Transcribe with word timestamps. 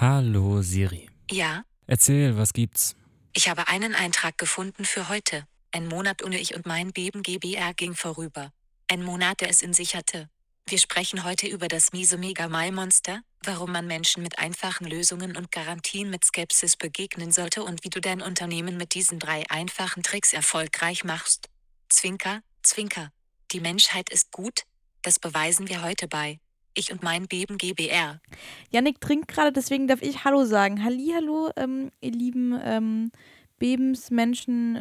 Hallo 0.00 0.62
Siri. 0.62 1.10
Ja, 1.30 1.62
Erzähl, 1.86 2.38
was 2.38 2.54
gibt's? 2.54 2.96
ich 3.34 3.50
habe 3.50 3.68
einen 3.68 3.94
Eintrag 3.94 4.38
gefunden 4.38 4.86
für 4.86 5.10
heute. 5.10 5.44
Ein 5.72 5.88
Monat 5.88 6.22
ohne 6.24 6.38
ich 6.40 6.54
und 6.54 6.64
mein 6.64 6.90
Beben 6.94 7.22
GBR 7.22 7.74
ging 7.74 7.94
vorüber. 7.94 8.50
Ein 8.88 9.02
Monat, 9.02 9.42
der 9.42 9.50
es 9.50 9.60
in 9.60 9.74
sich 9.74 9.94
hatte. 9.94 10.30
Wir 10.66 10.78
sprechen 10.78 11.22
heute 11.22 11.46
über 11.48 11.68
das 11.68 11.92
miese 11.92 12.16
Mega-Mai-Monster, 12.16 13.20
warum 13.44 13.72
man 13.72 13.86
Menschen 13.86 14.22
mit 14.22 14.38
einfachen 14.38 14.86
Lösungen 14.86 15.36
und 15.36 15.52
Garantien 15.52 16.08
mit 16.08 16.24
Skepsis 16.24 16.78
begegnen 16.78 17.30
sollte 17.30 17.62
und 17.62 17.84
wie 17.84 17.90
du 17.90 18.00
dein 18.00 18.22
Unternehmen 18.22 18.78
mit 18.78 18.94
diesen 18.94 19.18
drei 19.18 19.44
einfachen 19.50 20.02
Tricks 20.02 20.32
erfolgreich 20.32 21.04
machst. 21.04 21.50
Zwinker, 21.90 22.40
Zwinker. 22.62 23.12
Die 23.52 23.60
Menschheit 23.60 24.08
ist 24.08 24.32
gut, 24.32 24.62
das 25.02 25.18
beweisen 25.18 25.68
wir 25.68 25.82
heute 25.82 26.08
bei. 26.08 26.40
Ich 26.80 26.90
und 26.90 27.02
mein 27.02 27.28
Beben 27.28 27.58
GBR. 27.58 28.22
Yannick 28.70 29.02
trinkt 29.02 29.28
gerade, 29.28 29.52
deswegen 29.52 29.86
darf 29.86 30.00
ich 30.00 30.24
Hallo 30.24 30.46
sagen. 30.46 30.82
Hallihallo, 30.82 31.50
ähm, 31.56 31.90
ihr 32.00 32.12
lieben 32.12 32.58
ähm, 32.64 33.12
Bebensmenschen 33.58 34.80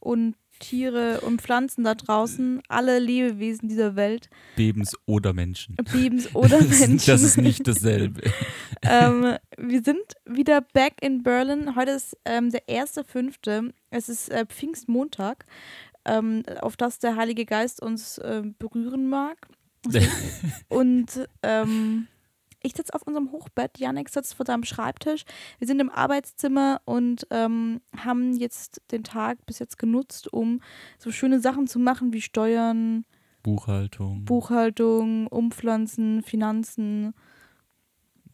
und 0.00 0.34
Tiere 0.58 1.20
und 1.20 1.40
Pflanzen 1.40 1.84
da 1.84 1.94
draußen, 1.94 2.60
alle 2.68 2.98
Lebewesen 2.98 3.68
dieser 3.68 3.94
Welt, 3.94 4.28
Bebens 4.56 4.94
oder 5.06 5.32
Menschen. 5.32 5.76
Bebens 5.76 6.28
oder 6.34 6.58
Das 6.58 6.66
ist- 6.68 6.80
Menschen. 6.80 7.06
Das 7.12 7.22
ist 7.22 7.36
nicht 7.38 7.64
dasselbe. 7.66 8.22
ähm, 8.82 9.36
wir 9.56 9.82
sind 9.84 10.02
wieder 10.26 10.60
back 10.62 10.94
in 11.00 11.22
Berlin. 11.22 11.76
Heute 11.76 11.92
ist 11.92 12.16
ähm, 12.24 12.50
der 12.50 12.66
1.5. 12.66 13.72
Es 13.90 14.08
ist 14.08 14.30
äh, 14.30 14.44
Pfingstmontag, 14.46 15.46
ähm, 16.04 16.42
auf 16.60 16.76
das 16.76 16.98
der 16.98 17.14
Heilige 17.14 17.44
Geist 17.46 17.80
uns 17.80 18.18
äh, 18.18 18.42
berühren 18.58 19.08
mag. 19.08 19.46
Und 20.68 21.28
ähm, 21.42 22.06
ich 22.62 22.74
sitze 22.74 22.94
auf 22.94 23.02
unserem 23.02 23.32
Hochbett, 23.32 23.78
Janik 23.78 24.08
sitzt 24.08 24.34
vor 24.34 24.44
seinem 24.44 24.64
Schreibtisch. 24.64 25.24
Wir 25.58 25.66
sind 25.66 25.80
im 25.80 25.90
Arbeitszimmer 25.90 26.82
und 26.84 27.26
ähm, 27.30 27.80
haben 27.96 28.36
jetzt 28.36 28.82
den 28.90 29.02
Tag 29.02 29.46
bis 29.46 29.58
jetzt 29.58 29.78
genutzt, 29.78 30.30
um 30.32 30.60
so 30.98 31.10
schöne 31.10 31.40
Sachen 31.40 31.66
zu 31.66 31.78
machen 31.78 32.12
wie 32.12 32.20
Steuern, 32.20 33.04
Buchhaltung. 33.42 34.24
Buchhaltung, 34.24 35.26
Umpflanzen, 35.26 36.22
Finanzen. 36.22 37.14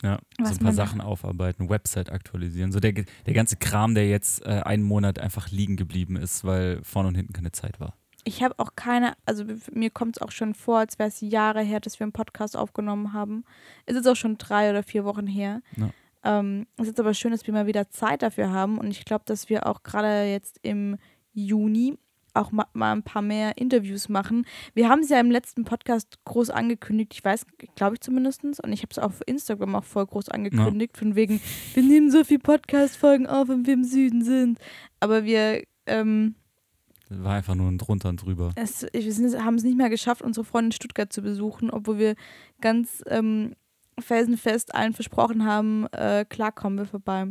Ja, 0.03 0.19
Was 0.39 0.51
so 0.51 0.55
ein 0.57 0.65
paar 0.65 0.73
Sachen 0.73 1.01
aufarbeiten, 1.01 1.71
Website 1.71 2.11
aktualisieren. 2.11 2.71
So 2.71 2.81
der, 2.81 2.93
der 2.93 3.35
ganze 3.35 3.57
Kram, 3.57 3.95
der 3.95 4.09
jetzt 4.09 4.45
äh, 4.45 4.63
einen 4.65 4.83
Monat 4.83 5.19
einfach 5.19 5.51
liegen 5.51 5.77
geblieben 5.77 6.17
ist, 6.17 6.45
weil 6.45 6.83
vorne 6.83 7.09
und 7.09 7.15
hinten 7.15 7.33
keine 7.33 7.53
Zeit 7.53 7.81
war. 7.81 7.97
Ich 8.29 8.43
habe 8.43 8.59
auch 8.59 8.71
keine, 8.75 9.15
also 9.25 9.45
mir 9.73 9.91
kommt 9.91 10.17
es 10.17 10.23
auch 10.23 10.33
schon 10.33 10.55
vor, 10.55 10.79
als 10.79 10.99
wäre 10.99 11.09
es 11.09 11.21
Jahre 11.21 11.63
her, 11.63 11.79
dass 11.79 12.01
wir 12.01 12.05
einen 12.05 12.13
Podcast 12.13 12.57
aufgenommen 12.57 13.13
haben. 13.13 13.45
Es 13.87 13.95
ist 13.95 14.07
auch 14.09 14.17
schon 14.17 14.37
drei 14.37 14.69
oder 14.69 14.83
vier 14.83 15.05
Wochen 15.05 15.29
her. 15.29 15.63
Ja. 15.77 15.91
Ähm, 16.25 16.67
es 16.77 16.89
ist 16.89 16.99
aber 16.99 17.15
schön, 17.15 17.31
dass 17.31 17.47
wir 17.47 17.55
mal 17.55 17.69
wieder 17.69 17.89
Zeit 17.89 18.23
dafür 18.23 18.51
haben 18.51 18.79
und 18.79 18.91
ich 18.91 19.05
glaube, 19.05 19.23
dass 19.27 19.49
wir 19.49 19.67
auch 19.67 19.85
gerade 19.85 20.25
jetzt 20.25 20.59
im 20.63 20.99
Juni 21.35 21.97
auch 22.35 22.51
ma 22.51 22.67
mal 22.73 22.93
ein 22.93 23.05
paar 23.05 23.23
mehr 23.23 23.57
Interviews 23.59 24.09
machen. 24.09 24.45
Wir 24.75 24.89
haben 24.89 25.01
es 25.01 25.09
ja 25.09 25.21
im 25.21 25.31
letzten 25.31 25.65
Podcast 25.65 26.19
groß 26.25 26.51
angekündigt, 26.51 27.15
ich 27.15 27.25
weiß, 27.25 27.47
glaube 27.77 27.95
ich 27.95 28.01
zumindest, 28.01 28.43
und 28.43 28.73
ich 28.73 28.83
habe 28.83 28.91
es 28.91 28.99
auf 28.99 29.23
Instagram 29.27 29.77
auch 29.77 29.85
voll 29.85 30.07
groß 30.07 30.29
angekündigt, 30.29 30.97
von 30.97 31.15
wegen, 31.15 31.41
wir 31.75 31.83
nehmen 31.83 32.11
so 32.11 32.25
viele 32.25 32.41
Podcast-Folgen 32.41 33.27
auf, 33.27 33.49
wenn 33.49 33.67
wir 33.67 33.75
im 33.75 33.85
Süden 33.85 34.23
sind. 34.23 34.59
Aber 35.01 35.25
wir, 35.25 35.63
ähm, 35.87 36.35
war 37.09 37.35
einfach 37.35 37.55
nur 37.55 37.71
ein 37.71 37.79
drunter 37.79 38.09
und 38.09 38.23
drüber. 38.23 38.53
es, 38.57 38.83
wir 38.93 39.45
haben 39.45 39.55
es 39.55 39.63
nicht 39.63 39.77
mehr 39.77 39.91
geschafft, 39.91 40.23
unsere 40.23 40.45
Freunde 40.45 40.69
in 40.69 40.73
Stuttgart 40.73 41.13
zu 41.13 41.23
besuchen, 41.23 41.71
obwohl 41.71 41.99
wir 41.99 42.15
ganz 42.61 43.03
ähm, 43.07 43.55
felsenfest 43.99 44.75
allen 44.75 44.93
versprochen 44.93 45.45
haben, 45.45 45.87
äh, 45.93 46.25
klar 46.29 46.53
kommen 46.53 46.79
wir 46.79 46.87
vorbei. 46.87 47.29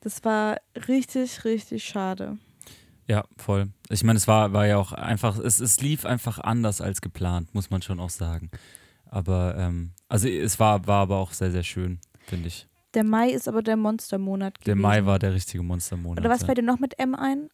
Das 0.00 0.24
war 0.24 0.58
richtig, 0.86 1.44
richtig 1.44 1.84
schade. 1.84 2.38
Ja, 3.06 3.24
voll. 3.36 3.68
Ich 3.88 4.04
meine, 4.04 4.18
es 4.18 4.28
war, 4.28 4.52
war 4.52 4.66
ja 4.66 4.76
auch 4.76 4.92
einfach, 4.92 5.38
es, 5.38 5.60
es 5.60 5.80
lief 5.80 6.04
einfach 6.04 6.38
anders 6.38 6.80
als 6.80 7.00
geplant, 7.00 7.54
muss 7.54 7.70
man 7.70 7.80
schon 7.82 8.00
auch 8.00 8.10
sagen. 8.10 8.50
Aber, 9.06 9.56
ähm, 9.56 9.92
also 10.08 10.28
es 10.28 10.60
war, 10.60 10.86
war 10.86 11.02
aber 11.02 11.16
auch 11.16 11.32
sehr, 11.32 11.50
sehr 11.50 11.62
schön, 11.62 12.00
finde 12.26 12.48
ich. 12.48 12.68
Der 12.94 13.04
Mai 13.04 13.30
ist 13.30 13.48
aber 13.48 13.62
der 13.62 13.76
Monstermonat 13.76 14.58
Der 14.66 14.74
gewesen. 14.74 14.82
Mai 14.82 15.04
war 15.06 15.18
der 15.18 15.34
richtige 15.34 15.62
Monstermonat. 15.62 16.20
Oder 16.20 16.30
was 16.30 16.44
fällt 16.44 16.58
dir 16.58 16.62
noch 16.62 16.78
mit 16.78 16.98
M 16.98 17.14
ein? 17.14 17.48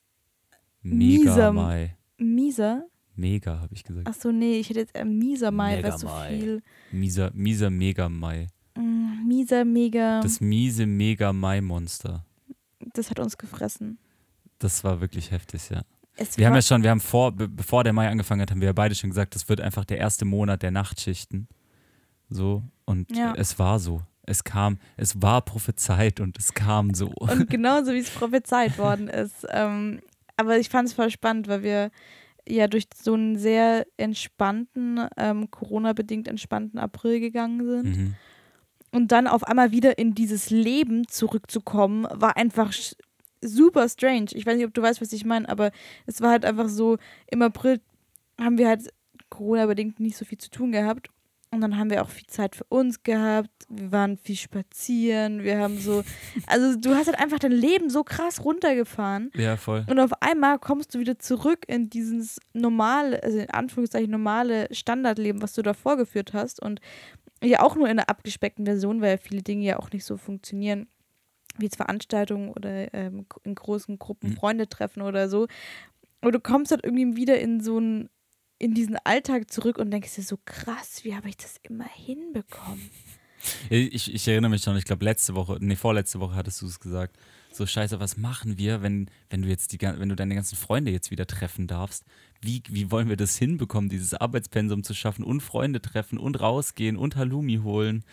Mega 0.85 1.53
Mai. 1.53 1.97
Mieser? 2.19 2.87
Mega, 3.17 3.61
habe 3.61 3.73
ich 3.75 3.85
gesagt. 3.85 4.07
Achso, 4.07 4.33
nee, 4.33 4.59
ich 4.59 4.69
hätte 4.71 4.81
jetzt 4.81 4.95
äh, 4.97 5.05
Mieser 5.05 5.51
Mai, 5.51 5.83
wäre 5.83 5.99
so 5.99 6.07
Mai. 6.07 6.39
viel. 6.39 6.63
Mieser, 6.93 7.31
mieser 7.35 7.71
Mega 7.71 8.09
Mai. 8.09 8.49
Mm, 8.77 9.27
Mieser, 9.27 9.65
mega. 9.65 10.21
Das 10.21 10.41
miese 10.41 10.85
Mega 10.87 11.33
Mai-Monster. 11.33 12.25
das 12.93 13.11
hat 13.11 13.19
uns 13.21 13.39
gefressen. 13.39 13.99
Das 14.59 14.85
war 14.85 15.01
wirklich 15.01 15.31
heftig, 15.31 15.71
ja. 15.71 15.83
Es 16.17 16.37
Wir 16.39 16.47
haben 16.47 16.55
ja 16.55 16.63
schon, 16.63 16.83
wir 16.83 16.91
haben 16.91 17.01
vor, 17.01 17.33
be 17.33 17.49
bevor 17.49 17.83
der 17.85 17.93
Mai 17.93 18.09
angefangen 18.09 18.41
hat, 18.43 18.51
haben 18.51 18.61
wir 18.61 18.67
ja 18.67 18.73
beide 18.73 18.95
schon 18.95 19.11
gesagt, 19.11 19.35
das 19.35 19.49
wird 19.49 19.61
einfach 19.61 19.85
der 19.85 19.99
erste 19.99 20.25
Monat 20.25 20.63
der 20.63 20.71
Nachtschichten. 20.71 21.49
So. 22.29 22.63
Und 22.85 23.15
Ja. 23.17 23.35
es 23.37 23.59
war 23.59 23.79
so. 23.79 24.03
Es 24.27 24.43
kam, 24.45 24.79
es 24.97 25.21
war 25.23 25.43
prophezeit 25.43 26.19
und 26.21 26.39
es 26.39 26.53
kam 26.55 26.95
so. 26.95 27.09
Und 27.09 27.49
genauso 27.51 27.93
wie 27.93 27.99
es 27.99 28.11
prophezeit 28.11 28.79
worden 28.79 29.09
ist. 29.09 29.47
Ähm, 29.51 30.01
aber 30.37 30.59
ich 30.59 30.69
fand 30.69 30.89
es 30.89 30.95
voll 30.95 31.11
spannend, 31.11 31.49
weil 31.49 31.63
wir 31.63 31.91
ja 32.49 32.67
durch 32.67 32.85
so 32.95 33.15
einen 33.15 33.39
sehr 33.39 33.87
entspannten, 33.97 35.01
ähm, 35.17 35.51
Corona-bedingt 35.51 36.29
entspannten 36.29 36.79
April 36.79 37.21
gegangen 37.21 37.67
sind. 37.67 37.97
Mhm. 37.97 38.15
Und 38.93 39.13
dann 39.13 39.27
auf 39.27 39.45
einmal 39.45 39.73
wieder 39.73 39.99
in 39.99 40.15
dieses 40.15 40.51
Leben 40.51 41.09
zurückzukommen, 41.09 42.07
war 42.11 42.37
einfach 42.37 42.73
super 43.41 43.89
strange. 43.89 44.27
Ich 44.33 44.47
weiß 44.47 44.57
nicht, 44.57 44.67
ob 44.67 44.75
du 44.75 44.83
weißt, 44.83 45.01
was 45.01 45.13
ich 45.13 45.25
meine, 45.25 45.49
aber 45.49 45.73
es 46.07 46.21
war 46.21 46.31
halt 46.31 46.45
einfach 46.45 46.69
so, 46.69 46.99
im 47.31 47.43
April 47.43 47.81
haben 48.41 48.59
wir 48.59 48.69
halt 48.69 48.93
Corona-bedingt 49.31 50.01
nicht 50.01 50.17
so 50.17 50.25
viel 50.25 50.39
zu 50.39 50.51
tun 50.51 50.73
gehabt. 50.73 51.09
Und 51.55 51.61
dann 51.61 51.79
haben 51.79 51.91
wir 51.91 52.03
auch 52.03 52.09
viel 52.09 52.27
Zeit 52.27 52.57
für 52.57 52.65
uns 52.65 53.03
gehabt. 53.03 53.49
Wir 53.69 53.93
waren 53.93 54.17
viel 54.17 54.37
spazieren. 54.37 55.43
Wir 55.43 55.59
haben 55.59 55.79
so, 55.79 56.03
also 56.47 56.79
du 56.79 56.95
hast 56.95 57.07
halt 57.07 57.19
einfach 57.19 57.39
dein 57.39 57.53
Leben 57.53 57.91
so 57.91 58.03
krass 58.05 58.45
runtergefahren. 58.45 59.31
Ja, 59.35 59.57
voll. 59.57 59.87
Und 59.89 60.01
auf 60.01 60.11
einmal 60.21 60.59
kommst 60.59 60.95
du 60.95 60.99
wieder 60.99 61.19
zurück 61.19 61.65
in 61.69 61.89
dieses 61.89 62.39
normale, 62.53 63.23
also 63.23 63.39
in 63.39 63.51
Anführungszeichen 63.51 64.11
normale 64.11 64.69
Standardleben, 64.73 65.41
was 65.43 65.53
du 65.53 65.63
da 65.63 65.75
vorgeführt 65.75 66.33
hast. 66.33 66.61
Und 66.61 66.81
ja 67.43 67.63
auch 67.63 67.77
nur 67.77 67.87
in 67.87 67.99
einer 67.99 68.09
abgespeckten 68.09 68.65
Version, 68.65 69.01
weil 69.01 69.13
ja 69.13 69.17
viele 69.17 69.43
Dinge 69.43 69.65
ja 69.65 69.79
auch 69.79 69.91
nicht 69.91 70.05
so 70.05 70.17
funktionieren, 70.17 70.89
wie 71.59 71.67
jetzt 71.67 71.77
Veranstaltungen 71.77 72.51
oder 72.51 72.93
ähm, 72.95 73.27
in 73.45 73.55
großen 73.55 73.99
Gruppen 73.99 74.31
Mhm. 74.31 74.37
Freunde 74.37 74.69
treffen 74.69 75.03
oder 75.03 75.29
so. 75.29 75.47
Und 76.21 76.35
du 76.35 76.41
kommst 76.41 76.71
halt 76.71 76.85
irgendwie 76.85 77.17
wieder 77.17 77.39
in 77.39 77.61
so 77.61 77.77
einen, 77.77 78.09
in 78.59 78.75
diesen 78.75 78.97
Alltag 79.05 79.51
zurück 79.51 79.79
und 79.79 79.91
denkst 79.91 80.15
dir 80.15 80.23
so 80.23 80.39
krass, 80.45 81.01
wie 81.03 81.15
habe 81.15 81.29
ich 81.29 81.37
das 81.37 81.57
immer 81.63 81.89
hinbekommen? 81.89 82.91
Ich, 83.69 84.13
ich 84.13 84.29
erinnere 84.29 84.51
mich 84.51 84.63
schon, 84.63 84.77
ich 84.77 84.85
glaube 84.85 85.05
letzte 85.05 85.35
Woche, 85.35 85.59
nee, 85.61 85.77
vorletzte 85.77 86.21
Woche 86.21 86.35
hattest 86.35 86.63
du 86.63 86.67
es 86.67 86.81
gesagt. 86.81 87.19
So 87.53 87.67
scheiße, 87.67 88.01
was 88.01 88.17
machen 88.17 88.59
wir, 88.59 88.83
wenn, 88.83 89.11
wenn 89.31 89.43
du 89.43 89.49
jetzt 89.49 89.73
die 89.73 89.81
wenn 89.81 90.09
du 90.09 90.17
deine 90.17 90.35
ganzen 90.35 90.57
Freunde 90.57 90.91
jetzt 90.91 91.11
wieder 91.11 91.27
treffen 91.27 91.67
darfst? 91.67 92.05
Wie, 92.41 92.63
wie 92.69 92.91
wollen 92.91 93.09
wir 93.09 93.17
das 93.17 93.37
hinbekommen, 93.37 93.91
dieses 93.91 94.15
Arbeitspensum 94.15 94.83
zu 94.83 94.95
schaffen 94.95 95.25
und 95.25 95.41
Freunde 95.41 95.81
treffen 95.81 96.19
und 96.19 96.41
rausgehen 96.41 96.97
und 96.97 97.17
Halloumi 97.17 97.59
holen? 97.63 98.05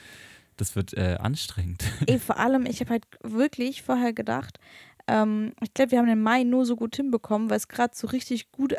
Das 0.57 0.75
wird 0.75 0.93
äh, 0.93 1.17
anstrengend. 1.19 1.83
Ey, 2.07 2.19
vor 2.19 2.37
allem, 2.37 2.65
ich 2.65 2.81
habe 2.81 2.91
halt 2.91 3.05
wirklich 3.23 3.81
vorher 3.81 4.13
gedacht, 4.13 4.59
ähm, 5.07 5.53
ich 5.61 5.73
glaube, 5.73 5.91
wir 5.91 5.99
haben 5.99 6.07
den 6.07 6.21
Mai 6.21 6.43
nur 6.43 6.65
so 6.65 6.75
gut 6.75 6.95
hinbekommen, 6.95 7.49
weil 7.49 7.57
es 7.57 7.67
gerade 7.67 7.95
so 7.95 8.07
richtig 8.07 8.51
gut, 8.51 8.75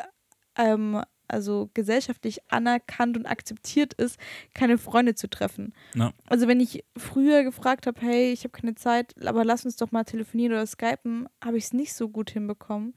ähm, 0.57 1.01
also 1.27 1.69
gesellschaftlich 1.73 2.39
anerkannt 2.49 3.17
und 3.17 3.25
akzeptiert 3.25 3.93
ist, 3.93 4.19
keine 4.53 4.77
Freunde 4.77 5.15
zu 5.15 5.29
treffen. 5.29 5.73
Ja. 5.95 6.13
Also 6.27 6.47
wenn 6.47 6.59
ich 6.59 6.83
früher 6.97 7.43
gefragt 7.43 7.87
habe, 7.87 7.99
hey, 8.01 8.31
ich 8.31 8.43
habe 8.43 8.51
keine 8.51 8.75
Zeit, 8.75 9.15
aber 9.25 9.45
lass 9.45 9.65
uns 9.65 9.75
doch 9.75 9.91
mal 9.91 10.03
telefonieren 10.03 10.53
oder 10.53 10.65
skypen, 10.65 11.27
habe 11.43 11.57
ich 11.57 11.65
es 11.65 11.73
nicht 11.73 11.93
so 11.93 12.09
gut 12.09 12.31
hinbekommen. 12.31 12.93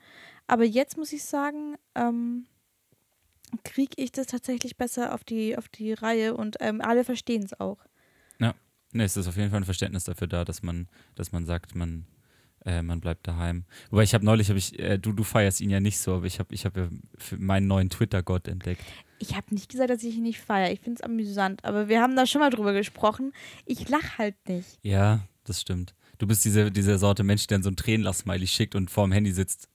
Aber 0.47 0.65
jetzt 0.65 0.97
muss 0.97 1.13
ich 1.13 1.25
sagen, 1.25 1.77
ähm, 1.95 2.47
kriege 3.65 3.95
ich 3.97 4.13
das 4.13 4.27
tatsächlich 4.27 4.77
besser 4.77 5.15
auf 5.15 5.25
die, 5.25 5.57
auf 5.57 5.69
die 5.69 5.93
Reihe 5.93 6.37
und 6.37 6.57
ähm, 6.61 6.81
alle 6.81 7.05
verstehen 7.05 7.43
es 7.43 7.59
auch. 7.59 7.79
Ne, 8.97 9.05
es 9.05 9.17
ist 9.17 9.29
auf 9.29 9.37
jeden 9.37 9.51
Fall 9.51 9.61
ein 9.61 9.65
Verständnis 9.65 10.05
dafür 10.05 10.27
da, 10.27 10.45
dass 10.45 10.63
man, 10.63 10.89
dass 11.17 11.31
man 11.31 11.45
sagt, 11.45 11.75
man, 11.75 12.07
äh, 12.67 12.83
man 12.83 13.01
bleibt 13.01 13.27
daheim. 13.27 13.65
Wobei 13.91 14.03
ich 14.03 14.13
habe 14.13 14.25
neulich, 14.25 14.49
habe 14.49 14.59
ich, 14.59 14.79
äh, 14.79 14.99
du, 14.99 15.13
du 15.13 15.23
feierst 15.23 15.61
ihn 15.61 15.71
ja 15.71 15.81
nicht 15.81 15.99
so, 15.99 16.15
aber 16.15 16.27
ich 16.27 16.39
habe 16.39 16.55
ich 16.55 16.67
hab 16.67 16.77
ja 16.77 16.89
meinen 17.39 17.67
neuen 17.67 17.89
Twitter-Gott 17.89 18.49
entdeckt. 18.49 18.83
Ich 19.19 19.35
habe 19.35 19.55
nicht 19.55 19.71
gesagt, 19.71 19.89
dass 19.89 20.03
ich 20.03 20.17
ihn 20.17 20.25
nicht 20.25 20.41
feiere. 20.41 20.73
Ich 20.73 20.81
finde 20.81 20.99
es 20.99 21.03
amüsant. 21.03 21.65
Aber 21.65 21.89
wir 21.89 22.03
haben 22.03 22.17
da 22.17 22.27
schon 22.27 22.41
mal 22.41 22.51
drüber 22.51 22.75
gesprochen. 22.75 23.33
Ich 23.65 23.89
lache 23.89 24.19
halt 24.19 24.35
nicht. 24.47 24.79
Ja, 24.83 25.21
das 25.45 25.63
stimmt. 25.63 25.95
Du 26.19 26.27
bist 26.27 26.45
diese, 26.45 26.71
diese 26.71 26.99
Sorte 26.99 27.23
Mensch, 27.23 27.47
der 27.47 27.57
dann 27.59 27.63
so 27.63 27.71
ein 27.71 27.77
Tränenlach-Smiley 27.77 28.47
schickt 28.47 28.75
und 28.75 28.91
vorm 28.91 29.13
Handy 29.13 29.33
sitzt. 29.33 29.71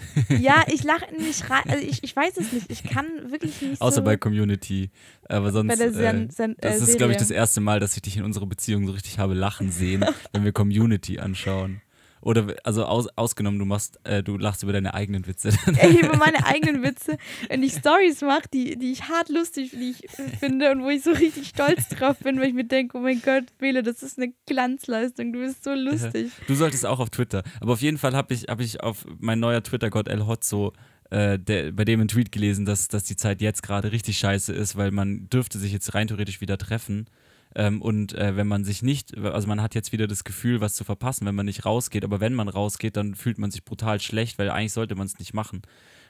Ja, 0.40 0.64
ich 0.68 0.84
lache 0.84 1.14
nicht 1.14 1.48
rein. 1.50 1.62
Also 1.68 1.84
ich, 1.84 2.02
ich 2.02 2.14
weiß 2.14 2.36
es 2.38 2.52
nicht. 2.52 2.70
Ich 2.70 2.82
kann 2.84 3.06
wirklich 3.30 3.60
nicht 3.62 3.80
Außer 3.80 3.96
so 3.96 4.02
bei 4.02 4.16
Community. 4.16 4.90
Aber 5.28 5.52
sonst. 5.52 5.78
bei 5.78 5.84
äh, 5.84 6.28
das 6.60 6.80
äh, 6.80 6.82
ist, 6.82 6.98
glaube 6.98 7.12
ich, 7.12 7.18
das 7.18 7.30
erste 7.30 7.60
Mal, 7.60 7.80
dass 7.80 7.96
ich 7.96 8.02
dich 8.02 8.16
in 8.16 8.24
unserer 8.24 8.46
Beziehung 8.46 8.86
so 8.86 8.92
richtig 8.92 9.18
habe 9.18 9.34
lachen 9.34 9.70
sehen, 9.70 10.04
wenn 10.32 10.44
wir 10.44 10.52
Community 10.52 11.18
anschauen. 11.18 11.80
Oder 12.22 12.54
also 12.64 12.84
aus, 12.84 13.08
ausgenommen, 13.16 13.58
du 13.58 13.64
machst, 13.64 13.98
äh, 14.04 14.22
du 14.22 14.36
lachst 14.36 14.62
über 14.62 14.72
deine 14.72 14.92
eigenen 14.92 15.26
Witze. 15.26 15.50
Ey, 15.78 16.00
über 16.00 16.16
meine 16.16 16.44
eigenen 16.46 16.82
Witze, 16.82 17.16
wenn 17.48 17.62
ich 17.62 17.72
Stories 17.72 18.20
mache, 18.20 18.48
die, 18.52 18.76
die 18.76 18.92
ich 18.92 19.08
hart 19.08 19.30
lustig 19.30 19.70
die 19.70 19.90
ich 19.90 20.04
äh, 20.18 20.28
finde 20.38 20.70
und 20.70 20.82
wo 20.82 20.90
ich 20.90 21.02
so 21.02 21.12
richtig 21.12 21.48
stolz 21.48 21.88
drauf 21.88 22.18
bin, 22.18 22.38
weil 22.38 22.48
ich 22.48 22.54
mir 22.54 22.64
denke, 22.64 22.98
oh 22.98 23.00
mein 23.00 23.22
Gott, 23.22 23.44
Bele, 23.58 23.82
das 23.82 24.02
ist 24.02 24.18
eine 24.18 24.32
Glanzleistung, 24.46 25.32
du 25.32 25.40
bist 25.40 25.64
so 25.64 25.72
lustig. 25.72 26.30
Du 26.46 26.54
solltest 26.54 26.84
auch 26.84 26.98
auf 26.98 27.10
Twitter. 27.10 27.42
Aber 27.60 27.74
auf 27.74 27.80
jeden 27.80 27.96
Fall 27.98 28.14
habe 28.14 28.34
ich, 28.34 28.44
hab 28.44 28.60
ich 28.60 28.80
auf 28.80 29.06
mein 29.18 29.38
neuer 29.38 29.62
Twitter-Gott 29.62 30.08
El 30.08 30.26
Hotzo, 30.26 30.72
äh, 31.10 31.38
der, 31.38 31.72
bei 31.72 31.84
dem 31.84 32.00
einen 32.00 32.08
Tweet 32.08 32.32
gelesen, 32.32 32.64
dass, 32.64 32.88
dass 32.88 33.04
die 33.04 33.16
Zeit 33.16 33.40
jetzt 33.40 33.62
gerade 33.62 33.92
richtig 33.92 34.18
scheiße 34.18 34.52
ist, 34.52 34.76
weil 34.76 34.90
man 34.90 35.28
dürfte 35.28 35.58
sich 35.58 35.72
jetzt 35.72 35.94
rein 35.94 36.08
theoretisch 36.08 36.40
wieder 36.40 36.58
treffen. 36.58 37.06
Ähm, 37.54 37.82
und 37.82 38.12
äh, 38.14 38.36
wenn 38.36 38.46
man 38.46 38.64
sich 38.64 38.82
nicht, 38.82 39.16
also 39.18 39.48
man 39.48 39.60
hat 39.60 39.74
jetzt 39.74 39.92
wieder 39.92 40.06
das 40.06 40.24
Gefühl, 40.24 40.60
was 40.60 40.74
zu 40.74 40.84
verpassen, 40.84 41.26
wenn 41.26 41.34
man 41.34 41.46
nicht 41.46 41.64
rausgeht. 41.64 42.04
Aber 42.04 42.20
wenn 42.20 42.34
man 42.34 42.48
rausgeht, 42.48 42.96
dann 42.96 43.14
fühlt 43.14 43.38
man 43.38 43.50
sich 43.50 43.64
brutal 43.64 44.00
schlecht, 44.00 44.38
weil 44.38 44.50
eigentlich 44.50 44.72
sollte 44.72 44.94
man 44.94 45.06
es 45.06 45.18
nicht 45.18 45.34
machen. 45.34 45.62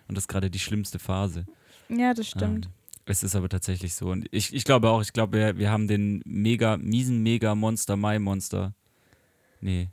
Und 0.09 0.17
das 0.17 0.25
ist 0.25 0.29
gerade 0.29 0.51
die 0.51 0.59
schlimmste 0.59 0.99
Phase. 0.99 1.47
Ja, 1.89 2.13
das 2.15 2.29
stimmt. 2.29 2.67
Ähm, 2.67 2.73
es 3.07 3.23
ist 3.23 3.35
aber 3.35 3.49
tatsächlich 3.49 3.95
so. 3.95 4.11
Und 4.11 4.27
ich, 4.31 4.55
ich 4.55 4.65
glaube 4.65 4.91
auch, 4.91 5.01
ich 5.03 5.13
glaube, 5.13 5.39
wir, 5.39 5.59
wir 5.59 5.71
haben 5.71 5.89
den 5.89 6.23
mega, 6.25 6.77
miesen 6.77 7.23
Mega-Monster, 7.23 7.97
Mai-Monster. 7.97 8.75
Nee. 9.61 9.89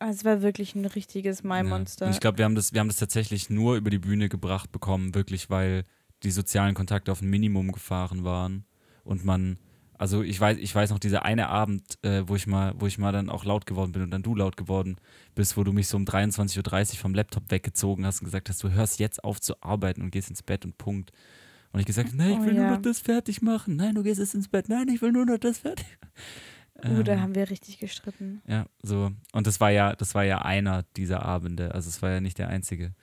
Also 0.00 0.18
es 0.18 0.24
war 0.24 0.42
wirklich 0.42 0.74
ein 0.74 0.84
richtiges 0.84 1.40
Ja. 1.42 1.48
Mai-Monster. 1.48 2.06
Und 2.06 2.12
ich 2.12 2.20
glaube, 2.20 2.38
wir 2.38 2.44
haben 2.44 2.54
das, 2.54 2.72
wir 2.72 2.80
haben 2.80 2.88
das 2.88 2.96
tatsächlich 2.98 3.50
nur 3.50 3.76
über 3.76 3.90
die 3.90 3.98
Bühne 3.98 4.28
gebracht 4.28 4.70
bekommen, 4.72 5.14
wirklich, 5.14 5.48
weil 5.50 5.84
die 6.22 6.30
sozialen 6.30 6.74
Kontakte 6.74 7.12
auf 7.12 7.22
ein 7.22 7.30
Minimum 7.30 7.72
gefahren 7.72 8.24
waren 8.24 8.64
und 9.04 9.24
man, 9.24 9.58
also 9.98 10.22
ich 10.22 10.40
weiß, 10.40 10.58
ich 10.58 10.74
weiß 10.74 10.90
noch 10.90 10.98
dieser 10.98 11.24
eine 11.24 11.48
Abend, 11.48 11.98
äh, 12.02 12.22
wo 12.26 12.36
ich 12.36 12.46
mal, 12.46 12.72
wo 12.78 12.86
ich 12.86 12.98
mal 12.98 13.12
dann 13.12 13.28
auch 13.28 13.44
laut 13.44 13.66
geworden 13.66 13.92
bin 13.92 14.02
und 14.02 14.10
dann 14.10 14.22
du 14.22 14.34
laut 14.34 14.56
geworden 14.56 14.96
bist, 15.34 15.56
wo 15.56 15.64
du 15.64 15.72
mich 15.72 15.88
so 15.88 15.96
um 15.96 16.04
23.30 16.04 16.92
Uhr 16.92 16.98
vom 16.98 17.14
Laptop 17.14 17.50
weggezogen 17.50 18.06
hast 18.06 18.20
und 18.20 18.26
gesagt 18.26 18.48
hast, 18.48 18.62
du 18.62 18.70
hörst 18.70 19.00
jetzt 19.00 19.22
auf 19.24 19.40
zu 19.40 19.60
arbeiten 19.60 20.02
und 20.02 20.10
gehst 20.10 20.30
ins 20.30 20.42
Bett 20.42 20.64
und 20.64 20.78
Punkt. 20.78 21.10
Und 21.72 21.80
ich 21.80 21.86
gesagt, 21.86 22.14
nein, 22.14 22.30
ich 22.30 22.38
Oh 22.38 22.44
will 22.46 22.54
ja. 22.56 22.62
nur 22.62 22.76
noch 22.76 22.82
das 22.82 23.00
fertig 23.00 23.42
machen. 23.42 23.76
Nein, 23.76 23.94
du 23.94 24.02
gehst 24.02 24.20
jetzt 24.20 24.34
ins 24.34 24.48
Bett. 24.48 24.68
Nein, 24.68 24.88
ich 24.88 25.02
will 25.02 25.12
nur 25.12 25.26
noch 25.26 25.38
das 25.38 25.58
fertig. 25.58 25.86
da 26.80 26.88
Ähm, 27.12 27.20
haben 27.20 27.34
wir 27.34 27.50
richtig 27.50 27.78
gestritten. 27.78 28.40
ja, 28.46 28.66
so. 28.82 29.10
Und 29.32 29.46
das 29.46 29.60
war 29.60 29.70
ja, 29.70 29.94
das 29.94 30.14
war 30.14 30.24
ja 30.24 30.42
einer 30.42 30.84
dieser 30.96 31.24
Abende. 31.24 31.74
Also 31.74 31.88
es 31.88 32.00
war 32.02 32.10
ja 32.10 32.20
nicht 32.20 32.38
der 32.38 32.48
einzige. 32.48 32.94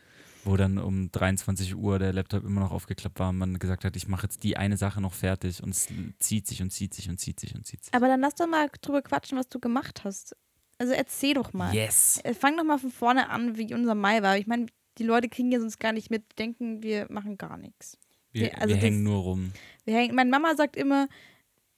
Wo 0.46 0.56
dann 0.58 0.78
um 0.78 1.12
23 1.12 1.76
Uhr 1.76 2.00
der 2.00 2.14
Laptop 2.14 2.44
immer 2.46 2.62
noch 2.62 2.72
aufgeklappt 2.72 3.20
war 3.20 3.30
und 3.30 3.38
man 3.38 3.58
gesagt 3.60 3.84
hat, 3.84 3.96
ich 3.96 4.08
mache 4.08 4.24
jetzt 4.28 4.44
die 4.44 4.58
eine 4.58 4.78
Sache 4.78 5.02
noch 5.02 5.14
fertig 5.14 5.62
und 5.64 5.70
es 5.72 5.88
zieht 6.20 6.48
sich 6.48 6.62
und 6.62 6.70
zieht 6.72 6.94
sich 6.94 7.10
und 7.10 7.20
zieht 7.20 7.40
sich 7.40 7.56
und 7.56 7.66
zieht 7.66 7.84
sich. 7.84 7.94
Aber 7.94 8.08
dann 8.08 8.22
lass 8.22 8.36
doch 8.36 8.48
mal 8.48 8.70
drüber 8.82 9.02
quatschen, 9.02 9.38
was 9.38 9.50
du 9.50 9.60
gemacht 9.60 10.04
hast. 10.04 10.36
Also 10.78 10.94
erzähl 10.94 11.34
doch 11.34 11.52
mal. 11.54 11.74
Yes. 11.74 12.20
Äh, 12.24 12.34
Fang 12.34 12.56
doch 12.58 12.64
mal 12.64 12.78
von 12.78 12.92
vorne 12.92 13.30
an, 13.30 13.58
wie 13.58 13.74
unser 13.74 13.96
Mai 13.96 14.22
war. 14.22 14.38
Ich 14.38 14.46
meine, 14.48 14.68
die 14.98 15.04
Leute 15.04 15.30
kriegen 15.30 15.52
ja 15.52 15.60
sonst 15.60 15.80
gar 15.80 15.94
nicht 15.94 16.12
mit, 16.12 16.38
denken, 16.38 16.84
wir 16.84 17.08
machen 17.10 17.38
gar 17.38 17.58
nichts. 17.58 17.98
Wir, 18.32 18.54
also 18.56 18.68
wir 18.68 18.76
das- 18.76 18.84
hängen 18.84 19.04
nur 19.04 19.18
rum. 19.24 19.52
Wir 19.86 19.96
hängen, 19.96 20.14
meine 20.16 20.30
Mama 20.30 20.54
sagt 20.56 20.76
immer, 20.76 21.08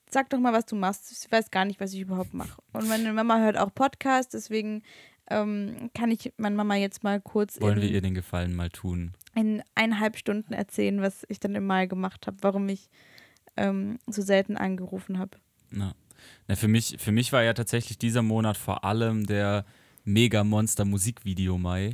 sag 0.10 0.30
doch 0.30 0.40
mal, 0.40 0.52
was 0.54 0.66
du 0.66 0.76
machst. 0.76 1.08
Sie 1.08 1.32
weiß 1.32 1.52
gar 1.52 1.66
nicht, 1.66 1.80
was 1.80 1.94
ich 1.94 2.00
überhaupt 2.02 2.34
mache. 2.34 2.62
Und 2.74 2.88
meine 2.88 3.14
Mama 3.14 3.40
hört 3.40 3.58
auch 3.58 3.74
Podcasts, 3.74 4.32
deswegen 4.32 4.82
ähm, 5.30 5.90
kann 5.94 6.12
ich 6.12 6.34
meine 6.38 6.56
Mama 6.56 6.76
jetzt 6.76 7.04
mal 7.04 7.22
kurz 7.22 7.60
Wollen 7.62 7.78
in, 7.78 7.84
wir 7.84 7.90
ihr 7.90 8.02
den 8.02 8.14
Gefallen 8.14 8.56
mal 8.56 8.70
tun? 8.70 9.14
in 9.36 9.62
eineinhalb 9.76 10.18
Stunden 10.18 10.54
erzählen, 10.54 11.00
was 11.00 11.24
ich 11.30 11.40
dann 11.40 11.54
im 11.54 11.66
Mai 11.68 11.86
gemacht 11.86 12.26
habe, 12.26 12.38
warum 12.42 12.68
ich 12.70 12.90
ähm, 13.56 14.00
so 14.08 14.24
selten 14.24 14.58
angerufen 14.58 15.20
habe. 15.20 15.38
Na. 15.70 15.94
Na, 16.48 16.56
für, 16.56 16.68
mich, 16.68 16.96
für 16.98 17.12
mich 17.12 17.32
war 17.32 17.44
ja 17.44 17.54
tatsächlich 17.54 18.00
dieser 18.00 18.24
Monat 18.24 18.58
vor 18.58 18.84
allem 18.84 19.28
der 19.28 19.66
Mega-Monster-Musikvideo 20.06 21.60
Mai. 21.60 21.92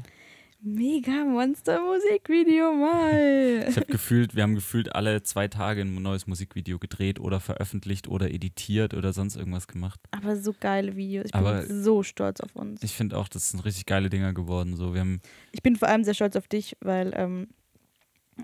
Mega 0.66 1.26
Monster 1.26 1.82
Musikvideo 1.82 2.72
mal. 2.74 3.66
Ich 3.68 3.76
habe 3.76 3.86
gefühlt, 3.88 4.34
wir 4.34 4.44
haben 4.44 4.56
gefühlt 4.56 4.96
alle 4.96 5.22
zwei 5.22 5.50
Tage 5.50 5.82
ein 5.82 5.94
neues 6.02 6.26
Musikvideo 6.26 6.80
gedreht 6.80 7.20
oder 7.20 7.42
veröffentlicht 7.42 8.08
oder 8.08 8.32
editiert 8.32 8.94
oder 8.94 9.12
sonst 9.12 9.36
irgendwas 9.36 9.68
gemacht. 9.68 10.00
Aber 10.12 10.38
so 10.38 10.56
geile 10.58 10.96
Videos. 10.96 11.26
Ich 11.26 11.32
bin 11.34 11.42
Aber- 11.42 11.66
so 11.66 12.02
stolz 12.02 12.40
auf 12.40 12.56
uns. 12.56 12.82
Ich 12.82 12.94
finde 12.94 13.18
auch, 13.18 13.28
das 13.28 13.50
sind 13.50 13.66
richtig 13.66 13.86
geile 13.86 14.10
Dinger 14.10 14.34
geworden. 14.34 14.78
So, 14.78 14.94
wir 14.94 15.02
haben 15.02 15.20
Ich 15.52 15.62
bin 15.62 15.76
vor 15.76 15.90
allem 15.90 16.06
sehr 16.06 16.14
stolz 16.14 16.38
auf 16.38 16.48
dich, 16.48 16.78
weil 16.80 17.12
ähm, 17.14 17.50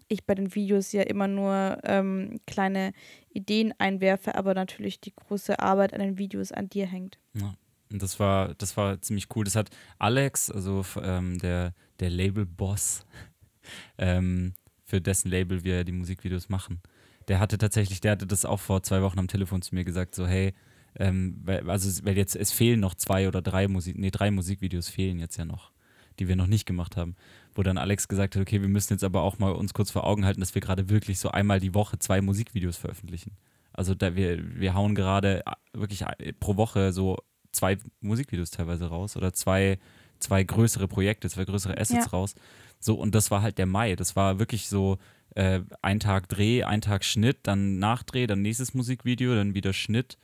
ich 0.10 0.26
bei 0.26 0.36
den 0.36 0.54
Videos 0.54 0.92
ja 0.92 1.04
immer 1.04 1.30
nur 1.30 1.78
ähm, 1.84 2.42
kleine 2.48 2.92
Ideen 3.34 3.74
einwerfe, 3.78 4.36
aber 4.36 4.54
natürlich 4.56 5.00
die 5.00 5.14
große 5.16 5.58
Arbeit 5.60 5.94
an 5.94 6.02
den 6.02 6.18
Videos 6.18 6.52
an 6.52 6.70
dir 6.70 6.86
hängt. 6.86 7.18
Ja. 7.34 7.54
Und 7.92 8.04
das 8.04 8.20
war, 8.20 8.54
das 8.56 8.76
war 8.76 9.02
ziemlich 9.02 9.28
cool. 9.36 9.46
Das 9.46 9.56
hat 9.56 9.70
Alex, 9.98 10.52
also 10.52 10.86
ähm, 11.02 11.40
der, 11.40 11.74
der 12.00 12.10
Label-Boss, 12.10 13.06
ähm, 13.98 14.54
für 14.86 15.02
dessen 15.02 15.30
Label 15.30 15.64
wir 15.64 15.84
die 15.84 15.92
Musikvideos 15.92 16.50
machen, 16.50 16.82
der 17.28 17.40
hatte 17.40 17.58
tatsächlich, 17.58 18.02
der 18.02 18.14
hatte 18.14 18.28
das 18.28 18.46
auch 18.46 18.60
vor 18.60 18.84
zwei 18.84 19.02
Wochen 19.02 19.20
am 19.20 19.28
Telefon 19.28 19.62
zu 19.62 19.76
mir 19.76 19.84
gesagt, 19.84 20.16
so, 20.16 20.26
hey, 20.26 20.54
ähm, 20.98 21.40
weil, 21.44 21.70
also 21.70 22.04
weil 22.04 22.18
jetzt, 22.18 22.36
es 22.36 22.52
fehlen 22.52 22.80
noch 22.80 22.96
zwei 22.96 23.28
oder 23.28 23.42
drei 23.42 23.68
Musik, 23.68 23.98
nee, 23.98 24.10
drei 24.10 24.32
Musikvideos 24.32 24.90
fehlen 24.90 25.20
jetzt 25.20 25.38
ja 25.38 25.46
noch, 25.46 25.72
die 26.18 26.28
wir 26.28 26.36
noch 26.36 26.48
nicht 26.48 26.66
gemacht 26.66 26.98
haben. 26.98 27.16
Wo 27.54 27.62
dann 27.62 27.78
Alex 27.78 28.08
gesagt 28.08 28.36
hat, 28.36 28.42
okay, 28.42 28.62
wir 28.62 28.68
müssen 28.68 28.94
jetzt 28.94 29.04
aber 29.04 29.22
auch 29.22 29.38
mal 29.38 29.52
uns 29.52 29.74
kurz 29.74 29.92
vor 29.92 30.06
Augen 30.06 30.26
halten, 30.26 30.40
dass 30.40 30.56
wir 30.56 30.62
gerade 30.62 30.90
wirklich 30.90 31.20
so 31.20 31.30
einmal 31.30 31.60
die 31.60 31.74
Woche 31.76 32.00
zwei 32.00 32.22
Musikvideos 32.22 32.78
veröffentlichen. 32.78 33.38
Also 33.74 33.94
da 33.94 34.16
wir, 34.16 34.60
wir 34.60 34.74
hauen 34.74 34.96
gerade 34.96 35.46
äh, 35.46 35.54
wirklich 35.74 36.02
äh, 36.02 36.34
pro 36.34 36.58
Woche 36.58 36.92
so 36.92 37.18
zwei 37.52 37.78
Musikvideos 38.02 38.52
teilweise 38.52 38.88
raus 38.88 39.16
oder 39.16 39.34
zwei, 39.34 39.80
zwei 40.20 40.44
größere 40.44 40.88
Projekte, 40.88 41.30
zwei 41.30 41.46
größere 41.46 41.78
Assets 41.78 42.06
Ja. 42.06 42.12
raus. 42.12 42.36
So, 42.80 42.96
und 42.96 43.16
das 43.16 43.32
war 43.32 43.42
halt 43.42 43.58
der 43.58 43.66
Mai. 43.66 43.96
Das 43.96 44.16
war 44.16 44.40
wirklich 44.40 44.70
so 44.70 44.98
äh, 45.36 45.62
ein 45.82 46.00
Tag 46.00 46.30
Dreh, 46.30 46.64
ein 46.64 46.82
Tag 46.82 47.04
Schnitt, 47.04 47.40
dann 47.44 47.80
Nachdreh, 47.80 48.28
dann 48.28 48.42
nächstes 48.42 48.74
Musikvideo, 48.74 49.36
dann 49.36 49.54
wieder 49.54 49.74
Schnitt. 49.74 50.18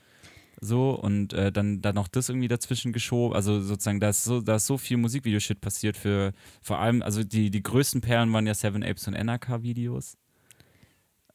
So, 0.61 0.91
und 0.91 1.33
äh, 1.33 1.51
dann, 1.51 1.81
dann 1.81 1.95
noch 1.95 2.07
das 2.07 2.29
irgendwie 2.29 2.47
dazwischen 2.47 2.93
geschoben. 2.93 3.35
Also 3.35 3.61
sozusagen, 3.61 3.99
da 3.99 4.09
ist 4.09 4.23
so, 4.23 4.41
da 4.41 4.55
ist 4.55 4.65
so 4.65 4.77
viel 4.77 4.97
Musikvideoshit 4.97 5.59
passiert 5.61 5.97
für 5.97 6.31
vor 6.61 6.79
allem, 6.79 7.01
also 7.01 7.23
die, 7.23 7.51
die 7.51 7.61
größten 7.61 8.01
Perlen 8.01 8.31
waren 8.33 8.47
ja 8.47 8.53
Seven 8.53 8.83
Apes 8.83 9.07
und 9.07 9.15
NRK-Videos. 9.15 10.17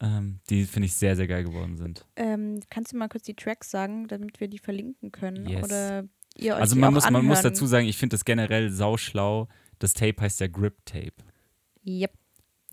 Ähm, 0.01 0.39
die 0.49 0.65
finde 0.65 0.87
ich 0.87 0.95
sehr, 0.95 1.15
sehr 1.15 1.27
geil 1.27 1.43
geworden 1.43 1.77
sind. 1.77 2.05
Ähm, 2.15 2.59
kannst 2.71 2.91
du 2.91 2.97
mal 2.97 3.07
kurz 3.07 3.23
die 3.23 3.35
Tracks 3.35 3.69
sagen, 3.69 4.07
damit 4.07 4.39
wir 4.39 4.47
die 4.47 4.57
verlinken 4.57 5.11
können? 5.11 5.47
Yes. 5.47 5.63
Oder 5.63 6.05
ihr 6.37 6.55
euch 6.55 6.61
Also 6.61 6.75
man 6.75 6.93
muss, 6.93 7.09
man 7.09 7.25
muss 7.25 7.41
dazu 7.41 7.65
sagen, 7.65 7.87
ich 7.87 7.97
finde 7.97 8.15
das 8.15 8.25
generell 8.25 8.71
sauschlau. 8.71 9.47
Das 9.79 9.93
Tape 9.93 10.21
heißt 10.21 10.39
ja 10.39 10.47
Grip 10.47 10.85
Tape, 10.85 11.13
Yep. 11.85 12.13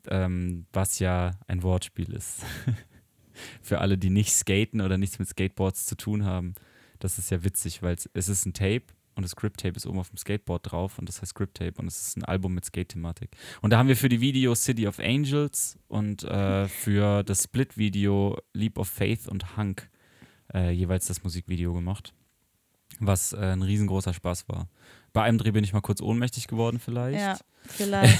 ähm, 0.09 0.67
was 0.73 0.99
ja 0.99 1.33
ein 1.47 1.63
Wortspiel 1.63 2.13
ist. 2.13 2.43
Für 3.63 3.81
alle, 3.81 3.97
die 3.97 4.11
nicht 4.11 4.33
skaten 4.33 4.81
oder 4.81 4.99
nichts 4.99 5.19
mit 5.19 5.29
Skateboards 5.29 5.87
zu 5.87 5.97
tun 5.97 6.25
haben. 6.25 6.55
Das 6.99 7.19
ist 7.19 7.31
ja 7.31 7.45
witzig, 7.45 7.83
weil 7.83 7.95
es, 7.95 8.11
es 8.13 8.29
ist 8.29 8.45
ein 8.47 8.53
Tape 8.53 8.83
und 9.15 9.23
das 9.23 9.37
Grip 9.37 9.57
Tape 9.57 9.77
ist 9.77 9.87
oben 9.87 9.99
auf 10.01 10.11
dem 10.11 10.17
Skateboard 10.17 10.71
drauf 10.71 10.99
und 10.99 11.09
das 11.09 11.23
heißt 11.23 11.35
Grip 11.35 11.55
Tape 11.55 11.75
und 11.77 11.87
es 11.87 12.01
ist 12.09 12.17
ein 12.17 12.25
Album 12.25 12.55
mit 12.55 12.65
Skate-Thematik. 12.65 13.31
Und 13.63 13.71
da 13.73 13.79
haben 13.79 13.89
wir 13.89 13.97
für 13.97 14.09
die 14.09 14.21
Videos 14.21 14.65
City 14.65 14.87
of 14.87 14.99
Angels 14.99 15.79
und 15.89 16.25
äh, 16.25 16.67
für 16.69 17.23
das 17.23 17.45
Split-Video 17.45 18.39
Leap 18.53 18.79
of 18.79 18.89
Faith 18.89 19.29
und 19.29 19.57
Hunk 19.57 19.89
äh, 20.53 20.71
jeweils 20.73 21.07
das 21.07 21.23
Musikvideo 21.25 21.73
gemacht. 21.73 22.13
Was 23.01 23.33
äh, 23.33 23.37
ein 23.39 23.63
riesengroßer 23.63 24.13
Spaß 24.13 24.49
war. 24.49 24.69
Bei 25.13 25.23
einem 25.23 25.39
Dreh 25.39 25.51
bin 25.53 25.65
ich 25.65 25.73
mal 25.73 25.81
kurz 25.81 26.01
ohnmächtig 26.03 26.49
geworden, 26.49 26.79
vielleicht. 26.79 27.19
Ja, 27.19 27.39
vielleicht. 27.69 28.19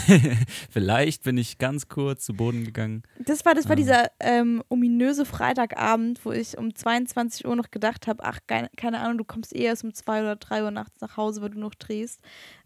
vielleicht 0.71 1.23
bin 1.23 1.37
ich 1.37 1.59
ganz 1.59 1.89
kurz 1.89 2.25
zu 2.25 2.33
Boden 2.35 2.65
gegangen. 2.65 3.03
Das 3.19 3.45
war, 3.45 3.55
das 3.55 3.67
war 3.67 3.73
Ah. 3.73 3.77
dieser 3.77 4.11
ähm, 4.21 4.63
ominöse 4.69 5.25
Freitagabend, 5.25 6.25
wo 6.25 6.33
ich 6.33 6.57
um 6.57 6.75
22 6.75 7.47
Uhr 7.47 7.57
noch 7.57 7.71
gedacht 7.71 8.07
habe, 8.07 8.25
ach, 8.25 8.39
keine, 8.47 8.71
keine 8.77 9.01
Ahnung, 9.01 9.19
du 9.19 9.25
kommst 9.25 9.55
eh 9.55 9.63
erst 9.65 9.85
um 9.85 9.93
2 9.93 10.21
oder 10.23 10.37
3 10.37 10.65
Uhr 10.65 10.71
nachts 10.71 11.01
nach 11.01 11.17
Hause, 11.17 11.43
weil 11.43 11.51
du 11.51 11.59
noch 11.59 11.75
drehst. 11.75 12.21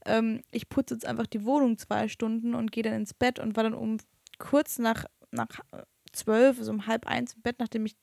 Ähm, 0.07 0.43
ich 0.51 0.69
putze 0.69 0.95
jetzt 0.95 1.07
einfach 1.07 1.27
die 1.27 1.45
Wohnung 1.45 1.77
zwei 1.79 2.09
Stunden 2.09 2.55
und 2.55 2.73
gehe 2.73 2.83
dann 2.85 2.95
ins 2.95 3.15
Bett 3.15 3.39
und 3.39 3.57
war 3.57 3.65
dann 3.65 3.75
um 3.75 3.99
kurz 4.39 4.79
nach, 4.79 5.05
nach 5.31 5.49
12, 6.13 6.59
also 6.59 6.71
um 6.73 6.87
halb 6.87 7.07
eins 7.07 7.35
im 7.35 7.43
Bett, 7.43 7.57
nachdem 7.59 7.87
ich 7.87 7.97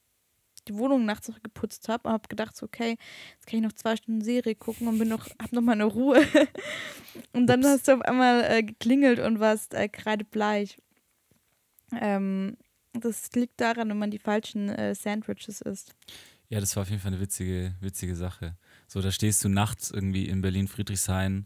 die 0.70 0.78
Wohnung 0.78 1.06
nachts 1.06 1.28
noch 1.28 1.42
geputzt 1.42 1.90
habe 1.90 2.08
und 2.08 2.14
habe 2.14 2.28
gedacht, 2.28 2.56
so, 2.56 2.66
okay, 2.66 2.98
jetzt 3.34 3.48
kann 3.48 3.60
ich 3.60 3.64
noch 3.64 3.74
zwei 3.74 3.96
Stunden 3.96 4.22
Serie 4.22 4.56
gucken 4.56 4.88
und 4.88 5.00
bin 5.00 5.10
noch, 5.10 5.28
hab 5.42 5.52
noch 5.52 5.62
mal 5.62 5.74
eine 5.74 5.86
Ruhe. 5.86 6.26
und 7.34 7.48
dann 7.48 7.62
Ups. 7.62 7.70
hast 7.70 7.88
du 7.88 7.94
auf 7.94 8.02
einmal 8.02 8.44
äh, 8.44 8.64
geklingelt 8.64 9.20
und 9.20 9.40
warst 9.40 9.74
äh, 9.74 9.90
kreidebleich. 9.90 10.78
Ähm, 12.00 12.58
das 12.94 13.32
liegt 13.34 13.60
daran, 13.60 13.90
wenn 13.90 13.98
man 13.98 14.12
die 14.12 14.20
falschen 14.20 14.70
äh, 14.70 14.96
Sandwiches 14.96 15.62
isst. 15.62 15.96
Ja, 16.50 16.60
das 16.60 16.76
war 16.76 16.84
auf 16.84 16.90
jeden 16.90 17.02
Fall 17.02 17.14
eine 17.14 17.22
witzige, 17.22 17.76
witzige 17.80 18.16
Sache. 18.16 18.58
So, 18.88 19.02
da 19.02 19.12
stehst 19.12 19.44
du 19.44 19.50
nachts 19.50 19.92
irgendwie 19.92 20.28
in 20.28 20.42
Berlin-Friedrichshain 20.42 21.46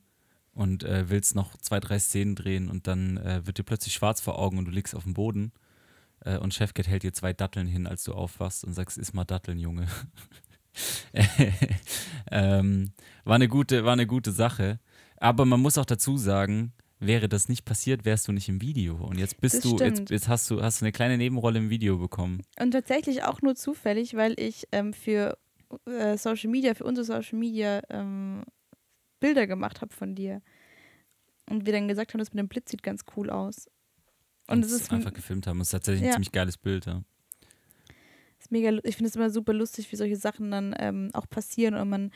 und 0.53 0.83
äh, 0.83 1.09
willst 1.09 1.35
noch 1.35 1.57
zwei, 1.57 1.79
drei 1.79 1.99
Szenen 1.99 2.35
drehen 2.35 2.69
und 2.69 2.87
dann 2.87 3.17
äh, 3.17 3.45
wird 3.45 3.57
dir 3.57 3.63
plötzlich 3.63 3.93
schwarz 3.93 4.21
vor 4.21 4.39
Augen 4.39 4.57
und 4.57 4.65
du 4.65 4.71
liegst 4.71 4.95
auf 4.95 5.03
dem 5.03 5.13
Boden 5.13 5.51
äh, 6.25 6.37
und 6.37 6.53
Chefcat 6.53 6.87
hält 6.87 7.03
dir 7.03 7.13
zwei 7.13 7.33
Datteln 7.33 7.67
hin, 7.67 7.87
als 7.87 8.03
du 8.03 8.13
aufwachst 8.13 8.63
und 8.63 8.73
sagst, 8.73 8.97
iss 8.97 9.13
mal 9.13 9.25
Datteln, 9.25 9.59
Junge. 9.59 9.87
ähm, 12.31 12.91
war, 13.23 13.35
eine 13.35 13.47
gute, 13.47 13.85
war 13.85 13.93
eine 13.93 14.07
gute 14.07 14.31
Sache. 14.31 14.79
Aber 15.17 15.45
man 15.45 15.61
muss 15.61 15.77
auch 15.77 15.85
dazu 15.85 16.17
sagen, 16.17 16.73
wäre 16.99 17.29
das 17.29 17.49
nicht 17.49 17.65
passiert, 17.65 18.05
wärst 18.05 18.27
du 18.27 18.31
nicht 18.31 18.49
im 18.49 18.61
Video. 18.61 18.95
Und 18.95 19.17
jetzt 19.17 19.39
bist 19.39 19.55
Das 19.55 19.63
du, 19.63 19.77
jetzt, 19.77 20.09
jetzt 20.09 20.27
hast 20.27 20.49
du, 20.49 20.61
hast 20.61 20.81
du 20.81 20.85
eine 20.85 20.91
kleine 20.91 21.17
Nebenrolle 21.17 21.59
im 21.59 21.69
Video 21.69 21.97
bekommen. 21.97 22.41
Und 22.59 22.71
tatsächlich 22.71 23.23
auch 23.23 23.41
nur 23.41 23.55
zufällig, 23.55 24.15
weil 24.15 24.39
ich 24.39 24.67
ähm, 24.71 24.93
für 24.93 25.37
äh, 25.85 26.17
Social 26.17 26.49
Media, 26.49 26.73
für 26.73 26.85
unsere 26.85 27.05
Social 27.05 27.37
Media 27.37 27.81
ähm, 27.89 28.43
Bilder 29.19 29.47
gemacht 29.47 29.81
habe 29.81 29.93
von 29.93 30.15
dir. 30.15 30.41
Und 31.49 31.65
wir 31.65 31.73
dann 31.73 31.87
gesagt 31.87 32.13
haben, 32.13 32.19
das 32.19 32.33
mit 32.33 32.39
dem 32.39 32.47
Blitz 32.47 32.71
sieht 32.71 32.83
ganz 32.83 33.03
cool 33.15 33.29
aus. 33.29 33.69
Und 34.47 34.65
es 34.65 34.71
ist, 34.71 34.91
einfach 34.91 35.13
gefilmt 35.13 35.47
haben. 35.47 35.61
Es 35.61 35.67
ist 35.67 35.71
tatsächlich 35.71 36.03
Ja. 36.03 36.09
ein 36.09 36.13
ziemlich 36.13 36.31
geiles 36.31 36.57
Bild, 36.57 36.85
ja. 36.85 37.01
ist 38.39 38.51
mega, 38.51 38.71
ich 38.83 38.95
finde 38.97 39.09
es 39.09 39.15
immer 39.15 39.29
super 39.29 39.53
lustig, 39.53 39.91
wie 39.91 39.95
solche 39.95 40.17
Sachen 40.17 40.51
dann 40.51 40.75
ähm, 40.77 41.09
auch 41.13 41.27
passieren 41.29 41.75
und 41.75 41.89
man, 41.89 42.11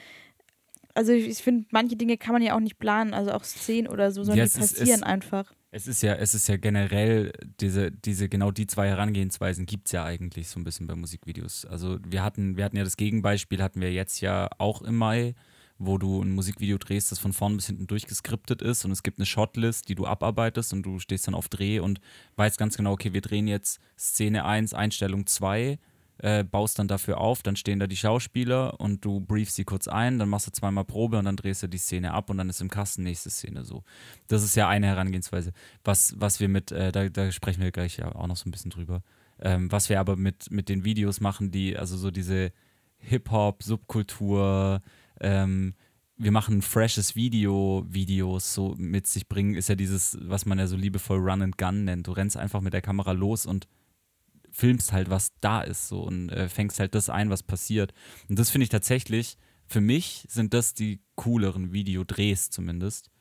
also 0.93 1.11
ich, 1.13 1.27
ich 1.27 1.37
finde, 1.37 1.67
manche 1.71 1.95
Dinge 1.95 2.17
kann 2.17 2.33
man 2.33 2.41
ja 2.41 2.55
auch 2.55 2.59
nicht 2.59 2.79
planen, 2.79 3.13
also 3.13 3.31
auch 3.31 3.43
Szenen 3.43 3.87
oder 3.87 4.11
so, 4.11 4.23
sondern 4.23 4.39
Ja, 4.39 4.43
die 4.45 4.59
ist- 4.59 4.77
passieren 4.77 5.01
es- 5.01 5.03
einfach. 5.03 5.53
Es 5.69 5.85
ist 5.85 6.01
ja, 6.01 6.15
es 6.15 6.33
ist 6.33 6.47
ja 6.47 6.55
generell, 6.57 7.31
diese, 7.59 7.91
diese, 7.91 8.29
genau 8.29 8.51
die 8.51 8.67
zwei 8.67 8.87
Herangehensweisen 8.87 9.65
gibt 9.65 9.87
es 9.87 9.91
ja 9.91 10.05
eigentlich 10.05 10.47
so 10.47 10.59
ein 10.59 10.63
bisschen 10.63 10.87
bei 10.87 10.95
Musikvideos. 10.95 11.65
Also 11.65 11.99
wir 12.07 12.23
hatten, 12.23 12.55
wir 12.57 12.63
hatten 12.63 12.77
ja 12.77 12.85
das 12.85 12.95
Gegenbeispiel, 12.97 13.61
hatten 13.61 13.81
wir 13.81 13.91
jetzt 13.91 14.21
ja 14.21 14.49
auch 14.59 14.81
im 14.81 14.95
Mai, 14.95 15.35
wo 15.79 15.97
du 15.97 16.21
ein 16.21 16.31
Musikvideo 16.31 16.77
drehst, 16.77 17.11
das 17.11 17.19
von 17.19 17.33
vorn 17.33 17.55
bis 17.55 17.67
hinten 17.67 17.87
durchgeskriptet 17.87 18.61
ist 18.61 18.85
und 18.85 18.91
es 18.91 19.03
gibt 19.03 19.19
eine 19.19 19.25
Shotlist, 19.25 19.89
die 19.89 19.95
du 19.95 20.05
abarbeitest 20.05 20.73
und 20.73 20.83
du 20.83 20.99
stehst 20.99 21.27
dann 21.27 21.35
auf 21.35 21.49
Dreh 21.49 21.79
und 21.79 21.99
weißt 22.35 22.57
ganz 22.57 22.77
genau, 22.77 22.93
okay, 22.93 23.13
wir 23.13 23.21
drehen 23.21 23.47
jetzt 23.47 23.79
Szene 23.97 24.45
1, 24.45 24.73
Einstellung 24.73 25.27
2, 25.27 25.77
äh, 26.19 26.43
baust 26.43 26.79
dann 26.79 26.87
dafür 26.87 27.19
auf, 27.19 27.43
dann 27.43 27.55
stehen 27.55 27.79
da 27.79 27.87
die 27.87 27.97
Schauspieler 27.97 28.79
und 28.79 29.05
du 29.05 29.19
briefst 29.19 29.55
sie 29.55 29.65
kurz 29.65 29.87
ein, 29.87 30.17
dann 30.17 30.29
machst 30.29 30.47
du 30.47 30.51
zweimal 30.51 30.85
Probe 30.85 31.19
und 31.19 31.25
dann 31.25 31.35
drehst 31.35 31.61
du 31.61 31.67
die 31.67 31.77
Szene 31.77 32.11
ab 32.13 32.29
und 32.29 32.37
dann 32.37 32.49
ist 32.49 32.61
im 32.61 32.69
Kasten 32.69 33.03
nächste 33.03 33.29
Szene 33.29 33.63
so. 33.63 33.83
Das 34.27 34.43
ist 34.43 34.55
ja 34.55 34.67
eine 34.67 34.87
Herangehensweise. 34.87 35.51
Was, 35.83 36.15
was 36.17 36.39
wir 36.39 36.49
mit, 36.49 36.71
äh, 36.71 36.91
da, 36.91 37.09
da 37.09 37.31
sprechen 37.31 37.61
wir 37.61 37.71
gleich 37.71 37.97
ja 37.97 38.13
auch 38.15 38.27
noch 38.27 38.37
so 38.37 38.49
ein 38.49 38.51
bisschen 38.51 38.71
drüber. 38.71 39.03
Ähm, 39.39 39.71
was 39.71 39.89
wir 39.89 39.99
aber 39.99 40.15
mit, 40.15 40.49
mit 40.49 40.69
den 40.69 40.83
Videos 40.83 41.19
machen, 41.19 41.51
die, 41.51 41.77
also 41.77 41.95
so 41.97 42.09
diese 42.09 42.51
Hip-Hop, 42.97 43.61
Subkultur, 43.61 44.81
ähm, 45.19 45.75
wir 46.17 46.31
machen 46.31 46.61
freshes 46.61 47.15
Video, 47.15 47.85
Videos 47.87 48.53
so 48.53 48.73
mit 48.77 49.05
sich 49.05 49.27
bringen, 49.27 49.55
ist 49.55 49.69
ja 49.69 49.75
dieses, 49.75 50.17
was 50.21 50.45
man 50.45 50.57
ja 50.57 50.67
so 50.67 50.75
liebevoll 50.75 51.19
Run 51.19 51.43
and 51.43 51.57
Gun 51.57 51.85
nennt. 51.85 52.07
Du 52.07 52.11
rennst 52.11 52.37
einfach 52.37 52.61
mit 52.61 52.73
der 52.73 52.81
Kamera 52.81 53.11
los 53.11 53.45
und 53.45 53.67
filmst 54.51 54.91
halt, 54.91 55.09
was 55.09 55.33
da 55.39 55.61
ist 55.61 55.87
so 55.87 56.01
und 56.01 56.29
äh, 56.29 56.49
fängst 56.49 56.79
halt 56.79 56.95
das 56.95 57.09
ein, 57.09 57.29
was 57.29 57.43
passiert. 57.43 57.93
Und 58.27 58.39
das 58.39 58.49
finde 58.49 58.63
ich 58.63 58.69
tatsächlich, 58.69 59.37
für 59.67 59.81
mich 59.81 60.25
sind 60.29 60.53
das 60.53 60.73
die 60.73 61.01
cooleren 61.15 61.73
Videodrehs 61.73 62.49
zumindest, 62.49 63.11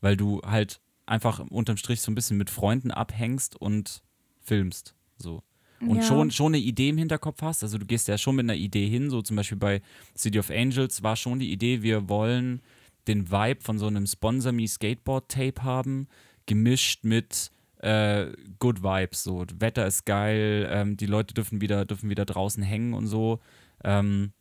weil 0.00 0.16
du 0.16 0.40
halt 0.42 0.80
einfach 1.04 1.40
unterm 1.50 1.76
Strich 1.76 2.00
so 2.00 2.10
ein 2.10 2.14
bisschen 2.14 2.38
mit 2.38 2.48
Freunden 2.48 2.90
abhängst 2.90 3.56
und 3.56 4.02
filmst. 4.40 4.94
So. 5.18 5.42
Und 5.80 5.96
Ja. 5.96 6.02
schon, 6.02 6.30
schon 6.30 6.54
eine 6.54 6.62
Idee 6.62 6.88
im 6.88 6.98
Hinterkopf 6.98 7.42
hast. 7.42 7.62
Also 7.62 7.78
du 7.78 7.86
gehst 7.86 8.08
ja 8.08 8.16
schon 8.16 8.36
mit 8.36 8.44
einer 8.44 8.54
Idee 8.54 8.88
hin, 8.88 9.10
so 9.10 9.22
zum 9.22 9.36
Beispiel 9.36 9.58
bei 9.58 9.82
City 10.16 10.38
of 10.38 10.50
Angels 10.50 11.02
war 11.02 11.16
schon 11.16 11.38
die 11.38 11.52
Idee, 11.52 11.82
wir 11.82 12.08
wollen 12.08 12.62
den 13.08 13.30
Vibe 13.30 13.60
von 13.60 13.78
so 13.78 13.86
einem 13.86 14.06
Sponsor 14.06 14.52
Me 14.52 14.66
Skateboard 14.66 15.30
Tape 15.30 15.62
haben, 15.62 16.08
gemischt 16.46 17.04
mit 17.04 17.50
äh, 17.78 18.32
Good 18.58 18.82
Vibes. 18.82 19.22
So, 19.22 19.44
Wetter 19.58 19.86
ist 19.86 20.06
geil, 20.06 20.68
ähm, 20.70 20.96
die 20.96 21.06
Leute 21.06 21.34
dürfen 21.34 21.60
wieder, 21.60 21.84
dürfen 21.84 22.10
wieder 22.10 22.24
draußen 22.24 22.62
hängen 22.62 22.94
und 22.94 23.06
so. 23.06 23.40
Ähm, 23.84 24.32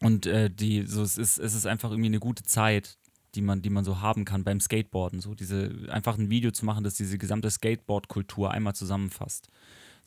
und 0.00 0.26
äh, 0.26 0.50
die, 0.50 0.82
so, 0.86 1.02
es 1.02 1.16
ist, 1.16 1.38
es 1.38 1.54
ist 1.54 1.66
einfach 1.66 1.90
irgendwie 1.90 2.08
eine 2.10 2.20
gute 2.20 2.42
Zeit, 2.42 2.98
die 3.34 3.40
man, 3.40 3.62
die 3.62 3.70
man 3.70 3.84
so 3.84 4.00
haben 4.00 4.24
kann 4.24 4.44
beim 4.44 4.60
Skateboarden. 4.60 5.20
So, 5.20 5.34
diese, 5.34 5.70
einfach 5.88 6.18
ein 6.18 6.30
Video 6.30 6.50
zu 6.50 6.64
machen, 6.64 6.84
das 6.84 6.94
diese 6.94 7.18
gesamte 7.18 7.50
Skateboard-Kultur 7.50 8.50
einmal 8.50 8.74
zusammenfasst. 8.74 9.48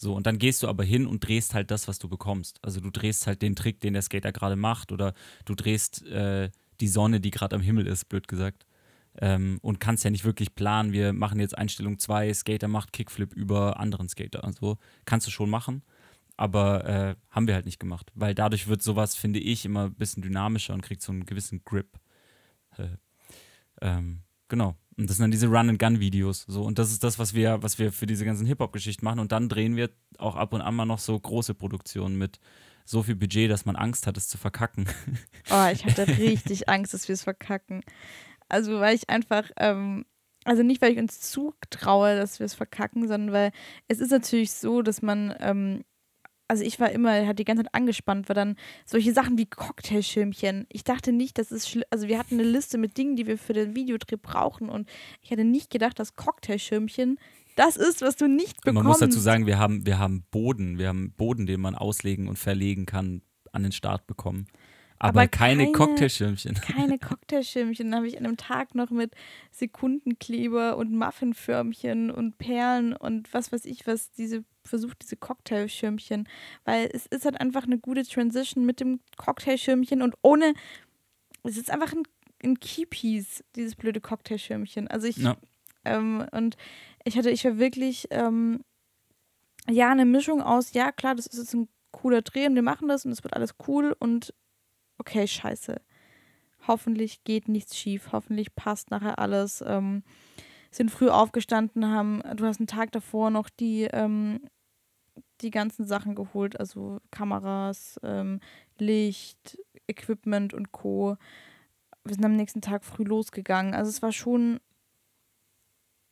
So, 0.01 0.13
und 0.15 0.25
dann 0.25 0.37
gehst 0.37 0.63
du 0.63 0.69
aber 0.69 0.85
hin 0.85 1.05
und 1.05 1.27
drehst 1.27 1.53
halt 1.53 1.71
das, 1.71 1.89
was 1.89 1.99
du 1.99 2.07
bekommst. 2.07 2.59
Also 2.61 2.79
du 2.79 2.89
drehst 2.89 3.27
halt 3.27 3.41
den 3.41 3.57
Trick, 3.57 3.81
den 3.81 3.91
der 3.91 4.01
Skater 4.01 4.31
gerade 4.31 4.55
macht, 4.55 4.93
oder 4.93 5.13
du 5.43 5.55
drehst 5.55 6.05
äh, 6.07 6.49
die 6.79 6.87
Sonne, 6.87 7.19
die 7.19 7.31
gerade 7.31 7.53
am 7.57 7.61
Himmel 7.61 7.85
ist, 7.85 8.07
blöd 8.07 8.29
gesagt. 8.29 8.65
Ähm, 9.19 9.59
und 9.61 9.81
kannst 9.81 10.05
ja 10.05 10.09
nicht 10.09 10.23
wirklich 10.23 10.55
planen, 10.55 10.93
wir 10.93 11.11
machen 11.11 11.41
jetzt 11.41 11.57
Einstellung 11.57 11.99
2, 11.99 12.33
Skater 12.33 12.69
macht 12.69 12.93
Kickflip 12.93 13.33
über 13.33 13.77
anderen 13.77 14.07
Skater 14.07 14.45
und 14.45 14.55
so. 14.55 14.77
Kannst 15.03 15.27
du 15.27 15.31
schon 15.31 15.49
machen, 15.49 15.83
aber 16.37 16.85
äh, 16.85 17.15
haben 17.29 17.47
wir 17.47 17.55
halt 17.55 17.65
nicht 17.65 17.81
gemacht. 17.81 18.09
Weil 18.15 18.33
dadurch 18.33 18.69
wird 18.69 18.81
sowas, 18.81 19.15
finde 19.15 19.39
ich, 19.39 19.65
immer 19.65 19.87
ein 19.87 19.95
bisschen 19.95 20.23
dynamischer 20.23 20.73
und 20.73 20.81
kriegt 20.81 21.01
so 21.01 21.11
einen 21.11 21.25
gewissen 21.25 21.65
Grip. 21.65 21.99
Äh, 22.77 22.87
ähm, 23.81 24.21
genau. 24.49 24.75
Und 24.97 25.09
das 25.09 25.15
sind 25.15 25.23
dann 25.23 25.31
diese 25.31 25.47
Run-and-Gun-Videos. 25.47 26.45
So. 26.47 26.63
Und 26.63 26.77
das 26.77 26.91
ist 26.91 27.03
das, 27.05 27.17
was 27.17 27.33
wir, 27.33 27.63
was 27.63 27.79
wir 27.79 27.93
für 27.93 28.05
diese 28.05 28.25
ganzen 28.25 28.45
Hip-Hop-Geschichten 28.45 29.05
machen. 29.05 29.19
Und 29.19 29.31
dann 29.31 29.47
drehen 29.47 29.77
wir 29.77 29.89
auch 30.17 30.35
ab 30.35 30.51
und 30.51 30.61
an 30.61 30.75
mal 30.75 30.85
noch 30.85 30.99
so 30.99 31.17
große 31.17 31.53
Produktionen 31.53 32.17
mit 32.17 32.39
so 32.83 33.03
viel 33.03 33.15
Budget, 33.15 33.49
dass 33.49 33.65
man 33.65 33.77
Angst 33.77 34.07
hat, 34.07 34.17
es 34.17 34.27
zu 34.27 34.37
verkacken. 34.37 34.89
Oh, 35.51 35.67
ich 35.71 35.85
hatte 35.85 36.07
richtig 36.17 36.67
Angst, 36.67 36.93
dass 36.93 37.07
wir 37.07 37.13
es 37.13 37.23
verkacken. 37.23 37.81
Also, 38.49 38.79
weil 38.79 38.95
ich 38.95 39.09
einfach, 39.09 39.49
ähm, 39.57 40.05
also 40.43 40.63
nicht, 40.63 40.81
weil 40.81 40.91
ich 40.91 40.99
uns 40.99 41.21
zutraue, 41.21 42.17
dass 42.17 42.39
wir 42.39 42.45
es 42.45 42.55
verkacken, 42.55 43.07
sondern 43.07 43.31
weil 43.31 43.51
es 43.87 43.99
ist 43.99 44.11
natürlich 44.11 44.51
so, 44.51 44.81
dass 44.81 45.01
man, 45.01 45.33
ähm, 45.39 45.83
also 46.49 46.63
ich 46.63 46.79
war 46.79 46.91
immer, 46.91 47.27
hat 47.27 47.39
die 47.39 47.45
ganze 47.45 47.63
Zeit 47.63 47.75
angespannt, 47.75 48.27
weil 48.27 48.35
dann 48.35 48.55
solche 48.85 49.13
Sachen 49.13 49.37
wie 49.37 49.45
Cocktailschirmchen. 49.45 50.65
Ich 50.69 50.83
dachte 50.83 51.11
nicht, 51.13 51.37
dass 51.37 51.51
es, 51.51 51.77
also 51.91 52.07
wir 52.07 52.17
hatten 52.17 52.33
eine 52.39 52.43
Liste 52.43 52.77
mit 52.77 52.97
Dingen, 52.97 53.15
die 53.15 53.27
wir 53.27 53.37
für 53.37 53.53
den 53.53 53.75
Videodreh 53.75 54.17
brauchen 54.21 54.67
und 54.67 54.89
ich 55.21 55.31
hatte 55.31 55.45
nicht 55.45 55.69
gedacht, 55.69 55.99
dass 55.99 56.15
Cocktailschirmchen 56.15 57.19
das 57.55 57.75
ist, 57.75 58.01
was 58.01 58.15
du 58.15 58.27
nicht 58.27 58.57
Und 58.57 58.63
bekommst. 58.63 58.75
man 58.75 58.85
muss 58.87 58.99
dazu 58.99 59.19
sagen, 59.19 59.45
wir 59.45 59.59
haben, 59.59 59.85
wir 59.85 59.99
haben 59.99 60.23
Boden, 60.31 60.77
wir 60.77 60.87
haben 60.87 61.11
Boden, 61.11 61.45
den 61.45 61.59
man 61.59 61.75
auslegen 61.75 62.27
und 62.27 62.39
verlegen 62.39 62.85
kann, 62.85 63.21
an 63.51 63.63
den 63.63 63.71
Start 63.71 64.07
bekommen. 64.07 64.47
Aber, 64.99 65.21
Aber 65.21 65.27
keine, 65.29 65.63
keine- 65.63 65.71
Cocktailschirmchen. 65.71 66.55
keine 66.61 66.99
Cocktailschirmchen. 66.99 67.89
Dann 67.89 67.97
habe 67.97 68.07
ich 68.07 68.17
an 68.17 68.25
einem 68.25 68.35
Tag 68.37 68.75
noch 68.75 68.89
mit 68.91 69.13
Sekundenkleber 69.51 70.75
und 70.75 70.91
Muffinförmchen 70.93 72.11
und 72.11 72.37
Perlen 72.37 72.93
und 72.93 73.33
was 73.33 73.51
weiß 73.51 73.63
ich 73.65 73.87
was, 73.87 74.11
diese 74.11 74.43
versucht, 74.65 75.01
diese 75.01 75.15
Cocktailschirmchen. 75.15 76.27
Weil 76.65 76.89
es 76.93 77.05
ist 77.05 77.23
halt 77.23 77.39
einfach 77.39 77.63
eine 77.63 77.79
gute 77.79 78.03
Transition 78.03 78.65
mit 78.65 78.81
dem 78.81 78.99
Cocktailschirmchen 79.17 80.01
und 80.01 80.15
ohne. 80.21 80.53
Es 81.43 81.55
ist 81.57 81.71
einfach 81.71 81.93
ein, 81.93 82.03
ein 82.43 82.59
Keypiece, 82.59 83.43
dieses 83.55 83.75
blöde 83.75 84.01
Cocktailschirmchen. 84.01 84.89
Also 84.89 85.07
ich. 85.07 85.17
Ja. 85.17 85.37
Ähm, 85.85 86.25
und 86.31 86.57
ich 87.05 87.17
hatte, 87.17 87.29
ich 87.31 87.45
war 87.45 87.57
wirklich. 87.57 88.07
Ähm, 88.11 88.59
ja, 89.69 89.91
eine 89.91 90.05
Mischung 90.05 90.41
aus, 90.41 90.73
ja, 90.73 90.91
klar, 90.91 91.13
das 91.15 91.27
ist 91.27 91.37
jetzt 91.37 91.53
ein 91.53 91.67
cooler 91.91 92.21
Dreh 92.23 92.47
und 92.47 92.55
wir 92.55 92.61
machen 92.63 92.87
das 92.87 93.05
und 93.05 93.11
es 93.11 93.23
wird 93.23 93.35
alles 93.35 93.53
cool 93.67 93.95
und 93.99 94.33
okay, 94.99 95.27
scheiße. 95.27 95.81
Hoffentlich 96.67 97.23
geht 97.23 97.47
nichts 97.47 97.77
schief, 97.77 98.09
hoffentlich 98.11 98.55
passt 98.55 98.91
nachher 98.91 99.19
alles. 99.19 99.63
Ähm, 99.65 100.03
sind 100.71 100.91
früh 100.91 101.09
aufgestanden, 101.09 101.87
haben, 101.87 102.21
du 102.35 102.45
hast 102.45 102.59
einen 102.59 102.67
Tag 102.67 102.91
davor 102.91 103.31
noch 103.31 103.49
die, 103.49 103.85
ähm, 103.85 104.41
die 105.41 105.49
ganzen 105.51 105.85
Sachen 105.85 106.15
geholt, 106.15 106.59
also 106.59 106.99
Kameras, 107.11 107.99
ähm, 108.03 108.39
Licht, 108.77 109.57
Equipment 109.87 110.53
und 110.53 110.71
Co. 110.71 111.17
Wir 112.03 112.13
sind 112.13 112.25
am 112.25 112.35
nächsten 112.35 112.61
Tag 112.61 112.83
früh 112.83 113.03
losgegangen. 113.03 113.73
Also 113.73 113.89
es 113.89 114.01
war 114.01 114.11
schon, 114.11 114.59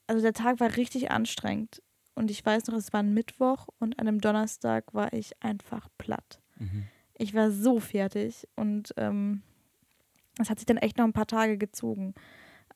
also 0.07 0.21
der 0.21 0.33
Tag 0.33 0.59
war 0.59 0.75
richtig 0.75 1.11
anstrengend. 1.11 1.83
Und 2.15 2.31
ich 2.31 2.43
weiß 2.43 2.65
noch, 2.67 2.75
es 2.75 2.93
war 2.93 3.01
ein 3.01 3.13
Mittwoch 3.13 3.67
und 3.77 3.99
an 3.99 4.07
einem 4.07 4.21
Donnerstag 4.21 4.91
war 4.93 5.13
ich 5.13 5.33
einfach 5.43 5.87
platt. 5.99 6.41
Mhm. 6.57 6.87
Ich 7.17 7.33
war 7.33 7.51
so 7.51 7.79
fertig 7.79 8.47
und 8.55 8.93
ähm, 8.97 9.41
es 10.39 10.49
hat 10.49 10.59
sich 10.59 10.65
dann 10.65 10.77
echt 10.77 10.97
noch 10.97 11.05
ein 11.05 11.13
paar 11.13 11.27
Tage 11.27 11.57
gezogen. 11.57 12.13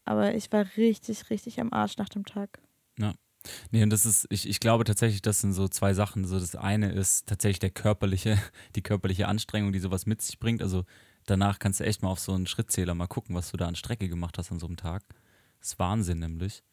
Aber 0.04 0.34
ich 0.34 0.52
war 0.52 0.66
richtig, 0.78 1.30
richtig 1.30 1.60
am 1.60 1.72
Arsch 1.72 1.98
nach 1.98 2.10
dem 2.10 2.26
Tag. 2.26 2.60
Nee, 3.72 3.84
und 3.84 3.90
das 3.90 4.06
ist, 4.06 4.28
ich, 4.30 4.48
ich 4.48 4.60
glaube 4.60 4.84
tatsächlich, 4.84 5.22
das 5.22 5.42
sind 5.42 5.54
so 5.54 5.68
zwei 5.68 5.94
Sachen. 5.94 6.26
So 6.26 6.40
das 6.40 6.56
eine 6.56 6.92
ist 6.92 7.28
tatsächlich 7.28 7.60
der 7.60 7.72
körperliche, 7.72 8.38
die 8.76 8.82
körperliche 8.82 9.28
Anstrengung, 9.28 9.72
die 9.72 9.80
sowas 9.80 10.06
mit 10.06 10.22
sich 10.22 10.40
bringt. 10.40 10.62
Also 10.62 10.84
danach 11.26 11.60
kannst 11.60 11.80
du 11.80 11.86
echt 11.86 12.02
mal 12.02 12.10
auf 12.10 12.20
so 12.20 12.34
einen 12.34 12.48
Schrittzähler 12.48 12.94
mal 12.94 13.08
gucken, 13.08 13.36
was 13.36 13.52
du 13.52 13.58
da 13.58 13.68
an 13.68 13.76
Strecke 13.76 14.10
gemacht 14.10 14.38
hast 14.38 14.52
an 14.52 14.60
so 14.60 14.68
einem 14.68 14.78
Tag. 14.78 15.04
Das 15.60 15.70
ist 15.70 15.80
Wahnsinn 15.80 16.20
nämlich. 16.20 16.64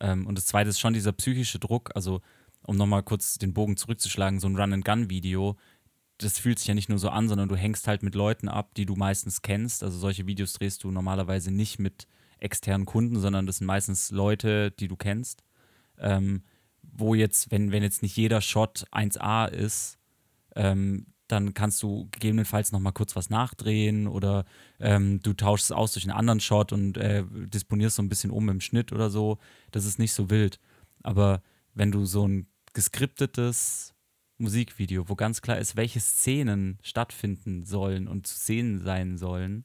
Ähm, 0.00 0.26
und 0.26 0.36
das 0.36 0.46
zweite 0.46 0.70
ist 0.70 0.80
schon 0.80 0.94
dieser 0.94 1.12
psychische 1.12 1.58
Druck. 1.58 1.90
Also, 1.94 2.20
um 2.62 2.76
nochmal 2.76 3.02
kurz 3.02 3.38
den 3.38 3.54
Bogen 3.54 3.76
zurückzuschlagen, 3.76 4.40
so 4.40 4.48
ein 4.48 4.56
Run-and-Gun-Video, 4.56 5.56
das 6.18 6.38
fühlt 6.38 6.58
sich 6.58 6.68
ja 6.68 6.74
nicht 6.74 6.88
nur 6.88 6.98
so 6.98 7.10
an, 7.10 7.28
sondern 7.28 7.48
du 7.48 7.56
hängst 7.56 7.86
halt 7.86 8.02
mit 8.02 8.14
Leuten 8.14 8.48
ab, 8.48 8.74
die 8.74 8.86
du 8.86 8.96
meistens 8.96 9.42
kennst. 9.42 9.82
Also 9.82 9.98
solche 9.98 10.26
Videos 10.26 10.52
drehst 10.52 10.82
du 10.84 10.90
normalerweise 10.90 11.50
nicht 11.52 11.78
mit 11.78 12.06
externen 12.38 12.86
Kunden, 12.86 13.18
sondern 13.20 13.46
das 13.46 13.58
sind 13.58 13.66
meistens 13.66 14.10
Leute, 14.10 14.72
die 14.72 14.88
du 14.88 14.96
kennst. 14.96 15.44
Ähm, 15.98 16.42
wo 16.82 17.14
jetzt, 17.14 17.50
wenn, 17.50 17.70
wenn 17.70 17.82
jetzt 17.82 18.02
nicht 18.02 18.16
jeder 18.16 18.40
Shot 18.40 18.86
1A 18.92 19.48
ist, 19.48 19.98
ähm, 20.56 21.06
dann 21.28 21.54
kannst 21.54 21.82
du 21.82 22.08
gegebenenfalls 22.10 22.72
nochmal 22.72 22.94
kurz 22.94 23.14
was 23.14 23.30
nachdrehen 23.30 24.08
oder 24.08 24.44
ähm, 24.80 25.20
du 25.20 25.34
tauschst 25.34 25.66
es 25.66 25.72
aus 25.72 25.92
durch 25.92 26.04
einen 26.06 26.16
anderen 26.16 26.40
Shot 26.40 26.72
und 26.72 26.96
äh, 26.96 27.24
disponierst 27.30 27.96
so 27.96 28.02
ein 28.02 28.08
bisschen 28.08 28.30
um 28.30 28.48
im 28.48 28.60
Schnitt 28.60 28.92
oder 28.92 29.10
so. 29.10 29.38
Das 29.70 29.84
ist 29.84 29.98
nicht 29.98 30.14
so 30.14 30.30
wild. 30.30 30.58
Aber 31.02 31.42
wenn 31.74 31.92
du 31.92 32.06
so 32.06 32.26
ein 32.26 32.46
geskriptetes 32.72 33.94
Musikvideo, 34.38 35.08
wo 35.08 35.14
ganz 35.14 35.42
klar 35.42 35.58
ist, 35.58 35.76
welche 35.76 36.00
Szenen 36.00 36.78
stattfinden 36.82 37.64
sollen 37.64 38.08
und 38.08 38.26
zu 38.26 38.38
sehen 38.38 38.78
sein 38.78 39.18
sollen, 39.18 39.64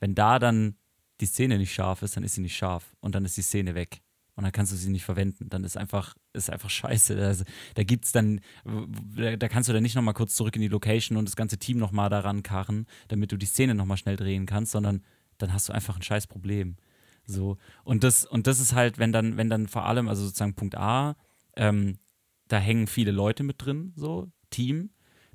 wenn 0.00 0.14
da 0.14 0.38
dann 0.38 0.76
die 1.20 1.26
Szene 1.26 1.58
nicht 1.58 1.72
scharf 1.72 2.02
ist, 2.02 2.16
dann 2.16 2.24
ist 2.24 2.34
sie 2.34 2.42
nicht 2.42 2.56
scharf 2.56 2.94
und 3.00 3.14
dann 3.14 3.24
ist 3.24 3.36
die 3.36 3.42
Szene 3.42 3.74
weg 3.74 4.02
und 4.36 4.44
dann 4.44 4.52
kannst 4.52 4.70
du 4.70 4.76
sie 4.76 4.90
nicht 4.90 5.04
verwenden. 5.04 5.48
Dann 5.48 5.64
ist 5.64 5.76
einfach, 5.76 6.14
ist 6.34 6.50
einfach 6.50 6.68
scheiße. 6.68 7.20
Also, 7.20 7.44
da 7.74 7.82
gibt's 7.84 8.12
dann, 8.12 8.40
da, 9.16 9.36
da 9.36 9.48
kannst 9.48 9.68
du 9.68 9.72
dann 9.72 9.82
nicht 9.82 9.94
nochmal 9.94 10.14
kurz 10.14 10.36
zurück 10.36 10.54
in 10.56 10.62
die 10.62 10.68
Location 10.68 11.16
und 11.16 11.26
das 11.26 11.36
ganze 11.36 11.58
Team 11.58 11.78
nochmal 11.78 12.10
daran 12.10 12.42
karren, 12.42 12.86
damit 13.08 13.32
du 13.32 13.38
die 13.38 13.46
Szene 13.46 13.74
nochmal 13.74 13.96
schnell 13.96 14.16
drehen 14.16 14.44
kannst, 14.44 14.72
sondern 14.72 15.02
dann 15.38 15.52
hast 15.52 15.68
du 15.68 15.72
einfach 15.72 15.96
ein 15.96 16.02
scheiß 16.02 16.26
Problem. 16.26 16.76
So. 17.24 17.56
Und 17.82 18.04
das, 18.04 18.26
und 18.26 18.46
das 18.46 18.60
ist 18.60 18.74
halt, 18.74 18.98
wenn 18.98 19.10
dann, 19.10 19.38
wenn 19.38 19.48
dann 19.48 19.68
vor 19.68 19.86
allem, 19.86 20.06
also 20.06 20.24
sozusagen 20.24 20.54
Punkt 20.54 20.76
A, 20.76 21.16
ähm, 21.56 21.98
da 22.48 22.58
hängen 22.58 22.86
viele 22.86 23.10
Leute 23.10 23.42
mit 23.42 23.64
drin, 23.64 23.92
so, 23.96 24.30
Team. 24.50 24.90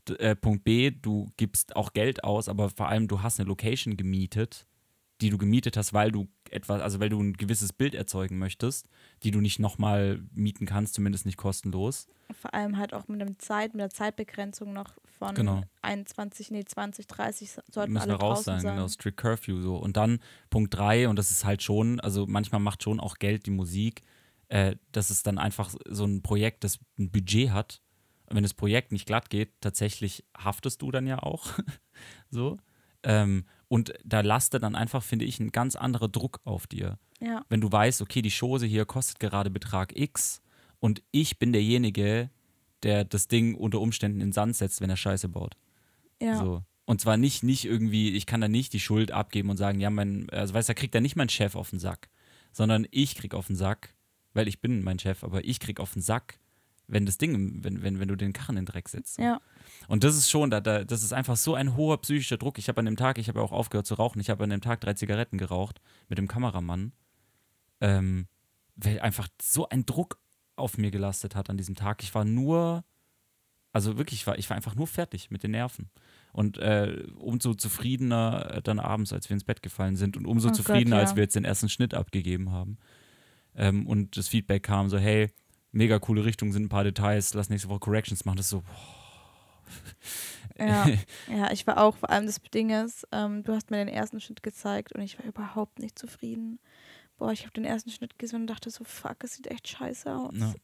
D 0.07 0.15
äh, 0.15 0.35
Punkt 0.35 0.63
B, 0.63 0.89
du 0.89 1.31
gibst 1.37 1.75
auch 1.75 1.93
Geld 1.93 2.23
aus, 2.23 2.49
aber 2.49 2.69
vor 2.69 2.89
allem 2.89 3.07
du 3.07 3.21
hast 3.21 3.39
eine 3.39 3.47
Location 3.47 3.97
gemietet 3.97 4.65
die 5.21 5.29
du 5.29 5.37
gemietet 5.37 5.77
hast, 5.77 5.93
weil 5.93 6.11
du 6.11 6.27
etwas, 6.49 6.81
also 6.81 6.99
weil 6.99 7.09
du 7.09 7.21
ein 7.21 7.33
gewisses 7.33 7.71
Bild 7.71 7.93
erzeugen 7.93 8.37
möchtest, 8.37 8.89
die 9.23 9.31
du 9.31 9.39
nicht 9.39 9.59
nochmal 9.59 10.21
mieten 10.33 10.65
kannst, 10.65 10.95
zumindest 10.95 11.25
nicht 11.25 11.37
kostenlos. 11.37 12.07
Vor 12.31 12.53
allem 12.53 12.77
halt 12.77 12.93
auch 12.93 13.07
mit, 13.07 13.21
dem 13.21 13.37
Zeit, 13.39 13.73
mit 13.73 13.81
der 13.81 13.89
Zeitbegrenzung 13.89 14.73
noch 14.73 14.95
von 15.19 15.35
genau. 15.35 15.63
21, 15.81 16.51
nee, 16.51 16.65
20, 16.65 17.07
30 17.07 17.51
sollten 17.71 17.93
Müssen 17.93 18.09
alle 18.09 18.19
raus 18.19 18.43
sein, 18.43 18.61
sein, 18.61 18.75
genau, 18.75 18.87
Strict 18.87 19.17
Curfew 19.17 19.61
so. 19.61 19.75
Und 19.77 19.95
dann 19.95 20.19
Punkt 20.49 20.73
3, 20.73 21.07
und 21.07 21.17
das 21.17 21.31
ist 21.31 21.45
halt 21.45 21.61
schon, 21.61 21.99
also 21.99 22.25
manchmal 22.27 22.61
macht 22.61 22.83
schon 22.83 22.99
auch 22.99 23.15
Geld 23.15 23.45
die 23.45 23.51
Musik, 23.51 24.01
äh, 24.51 24.75
dass 24.91 25.09
es 25.09 25.23
dann 25.23 25.37
einfach 25.37 25.73
so 25.87 26.03
ein 26.03 26.21
Projekt, 26.21 26.65
das 26.65 26.77
ein 26.99 27.09
Budget 27.09 27.51
hat. 27.51 27.81
Und 28.25 28.35
wenn 28.35 28.43
das 28.43 28.53
Projekt 28.53 28.91
nicht 28.91 29.05
glatt 29.05 29.29
geht, 29.29 29.53
tatsächlich 29.61 30.25
haftest 30.37 30.81
du 30.81 30.91
dann 30.91 31.07
ja 31.07 31.23
auch. 31.23 31.47
so. 32.29 32.57
Ähm, 33.03 33.45
und 33.69 33.93
da 34.03 34.19
lastet 34.19 34.63
dann 34.63 34.75
einfach, 34.75 35.03
finde 35.03 35.23
ich, 35.23 35.39
ein 35.39 35.53
ganz 35.53 35.77
anderer 35.77 36.09
Druck 36.09 36.41
auf 36.43 36.67
dir. 36.67 36.99
Ja. 37.21 37.45
Wenn 37.47 37.61
du 37.61 37.71
weißt, 37.71 38.01
okay, 38.01 38.21
die 38.21 38.29
Chose 38.37 38.65
hier 38.65 38.83
kostet 38.85 39.21
gerade 39.21 39.49
Betrag 39.49 39.97
X 39.97 40.41
und 40.79 41.01
ich 41.11 41.39
bin 41.39 41.53
derjenige, 41.53 42.29
der 42.83 43.05
das 43.05 43.29
Ding 43.29 43.55
unter 43.55 43.79
Umständen 43.79 44.19
in 44.19 44.27
den 44.27 44.33
Sand 44.33 44.57
setzt, 44.57 44.81
wenn 44.81 44.89
er 44.89 44.97
Scheiße 44.97 45.29
baut. 45.29 45.55
Ja. 46.21 46.37
So. 46.37 46.61
Und 46.83 46.99
zwar 46.99 47.15
nicht, 47.15 47.43
nicht 47.43 47.63
irgendwie, 47.63 48.11
ich 48.17 48.25
kann 48.25 48.41
da 48.41 48.49
nicht 48.49 48.73
die 48.73 48.81
Schuld 48.81 49.13
abgeben 49.13 49.49
und 49.49 49.55
sagen, 49.55 49.79
ja, 49.79 49.89
mein, 49.89 50.29
also 50.29 50.53
weißt 50.53 50.67
du, 50.67 50.73
da 50.73 50.77
kriegt 50.77 50.93
da 50.93 50.99
nicht 50.99 51.15
mein 51.15 51.29
Chef 51.29 51.55
auf 51.55 51.69
den 51.69 51.79
Sack, 51.79 52.09
sondern 52.51 52.85
ich 52.91 53.15
krieg 53.15 53.33
auf 53.33 53.47
den 53.47 53.55
Sack, 53.55 53.95
weil 54.33 54.47
ich 54.47 54.61
bin 54.61 54.83
mein 54.83 54.99
Chef, 54.99 55.23
aber 55.23 55.43
ich 55.43 55.59
krieg 55.59 55.79
auf 55.79 55.93
den 55.93 56.01
Sack, 56.01 56.39
wenn 56.87 57.05
das 57.05 57.17
Ding, 57.17 57.63
wenn, 57.63 57.81
wenn, 57.81 57.99
wenn 57.99 58.07
du 58.07 58.15
den 58.15 58.33
Karren 58.33 58.57
in 58.57 58.65
den 58.65 58.71
Dreck 58.71 58.89
setzt. 58.89 59.17
Ja. 59.17 59.39
Und 59.87 60.03
das 60.03 60.15
ist 60.15 60.29
schon, 60.29 60.49
da, 60.49 60.59
da, 60.59 60.83
das 60.83 61.03
ist 61.03 61.13
einfach 61.13 61.37
so 61.37 61.55
ein 61.55 61.77
hoher 61.77 62.01
psychischer 62.01 62.37
Druck. 62.37 62.57
Ich 62.57 62.67
habe 62.67 62.79
an 62.79 62.85
dem 62.85 62.97
Tag, 62.97 63.17
ich 63.17 63.29
habe 63.29 63.39
ja 63.39 63.45
auch 63.45 63.53
aufgehört 63.53 63.87
zu 63.87 63.95
rauchen, 63.95 64.19
ich 64.19 64.29
habe 64.29 64.43
an 64.43 64.49
dem 64.49 64.61
Tag 64.61 64.81
drei 64.81 64.93
Zigaretten 64.93 65.37
geraucht 65.37 65.81
mit 66.09 66.17
dem 66.17 66.27
Kameramann, 66.27 66.91
ähm, 67.79 68.27
weil 68.75 68.99
einfach 68.99 69.29
so 69.41 69.69
ein 69.69 69.85
Druck 69.85 70.19
auf 70.55 70.77
mir 70.77 70.91
gelastet 70.91 71.35
hat 71.35 71.49
an 71.49 71.57
diesem 71.57 71.75
Tag. 71.75 72.03
Ich 72.03 72.13
war 72.13 72.25
nur, 72.25 72.83
also 73.71 73.97
wirklich, 73.97 74.21
ich 74.21 74.27
war, 74.27 74.37
ich 74.37 74.49
war 74.49 74.57
einfach 74.57 74.75
nur 74.75 74.87
fertig 74.87 75.31
mit 75.31 75.43
den 75.43 75.51
Nerven. 75.51 75.89
Und 76.33 76.57
äh, 76.57 77.05
umso 77.15 77.53
zufriedener 77.53 78.61
dann 78.63 78.79
abends, 78.79 79.13
als 79.13 79.29
wir 79.29 79.33
ins 79.33 79.43
Bett 79.43 79.61
gefallen 79.61 79.95
sind 79.95 80.17
und 80.17 80.25
umso 80.25 80.47
Oh 80.47 80.51
Gott, 80.51 80.57
zufriedener, 80.57 80.97
ja. 80.97 81.01
als 81.01 81.15
wir 81.15 81.23
jetzt 81.23 81.35
den 81.35 81.45
ersten 81.45 81.69
Schnitt 81.69 81.93
abgegeben 81.93 82.51
haben. 82.51 82.77
Ähm, 83.55 83.87
und 83.87 84.17
das 84.17 84.27
Feedback 84.27 84.63
kam 84.63 84.89
so, 84.89 84.97
hey, 84.97 85.29
mega 85.71 85.99
coole 85.99 86.25
Richtung, 86.25 86.51
sind 86.51 86.63
ein 86.63 86.69
paar 86.69 86.83
Details, 86.83 87.33
lass 87.33 87.49
nächste 87.49 87.69
Woche 87.69 87.79
Corrections 87.79 88.25
machen. 88.25 88.37
Das 88.37 88.45
ist 88.45 88.51
so, 88.51 88.63
Ja, 90.59 90.85
ja, 91.27 91.51
ich 91.51 91.65
war 91.67 91.79
auch, 91.79 91.95
vor 91.95 92.09
allem 92.09 92.25
das 92.25 92.39
Ding 92.53 92.69
ist, 92.69 93.07
ähm, 93.11 93.43
du 93.43 93.53
hast 93.53 93.71
mir 93.71 93.77
den 93.77 93.87
ersten 93.87 94.19
Schnitt 94.19 94.43
gezeigt 94.43 94.93
und 94.93 95.01
ich 95.01 95.17
war 95.17 95.25
überhaupt 95.25 95.79
nicht 95.79 95.97
zufrieden. 95.97 96.59
Boah, 97.17 97.31
ich 97.31 97.41
habe 97.41 97.53
den 97.53 97.65
ersten 97.65 97.91
Schnitt 97.91 98.17
gesehen 98.17 98.41
und 98.41 98.47
dachte 98.47 98.69
so, 98.69 98.83
fuck, 98.83 99.23
es 99.23 99.35
sieht 99.35 99.47
echt 99.47 99.67
scheiße 99.67 100.11
aus. 100.11 100.33
Ja, 100.33 100.47
mir 100.47 100.55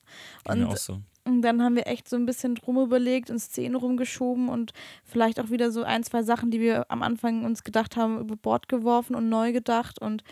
Und 0.46 0.64
auch 0.66 0.78
so. 0.78 1.02
Und 1.24 1.42
dann 1.42 1.62
haben 1.62 1.76
wir 1.76 1.88
echt 1.88 2.10
so 2.10 2.16
ein 2.16 2.26
bisschen 2.26 2.56
drum 2.56 2.78
überlegt 2.80 3.30
und 3.30 3.40
Szenen 3.40 3.76
rumgeschoben 3.76 4.50
und 4.50 4.72
vielleicht 5.04 5.40
auch 5.40 5.50
wieder 5.50 5.72
so 5.72 5.84
ein, 5.84 6.04
zwei 6.04 6.24
Sachen, 6.24 6.52
die 6.52 6.60
wir 6.60 6.90
am 6.90 7.04
Anfang 7.04 7.44
uns 7.44 7.64
gedacht 7.64 7.96
haben, 7.96 8.20
über 8.20 8.38
Bord 8.38 8.70
geworfen 8.70 9.14
und 9.14 9.30
neu 9.30 9.52
gedacht. 9.52 10.00
Und 10.02 10.24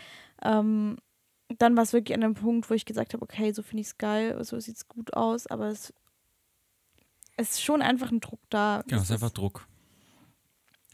ähm, 0.42 0.96
dann 1.58 1.76
war 1.76 1.82
es 1.84 1.92
wirklich 1.92 2.14
an 2.14 2.20
dem 2.22 2.34
Punkt, 2.34 2.68
wo 2.70 2.74
ich 2.74 2.84
gesagt 2.84 3.14
habe, 3.14 3.22
okay, 3.22 3.52
so 3.52 3.62
finde 3.62 3.82
ich 3.82 3.88
es 3.88 3.98
geil, 3.98 4.42
so 4.44 4.58
sieht 4.58 4.76
es 4.76 4.88
gut 4.88 5.14
aus, 5.14 5.46
aber 5.46 5.68
es, 5.68 5.92
es 7.36 7.52
ist 7.52 7.62
schon 7.62 7.82
einfach 7.82 8.10
ein 8.10 8.20
Druck 8.20 8.40
da. 8.50 8.82
Genau, 8.86 9.00
es 9.00 9.08
ist 9.10 9.12
einfach 9.12 9.30
Druck. 9.30 9.66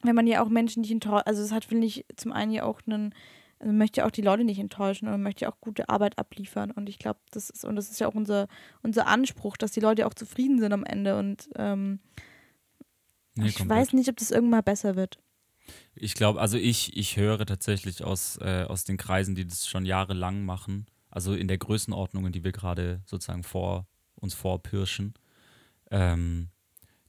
wenn 0.02 0.14
man 0.14 0.26
ja 0.26 0.42
auch 0.44 0.48
Menschen 0.48 0.82
nicht 0.82 0.90
enttäuscht, 0.90 1.26
also 1.26 1.42
es 1.42 1.52
hat, 1.52 1.64
finde 1.64 1.86
ich, 1.86 2.04
zum 2.16 2.32
einen 2.32 2.52
ja 2.52 2.64
auch 2.64 2.80
einen, 2.86 3.14
also 3.58 3.68
man 3.70 3.78
möchte 3.78 4.00
ja 4.00 4.06
auch 4.06 4.10
die 4.10 4.22
Leute 4.22 4.44
nicht 4.44 4.58
enttäuschen 4.58 5.06
und 5.06 5.12
man 5.12 5.22
möchte 5.22 5.44
ja 5.44 5.52
auch 5.52 5.60
gute 5.60 5.88
Arbeit 5.88 6.18
abliefern. 6.18 6.70
Und 6.72 6.88
ich 6.88 6.98
glaube, 6.98 7.20
das 7.30 7.48
ist, 7.48 7.64
und 7.64 7.76
das 7.76 7.90
ist 7.90 8.00
ja 8.00 8.08
auch 8.08 8.14
unser, 8.14 8.48
unser 8.82 9.06
Anspruch, 9.06 9.56
dass 9.56 9.70
die 9.70 9.80
Leute 9.80 10.06
auch 10.06 10.14
zufrieden 10.14 10.58
sind 10.58 10.72
am 10.72 10.84
Ende. 10.84 11.16
Und 11.18 11.48
ähm, 11.56 12.00
Nee, 13.34 13.46
ich 13.48 13.56
komplett. 13.56 13.78
weiß 13.78 13.92
nicht, 13.94 14.10
ob 14.10 14.16
das 14.16 14.30
irgendwann 14.32 14.50
mal 14.58 14.62
besser 14.62 14.96
wird. 14.96 15.18
Ich 15.94 16.14
glaube, 16.14 16.40
also 16.40 16.56
ich, 16.56 16.96
ich 16.96 17.16
höre 17.16 17.44
tatsächlich 17.46 18.02
aus, 18.02 18.38
äh, 18.38 18.64
aus 18.68 18.84
den 18.84 18.96
Kreisen, 18.96 19.34
die 19.34 19.46
das 19.46 19.66
schon 19.66 19.84
jahrelang 19.84 20.44
machen, 20.44 20.86
also 21.10 21.34
in 21.34 21.48
der 21.48 21.58
Größenordnung, 21.58 22.26
in 22.26 22.32
die 22.32 22.44
wir 22.44 22.52
gerade 22.52 23.02
sozusagen 23.04 23.42
vor 23.42 23.86
uns 24.14 24.34
vorpirschen, 24.34 25.14
ähm, 25.90 26.48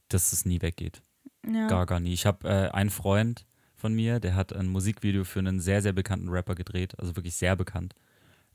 dass 0.08 0.32
es 0.32 0.44
nie 0.44 0.60
weggeht. 0.60 1.02
Ja. 1.50 1.66
Gar, 1.68 1.86
gar 1.86 2.00
nie. 2.00 2.12
Ich 2.12 2.26
habe 2.26 2.48
äh, 2.48 2.70
einen 2.70 2.90
Freund 2.90 3.46
von 3.74 3.94
mir, 3.94 4.20
der 4.20 4.34
hat 4.34 4.52
ein 4.54 4.66
Musikvideo 4.68 5.24
für 5.24 5.40
einen 5.40 5.60
sehr, 5.60 5.82
sehr 5.82 5.92
bekannten 5.92 6.28
Rapper 6.28 6.54
gedreht, 6.54 6.98
also 6.98 7.16
wirklich 7.16 7.34
sehr 7.34 7.56
bekannt. 7.56 7.94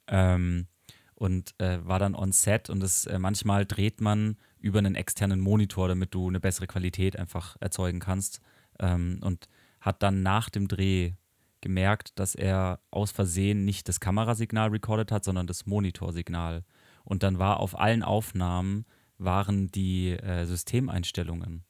Ähm, 0.08 0.68
und 1.16 1.54
äh, 1.60 1.86
war 1.86 2.00
dann 2.00 2.16
on 2.16 2.32
set 2.32 2.70
und 2.70 2.80
das, 2.80 3.06
äh, 3.06 3.20
manchmal 3.20 3.66
dreht 3.66 4.00
man 4.02 4.38
über 4.60 4.80
einen 4.80 4.96
externen 4.96 5.40
Monitor, 5.40 5.88
damit 5.88 6.14
du 6.14 6.30
eine 6.30 6.40
bessere 6.40 6.68
Qualität 6.68 7.18
einfach 7.18 7.58
erzeugen 7.60 8.00
kannst. 8.00 8.42
Ähm, 8.80 9.20
und 9.22 9.48
hat 9.82 10.04
dann 10.04 10.22
nach 10.24 10.50
dem 10.50 10.68
Dreh 10.68 11.14
gemerkt, 11.62 12.18
dass 12.20 12.36
er 12.36 12.80
aus 12.92 13.12
Versehen 13.12 13.66
nicht 13.66 13.90
das 13.90 14.00
Kamerasignal 14.00 14.70
recorded 14.70 15.12
hat, 15.12 15.24
sondern 15.24 15.48
das 15.48 15.66
Monitorsignal. 15.66 16.64
Und 17.04 17.24
dann 17.24 17.40
war 17.40 17.60
auf 17.60 17.80
allen 17.80 18.04
Aufnahmen 18.04 18.86
waren 19.18 19.70
die 19.70 20.12
äh, 20.12 20.46
Systemeinstellungen. 20.46 21.64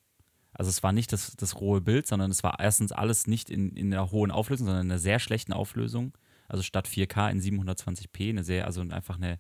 Also 0.54 0.69
es 0.69 0.84
war 0.84 0.91
nicht 0.91 1.12
das, 1.13 1.36
das 1.36 1.60
rohe 1.60 1.82
Bild, 1.82 2.06
sondern 2.06 2.32
es 2.32 2.43
war 2.43 2.60
erstens 2.60 2.91
alles 2.91 3.28
nicht 3.28 3.50
in, 3.50 3.76
in 3.76 3.93
einer 3.93 4.12
hohen 4.12 4.32
Auflösung, 4.32 4.67
sondern 4.67 4.86
in 4.86 4.91
einer 4.91 5.00
sehr 5.00 5.19
schlechten 5.19 5.54
Auflösung. 5.54 6.13
Also 6.48 6.63
statt 6.63 6.88
4K 6.88 7.32
in 7.32 7.41
720p, 7.41 8.30
eine 8.30 8.43
sehr, 8.43 8.65
also 8.65 8.82
einfach 8.82 9.17
eine, 9.17 9.39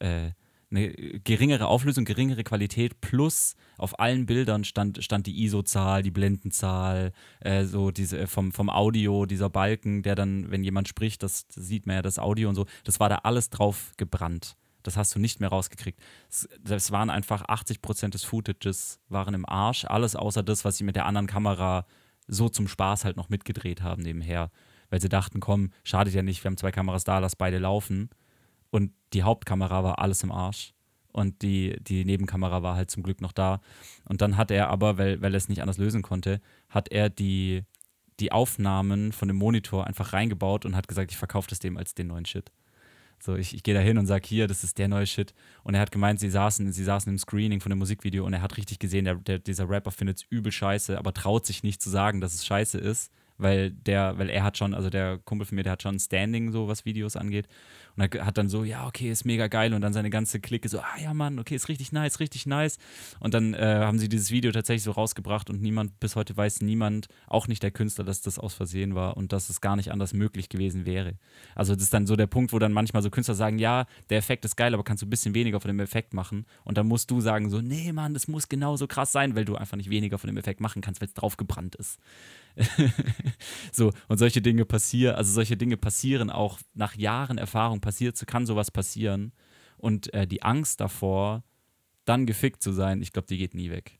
äh, 0.00 0.32
eine 0.70 0.90
geringere 1.24 1.66
Auflösung, 1.66 2.04
geringere 2.04 2.44
Qualität, 2.44 3.00
plus 3.00 3.54
auf 3.78 3.98
allen 4.00 4.26
Bildern 4.26 4.64
stand, 4.64 5.02
stand 5.02 5.26
die 5.26 5.42
ISO-Zahl, 5.44 6.02
die 6.02 6.10
Blendenzahl, 6.10 7.12
äh, 7.40 7.64
so 7.64 7.90
diese 7.90 8.26
vom, 8.26 8.52
vom 8.52 8.68
Audio, 8.70 9.24
dieser 9.26 9.48
Balken, 9.50 10.02
der 10.02 10.14
dann, 10.14 10.50
wenn 10.50 10.64
jemand 10.64 10.88
spricht, 10.88 11.22
das, 11.22 11.46
das 11.48 11.66
sieht 11.66 11.86
man 11.86 11.96
ja 11.96 12.02
das 12.02 12.18
Audio 12.18 12.48
und 12.48 12.54
so, 12.54 12.66
das 12.84 13.00
war 13.00 13.08
da 13.08 13.16
alles 13.22 13.50
drauf 13.50 13.92
gebrannt. 13.96 14.56
Das 14.82 14.96
hast 14.96 15.14
du 15.14 15.18
nicht 15.18 15.40
mehr 15.40 15.48
rausgekriegt. 15.48 16.00
Es- 16.30 16.48
Das 16.62 16.90
waren 16.92 17.10
einfach 17.10 17.42
80% 17.48 18.10
des 18.10 18.24
Footages 18.24 19.00
waren 19.08 19.34
im 19.34 19.46
Arsch. 19.48 19.84
Alles 19.84 20.16
außer 20.16 20.42
das, 20.42 20.64
was 20.64 20.76
sie 20.78 20.84
mit 20.84 20.96
der 20.96 21.06
anderen 21.06 21.26
Kamera 21.26 21.86
so 22.26 22.48
zum 22.48 22.68
Spaß 22.68 23.04
halt 23.04 23.16
noch 23.16 23.28
mitgedreht 23.28 23.82
haben 23.82 24.02
nebenher. 24.02 24.50
Weil 24.90 25.00
sie 25.00 25.08
dachten, 25.08 25.40
komm, 25.40 25.70
schadet 25.84 26.14
ja 26.14 26.22
nicht, 26.22 26.42
wir 26.44 26.48
haben 26.50 26.56
zwei 26.56 26.70
Kameras 26.70 27.04
da, 27.04 27.18
lass 27.18 27.36
beide 27.36 27.58
laufen. 27.58 28.08
Und 28.70 28.92
die 29.12 29.22
Hauptkamera 29.22 29.82
war 29.84 29.98
alles 29.98 30.22
im 30.22 30.32
Arsch. 30.32 30.74
Und 31.12 31.42
die, 31.42 31.76
die 31.80 32.04
Nebenkamera 32.04 32.62
war 32.62 32.76
halt 32.76 32.90
zum 32.90 33.02
Glück 33.02 33.20
noch 33.20 33.32
da. 33.32 33.60
Und 34.04 34.20
dann 34.20 34.36
hat 34.36 34.50
er 34.50 34.68
aber, 34.68 34.98
weil, 34.98 35.20
weil 35.20 35.34
er 35.34 35.38
es 35.38 35.48
nicht 35.48 35.62
anders 35.62 35.78
lösen 35.78 36.02
konnte, 36.02 36.40
hat 36.68 36.92
er 36.92 37.08
die, 37.08 37.64
die 38.20 38.30
Aufnahmen 38.30 39.12
von 39.12 39.28
dem 39.28 39.36
Monitor 39.36 39.86
einfach 39.86 40.12
reingebaut 40.12 40.64
und 40.64 40.76
hat 40.76 40.88
gesagt, 40.88 41.10
ich 41.10 41.16
verkaufe 41.16 41.48
das 41.48 41.58
dem 41.58 41.76
als 41.76 41.94
den 41.94 42.08
neuen 42.08 42.26
Shit. 42.26 42.52
So, 43.20 43.34
ich, 43.34 43.52
ich 43.54 43.62
gehe 43.64 43.74
da 43.74 43.80
hin 43.80 43.98
und 43.98 44.06
sage, 44.06 44.26
hier, 44.28 44.46
das 44.46 44.62
ist 44.62 44.78
der 44.78 44.86
neue 44.86 45.06
Shit. 45.06 45.34
Und 45.64 45.74
er 45.74 45.80
hat 45.80 45.90
gemeint, 45.90 46.20
sie 46.20 46.30
saßen, 46.30 46.70
sie 46.72 46.84
saßen 46.84 47.10
im 47.10 47.18
Screening 47.18 47.60
von 47.60 47.70
dem 47.70 47.78
Musikvideo 47.78 48.24
und 48.24 48.32
er 48.32 48.42
hat 48.42 48.56
richtig 48.56 48.78
gesehen, 48.78 49.04
der, 49.06 49.16
der, 49.16 49.38
dieser 49.40 49.68
Rapper 49.68 49.90
findet 49.90 50.18
es 50.18 50.26
übel 50.30 50.52
scheiße, 50.52 50.96
aber 50.96 51.12
traut 51.12 51.44
sich 51.44 51.62
nicht 51.62 51.82
zu 51.82 51.90
sagen, 51.90 52.20
dass 52.20 52.34
es 52.34 52.46
scheiße 52.46 52.78
ist, 52.78 53.10
weil 53.36 53.72
der, 53.72 54.18
weil 54.18 54.30
er 54.30 54.44
hat 54.44 54.56
schon, 54.56 54.72
also 54.72 54.88
der 54.88 55.18
Kumpel 55.18 55.46
von 55.46 55.56
mir, 55.56 55.64
der 55.64 55.72
hat 55.72 55.82
schon 55.82 55.98
Standing, 55.98 56.52
so 56.52 56.68
was 56.68 56.84
Videos 56.84 57.16
angeht. 57.16 57.48
Und 57.98 58.14
er 58.14 58.26
hat 58.26 58.38
dann 58.38 58.48
so, 58.48 58.62
ja, 58.62 58.86
okay, 58.86 59.10
ist 59.10 59.24
mega 59.24 59.48
geil. 59.48 59.74
Und 59.74 59.80
dann 59.80 59.92
seine 59.92 60.08
ganze 60.08 60.38
Clique 60.38 60.68
so, 60.68 60.78
ah 60.78 60.98
ja, 61.02 61.12
Mann, 61.14 61.38
okay, 61.38 61.56
ist 61.56 61.68
richtig 61.68 61.90
nice, 61.90 62.20
richtig 62.20 62.46
nice. 62.46 62.78
Und 63.18 63.34
dann 63.34 63.54
äh, 63.54 63.80
haben 63.82 63.98
sie 63.98 64.08
dieses 64.08 64.30
Video 64.30 64.52
tatsächlich 64.52 64.84
so 64.84 64.92
rausgebracht 64.92 65.50
und 65.50 65.60
niemand, 65.60 65.98
bis 65.98 66.14
heute 66.14 66.36
weiß 66.36 66.60
niemand, 66.60 67.08
auch 67.26 67.48
nicht 67.48 67.62
der 67.62 67.72
Künstler, 67.72 68.04
dass 68.04 68.20
das 68.20 68.38
aus 68.38 68.54
Versehen 68.54 68.94
war 68.94 69.16
und 69.16 69.32
dass 69.32 69.50
es 69.50 69.60
gar 69.60 69.74
nicht 69.74 69.90
anders 69.90 70.12
möglich 70.12 70.48
gewesen 70.48 70.86
wäre. 70.86 71.14
Also 71.56 71.74
das 71.74 71.84
ist 71.84 71.94
dann 71.94 72.06
so 72.06 72.14
der 72.14 72.28
Punkt, 72.28 72.52
wo 72.52 72.60
dann 72.60 72.72
manchmal 72.72 73.02
so 73.02 73.10
Künstler 73.10 73.34
sagen, 73.34 73.58
ja, 73.58 73.86
der 74.10 74.18
Effekt 74.18 74.44
ist 74.44 74.56
geil, 74.56 74.74
aber 74.74 74.84
kannst 74.84 75.02
du 75.02 75.06
ein 75.06 75.10
bisschen 75.10 75.34
weniger 75.34 75.58
von 75.58 75.68
dem 75.68 75.80
Effekt 75.80 76.14
machen. 76.14 76.46
Und 76.64 76.78
dann 76.78 76.86
musst 76.86 77.10
du 77.10 77.20
sagen 77.20 77.50
so, 77.50 77.60
nee, 77.60 77.92
Mann, 77.92 78.14
das 78.14 78.28
muss 78.28 78.48
genauso 78.48 78.86
krass 78.86 79.10
sein, 79.10 79.34
weil 79.34 79.44
du 79.44 79.56
einfach 79.56 79.76
nicht 79.76 79.90
weniger 79.90 80.18
von 80.18 80.28
dem 80.28 80.36
Effekt 80.36 80.60
machen 80.60 80.82
kannst, 80.82 81.00
weil 81.00 81.08
es 81.08 81.14
draufgebrannt 81.14 81.74
ist. 81.74 81.98
so, 83.72 83.92
und 84.08 84.18
solche 84.18 84.42
Dinge 84.42 84.64
passieren, 84.64 85.16
also 85.16 85.32
solche 85.32 85.56
Dinge 85.56 85.76
passieren 85.76 86.30
auch 86.30 86.58
nach 86.74 86.96
Jahren 86.96 87.38
Erfahrung, 87.38 87.80
passiert, 87.88 88.26
kann 88.26 88.44
sowas 88.44 88.70
passieren. 88.70 89.32
Und 89.78 90.12
äh, 90.12 90.26
die 90.26 90.42
Angst 90.42 90.80
davor, 90.80 91.42
dann 92.04 92.26
gefickt 92.26 92.62
zu 92.62 92.72
sein, 92.72 93.00
ich 93.00 93.12
glaube, 93.12 93.28
die 93.28 93.38
geht 93.38 93.54
nie 93.54 93.70
weg. 93.70 93.98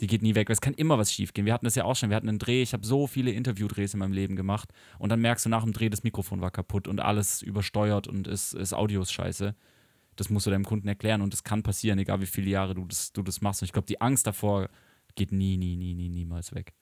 Die 0.00 0.06
geht 0.06 0.20
nie 0.20 0.34
weg. 0.34 0.50
Es 0.50 0.60
kann 0.60 0.74
immer 0.74 0.98
was 0.98 1.12
schiefgehen. 1.12 1.46
Wir 1.46 1.54
hatten 1.54 1.64
das 1.64 1.74
ja 1.74 1.84
auch 1.84 1.96
schon. 1.96 2.10
Wir 2.10 2.16
hatten 2.16 2.28
einen 2.28 2.38
Dreh. 2.38 2.60
Ich 2.60 2.74
habe 2.74 2.84
so 2.84 3.06
viele 3.06 3.30
Interviewdrehs 3.30 3.94
in 3.94 4.00
meinem 4.00 4.12
Leben 4.12 4.36
gemacht. 4.36 4.70
Und 4.98 5.08
dann 5.08 5.20
merkst 5.20 5.46
du 5.46 5.48
nach 5.48 5.62
dem 5.62 5.72
Dreh, 5.72 5.88
das 5.88 6.02
Mikrofon 6.02 6.42
war 6.42 6.50
kaputt 6.50 6.88
und 6.88 7.00
alles 7.00 7.40
übersteuert 7.40 8.06
und 8.06 8.26
ist, 8.26 8.52
ist 8.52 8.74
Audio 8.74 9.00
ist 9.00 9.12
scheiße. 9.12 9.54
Das 10.16 10.28
musst 10.28 10.46
du 10.46 10.50
deinem 10.50 10.64
Kunden 10.66 10.88
erklären 10.88 11.22
und 11.22 11.32
das 11.32 11.42
kann 11.42 11.62
passieren, 11.62 11.98
egal 11.98 12.20
wie 12.20 12.26
viele 12.26 12.50
Jahre 12.50 12.74
du 12.74 12.84
das, 12.84 13.12
du 13.12 13.22
das 13.22 13.40
machst. 13.40 13.62
Und 13.62 13.66
ich 13.66 13.72
glaube, 13.72 13.86
die 13.86 14.00
Angst 14.00 14.26
davor 14.26 14.68
geht 15.14 15.32
nie, 15.32 15.56
nie, 15.56 15.76
nie, 15.76 15.94
nie, 15.94 16.10
niemals 16.10 16.54
weg. 16.54 16.74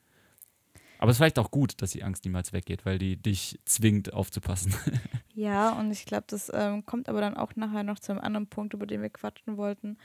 Aber 1.00 1.10
es 1.10 1.14
ist 1.14 1.18
vielleicht 1.18 1.38
auch 1.38 1.50
gut, 1.50 1.80
dass 1.80 1.92
die 1.92 2.02
Angst 2.02 2.24
niemals 2.24 2.52
weggeht, 2.52 2.84
weil 2.84 2.98
die 2.98 3.16
dich 3.16 3.58
zwingt, 3.64 4.12
aufzupassen. 4.12 4.74
Ja, 5.32 5.78
und 5.78 5.90
ich 5.92 6.04
glaube, 6.06 6.24
das 6.26 6.50
ähm, 6.52 6.84
kommt 6.84 7.08
aber 7.08 7.20
dann 7.20 7.36
auch 7.36 7.54
nachher 7.56 7.84
noch 7.84 7.98
zu 7.98 8.12
einem 8.12 8.20
anderen 8.20 8.48
Punkt, 8.48 8.74
über 8.74 8.86
den 8.86 9.00
wir 9.02 9.10
quatschen 9.10 9.56
wollten, 9.56 9.96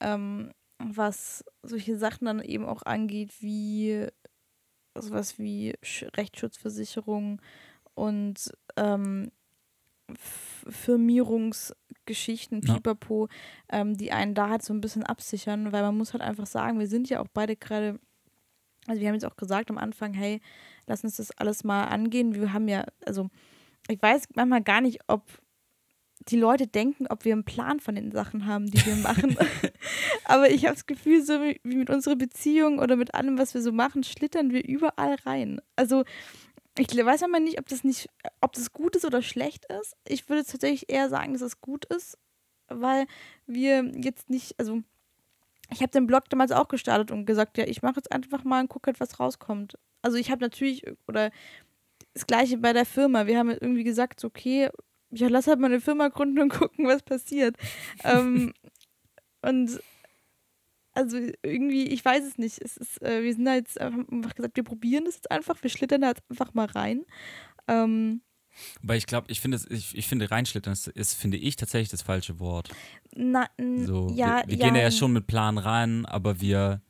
ähm, 0.00 0.52
was 0.78 1.44
solche 1.62 1.96
Sachen 1.96 2.26
dann 2.26 2.40
eben 2.40 2.66
auch 2.66 2.82
angeht, 2.82 3.32
wie 3.40 4.06
sowas 4.96 5.38
wie 5.38 5.74
Sch 5.82 6.04
Rechtsschutzversicherung 6.16 7.40
und 7.94 8.52
ähm, 8.76 9.30
Firmierungsgeschichten, 10.14 12.60
Ja. 12.62 12.74
Pipapo, 12.74 13.28
ähm, 13.70 13.96
die 13.96 14.12
einen 14.12 14.34
da 14.34 14.50
halt 14.50 14.62
so 14.62 14.72
ein 14.74 14.80
bisschen 14.80 15.04
absichern, 15.04 15.72
weil 15.72 15.82
man 15.82 15.96
muss 15.96 16.12
halt 16.12 16.22
einfach 16.22 16.46
sagen, 16.46 16.78
wir 16.78 16.88
sind 16.88 17.08
ja 17.08 17.20
auch 17.20 17.28
beide 17.32 17.56
gerade, 17.56 17.98
also 18.86 19.00
wir 19.00 19.08
haben 19.08 19.14
jetzt 19.14 19.26
auch 19.26 19.36
gesagt 19.36 19.70
am 19.70 19.78
Anfang, 19.78 20.14
hey, 20.14 20.40
lass 20.86 21.04
uns 21.04 21.16
das 21.16 21.30
alles 21.32 21.64
mal 21.64 21.84
angehen. 21.84 22.34
Wir 22.34 22.52
haben 22.52 22.68
ja, 22.68 22.84
also 23.06 23.30
ich 23.88 24.00
weiß 24.00 24.28
manchmal 24.34 24.62
gar 24.62 24.80
nicht, 24.80 25.00
ob 25.06 25.22
die 26.28 26.36
Leute 26.36 26.66
denken, 26.66 27.06
ob 27.08 27.24
wir 27.24 27.32
einen 27.32 27.44
Plan 27.44 27.80
von 27.80 27.94
den 27.94 28.10
Sachen 28.12 28.46
haben, 28.46 28.70
die 28.70 28.84
wir 28.86 28.96
machen. 28.96 29.36
Aber 30.24 30.50
ich 30.50 30.64
habe 30.64 30.74
das 30.74 30.86
Gefühl, 30.86 31.22
so 31.22 31.34
wie 31.34 31.60
mit 31.64 31.90
unserer 31.90 32.16
Beziehung 32.16 32.78
oder 32.78 32.96
mit 32.96 33.14
allem, 33.14 33.38
was 33.38 33.52
wir 33.52 33.60
so 33.60 33.72
machen, 33.72 34.04
schlittern 34.04 34.50
wir 34.50 34.64
überall 34.64 35.16
rein. 35.26 35.60
Also 35.76 36.04
ich 36.78 36.88
weiß 36.88 37.22
aber 37.22 37.38
nicht, 37.38 37.60
ob 37.60 37.68
das 37.68 37.84
nicht, 37.84 38.08
ob 38.40 38.52
das 38.52 38.72
gut 38.72 38.96
ist 38.96 39.04
oder 39.04 39.22
schlecht 39.22 39.64
ist. 39.66 39.94
Ich 40.08 40.28
würde 40.28 40.44
tatsächlich 40.44 40.90
eher 40.90 41.08
sagen, 41.08 41.32
dass 41.32 41.42
es 41.42 41.60
gut 41.60 41.84
ist, 41.84 42.18
weil 42.66 43.06
wir 43.46 43.84
jetzt 43.94 44.28
nicht, 44.28 44.58
also 44.58 44.82
ich 45.70 45.80
habe 45.80 45.90
den 45.90 46.06
Blog 46.06 46.28
damals 46.28 46.52
auch 46.52 46.68
gestartet 46.68 47.10
und 47.10 47.26
gesagt, 47.26 47.58
ja, 47.58 47.64
ich 47.66 47.82
mache 47.82 47.96
jetzt 47.96 48.12
einfach 48.12 48.44
mal 48.44 48.60
und 48.60 48.68
gucke 48.68 48.88
halt, 48.88 49.00
was 49.00 49.18
rauskommt. 49.18 49.78
Also 50.02 50.16
ich 50.18 50.30
habe 50.30 50.42
natürlich, 50.42 50.84
oder 51.08 51.30
das 52.12 52.26
gleiche 52.26 52.58
bei 52.58 52.72
der 52.72 52.86
Firma. 52.86 53.26
Wir 53.26 53.38
haben 53.38 53.50
irgendwie 53.50 53.84
gesagt, 53.84 54.20
so, 54.20 54.28
okay, 54.28 54.70
ja, 55.10 55.28
lass 55.28 55.46
halt 55.46 55.60
mal 55.60 55.66
eine 55.66 55.80
Firma 55.80 56.08
gründen 56.08 56.40
und 56.40 56.48
gucken, 56.52 56.86
was 56.86 57.02
passiert. 57.02 57.56
ähm, 58.04 58.52
und 59.42 59.80
also 60.92 61.18
irgendwie, 61.42 61.88
ich 61.88 62.04
weiß 62.04 62.24
es 62.24 62.38
nicht. 62.38 62.62
Es 62.62 62.76
ist, 62.76 63.02
äh, 63.02 63.22
wir 63.22 63.34
sind 63.34 63.44
da 63.44 63.54
jetzt 63.54 63.80
einfach 63.80 64.08
einfach 64.10 64.34
gesagt, 64.34 64.56
wir 64.56 64.62
probieren 64.62 65.04
das 65.04 65.16
jetzt 65.16 65.30
einfach, 65.30 65.60
wir 65.62 65.70
schlittern 65.70 66.02
da 66.02 66.08
jetzt 66.08 66.22
einfach 66.30 66.54
mal 66.54 66.66
rein. 66.66 67.04
Ähm, 67.66 68.22
Weil 68.82 68.98
ich 68.98 69.06
glaube, 69.06 69.26
ich 69.30 69.40
finde, 69.40 69.60
ich, 69.70 69.96
ich 69.96 70.06
finde, 70.06 70.30
reinschlittern 70.30 70.72
ist, 70.72 70.86
ist, 70.88 71.14
finde 71.14 71.36
ich, 71.36 71.56
tatsächlich 71.56 71.88
das 71.90 72.02
falsche 72.02 72.38
Wort. 72.40 72.70
na, 73.16 73.46
n- 73.56 73.86
So, 73.86 74.08
ja, 74.14 74.42
wir, 74.44 74.50
wir 74.50 74.56
gehen 74.58 74.74
da 74.74 74.80
ja 74.80 74.86
ja, 74.86 74.90
schon 74.90 75.12
mit 75.12 75.26
Plan 75.26 75.58
rein, 75.58 76.06
aber 76.06 76.40
wir, 76.40 76.80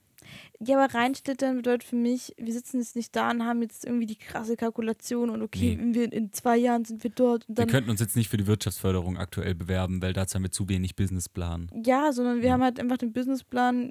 Ja, 0.61 0.79
aber 0.83 0.95
reinschlittern 0.95 1.57
bedeutet 1.57 1.85
für 1.85 1.97
mich, 1.97 2.35
wir 2.39 2.53
sitzen 2.53 2.79
jetzt 2.81 2.97
nicht 2.97 3.15
da 3.17 3.31
und 3.31 3.45
haben 3.45 3.61
jetzt 3.63 3.85
irgendwie 3.85 4.07
die 4.07 4.17
krasse 4.17 4.57
Kalkulation 4.57 5.31
und 5.31 5.43
okay, 5.43 5.77
Nee. 5.81 5.95
wir, 5.95 6.13
in 6.13 6.33
zwei 6.33 6.57
Jahren 6.57 6.85
sind 6.85 7.03
wir 7.03 7.11
dort 7.11 7.45
wir 7.49 7.67
könnten 7.67 7.91
uns 7.91 8.01
jetzt 8.01 8.17
nicht 8.17 8.29
für 8.29 8.37
die 8.37 8.47
Wirtschaftsförderung 8.47 9.17
aktuell 9.19 9.55
bewerben, 9.55 10.01
weil 10.03 10.13
dazu 10.13 10.37
haben 10.37 10.43
wir 10.45 10.51
zu 10.53 10.69
wenig 10.69 10.97
Businessplan. 10.97 11.71
Ja, 11.85 12.13
sondern 12.13 12.41
wir 12.41 12.49
Ja. 12.49 12.53
haben 12.55 12.63
halt 12.63 12.79
einfach 12.81 12.99
den 12.99 13.13
Businessplan, 13.13 13.91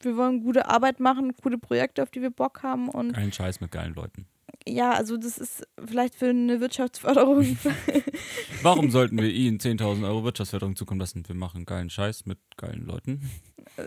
wir 0.00 0.16
wollen 0.16 0.42
gute 0.42 0.68
Arbeit 0.68 1.00
machen, 1.00 1.32
coole 1.42 1.56
Projekte, 1.58 2.02
auf 2.02 2.10
die 2.10 2.20
wir 2.22 2.30
Bock 2.30 2.62
haben 2.62 2.88
und 2.88 3.12
Kein 3.12 3.32
Scheiß 3.32 3.60
mit 3.60 3.70
geilen 3.70 3.94
Leuten. 3.94 4.26
Ja, 4.66 4.92
also 4.92 5.16
das 5.16 5.38
ist 5.38 5.66
vielleicht 5.84 6.14
für 6.14 6.30
eine 6.30 6.60
Wirtschaftsförderung. 6.60 7.56
Warum 8.62 8.90
sollten 8.90 9.18
wir 9.18 9.30
Ihnen 9.30 9.58
10.000 9.60 10.06
Euro 10.06 10.24
Wirtschaftsförderung 10.24 10.76
zukommen 10.76 11.00
lassen? 11.00 11.22
Wir 11.26 11.34
machen 11.34 11.64
geilen 11.66 11.90
Scheiß 11.90 12.26
mit 12.26 12.38
geilen 12.56 12.84
Leuten. 12.86 13.30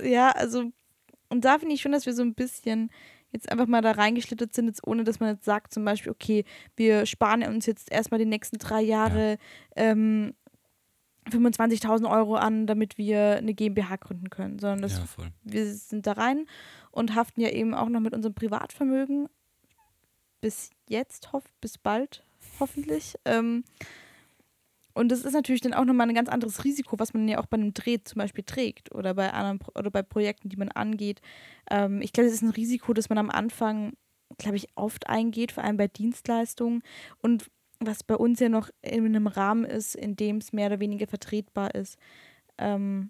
ja, 0.03 0.31
also 0.31 0.71
und 1.29 1.43
da 1.45 1.59
finde 1.59 1.75
ich 1.75 1.81
schon, 1.81 1.91
dass 1.91 2.05
wir 2.05 2.13
so 2.13 2.21
ein 2.21 2.35
bisschen 2.35 2.89
jetzt 3.31 3.51
einfach 3.51 3.67
mal 3.67 3.81
da 3.81 3.91
reingeschlittert 3.91 4.53
sind, 4.53 4.67
jetzt 4.67 4.87
ohne 4.87 5.03
dass 5.03 5.19
man 5.19 5.33
jetzt 5.35 5.43
sagt, 5.45 5.73
zum 5.73 5.83
Beispiel, 5.83 6.11
okay, 6.11 6.45
wir 6.77 7.05
sparen 7.05 7.43
uns 7.43 7.65
jetzt 7.65 7.91
erstmal 7.91 8.19
die 8.19 8.25
nächsten 8.25 8.57
drei 8.57 8.81
Jahre 8.81 9.37
ähm, 9.75 10.33
25.000 11.29 12.09
Euro 12.09 12.35
an, 12.35 12.67
damit 12.67 12.97
wir 12.97 13.35
eine 13.37 13.53
GmbH 13.53 13.97
gründen 13.97 14.29
können, 14.29 14.59
sondern 14.59 14.89
Ja, 14.89 15.05
voll. 15.05 15.27
wir 15.43 15.65
sind 15.73 16.07
da 16.07 16.13
rein 16.13 16.45
und 16.91 17.15
haften 17.15 17.41
ja 17.41 17.49
eben 17.49 17.73
auch 17.73 17.89
noch 17.89 17.99
mit 17.99 18.13
unserem 18.13 18.33
Privatvermögen 18.33 19.27
bis 20.47 20.69
jetzt, 20.87 21.33
hoff, 21.33 21.43
bis 21.59 21.77
bald, 21.77 22.23
hoffentlich. 22.61 23.15
Ähm, 23.25 23.65
und 24.93 25.09
das 25.09 25.25
ist 25.25 25.33
natürlich 25.33 25.59
dann 25.59 25.73
auch 25.73 25.83
nochmal 25.83 26.07
ein 26.07 26.15
ganz 26.15 26.29
anderes 26.29 26.63
Risiko, 26.63 26.97
was 26.99 27.13
man 27.13 27.27
ja 27.27 27.39
auch 27.39 27.47
bei 27.47 27.57
einem 27.57 27.73
Dreh 27.73 27.97
zum 28.01 28.19
Beispiel 28.19 28.45
trägt 28.45 28.95
oder 28.95 29.13
bei 29.13 29.33
anderen 29.33 29.59
oder 29.75 29.91
bei 29.91 30.03
Projekten, 30.03 30.47
die 30.47 30.55
man 30.55 30.69
angeht. 30.69 31.19
Ähm, 31.69 32.01
ich 32.01 32.13
glaube, 32.13 32.29
das 32.29 32.35
ist 32.35 32.43
ein 32.43 32.51
Risiko, 32.51 32.93
das 32.93 33.09
man 33.09 33.17
am 33.17 33.29
Anfang, 33.29 33.91
glaube 34.37 34.55
ich, 34.55 34.69
oft 34.75 35.07
eingeht, 35.07 35.51
vor 35.51 35.65
allem 35.65 35.75
bei 35.75 35.89
Dienstleistungen. 35.89 36.81
Und 37.21 37.51
was 37.81 38.05
bei 38.05 38.15
uns 38.15 38.39
ja 38.39 38.47
noch 38.47 38.69
in 38.81 39.05
einem 39.05 39.27
Rahmen 39.27 39.65
ist, 39.65 39.95
in 39.95 40.15
dem 40.15 40.37
es 40.37 40.53
mehr 40.53 40.67
oder 40.67 40.79
weniger 40.79 41.07
vertretbar 41.07 41.75
ist. 41.75 41.97
Ähm, 42.57 43.09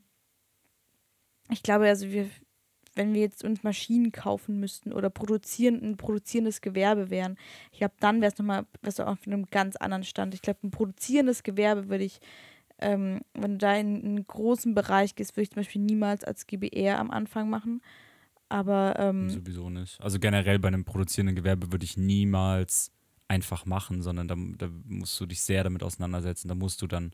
ich 1.51 1.61
glaube, 1.61 1.85
also 1.85 2.09
wir, 2.09 2.31
wenn 2.97 3.13
wir 3.13 3.21
jetzt 3.21 3.43
uns 3.43 3.63
Maschinen 3.63 4.11
kaufen 4.11 4.59
müssten 4.59 4.91
oder 4.91 5.09
produzieren, 5.09 5.81
ein 5.81 5.97
produzierendes 5.97 6.61
Gewerbe 6.61 7.09
wären, 7.09 7.37
ich 7.71 7.79
glaube, 7.79 7.93
dann 7.99 8.21
wäre 8.21 8.31
es 8.31 8.37
nochmal 8.37 8.65
wär's 8.81 8.99
auf 8.99 9.19
einem 9.25 9.45
ganz 9.45 9.75
anderen 9.75 10.03
Stand. 10.03 10.33
Ich 10.33 10.41
glaube, 10.41 10.59
ein 10.63 10.71
produzierendes 10.71 11.43
Gewerbe 11.43 11.89
würde 11.89 12.03
ich, 12.03 12.19
ähm, 12.79 13.21
wenn 13.33 13.53
du 13.53 13.57
da 13.57 13.75
in 13.75 14.03
einen 14.03 14.27
großen 14.27 14.75
Bereich 14.75 15.15
gehst, 15.15 15.35
würde 15.35 15.43
ich 15.43 15.51
zum 15.51 15.61
Beispiel 15.61 15.81
niemals 15.81 16.23
als 16.23 16.47
GBR 16.47 16.99
am 16.99 17.11
Anfang 17.11 17.49
machen. 17.49 17.81
Aber 18.49 18.95
ähm, 18.97 19.29
Sowieso 19.29 19.69
nicht. 19.69 20.01
Also 20.01 20.19
generell 20.19 20.59
bei 20.59 20.69
einem 20.69 20.85
produzierenden 20.85 21.35
Gewerbe 21.35 21.71
würde 21.71 21.85
ich 21.85 21.97
niemals 21.97 22.91
einfach 23.27 23.65
machen, 23.65 24.01
sondern 24.01 24.27
da, 24.27 24.35
da 24.57 24.69
musst 24.85 25.19
du 25.19 25.25
dich 25.25 25.41
sehr 25.41 25.63
damit 25.63 25.83
auseinandersetzen. 25.83 26.47
Da 26.47 26.55
musst 26.55 26.81
du 26.81 26.87
dann 26.87 27.11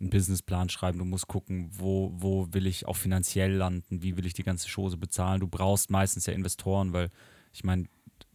einen 0.00 0.10
Businessplan 0.10 0.68
schreiben, 0.68 0.98
du 0.98 1.04
musst 1.04 1.26
gucken, 1.28 1.70
wo, 1.72 2.12
wo 2.14 2.46
will 2.52 2.66
ich 2.66 2.86
auch 2.86 2.96
finanziell 2.96 3.52
landen, 3.52 4.02
wie 4.02 4.16
will 4.16 4.26
ich 4.26 4.34
die 4.34 4.44
ganze 4.44 4.68
Chose 4.72 4.96
bezahlen. 4.96 5.40
Du 5.40 5.48
brauchst 5.48 5.90
meistens 5.90 6.26
ja 6.26 6.32
Investoren, 6.32 6.92
weil 6.92 7.10
ich 7.52 7.64
meine, 7.64 7.86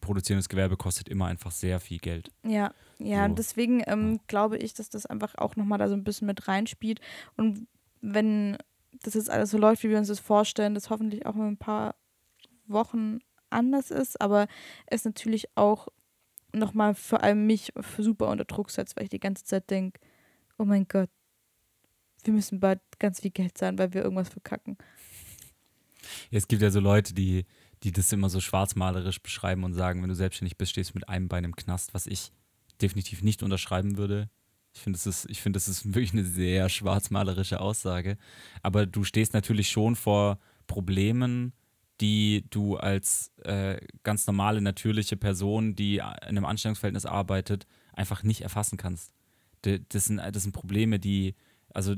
produzierendes 0.02 0.50
Gewerbe 0.50 0.78
kostet 0.78 1.08
immer 1.10 1.28
einfach 1.28 1.52
sehr 1.52 1.80
viel 1.80 2.00
Geld. 2.00 2.32
Ja, 2.46 2.74
ja, 3.00 3.20
So. 3.20 3.26
und 3.26 3.40
deswegen 3.40 3.84
ähm, 3.88 4.20
glaube 4.28 4.58
ich, 4.58 4.74
dass 4.74 4.90
das 4.90 5.06
einfach 5.06 5.36
auch 5.36 5.56
nochmal 5.56 5.80
da 5.80 5.88
so 5.88 5.94
ein 5.94 6.04
bisschen 6.04 6.28
mit 6.28 6.48
reinspielt. 6.48 7.00
Und 7.38 7.68
wenn 8.02 8.58
das 9.02 9.14
jetzt 9.14 9.30
alles 9.30 9.52
so 9.52 9.58
läuft, 9.58 9.84
wie 9.84 9.90
wir 9.90 9.98
uns 9.98 10.10
das 10.10 10.20
vorstellen, 10.20 10.76
das 10.76 10.90
hoffentlich 10.90 11.26
auch 11.26 11.36
in 11.36 11.44
ein 11.44 11.58
paar 11.58 11.96
Wochen 12.68 13.20
anders 13.50 13.92
ist, 13.92 14.20
aber 14.20 14.48
es 14.88 15.06
natürlich 15.06 15.48
auch 15.56 15.88
nochmal 16.54 16.96
vor 16.96 17.24
allem 17.24 17.46
mich 17.46 17.74
super 17.98 18.30
unter 18.30 18.46
Druck 18.46 18.72
setzt, 18.72 18.96
weil 18.96 19.06
ich 19.06 19.10
die 19.10 19.20
ganze 19.20 19.44
Zeit 19.46 19.70
denke, 19.70 20.00
oh 20.58 20.66
mein 20.66 20.88
Gott, 20.88 21.10
wir 22.26 22.34
müssen 22.34 22.60
bald 22.60 22.80
ganz 23.00 23.22
viel 23.22 23.32
Geld 23.32 23.58
zahlen, 23.58 23.78
weil 23.78 23.94
wir 23.94 24.04
irgendwas 24.04 24.30
verkacken. 24.30 24.78
Es 26.32 26.48
gibt 26.48 26.62
ja 26.62 26.72
so 26.72 26.80
Leute, 26.80 27.14
die, 27.14 27.46
die 27.84 27.92
das 27.92 28.12
immer 28.12 28.30
so 28.30 28.40
schwarzmalerisch 28.40 29.22
beschreiben 29.22 29.64
und 29.64 29.74
sagen, 29.74 30.02
wenn 30.02 30.10
du 30.10 30.16
selbstständig 30.16 30.58
bist, 30.58 30.72
stehst 30.72 30.92
du 30.92 30.98
mit 30.98 31.10
einem 31.10 31.28
Bein 31.28 31.44
im 31.44 31.56
Knast, 31.56 31.94
was 31.94 32.08
ich 32.08 32.32
definitiv 32.82 33.24
nicht 33.24 33.44
unterschreiben 33.44 33.98
würde. 33.98 34.30
Ich 34.74 34.82
finde, 34.82 34.98
das 34.98 35.06
ist, 35.06 35.30
ich 35.30 35.42
finde, 35.42 35.58
das 35.58 35.68
ist 35.68 35.86
wirklich 35.94 36.14
eine 36.14 36.26
sehr 36.26 36.70
schwarzmalerische 36.70 37.60
Aussage. 37.60 38.18
Aber 38.62 38.86
du 38.86 39.04
stehst 39.04 39.34
natürlich 39.34 39.70
schon 39.70 39.96
vor 39.96 40.40
Problemen, 40.68 41.54
die 42.02 42.46
du 42.50 42.78
als 42.78 43.32
äh, 43.44 43.80
ganz 44.04 44.26
normale, 44.28 44.62
natürliche 44.62 45.16
Person, 45.16 45.76
die 45.76 45.98
in 45.98 46.02
einem 46.02 46.46
Anstellungsverhältnis 46.46 47.06
arbeitet, 47.06 47.68
einfach 47.94 48.24
nicht 48.24 48.42
erfassen 48.42 48.78
kannst. 48.78 49.14
Das 49.62 50.06
sind, 50.06 50.18
das 50.18 50.44
sind 50.44 50.52
Probleme, 50.52 51.00
die, 51.00 51.36
also, 51.74 51.96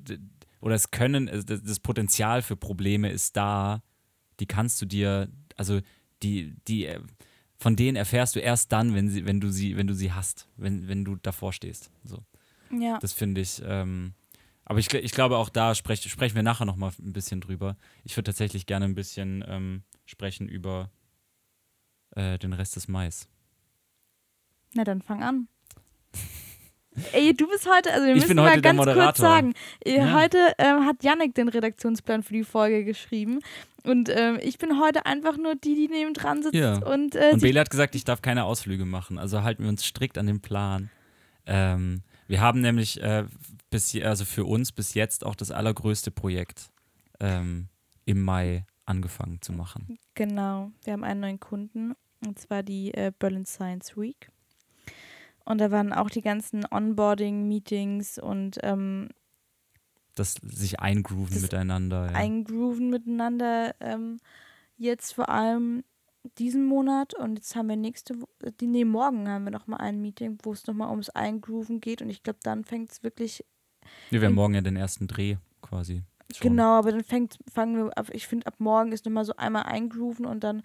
oder 0.62 0.76
es 0.76 0.92
können, 0.92 1.30
das 1.46 1.80
Potenzial 1.80 2.42
für 2.42 2.56
Probleme 2.56 3.10
ist 3.10 3.38
da, 3.38 3.84
die 4.40 4.48
kannst 4.48 4.82
du 4.82 4.86
dir, 4.86 5.30
also, 5.56 5.80
die, 6.24 6.56
die, 6.68 6.90
von 7.58 7.76
denen 7.76 7.96
erfährst 7.96 8.36
du 8.36 8.40
erst 8.40 8.72
dann, 8.72 8.96
wenn, 8.96 9.10
sie, 9.10 9.26
wenn, 9.26 9.40
du, 9.40 9.52
sie, 9.52 9.78
wenn 9.78 9.88
du 9.88 9.94
sie 9.94 10.12
hast, 10.12 10.48
wenn, 10.58 10.88
wenn 10.88 11.06
du 11.06 11.16
davor 11.18 11.54
stehst. 11.54 11.92
So. 12.04 12.24
Ja. 12.72 12.98
Das 13.00 13.14
finde 13.14 13.42
ich, 13.42 13.62
ähm, 13.64 14.14
aber 14.66 14.80
ich, 14.80 14.92
ich 14.94 15.12
glaube, 15.12 15.38
auch 15.38 15.50
da 15.50 15.76
sprech, 15.76 16.02
sprechen 16.02 16.36
wir 16.36 16.44
nachher 16.44 16.66
nochmal 16.66 16.92
ein 17.00 17.14
bisschen 17.14 17.40
drüber. 17.40 17.78
Ich 18.04 18.18
würde 18.18 18.32
tatsächlich 18.32 18.66
gerne 18.66 18.86
ein 18.86 18.96
bisschen 18.96 19.44
ähm, 19.48 19.84
sprechen 20.06 20.50
über 20.50 20.90
äh, 22.12 22.40
den 22.40 22.54
Rest 22.54 22.76
des 22.76 22.88
Mais. 22.88 23.30
Na, 24.74 24.84
dann 24.84 25.02
fang 25.02 25.24
an. 25.24 25.48
Ey, 27.12 27.34
du 27.34 27.48
bist 27.48 27.68
heute, 27.70 27.92
also 27.92 28.06
wir 28.06 28.16
ich 28.16 28.22
müssen 28.22 28.38
mal 28.38 28.62
ganz 28.62 28.82
kurz 28.82 29.18
sagen, 29.18 29.54
äh, 29.86 29.98
ja. 29.98 30.14
heute 30.14 30.38
ähm, 30.58 30.86
hat 30.86 31.04
Yannick 31.04 31.36
den 31.36 31.50
Redaktionsplan 31.50 32.24
für 32.24 32.34
die 32.34 32.44
Folge 32.44 32.86
geschrieben 32.86 33.40
und 33.84 34.10
ähm, 34.10 34.40
ich 34.42 34.58
bin 34.58 34.80
heute 34.80 35.06
einfach 35.06 35.38
nur 35.38 35.56
die, 35.56 35.76
die 35.76 35.88
neben 35.90 36.14
dran 36.14 36.42
sitzt. 36.42 36.56
Ja. 36.56 36.78
Und, 36.78 37.16
äh, 37.16 37.32
und 37.34 37.42
Bela 37.42 37.62
hat 37.62 37.70
gesagt, 37.70 37.96
ich 37.96 38.04
darf 38.04 38.22
keine 38.22 38.46
Ausflüge 38.46 38.86
machen, 38.86 39.18
also 39.18 39.44
halten 39.44 39.64
wir 39.64 39.70
uns 39.70 39.86
strikt 39.86 40.18
an 40.18 40.26
den 40.26 40.42
Plan. 40.42 40.90
Ähm, 41.46 42.02
wir 42.28 42.42
haben 42.42 42.62
nämlich 42.62 43.02
äh, 43.02 43.26
bis, 43.70 43.96
also 44.02 44.26
für 44.26 44.46
uns 44.46 44.72
bis 44.72 44.94
jetzt 44.94 45.26
auch 45.26 45.36
das 45.36 45.52
allergrößte 45.52 46.12
Projekt 46.12 46.72
ähm, 47.20 47.68
im 48.06 48.22
Mai 48.22 48.66
angefangen 48.86 49.42
zu 49.42 49.52
machen. 49.52 49.98
Genau, 50.14 50.72
wir 50.84 50.94
haben 50.94 51.04
einen 51.04 51.20
neuen 51.20 51.40
Kunden 51.40 51.94
und 52.26 52.40
zwar 52.40 52.64
die 52.64 52.94
äh, 52.94 53.12
Berlin 53.18 53.46
Science 53.46 53.98
Week. 53.98 54.30
Und 55.46 55.62
da 55.62 55.72
waren 55.72 55.94
auch 55.94 56.10
die 56.10 56.22
ganzen 56.22 56.66
Onboarding-Meetings 56.70 58.18
und 58.18 58.58
ähm, 58.64 59.10
das 60.16 60.36
sich 60.42 60.80
eingrooven 60.80 61.34
das 61.34 61.44
miteinander. 61.44 62.08
Ja. 62.08 62.18
Eingrooven 62.18 62.90
miteinander. 62.90 63.76
Ähm, 63.80 64.18
jetzt 64.78 65.14
vor 65.14 65.30
allem 65.30 65.84
diesen 66.38 66.66
Monat 66.66 67.14
und 67.14 67.36
jetzt 67.36 67.56
haben 67.56 67.70
wir 67.70 67.76
nächste 67.76 68.20
Woche, 68.20 68.52
die, 68.60 68.68
nee, 68.68 68.86
morgen 68.86 69.30
haben 69.30 69.44
wir 69.44 69.52
nochmal 69.52 69.82
ein 69.82 70.02
Meeting, 70.02 70.38
wo 70.44 70.54
es 70.54 70.66
nochmal 70.66 70.90
ums 70.90 71.10
Eingrooven 71.10 71.82
geht 71.82 72.02
und 72.02 72.10
ich 72.10 72.24
glaube, 72.24 72.40
dann 72.42 72.64
fängt 72.64 72.92
es 72.92 73.04
wirklich. 73.04 73.46
Ja, 74.10 74.22
wir 74.22 74.28
haben 74.28 74.36
morgen 74.36 74.56
ja 74.56 74.62
den 74.62 74.76
ersten 74.76 75.08
Dreh 75.08 75.38
quasi. 75.62 76.04
Schon. 76.34 76.50
Genau, 76.50 76.80
aber 76.80 76.92
dann 76.92 77.04
fängt, 77.04 77.38
fangen 77.54 77.78
wir 77.78 77.98
ab, 77.98 78.10
ich 78.12 78.28
finde, 78.28 78.48
ab 78.48 78.56
morgen 78.58 78.92
ist 78.92 79.06
nochmal 79.06 79.26
so 79.26 79.36
einmal 79.36 79.64
eingrooven 79.64 80.26
und 80.26 80.44
dann 80.44 80.64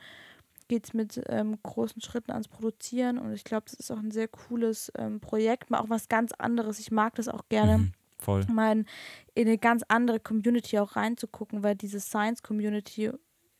geht 0.71 0.85
es 0.85 0.95
mit 0.95 1.21
ähm, 1.27 1.59
großen 1.65 2.01
Schritten 2.01 2.31
ans 2.31 2.47
Produzieren 2.47 3.19
und 3.19 3.33
ich 3.33 3.43
glaube, 3.43 3.65
das 3.69 3.75
ist 3.75 3.91
auch 3.91 3.99
ein 3.99 4.13
sehr 4.13 4.29
cooles 4.29 4.93
ähm, 4.97 5.19
Projekt, 5.19 5.69
mal 5.69 5.81
auch 5.81 5.91
was 5.91 6.09
ganz 6.09 6.31
anderes. 6.33 6.79
Ich 6.79 6.93
mag 6.93 7.17
das 7.17 7.27
auch 7.27 7.49
gerne. 7.49 7.79
Mhm, 7.79 7.93
voll. 8.21 8.47
Mal 8.47 8.73
in, 8.73 8.87
in 9.35 9.49
eine 9.49 9.59
ganz 9.59 9.83
andere 9.89 10.21
Community 10.21 10.79
auch 10.79 10.95
reinzugucken, 10.95 11.65
weil 11.65 11.75
diese 11.75 11.99
Science-Community 11.99 13.11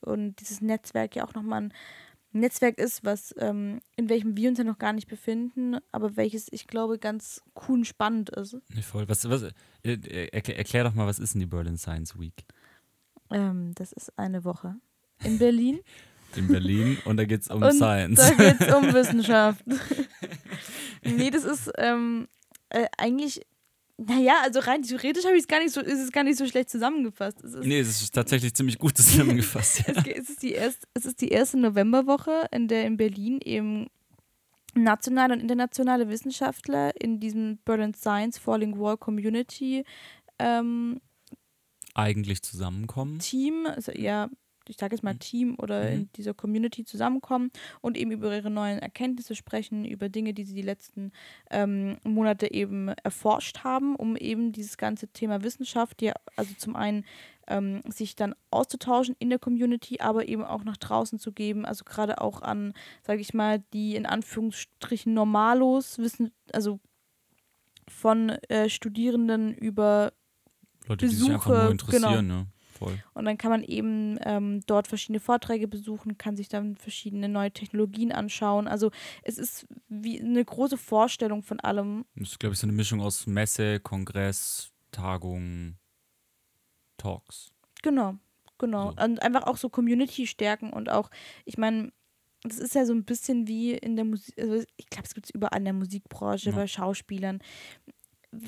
und 0.03 0.39
dieses 0.39 0.61
Netzwerk 0.61 1.17
ja 1.17 1.27
auch 1.27 1.35
nochmal 1.35 1.63
ein 1.63 1.75
Netzwerk 2.31 2.79
ist, 2.79 3.05
was 3.05 3.35
ähm, 3.39 3.81
in 3.97 4.09
welchem 4.09 4.37
wir 4.37 4.49
uns 4.49 4.59
ja 4.59 4.65
noch 4.65 4.79
gar 4.79 4.93
nicht 4.93 5.09
befinden, 5.09 5.79
aber 5.91 6.17
welches 6.17 6.47
ich 6.53 6.69
glaube 6.69 7.01
ganz 7.01 7.43
cool 7.57 7.79
und 7.79 7.87
spannend 7.89 8.31
ist. 8.31 8.57
Nee, 8.69 8.83
voll. 8.83 9.09
Was, 9.09 9.29
was, 9.29 9.43
äh, 9.83 10.29
erklär, 10.29 10.59
erklär, 10.59 10.85
doch 10.85 10.95
mal, 10.95 11.09
was 11.09 11.19
ist 11.19 11.35
denn 11.35 11.41
die 11.41 11.47
Berlin 11.47 11.77
Science 11.77 12.17
Week? 12.21 12.45
Ähm, 13.31 13.73
das 13.75 13.91
ist 13.91 14.17
eine 14.17 14.45
Woche 14.45 14.77
in 15.25 15.39
Berlin. 15.39 15.81
in 16.37 16.49
Berlin 16.49 16.99
und 17.05 17.17
da 17.17 17.25
geht 17.25 17.43
es 17.43 17.49
um 17.49 17.63
und 17.63 17.73
Science. 17.73 18.21
Da 18.21 18.31
geht 18.35 18.61
es 18.61 18.75
um 18.75 18.83
Wissenschaft. 18.95 19.65
nee, 21.03 21.31
das 21.31 21.45
ist 21.45 21.71
ähm, 21.79 22.29
äh, 22.71 22.87
eigentlich 22.99 23.43
naja, 24.03 24.37
also 24.43 24.61
rein 24.61 24.83
theoretisch 24.83 25.25
habe 25.27 25.35
ich 25.35 25.43
es 25.43 25.49
gar 25.49 25.59
nicht 25.59 25.73
so, 25.73 25.81
ist 25.83 26.01
es 26.01 26.11
gar 26.11 26.25
nicht 26.25 26.39
so 26.39 26.47
schlecht 26.47 26.71
zusammengefasst. 26.71 27.45
Es 27.45 27.53
ist, 27.53 27.67
nee, 27.67 27.81
es 27.81 28.01
ist 28.03 28.15
tatsächlich 28.15 28.55
ziemlich 28.55 28.79
gut 28.79 28.97
zusammengefasst. 28.97 29.83
ja. 29.87 30.03
es, 30.07 30.31
ist 30.31 30.43
die 30.43 30.53
erst, 30.53 30.89
es 30.95 31.05
ist 31.05 31.21
die 31.21 31.29
erste 31.29 31.59
Novemberwoche, 31.59 32.47
in 32.51 32.67
der 32.67 32.87
in 32.87 32.97
Berlin 32.97 33.41
eben 33.45 33.89
nationale 34.75 35.35
und 35.35 35.41
internationale 35.41 36.09
Wissenschaftler 36.09 36.99
in 36.99 37.21
diesem 37.21 37.59
Berlin 37.59 37.93
Science 37.93 38.39
Falling 38.39 38.79
Wall 38.79 38.97
Community 38.97 39.85
ähm, 40.39 41.01
eigentlich 41.95 42.43
zusammenkommen. 42.43 43.19
Team, 43.19 43.67
also 43.67 43.93
ja, 43.93 44.31
ich 44.69 44.77
sage 44.77 44.95
jetzt 44.95 45.03
mal, 45.03 45.15
mhm. 45.15 45.19
Team 45.19 45.57
oder 45.59 45.85
mhm. 45.85 45.93
in 45.93 46.13
dieser 46.17 46.35
Community 46.35 46.85
zusammenkommen 46.85 47.51
und 47.81 47.97
eben 47.97 48.11
über 48.13 48.35
ihre 48.35 48.51
neuen 48.51 48.79
Erkenntnisse 48.79 49.35
sprechen, 49.35 49.85
über 49.85 50.09
Dinge, 50.09 50.35
die 50.35 50.45
sie 50.45 50.55
die 50.55 50.63
letzten 50.63 51.13
ähm, 51.51 51.99
Monate 52.05 52.53
eben 52.53 52.89
erforscht 52.89 53.65
haben, 53.65 53.97
um 53.97 54.17
eben 54.17 54.53
dieses 54.53 54.77
ganze 54.77 55.09
Thema 55.09 55.43
Wissenschaft, 55.43 56.03
ja, 56.03 56.13
also 56.37 56.55
zum 56.55 56.77
einen 56.77 57.05
ähm, 57.47 57.83
sich 57.89 58.15
dann 58.17 58.35
auszutauschen 58.51 59.17
in 59.19 59.29
der 59.29 59.39
Community, 59.39 60.01
aber 60.01 60.29
eben 60.29 60.45
auch 60.45 60.65
nach 60.65 60.77
draußen 60.77 61.19
zu 61.19 61.33
geben, 61.33 61.65
also 61.65 61.85
gerade 61.85 62.21
auch 62.21 62.43
an, 62.43 62.73
sage 63.03 63.21
ich 63.21 63.35
mal, 63.35 63.63
die 63.73 63.97
in 63.97 64.07
Anführungsstrichen 64.07 65.13
Normalos 65.13 65.99
wissen, 65.99 66.31
also 66.53 66.79
von 67.89 68.31
äh, 68.49 68.69
Studierenden 68.69 69.53
über 69.53 70.13
Leute, 70.87 71.07
Besuche, 71.07 71.09
die 71.09 71.25
sich 71.25 71.35
einfach 71.35 71.63
nur 71.63 71.71
interessieren, 71.73 72.29
genau. 72.29 72.41
ne? 72.41 72.47
Voll. 72.81 72.99
Und 73.13 73.27
dann 73.27 73.37
kann 73.37 73.51
man 73.51 73.63
eben 73.63 74.19
ähm, 74.25 74.63
dort 74.67 74.89
verschiedene 74.89 75.21
Vorträge 75.21 75.69
besuchen, 75.69 76.17
kann 76.17 76.35
sich 76.35 76.49
dann 76.49 76.77
verschiedene 76.77 77.29
neue 77.29 77.51
Technologien 77.51 78.11
anschauen. 78.11 78.67
Also 78.67 78.91
es 79.23 79.37
ist 79.37 79.67
wie 79.89 80.19
eine 80.19 80.43
große 80.43 80.79
Vorstellung 80.79 81.43
von 81.43 81.61
allem. 81.61 82.07
Das 82.17 82.31
ist, 82.31 82.41
glaube 82.41 82.55
ich, 82.55 82.59
so 82.59 82.67
eine 82.67 82.73
Mischung 82.73 83.03
aus 83.03 83.27
Messe, 83.27 83.81
Kongress, 83.81 84.73
Tagung, 84.93 85.77
Talks. 86.97 87.53
Genau, 87.83 88.17
genau. 88.57 88.93
So. 88.93 89.05
Und 89.05 89.23
einfach 89.23 89.43
auch 89.43 89.59
so 89.59 89.69
Community 89.69 90.27
stärken 90.27 90.73
und 90.73 90.89
auch, 90.89 91.11
ich 91.45 91.59
meine, 91.59 91.93
das 92.43 92.59
ist 92.59 92.75
ja 92.75 92.87
so 92.87 92.95
ein 92.95 93.05
bisschen 93.05 93.47
wie 93.47 93.73
in 93.75 93.97
der 93.97 94.07
Musik, 94.07 94.39
also 94.39 94.65
ich 94.79 94.87
glaube, 94.89 95.07
es 95.07 95.15
gibt 95.15 95.27
es 95.27 95.35
überall 95.35 95.59
in 95.59 95.67
der 95.67 95.75
Musikbranche, 95.75 96.49
ja. 96.49 96.57
bei 96.57 96.67
Schauspielern 96.67 97.41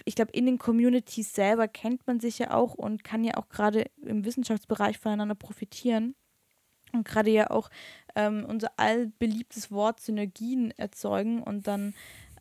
ich 0.05 0.15
glaube, 0.15 0.33
in 0.33 0.47
den 0.47 0.59
Communities 0.59 1.35
selber 1.35 1.69
kennt 1.69 2.07
man 2.07 2.21
sich 2.21 2.39
ja 2.39 2.53
auch 2.53 2.75
und 2.75 3.05
kann 3.05 3.25
ja 3.25 3.37
auch 3.37 3.49
gerade 3.49 3.87
im 4.05 4.25
Wissenschaftsbereich 4.25 4.99
voneinander 4.99 5.35
profitieren. 5.35 6.15
Und 6.93 7.07
gerade 7.07 7.31
ja 7.31 7.51
auch 7.51 7.71
ähm, 8.15 8.45
unser 8.47 8.79
allbeliebtes 8.79 9.71
Wort 9.71 10.01
Synergien 10.01 10.73
erzeugen 10.73 11.43
und 11.43 11.67
dann, 11.67 11.95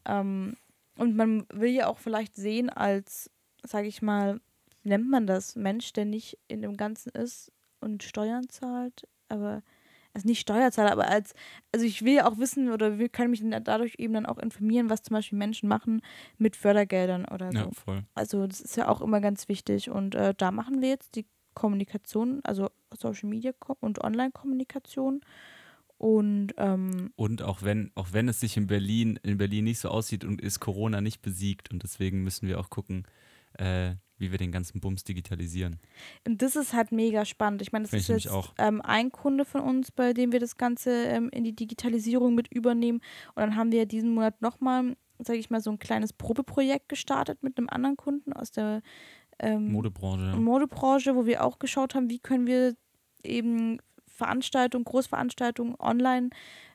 ähm, 0.05 0.57
und 0.97 1.15
man 1.15 1.45
will 1.53 1.71
ja 1.71 1.87
auch 1.87 1.97
vielleicht 1.97 2.35
sehen 2.35 2.69
als, 2.69 3.31
sage 3.63 3.87
ich 3.87 4.01
mal, 4.01 4.41
nennt 4.83 5.09
man 5.09 5.25
das, 5.25 5.55
Mensch, 5.55 5.93
der 5.93 6.05
nicht 6.05 6.37
in 6.47 6.61
dem 6.61 6.75
Ganzen 6.75 7.11
ist 7.11 7.51
und 7.79 8.03
Steuern 8.03 8.49
zahlt, 8.49 9.07
aber 9.29 9.63
also 10.13 10.27
nicht 10.27 10.39
Steuerzahler, 10.39 10.91
aber 10.91 11.07
als, 11.07 11.33
also 11.71 11.85
ich 11.85 12.03
will 12.03 12.15
ja 12.15 12.27
auch 12.29 12.37
wissen 12.37 12.71
oder 12.71 12.99
wir 12.99 13.09
können 13.09 13.31
mich 13.31 13.43
dadurch 13.63 13.95
eben 13.97 14.13
dann 14.13 14.25
auch 14.25 14.37
informieren, 14.37 14.89
was 14.89 15.03
zum 15.03 15.15
Beispiel 15.15 15.37
Menschen 15.37 15.69
machen 15.69 16.01
mit 16.37 16.55
Fördergeldern 16.55 17.25
oder 17.25 17.51
so. 17.51 17.57
Ja, 17.57 17.69
voll. 17.71 18.03
Also 18.13 18.45
das 18.47 18.61
ist 18.61 18.75
ja 18.77 18.87
auch 18.87 19.01
immer 19.01 19.21
ganz 19.21 19.47
wichtig 19.47 19.89
und 19.89 20.15
äh, 20.15 20.33
da 20.35 20.51
machen 20.51 20.81
wir 20.81 20.89
jetzt 20.89 21.15
die 21.15 21.25
Kommunikation, 21.53 22.41
also 22.43 22.69
Social 22.97 23.29
Media 23.29 23.51
und 23.79 24.03
Online-Kommunikation. 24.03 25.21
Und, 25.97 26.53
ähm, 26.57 27.11
und 27.15 27.43
auch 27.43 27.61
wenn, 27.61 27.91
auch 27.93 28.07
wenn 28.11 28.27
es 28.27 28.39
sich 28.39 28.57
in 28.57 28.67
Berlin, 28.67 29.19
in 29.21 29.37
Berlin 29.37 29.65
nicht 29.65 29.79
so 29.79 29.89
aussieht 29.89 30.25
und 30.25 30.41
ist 30.41 30.59
Corona 30.59 30.99
nicht 30.99 31.21
besiegt 31.21 31.69
und 31.71 31.83
deswegen 31.83 32.23
müssen 32.23 32.47
wir 32.47 32.59
auch 32.59 32.69
gucken, 32.69 33.05
äh, 33.53 33.95
wie 34.21 34.31
wir 34.31 34.37
den 34.37 34.51
ganzen 34.51 34.79
Bums 34.79 35.03
digitalisieren. 35.03 35.79
Und 36.25 36.41
das 36.41 36.55
ist 36.55 36.73
halt 36.73 36.91
mega 36.91 37.25
spannend. 37.25 37.61
Ich 37.61 37.71
meine, 37.71 37.83
das 37.83 37.89
Find 37.89 38.17
ist 38.17 38.25
jetzt 38.25 38.53
ähm, 38.57 38.81
ein 38.81 39.11
Kunde 39.11 39.43
von 39.43 39.61
uns, 39.61 39.91
bei 39.91 40.13
dem 40.13 40.31
wir 40.31 40.39
das 40.39 40.55
Ganze 40.55 40.91
ähm, 40.91 41.29
in 41.29 41.43
die 41.43 41.55
Digitalisierung 41.55 42.35
mit 42.35 42.47
übernehmen. 42.53 43.01
Und 43.35 43.41
dann 43.41 43.55
haben 43.55 43.71
wir 43.71 43.85
diesen 43.85 44.13
Monat 44.13 44.41
nochmal, 44.41 44.95
sage 45.19 45.39
ich 45.39 45.49
mal, 45.49 45.59
so 45.59 45.71
ein 45.71 45.79
kleines 45.79 46.13
Probeprojekt 46.13 46.87
gestartet 46.87 47.43
mit 47.43 47.57
einem 47.57 47.67
anderen 47.69 47.97
Kunden 47.97 48.31
aus 48.31 48.51
der 48.51 48.81
ähm, 49.39 49.71
Modebranche. 49.71 50.37
Modebranche, 50.37 51.15
wo 51.15 51.25
wir 51.25 51.43
auch 51.43 51.59
geschaut 51.59 51.95
haben, 51.95 52.09
wie 52.09 52.19
können 52.19 52.47
wir 52.47 52.75
eben 53.23 53.79
Veranstaltungen, 54.05 54.85
Großveranstaltungen 54.85 55.75
online 55.79 56.29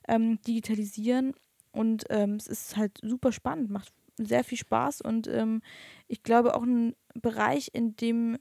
ähm, 0.09 0.41
digitalisieren. 0.43 1.33
Und 1.71 2.05
ähm, 2.11 2.35
es 2.35 2.49
ist 2.49 2.77
halt 2.77 2.99
super 3.03 3.31
spannend, 3.33 3.71
macht 3.71 3.93
sehr 4.17 4.45
viel 4.45 4.59
Spaß 4.59 5.01
und 5.01 5.29
ähm, 5.29 5.63
ich 6.09 6.23
glaube 6.23 6.55
auch 6.55 6.63
ein 6.63 6.95
Bereich, 7.15 7.71
in 7.73 7.97
dem 7.97 8.39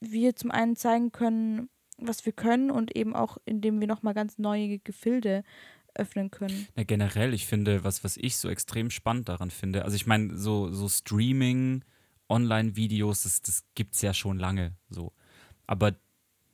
wir 0.00 0.34
zum 0.34 0.50
einen 0.50 0.76
zeigen 0.76 1.12
können, 1.12 1.68
was 1.98 2.26
wir 2.26 2.32
können 2.32 2.70
und 2.70 2.96
eben 2.96 3.14
auch, 3.14 3.38
in 3.44 3.60
dem 3.60 3.80
wir 3.80 3.86
nochmal 3.86 4.14
ganz 4.14 4.38
neue 4.38 4.78
Gefilde 4.80 5.44
öffnen 5.94 6.30
können. 6.30 6.66
Ja, 6.76 6.84
generell, 6.84 7.34
ich 7.34 7.46
finde, 7.46 7.84
was, 7.84 8.02
was 8.02 8.16
ich 8.16 8.36
so 8.36 8.48
extrem 8.48 8.90
spannend 8.90 9.28
daran 9.28 9.50
finde, 9.50 9.84
also 9.84 9.94
ich 9.94 10.06
meine, 10.06 10.36
so, 10.36 10.72
so 10.72 10.88
Streaming, 10.88 11.84
Online-Videos, 12.28 13.24
das, 13.24 13.42
das 13.42 13.64
gibt 13.74 13.94
es 13.94 14.02
ja 14.02 14.14
schon 14.14 14.38
lange 14.38 14.74
so. 14.88 15.12
Aber 15.66 15.94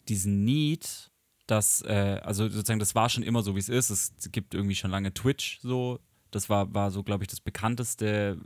diesen 0.09 0.45
Need 0.45 1.11
dass, 1.49 1.83
äh, 1.83 2.21
also 2.23 2.49
sozusagen, 2.49 2.79
das 2.79 2.95
war 2.95 3.09
schon 3.09 3.23
immer 3.23 3.43
so, 3.43 3.57
wie 3.57 3.61
es 3.61 3.69
ist. 3.69 3.91
Es 3.91 4.31
gibt 4.31 4.55
irgendwie 4.55 4.75
schon 4.75 4.91
lange 4.91 5.13
Twitch 5.13 5.59
so. 5.63 5.99
Das 6.31 6.49
war, 6.49 6.75
war 6.75 6.91
so, 6.91 7.03
glaube 7.03 7.25
ich, 7.25 7.29
das 7.29 7.41
bekannteste, 7.41 8.39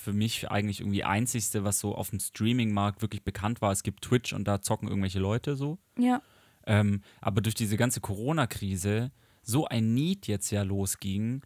für 0.00 0.12
mich 0.12 0.50
eigentlich 0.50 0.80
irgendwie 0.80 1.04
einzigste, 1.04 1.62
was 1.64 1.78
so 1.78 1.94
auf 1.94 2.10
dem 2.10 2.20
Streaming-Markt 2.20 3.02
wirklich 3.02 3.22
bekannt 3.22 3.60
war. 3.60 3.70
Es 3.70 3.82
gibt 3.82 4.02
Twitch 4.02 4.32
und 4.32 4.44
da 4.48 4.62
zocken 4.62 4.88
irgendwelche 4.88 5.18
Leute 5.18 5.56
so. 5.56 5.78
Ja. 5.98 6.22
Ähm, 6.66 7.02
aber 7.20 7.40
durch 7.40 7.54
diese 7.54 7.76
ganze 7.76 8.00
Corona-Krise 8.00 9.12
so 9.42 9.66
ein 9.66 9.94
Need 9.94 10.26
jetzt 10.26 10.50
ja 10.50 10.62
losging, 10.62 11.42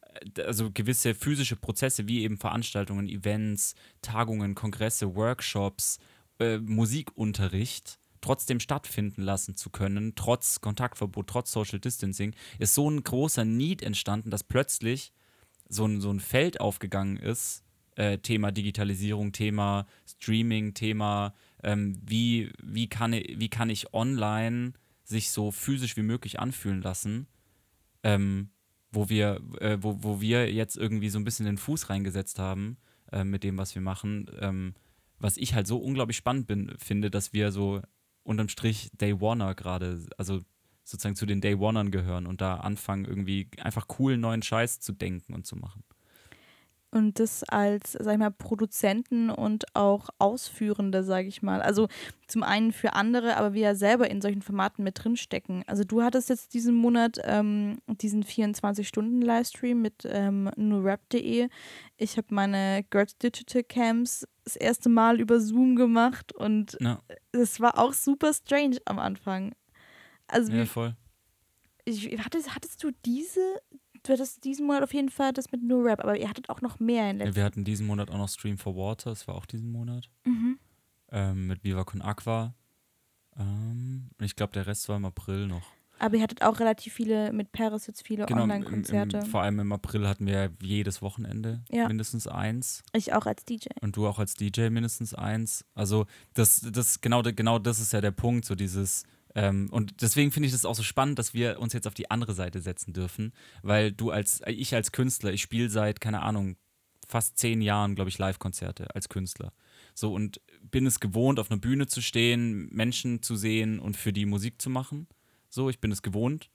äh, 0.00 0.42
also 0.42 0.70
gewisse 0.72 1.14
physische 1.14 1.56
Prozesse 1.56 2.08
wie 2.08 2.22
eben 2.22 2.38
Veranstaltungen, 2.38 3.08
Events, 3.08 3.74
Tagungen, 4.02 4.54
Kongresse, 4.54 5.14
Workshops, 5.14 5.98
äh, 6.38 6.58
Musikunterricht 6.58 7.99
trotzdem 8.20 8.60
stattfinden 8.60 9.22
lassen 9.22 9.56
zu 9.56 9.70
können, 9.70 10.14
trotz 10.14 10.60
Kontaktverbot, 10.60 11.26
trotz 11.26 11.52
Social 11.52 11.80
Distancing, 11.80 12.34
ist 12.58 12.74
so 12.74 12.90
ein 12.90 13.02
großer 13.02 13.44
Need 13.44 13.82
entstanden, 13.82 14.30
dass 14.30 14.44
plötzlich 14.44 15.12
so 15.68 15.86
ein, 15.86 16.00
so 16.00 16.10
ein 16.10 16.20
Feld 16.20 16.60
aufgegangen 16.60 17.16
ist, 17.16 17.64
äh, 17.96 18.18
Thema 18.18 18.50
Digitalisierung, 18.50 19.32
Thema 19.32 19.86
Streaming, 20.06 20.74
Thema, 20.74 21.34
ähm, 21.62 21.96
wie, 22.04 22.52
wie, 22.62 22.88
kann 22.88 23.12
ich, 23.12 23.38
wie 23.38 23.48
kann 23.48 23.70
ich 23.70 23.92
online 23.94 24.72
sich 25.04 25.30
so 25.30 25.50
physisch 25.50 25.96
wie 25.96 26.02
möglich 26.02 26.38
anfühlen 26.40 26.82
lassen, 26.82 27.26
ähm, 28.02 28.50
wo, 28.92 29.08
wir, 29.08 29.40
äh, 29.60 29.78
wo, 29.80 30.02
wo 30.02 30.20
wir 30.20 30.52
jetzt 30.52 30.76
irgendwie 30.76 31.10
so 31.10 31.18
ein 31.18 31.24
bisschen 31.24 31.46
den 31.46 31.58
Fuß 31.58 31.90
reingesetzt 31.90 32.38
haben 32.38 32.76
äh, 33.12 33.24
mit 33.24 33.44
dem, 33.44 33.58
was 33.58 33.74
wir 33.74 33.82
machen. 33.82 34.30
Ähm, 34.40 34.74
was 35.18 35.36
ich 35.36 35.54
halt 35.54 35.66
so 35.66 35.76
unglaublich 35.78 36.16
spannend 36.16 36.46
bin, 36.46 36.72
finde, 36.78 37.10
dass 37.10 37.32
wir 37.32 37.52
so 37.52 37.82
unterm 38.22 38.48
Strich 38.48 38.90
Day 38.92 39.14
Oneer 39.14 39.54
gerade, 39.54 40.06
also 40.16 40.40
sozusagen 40.84 41.16
zu 41.16 41.26
den 41.26 41.40
Day 41.40 41.54
Oneern 41.54 41.90
gehören 41.90 42.26
und 42.26 42.40
da 42.40 42.56
anfangen, 42.56 43.04
irgendwie 43.04 43.48
einfach 43.58 43.88
coolen 43.88 44.20
neuen 44.20 44.42
Scheiß 44.42 44.80
zu 44.80 44.92
denken 44.92 45.34
und 45.34 45.46
zu 45.46 45.56
machen. 45.56 45.84
Und 46.92 47.20
das 47.20 47.44
als, 47.44 47.92
sag 47.92 48.14
ich 48.14 48.18
mal, 48.18 48.32
Produzenten 48.32 49.30
und 49.30 49.76
auch 49.76 50.08
Ausführende, 50.18 51.04
sage 51.04 51.28
ich 51.28 51.40
mal. 51.40 51.62
Also 51.62 51.86
zum 52.26 52.42
einen 52.42 52.72
für 52.72 52.94
andere, 52.94 53.36
aber 53.36 53.54
wir 53.54 53.62
ja 53.62 53.74
selber 53.76 54.10
in 54.10 54.20
solchen 54.20 54.42
Formaten 54.42 54.82
mit 54.82 55.02
drinstecken. 55.02 55.62
Also 55.68 55.84
du 55.84 56.02
hattest 56.02 56.30
jetzt 56.30 56.52
diesen 56.52 56.74
Monat 56.74 57.18
ähm, 57.22 57.78
diesen 57.86 58.24
24-Stunden-Livestream 58.24 59.80
mit 59.80 60.04
ähm, 60.04 60.50
nurrap.de. 60.56 61.48
Ich 61.96 62.16
habe 62.16 62.26
meine 62.30 62.84
Girls 62.90 63.16
Digital 63.18 63.62
Camps 63.62 64.26
das 64.44 64.56
erste 64.56 64.88
Mal 64.88 65.20
über 65.20 65.38
Zoom 65.38 65.76
gemacht 65.76 66.32
und 66.32 66.76
es 67.32 67.58
ja. 67.58 67.62
war 67.62 67.78
auch 67.78 67.92
super 67.92 68.32
strange 68.34 68.78
am 68.84 68.98
Anfang. 68.98 69.52
Also 70.26 70.52
ja, 70.52 70.64
voll. 70.64 70.96
Ich, 71.84 72.18
hattest, 72.24 72.54
hattest 72.54 72.82
du 72.82 72.90
diese, 73.04 73.60
du 74.02 74.12
hattest 74.12 74.44
diesen 74.44 74.66
Monat 74.66 74.82
auf 74.82 74.94
jeden 74.94 75.10
Fall 75.10 75.32
das 75.32 75.52
mit 75.52 75.62
No 75.62 75.80
Rap, 75.80 76.00
aber 76.00 76.18
ihr 76.18 76.28
hattet 76.28 76.48
auch 76.48 76.60
noch 76.60 76.80
mehr 76.80 77.10
in 77.10 77.18
letzter 77.18 77.30
ja, 77.30 77.36
Wir 77.36 77.44
hatten 77.44 77.64
diesen 77.64 77.86
Monat 77.86 78.10
auch 78.10 78.18
noch 78.18 78.28
Stream 78.28 78.58
for 78.58 78.76
Water, 78.76 79.10
das 79.10 79.26
war 79.28 79.34
auch 79.34 79.46
diesen 79.46 79.70
Monat. 79.70 80.10
Mhm. 80.24 80.58
Ähm, 81.12 81.46
mit 81.46 81.64
Viva 81.64 81.84
Con 81.84 82.02
Aqua. 82.02 82.54
Ähm, 83.36 84.10
und 84.18 84.24
ich 84.24 84.36
glaube, 84.36 84.52
der 84.52 84.66
Rest 84.66 84.88
war 84.88 84.96
im 84.96 85.04
April 85.04 85.46
noch. 85.46 85.66
Aber 86.00 86.16
ihr 86.16 86.22
hattet 86.22 86.40
auch 86.42 86.60
relativ 86.60 86.94
viele 86.94 87.30
mit 87.32 87.52
Paris 87.52 87.86
jetzt 87.86 88.06
viele 88.06 88.24
genau, 88.24 88.44
Online-Konzerte. 88.44 89.22
Vor 89.26 89.42
allem 89.42 89.60
im 89.60 89.70
April 89.70 90.08
hatten 90.08 90.26
wir 90.26 90.50
jedes 90.62 91.02
Wochenende 91.02 91.62
ja. 91.68 91.88
mindestens 91.88 92.26
eins. 92.26 92.82
Ich 92.94 93.12
auch 93.12 93.26
als 93.26 93.44
DJ. 93.44 93.68
Und 93.82 93.96
du 93.96 94.06
auch 94.06 94.18
als 94.18 94.32
DJ 94.32 94.70
mindestens 94.70 95.12
eins. 95.12 95.66
Also 95.74 96.06
das, 96.32 96.66
das 96.72 97.02
genau, 97.02 97.22
genau 97.22 97.58
das 97.58 97.80
ist 97.80 97.92
ja 97.92 98.00
der 98.00 98.12
Punkt, 98.12 98.46
so 98.46 98.54
dieses 98.54 99.04
ähm, 99.34 99.68
und 99.70 100.02
deswegen 100.02 100.32
finde 100.32 100.48
ich 100.48 100.54
es 100.54 100.64
auch 100.64 100.74
so 100.74 100.82
spannend, 100.82 101.18
dass 101.18 101.34
wir 101.34 101.60
uns 101.60 101.72
jetzt 101.72 101.86
auf 101.86 101.94
die 101.94 102.10
andere 102.10 102.34
Seite 102.34 102.60
setzen 102.60 102.92
dürfen, 102.92 103.32
weil 103.62 103.92
du 103.92 104.10
als, 104.10 104.42
ich 104.46 104.74
als 104.74 104.92
Künstler, 104.92 105.32
ich 105.32 105.42
spiele 105.42 105.70
seit, 105.70 106.00
keine 106.00 106.22
Ahnung, 106.22 106.56
fast 107.06 107.38
zehn 107.38 107.60
Jahren, 107.60 107.94
glaube 107.94 108.10
ich, 108.10 108.18
Live-Konzerte 108.18 108.94
als 108.94 109.08
Künstler. 109.08 109.52
So 109.94 110.14
und 110.14 110.40
bin 110.62 110.86
es 110.86 111.00
gewohnt, 111.00 111.38
auf 111.38 111.50
einer 111.50 111.60
Bühne 111.60 111.86
zu 111.86 112.00
stehen, 112.00 112.68
Menschen 112.72 113.22
zu 113.22 113.36
sehen 113.36 113.80
und 113.80 113.96
für 113.96 114.12
die 114.12 114.26
Musik 114.26 114.60
zu 114.62 114.70
machen. 114.70 115.08
So, 115.48 115.68
ich 115.68 115.80
bin 115.80 115.90
es 115.90 116.02
gewohnt. 116.02 116.50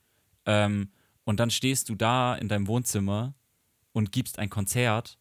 Ähm, 0.45 0.91
und 1.25 1.39
dann 1.39 1.51
stehst 1.51 1.89
du 1.89 1.95
da 1.95 2.35
in 2.35 2.47
deinem 2.47 2.67
Wohnzimmer 2.67 3.35
und 3.91 4.11
gibst 4.11 4.39
ein 4.39 4.49
Konzert, 4.49 5.17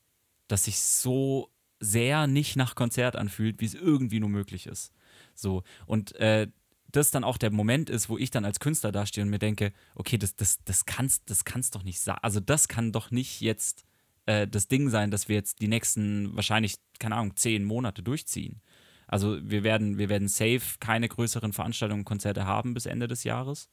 das 0.48 0.64
sich 0.64 0.78
so 0.78 1.50
sehr 1.80 2.26
nicht 2.26 2.56
nach 2.56 2.74
Konzert 2.74 3.16
anfühlt, 3.16 3.60
wie 3.60 3.66
es 3.66 3.74
irgendwie 3.74 4.20
nur 4.20 4.28
möglich 4.28 4.66
ist. 4.66 4.92
So, 5.34 5.62
und 5.86 6.14
äh, 6.16 6.48
das 6.96 7.10
dann 7.10 7.24
auch 7.24 7.38
der 7.38 7.50
Moment 7.50 7.90
ist, 7.90 8.08
wo 8.08 8.18
ich 8.18 8.30
dann 8.30 8.44
als 8.44 8.60
Künstler 8.60 8.92
dastehe 8.92 9.24
und 9.24 9.30
mir 9.30 9.38
denke, 9.38 9.72
okay, 9.94 10.18
das, 10.18 10.36
das, 10.36 10.58
das 10.64 10.86
kannst 10.86 11.28
das 11.30 11.44
kannst 11.44 11.74
doch 11.74 11.82
nicht 11.82 12.00
sein. 12.00 12.16
Also 12.22 12.40
das 12.40 12.68
kann 12.68 12.92
doch 12.92 13.10
nicht 13.10 13.40
jetzt 13.40 13.84
äh, 14.26 14.46
das 14.46 14.68
Ding 14.68 14.88
sein, 14.88 15.10
dass 15.10 15.28
wir 15.28 15.36
jetzt 15.36 15.60
die 15.60 15.68
nächsten 15.68 16.34
wahrscheinlich, 16.34 16.76
keine 16.98 17.16
Ahnung, 17.16 17.36
zehn 17.36 17.64
Monate 17.64 18.02
durchziehen. 18.02 18.60
Also 19.06 19.38
wir 19.42 19.62
werden, 19.64 19.98
wir 19.98 20.08
werden 20.08 20.28
safe 20.28 20.78
keine 20.80 21.08
größeren 21.08 21.52
Veranstaltungen, 21.52 22.04
Konzerte 22.04 22.46
haben 22.46 22.74
bis 22.74 22.86
Ende 22.86 23.08
des 23.08 23.24
Jahres. 23.24 23.68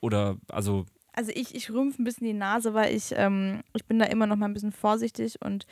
Oder 0.00 0.38
also. 0.48 0.86
Also 1.12 1.32
ich, 1.34 1.54
ich 1.54 1.70
rümpfe 1.70 2.00
ein 2.00 2.04
bisschen 2.04 2.26
die 2.26 2.32
Nase, 2.32 2.72
weil 2.74 2.94
ich, 2.94 3.12
ähm, 3.16 3.62
ich 3.74 3.84
bin 3.84 3.98
da 3.98 4.06
immer 4.06 4.26
noch 4.26 4.36
mal 4.36 4.46
ein 4.46 4.54
bisschen 4.54 4.72
vorsichtig 4.72 5.40
und 5.42 5.66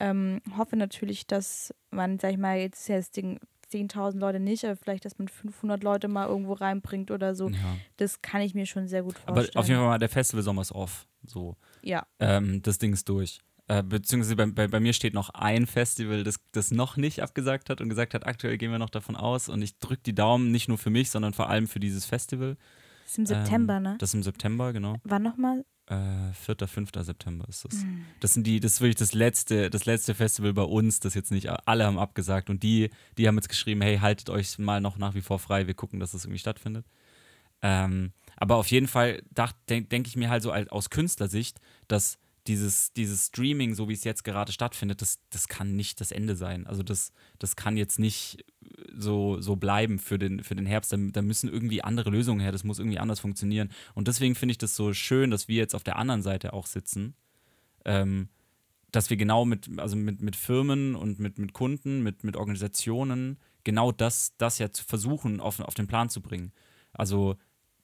ähm, 0.00 0.40
hoffe 0.56 0.76
natürlich, 0.76 1.26
dass 1.26 1.74
man, 1.90 2.18
sag 2.18 2.32
ich 2.32 2.38
mal, 2.38 2.58
jetzt 2.58 2.88
das 2.88 3.10
Ding 3.10 3.40
10.000 3.72 4.18
Leute 4.18 4.40
nicht, 4.40 4.64
aber 4.64 4.76
vielleicht, 4.76 5.04
dass 5.04 5.18
man 5.18 5.28
500 5.28 5.82
Leute 5.82 6.08
mal 6.08 6.28
irgendwo 6.28 6.52
reinbringt 6.52 7.10
oder 7.10 7.34
so. 7.34 7.48
Ja. 7.48 7.76
Das 7.96 8.22
kann 8.22 8.42
ich 8.42 8.54
mir 8.54 8.66
schon 8.66 8.88
sehr 8.88 9.02
gut 9.02 9.18
vorstellen. 9.18 9.50
Aber 9.54 9.60
auf 9.60 9.68
jeden 9.68 9.80
Fall 9.80 9.88
mal 9.88 9.98
der 9.98 10.08
Festival 10.08 10.42
Sommer 10.42 10.62
ist 10.62 10.72
off. 10.72 11.06
So. 11.26 11.56
Ja. 11.82 12.06
Ähm, 12.18 12.62
das 12.62 12.78
Ding 12.78 12.92
ist 12.92 13.08
durch. 13.08 13.40
Äh, 13.68 13.82
beziehungsweise 13.82 14.36
bei, 14.36 14.46
bei, 14.46 14.68
bei, 14.68 14.80
mir 14.80 14.92
steht 14.92 15.14
noch 15.14 15.30
ein 15.30 15.66
Festival, 15.66 16.24
das 16.24 16.40
das 16.50 16.72
noch 16.72 16.96
nicht 16.96 17.22
abgesagt 17.22 17.70
hat 17.70 17.80
und 17.80 17.88
gesagt 17.88 18.12
hat, 18.12 18.26
aktuell 18.26 18.58
gehen 18.58 18.72
wir 18.72 18.78
noch 18.78 18.90
davon 18.90 19.16
aus. 19.16 19.48
Und 19.48 19.62
ich 19.62 19.78
drücke 19.78 20.02
die 20.04 20.14
Daumen 20.14 20.50
nicht 20.50 20.68
nur 20.68 20.78
für 20.78 20.90
mich, 20.90 21.10
sondern 21.10 21.32
vor 21.32 21.48
allem 21.48 21.68
für 21.68 21.80
dieses 21.80 22.04
Festival. 22.04 22.56
Das 23.04 23.12
ist 23.12 23.18
im 23.18 23.26
September, 23.26 23.76
ähm, 23.76 23.82
ne? 23.82 23.96
Das 23.98 24.10
ist 24.10 24.14
im 24.14 24.22
September, 24.22 24.72
genau. 24.72 24.96
Wann 25.04 25.22
nochmal? 25.22 25.64
Äh, 25.86 26.32
4., 26.32 26.68
5. 26.68 26.90
September 27.00 27.48
ist 27.48 27.64
das. 27.64 27.74
Mhm. 27.74 28.04
Das 28.20 28.34
sind 28.34 28.46
die, 28.46 28.60
das 28.60 28.74
ist 28.74 28.80
wirklich 28.80 28.96
das 28.96 29.14
letzte, 29.14 29.68
das 29.68 29.84
letzte 29.84 30.14
Festival 30.14 30.52
bei 30.52 30.62
uns, 30.62 31.00
das 31.00 31.14
jetzt 31.14 31.32
nicht 31.32 31.48
alle 31.48 31.84
haben 31.84 31.98
abgesagt 31.98 32.50
und 32.50 32.62
die, 32.62 32.90
die 33.18 33.26
haben 33.26 33.34
jetzt 33.36 33.48
geschrieben, 33.48 33.80
hey, 33.82 33.98
haltet 33.98 34.30
euch 34.30 34.58
mal 34.58 34.80
noch 34.80 34.96
nach 34.96 35.14
wie 35.14 35.20
vor 35.20 35.38
frei, 35.38 35.66
wir 35.66 35.74
gucken, 35.74 35.98
dass 35.98 36.12
das 36.12 36.24
irgendwie 36.24 36.38
stattfindet. 36.38 36.86
Ähm, 37.62 38.12
aber 38.36 38.56
auf 38.56 38.68
jeden 38.68 38.88
Fall 38.88 39.22
denke 39.68 39.88
denk 39.88 40.06
ich 40.06 40.16
mir 40.16 40.30
halt 40.30 40.42
so 40.42 40.52
aus 40.52 40.90
Künstlersicht, 40.90 41.60
dass 41.88 42.18
dieses, 42.46 42.92
dieses 42.92 43.26
Streaming, 43.26 43.74
so 43.74 43.88
wie 43.88 43.92
es 43.92 44.04
jetzt 44.04 44.24
gerade 44.24 44.52
stattfindet, 44.52 45.00
das, 45.00 45.20
das 45.30 45.48
kann 45.48 45.76
nicht 45.76 46.00
das 46.00 46.10
Ende 46.10 46.34
sein. 46.34 46.66
Also 46.66 46.82
das, 46.82 47.12
das 47.38 47.56
kann 47.56 47.76
jetzt 47.76 47.98
nicht 47.98 48.44
so, 48.92 49.40
so 49.40 49.56
bleiben 49.56 49.98
für 49.98 50.18
den, 50.18 50.42
für 50.42 50.54
den 50.54 50.66
Herbst. 50.66 50.92
Da, 50.92 50.96
da 50.96 51.22
müssen 51.22 51.48
irgendwie 51.48 51.82
andere 51.82 52.10
Lösungen 52.10 52.40
her, 52.40 52.52
das 52.52 52.64
muss 52.64 52.78
irgendwie 52.78 52.98
anders 52.98 53.20
funktionieren. 53.20 53.70
Und 53.94 54.08
deswegen 54.08 54.34
finde 54.34 54.52
ich 54.52 54.58
das 54.58 54.74
so 54.74 54.92
schön, 54.92 55.30
dass 55.30 55.48
wir 55.48 55.56
jetzt 55.56 55.74
auf 55.74 55.84
der 55.84 55.96
anderen 55.96 56.22
Seite 56.22 56.52
auch 56.52 56.66
sitzen. 56.66 57.14
Ähm, 57.84 58.28
dass 58.90 59.08
wir 59.08 59.16
genau 59.16 59.44
mit, 59.44 59.68
also 59.78 59.96
mit, 59.96 60.20
mit 60.20 60.36
Firmen 60.36 60.94
und 60.94 61.18
mit, 61.18 61.38
mit 61.38 61.54
Kunden, 61.54 62.02
mit, 62.02 62.24
mit 62.24 62.36
Organisationen 62.36 63.38
genau 63.64 63.90
das, 63.90 64.34
das 64.36 64.58
ja 64.58 64.70
zu 64.70 64.84
versuchen, 64.84 65.40
auf, 65.40 65.60
auf 65.60 65.74
den 65.74 65.86
Plan 65.86 66.10
zu 66.10 66.20
bringen. 66.20 66.52
Also 66.92 67.36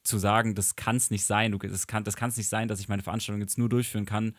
zu 0.09 0.17
sagen, 0.17 0.55
das 0.55 0.75
kann 0.75 0.97
es 0.97 1.11
nicht 1.11 1.23
sein, 1.23 1.57
das 1.57 1.87
kann 1.87 2.03
es 2.05 2.15
das 2.15 2.37
nicht 2.37 2.49
sein, 2.49 2.67
dass 2.67 2.79
ich 2.79 2.89
meine 2.89 3.03
Veranstaltung 3.03 3.41
jetzt 3.41 3.57
nur 3.57 3.69
durchführen 3.69 4.05
kann 4.05 4.35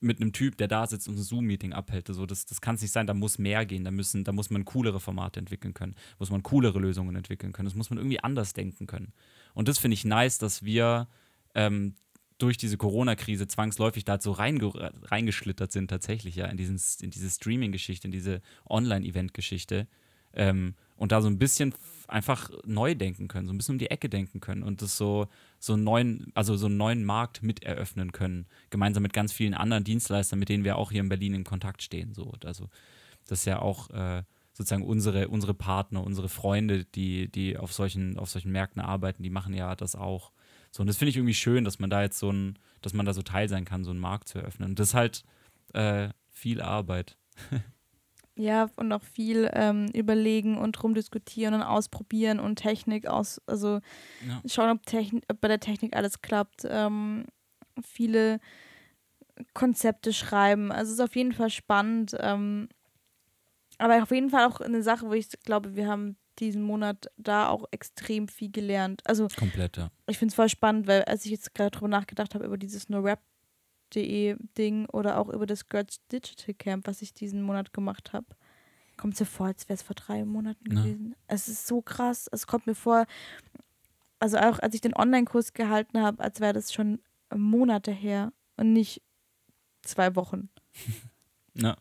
mit 0.00 0.20
einem 0.20 0.32
Typ, 0.32 0.56
der 0.58 0.68
da 0.68 0.86
sitzt 0.86 1.08
und 1.08 1.16
ein 1.16 1.22
Zoom-Meeting 1.22 1.72
abhält. 1.72 2.08
So, 2.08 2.26
das 2.26 2.44
das 2.44 2.60
kann 2.60 2.74
es 2.74 2.82
nicht 2.82 2.90
sein, 2.90 3.06
da 3.06 3.14
muss 3.14 3.38
mehr 3.38 3.64
gehen, 3.64 3.84
da, 3.84 3.90
müssen, 3.90 4.24
da 4.24 4.32
muss 4.32 4.50
man 4.50 4.64
coolere 4.64 5.00
Formate 5.00 5.38
entwickeln 5.38 5.74
können, 5.74 5.94
muss 6.18 6.30
man 6.30 6.42
coolere 6.42 6.78
Lösungen 6.78 7.14
entwickeln 7.16 7.52
können, 7.52 7.66
das 7.66 7.76
muss 7.76 7.90
man 7.90 7.98
irgendwie 7.98 8.20
anders 8.20 8.52
denken 8.52 8.86
können. 8.86 9.12
Und 9.54 9.68
das 9.68 9.78
finde 9.78 9.94
ich 9.94 10.04
nice, 10.04 10.38
dass 10.38 10.64
wir 10.64 11.08
ähm, 11.54 11.94
durch 12.38 12.56
diese 12.56 12.76
Corona-Krise 12.76 13.46
zwangsläufig 13.46 14.04
da 14.04 14.20
so 14.20 14.32
reinge 14.32 14.72
reingeschlittert 15.04 15.70
sind, 15.70 15.88
tatsächlich 15.88 16.34
ja, 16.34 16.46
in, 16.46 16.56
diesen, 16.56 16.80
in 17.00 17.10
diese 17.10 17.30
Streaming-Geschichte, 17.30 18.08
in 18.08 18.12
diese 18.12 18.42
Online-Event-Geschichte. 18.68 19.86
Ähm, 20.34 20.74
und 20.96 21.12
da 21.12 21.20
so 21.20 21.28
ein 21.28 21.38
bisschen 21.38 21.74
einfach 22.08 22.50
neu 22.64 22.94
denken 22.94 23.28
können, 23.28 23.46
so 23.46 23.54
ein 23.54 23.56
bisschen 23.56 23.76
um 23.76 23.78
die 23.78 23.90
Ecke 23.90 24.08
denken 24.08 24.40
können 24.40 24.62
und 24.62 24.82
das 24.82 24.96
so, 24.96 25.28
so 25.58 25.72
einen 25.72 25.84
neuen, 25.84 26.30
also 26.34 26.56
so 26.56 26.66
einen 26.66 26.76
neuen 26.76 27.04
Markt 27.04 27.42
mit 27.42 27.62
eröffnen 27.62 28.12
können, 28.12 28.46
gemeinsam 28.70 29.02
mit 29.02 29.12
ganz 29.12 29.32
vielen 29.32 29.54
anderen 29.54 29.84
Dienstleistern, 29.84 30.38
mit 30.38 30.48
denen 30.48 30.64
wir 30.64 30.76
auch 30.76 30.92
hier 30.92 31.00
in 31.00 31.08
Berlin 31.08 31.34
in 31.34 31.44
Kontakt 31.44 31.82
stehen. 31.82 32.12
So. 32.12 32.32
Also 32.44 32.68
das 33.26 33.40
ist 33.40 33.44
ja 33.46 33.60
auch 33.60 33.90
äh, 33.90 34.22
sozusagen 34.52 34.84
unsere, 34.84 35.28
unsere 35.28 35.54
Partner, 35.54 36.04
unsere 36.04 36.28
Freunde, 36.28 36.84
die, 36.84 37.28
die 37.28 37.56
auf 37.56 37.72
solchen, 37.72 38.18
auf 38.18 38.28
solchen 38.28 38.52
Märkten 38.52 38.82
arbeiten, 38.82 39.22
die 39.22 39.30
machen 39.30 39.54
ja 39.54 39.74
das 39.74 39.96
auch. 39.96 40.32
So, 40.70 40.82
und 40.82 40.86
das 40.86 40.96
finde 40.96 41.10
ich 41.10 41.16
irgendwie 41.16 41.34
schön, 41.34 41.64
dass 41.64 41.78
man 41.78 41.90
da 41.90 42.02
jetzt 42.02 42.18
so 42.18 42.30
ein, 42.30 42.58
dass 42.80 42.92
man 42.92 43.06
da 43.06 43.14
so 43.14 43.22
Teil 43.22 43.48
sein 43.48 43.64
kann, 43.64 43.84
so 43.84 43.90
einen 43.90 44.00
Markt 44.00 44.28
zu 44.28 44.38
eröffnen. 44.38 44.70
Und 44.70 44.78
das 44.78 44.88
ist 44.88 44.94
halt 44.94 45.24
äh, 45.72 46.10
viel 46.30 46.60
Arbeit. 46.60 47.16
Ja, 48.34 48.70
und 48.76 48.90
auch 48.92 49.02
viel 49.02 49.50
ähm, 49.52 49.88
überlegen 49.92 50.56
und 50.56 50.82
rumdiskutieren 50.82 51.52
und 51.54 51.62
ausprobieren 51.62 52.40
und 52.40 52.56
Technik 52.56 53.06
aus, 53.06 53.40
also 53.46 53.80
Ja. 54.26 54.40
schauen, 54.46 54.70
ob, 54.70 54.86
Techn 54.86 55.20
ob 55.30 55.40
bei 55.40 55.48
der 55.48 55.60
Technik 55.60 55.94
alles 55.94 56.22
klappt. 56.22 56.66
Ähm, 56.66 57.26
viele 57.82 58.38
Konzepte 59.54 60.12
schreiben. 60.12 60.72
Also 60.72 60.92
es 60.92 60.98
ist 60.98 61.04
auf 61.04 61.16
jeden 61.16 61.32
Fall 61.32 61.50
spannend. 61.50 62.16
Ähm, 62.20 62.68
aber 63.78 64.02
auf 64.02 64.10
jeden 64.10 64.30
Fall 64.30 64.46
auch 64.46 64.60
eine 64.60 64.82
Sache, 64.82 65.08
wo 65.08 65.12
ich 65.12 65.28
glaube, 65.44 65.74
wir 65.76 65.88
haben 65.88 66.16
diesen 66.38 66.62
Monat 66.62 67.06
da 67.16 67.48
auch 67.48 67.64
extrem 67.70 68.28
viel 68.28 68.50
gelernt. 68.50 69.02
Also 69.04 69.28
Komplett, 69.38 69.76
ja. 69.76 69.90
ich 70.06 70.18
finde 70.18 70.32
es 70.32 70.36
voll 70.36 70.48
spannend, 70.48 70.86
weil 70.86 71.02
als 71.04 71.24
ich 71.24 71.30
jetzt 71.32 71.54
gerade 71.54 71.70
drüber 71.70 71.88
nachgedacht 71.88 72.34
habe 72.34 72.44
über 72.44 72.56
dieses 72.56 72.88
Ding 73.94 74.86
oder 74.86 75.18
auch 75.18 75.28
über 75.28 75.46
das 75.46 75.68
Girls 75.68 76.00
Digital 76.10 76.54
Camp, 76.54 76.86
was 76.86 77.02
ich 77.02 77.14
diesen 77.14 77.42
Monat 77.42 77.72
gemacht 77.72 78.12
habe, 78.12 78.26
kommt 78.96 79.14
es 79.14 79.20
mir 79.20 79.26
vor, 79.26 79.46
als 79.46 79.68
wäre 79.68 79.74
es 79.74 79.82
vor 79.82 79.94
drei 79.94 80.24
Monaten 80.24 80.72
Ja. 80.74 80.82
gewesen. 80.82 81.14
Es 81.26 81.48
ist 81.48 81.66
so 81.66 81.82
krass. 81.82 82.28
Es 82.32 82.46
kommt 82.46 82.66
mir 82.66 82.74
vor, 82.74 83.06
also 84.18 84.36
auch 84.38 84.58
als 84.60 84.74
ich 84.74 84.80
den 84.80 84.94
Online-Kurs 84.96 85.52
gehalten 85.52 86.00
habe, 86.00 86.22
als 86.22 86.40
wäre 86.40 86.52
das 86.52 86.72
schon 86.72 87.00
Monate 87.34 87.90
her 87.90 88.32
und 88.56 88.72
nicht 88.72 89.02
zwei 89.82 90.14
Wochen. 90.16 90.48
Ja, 91.54 91.76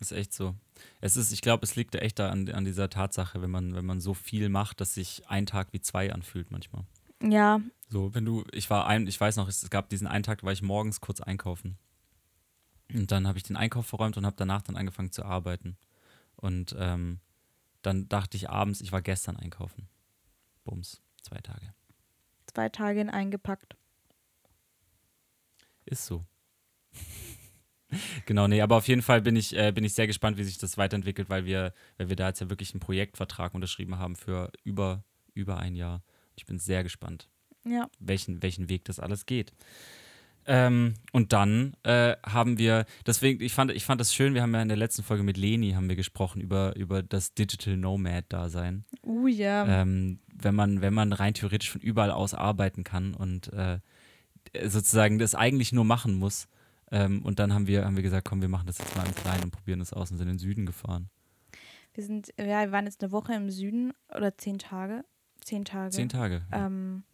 ist 0.00 0.10
echt 0.10 0.32
so. 0.32 0.56
Es 1.00 1.16
ist, 1.16 1.30
ich 1.30 1.40
glaube, 1.40 1.62
es 1.62 1.76
liegt 1.76 1.94
echt 1.94 2.18
da 2.18 2.28
an, 2.30 2.48
an 2.50 2.64
dieser 2.64 2.90
Tatsache, 2.90 3.40
wenn 3.40 3.52
man, 3.52 3.76
wenn 3.76 3.86
man 3.86 4.00
so 4.00 4.14
viel 4.14 4.48
macht, 4.48 4.80
dass 4.80 4.94
sich 4.94 5.22
ein 5.28 5.46
Tag 5.46 5.68
wie 5.72 5.80
zwei 5.80 6.12
anfühlt 6.12 6.50
manchmal. 6.50 6.82
Ja, 7.22 7.60
So, 7.88 8.14
wenn 8.14 8.24
du, 8.24 8.44
ich 8.52 8.68
war 8.68 8.86
ein, 8.86 9.06
ich 9.06 9.20
weiß 9.20 9.36
noch, 9.36 9.48
es 9.48 9.68
gab 9.70 9.88
diesen 9.88 10.06
einen 10.06 10.24
Tag, 10.24 10.40
da 10.40 10.46
war 10.46 10.52
ich 10.52 10.62
morgens 10.62 11.00
kurz 11.00 11.20
einkaufen. 11.20 11.78
Und 12.92 13.10
dann 13.10 13.26
habe 13.26 13.38
ich 13.38 13.44
den 13.44 13.56
Einkauf 13.56 13.86
verräumt 13.86 14.16
und 14.16 14.26
habe 14.26 14.36
danach 14.36 14.62
dann 14.62 14.76
angefangen 14.76 15.12
zu 15.12 15.24
arbeiten. 15.24 15.76
Und 16.36 16.74
ähm, 16.78 17.20
dann 17.82 18.08
dachte 18.08 18.36
ich 18.36 18.50
abends, 18.50 18.80
ich 18.80 18.92
war 18.92 19.02
gestern 19.02 19.36
einkaufen. 19.36 19.88
Bums, 20.64 21.00
zwei 21.22 21.38
Tage. 21.38 21.74
zwei 22.46 22.68
Tage 22.68 23.00
in 23.00 23.10
eingepackt. 23.10 23.76
Ist 25.84 26.06
so. 26.06 26.24
genau, 28.26 28.48
nee, 28.48 28.60
aber 28.60 28.76
auf 28.76 28.88
jeden 28.88 29.02
Fall 29.02 29.22
bin 29.22 29.36
ich, 29.36 29.56
äh, 29.56 29.72
bin 29.72 29.84
ich 29.84 29.94
sehr 29.94 30.06
gespannt, 30.06 30.36
wie 30.36 30.44
sich 30.44 30.58
das 30.58 30.76
weiterentwickelt, 30.76 31.30
weil 31.30 31.44
wir, 31.44 31.72
weil 31.96 32.08
wir 32.08 32.16
da 32.16 32.28
jetzt 32.28 32.40
ja 32.40 32.50
wirklich 32.50 32.72
einen 32.72 32.80
Projektvertrag 32.80 33.54
unterschrieben 33.54 33.98
haben 33.98 34.16
für 34.16 34.50
über, 34.64 35.04
über 35.34 35.58
ein 35.58 35.76
Jahr. 35.76 36.02
Ich 36.36 36.46
bin 36.46 36.58
sehr 36.58 36.82
gespannt, 36.82 37.28
Ja, 37.64 37.88
welchen, 37.98 38.42
welchen 38.42 38.68
Weg 38.68 38.84
das 38.84 39.00
alles 39.00 39.26
geht. 39.26 39.52
Ähm, 40.48 40.94
und 41.12 41.32
dann 41.32 41.76
äh, 41.82 42.14
haben 42.24 42.56
wir, 42.56 42.86
deswegen, 43.04 43.42
ich 43.42 43.52
fand, 43.52 43.72
ich 43.72 43.84
fand 43.84 44.00
das 44.00 44.14
schön, 44.14 44.34
wir 44.34 44.42
haben 44.42 44.54
ja 44.54 44.62
in 44.62 44.68
der 44.68 44.76
letzten 44.76 45.02
Folge 45.02 45.24
mit 45.24 45.36
Leni 45.36 45.72
haben 45.72 45.88
wir 45.88 45.96
gesprochen 45.96 46.40
über, 46.40 46.76
über 46.76 47.02
das 47.02 47.34
Digital 47.34 47.76
Nomad-Dasein. 47.76 48.84
uh 49.02 49.26
ja. 49.26 49.66
Ähm, 49.66 50.20
wenn 50.32 50.54
man, 50.54 50.82
wenn 50.82 50.94
man 50.94 51.12
rein 51.12 51.34
theoretisch 51.34 51.70
von 51.70 51.80
überall 51.80 52.12
aus 52.12 52.32
arbeiten 52.32 52.84
kann 52.84 53.14
und 53.14 53.52
äh, 53.52 53.80
sozusagen 54.64 55.18
das 55.18 55.34
eigentlich 55.34 55.72
nur 55.72 55.84
machen 55.84 56.14
muss. 56.14 56.46
Ähm, 56.92 57.22
und 57.22 57.40
dann 57.40 57.52
haben 57.52 57.66
wir, 57.66 57.84
haben 57.84 57.96
wir 57.96 58.04
gesagt, 58.04 58.28
komm, 58.28 58.40
wir 58.40 58.48
machen 58.48 58.68
das 58.68 58.78
jetzt 58.78 58.96
mal 58.96 59.04
im 59.04 59.14
Kleinen 59.16 59.44
und 59.44 59.50
probieren 59.50 59.80
das 59.80 59.92
aus 59.92 60.12
und 60.12 60.18
sind 60.18 60.28
in 60.28 60.34
den 60.34 60.38
Süden 60.38 60.66
gefahren. 60.66 61.10
Wir 61.94 62.04
sind, 62.04 62.32
ja, 62.38 62.60
wir 62.60 62.72
waren 62.72 62.84
jetzt 62.84 63.02
eine 63.02 63.10
Woche 63.10 63.34
im 63.34 63.50
Süden 63.50 63.92
oder 64.14 64.36
zehn 64.36 64.58
Tage. 64.58 65.04
Zehn 65.46 65.64
Tage. 65.64 65.90
Zehn 65.90 66.08
Tage. 66.08 66.42
Ähm, 66.50 67.04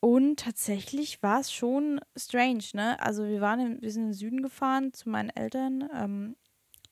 und 0.00 0.40
tatsächlich 0.40 1.22
war 1.22 1.40
es 1.40 1.52
schon 1.52 2.00
strange, 2.16 2.64
ne? 2.72 2.98
Also 2.98 3.26
wir 3.26 3.42
waren 3.42 3.60
in, 3.60 3.82
wir 3.82 3.92
sind 3.92 4.04
in 4.04 4.08
den 4.08 4.14
Süden 4.14 4.42
gefahren 4.42 4.94
zu 4.94 5.10
meinen 5.10 5.28
Eltern 5.28 5.86
ähm, 5.94 6.36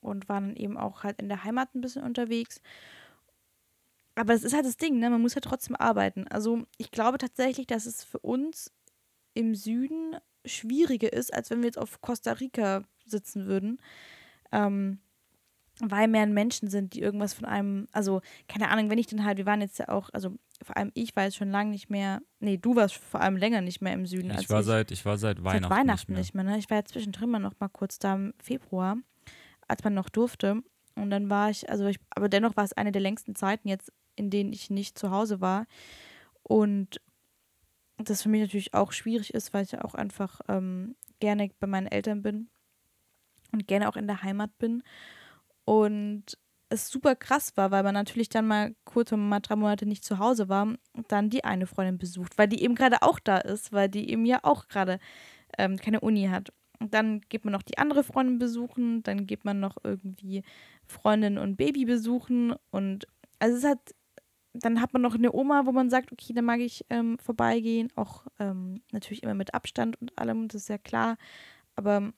und 0.01 0.29
waren 0.29 0.49
dann 0.49 0.55
eben 0.55 0.77
auch 0.77 1.03
halt 1.03 1.19
in 1.19 1.29
der 1.29 1.43
Heimat 1.43 1.73
ein 1.73 1.81
bisschen 1.81 2.03
unterwegs. 2.03 2.61
Aber 4.13 4.33
das 4.33 4.43
ist 4.43 4.53
halt 4.53 4.65
das 4.65 4.77
Ding, 4.77 4.99
ne? 4.99 5.09
Man 5.09 5.21
muss 5.21 5.33
ja 5.33 5.41
trotzdem 5.41 5.75
arbeiten. 5.75 6.27
Also 6.27 6.61
ich 6.77 6.91
glaube 6.91 7.17
tatsächlich, 7.17 7.65
dass 7.65 7.87
es 7.87 8.03
für 8.03 8.19
uns 8.19 8.71
im 9.33 9.55
Süden 9.55 10.15
schwieriger 10.45 11.11
ist, 11.11 11.33
als 11.33 11.49
wenn 11.49 11.61
wir 11.61 11.69
jetzt 11.69 11.79
auf 11.79 12.01
Costa 12.01 12.33
Rica 12.33 12.83
sitzen 13.03 13.47
würden. 13.47 13.81
Ähm, 14.51 14.99
weil 15.81 16.07
mehr 16.07 16.25
Menschen 16.27 16.69
sind, 16.69 16.93
die 16.93 17.01
irgendwas 17.01 17.33
von 17.33 17.45
einem, 17.45 17.87
also 17.91 18.21
keine 18.47 18.69
Ahnung, 18.69 18.89
wenn 18.89 18.97
ich 18.97 19.07
dann 19.07 19.23
halt, 19.23 19.37
wir 19.37 19.45
waren 19.45 19.61
jetzt 19.61 19.79
ja 19.79 19.89
auch, 19.89 20.09
also 20.13 20.35
vor 20.61 20.75
allem 20.75 20.91
ich 20.93 21.15
war 21.15 21.23
jetzt 21.23 21.37
schon 21.37 21.51
lange 21.51 21.71
nicht 21.71 21.89
mehr, 21.89 22.21
nee, 22.39 22.57
du 22.57 22.75
warst 22.75 22.95
vor 22.95 23.21
allem 23.21 23.37
länger 23.37 23.61
nicht 23.61 23.81
mehr 23.81 23.93
im 23.93 24.05
Süden. 24.05 24.31
als 24.31 24.41
ich, 24.41 24.49
war 24.49 24.63
seit, 24.63 24.91
ich 24.91 25.05
war 25.05 25.17
seit 25.17 25.43
Weihnachten, 25.43 25.63
seit 25.63 25.71
Weihnachten 25.71 26.13
nicht 26.13 26.33
mehr. 26.33 26.43
ne? 26.43 26.57
Ich 26.57 26.69
war 26.69 26.77
ja 26.77 26.85
zwischendrin 26.85 27.29
mal 27.29 27.39
noch 27.39 27.59
mal 27.59 27.69
kurz 27.69 27.97
da 27.99 28.15
im 28.15 28.33
Februar, 28.41 28.97
als 29.67 29.83
man 29.83 29.93
noch 29.93 30.09
durfte. 30.09 30.61
Und 30.95 31.11
dann 31.11 31.29
war 31.29 31.49
ich, 31.49 31.69
also 31.69 31.87
ich, 31.87 31.99
aber 32.09 32.27
dennoch 32.27 32.57
war 32.57 32.65
es 32.65 32.73
eine 32.73 32.91
der 32.91 33.01
längsten 33.01 33.35
Zeiten 33.35 33.69
jetzt, 33.69 33.91
in 34.15 34.29
denen 34.29 34.51
ich 34.51 34.69
nicht 34.69 34.99
zu 34.99 35.11
Hause 35.11 35.39
war. 35.39 35.65
Und 36.43 36.99
das 37.97 38.23
für 38.23 38.29
mich 38.29 38.41
natürlich 38.41 38.73
auch 38.73 38.91
schwierig 38.91 39.33
ist, 39.33 39.53
weil 39.53 39.63
ich 39.63 39.71
ja 39.71 39.83
auch 39.83 39.93
einfach 39.93 40.41
ähm, 40.49 40.95
gerne 41.19 41.49
bei 41.59 41.67
meinen 41.67 41.87
Eltern 41.87 42.21
bin 42.21 42.49
und 43.51 43.67
gerne 43.67 43.87
auch 43.89 43.95
in 43.95 44.07
der 44.07 44.23
Heimat 44.23 44.57
bin. 44.57 44.83
Und 45.69 46.35
es 46.69 46.89
super 46.89 47.15
krass 47.15 47.55
war, 47.55 47.69
weil 47.69 47.83
man 47.83 47.93
natürlich 47.93 48.27
dann 48.27 48.47
mal 48.47 48.75
kurz 48.85 49.11
mal 49.11 49.39
drei 49.39 49.55
Monate 49.55 49.85
nicht 49.85 50.03
zu 50.03 50.17
Hause 50.17 50.49
war 50.49 50.63
und 50.63 51.11
dann 51.11 51.29
die 51.29 51.43
eine 51.43 51.67
Freundin 51.67 51.99
besucht, 51.99 52.39
weil 52.39 52.47
die 52.47 52.63
eben 52.63 52.73
gerade 52.73 53.03
auch 53.03 53.19
da 53.19 53.37
ist, 53.37 53.71
weil 53.71 53.87
die 53.87 54.09
eben 54.09 54.25
ja 54.25 54.39
auch 54.41 54.67
gerade 54.67 54.97
ähm, 55.59 55.77
keine 55.77 55.99
Uni 55.99 56.25
hat. 56.25 56.51
Und 56.79 56.95
dann 56.95 57.21
geht 57.29 57.45
man 57.45 57.51
noch 57.51 57.61
die 57.61 57.77
andere 57.77 58.03
Freundin 58.03 58.39
besuchen, 58.39 59.03
dann 59.03 59.27
geht 59.27 59.45
man 59.45 59.59
noch 59.59 59.77
irgendwie 59.83 60.41
Freundin 60.87 61.37
und 61.37 61.55
Baby 61.55 61.85
besuchen 61.85 62.55
und 62.71 63.05
also 63.37 63.55
es 63.55 63.63
hat, 63.63 63.93
dann 64.53 64.81
hat 64.81 64.93
man 64.93 65.03
noch 65.03 65.13
eine 65.13 65.31
Oma, 65.31 65.67
wo 65.67 65.71
man 65.71 65.91
sagt, 65.91 66.11
okay, 66.11 66.33
da 66.33 66.41
mag 66.41 66.61
ich 66.61 66.83
ähm, 66.89 67.19
vorbeigehen, 67.19 67.89
auch 67.95 68.25
ähm, 68.39 68.81
natürlich 68.91 69.21
immer 69.21 69.35
mit 69.35 69.53
Abstand 69.53 70.01
und 70.01 70.17
allem, 70.17 70.47
das 70.47 70.63
ist 70.63 70.69
ja 70.69 70.79
klar, 70.79 71.17
aber 71.75 72.11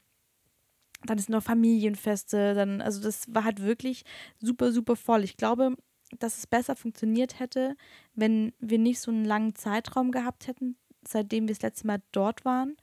dann 1.05 1.17
ist 1.17 1.29
noch 1.29 1.43
Familienfeste, 1.43 2.53
dann, 2.53 2.81
also 2.81 3.01
das 3.01 3.33
war 3.33 3.43
halt 3.43 3.61
wirklich 3.61 4.03
super, 4.39 4.71
super 4.71 4.95
voll. 4.95 5.23
Ich 5.23 5.37
glaube, 5.37 5.75
dass 6.19 6.37
es 6.37 6.47
besser 6.47 6.75
funktioniert 6.75 7.39
hätte, 7.39 7.75
wenn 8.13 8.53
wir 8.59 8.79
nicht 8.79 8.99
so 8.99 9.11
einen 9.11 9.25
langen 9.25 9.55
Zeitraum 9.55 10.11
gehabt 10.11 10.47
hätten, 10.47 10.75
seitdem 11.07 11.47
wir 11.47 11.55
das 11.55 11.63
letzte 11.63 11.87
Mal 11.87 12.01
dort 12.11 12.45
waren 12.45 12.77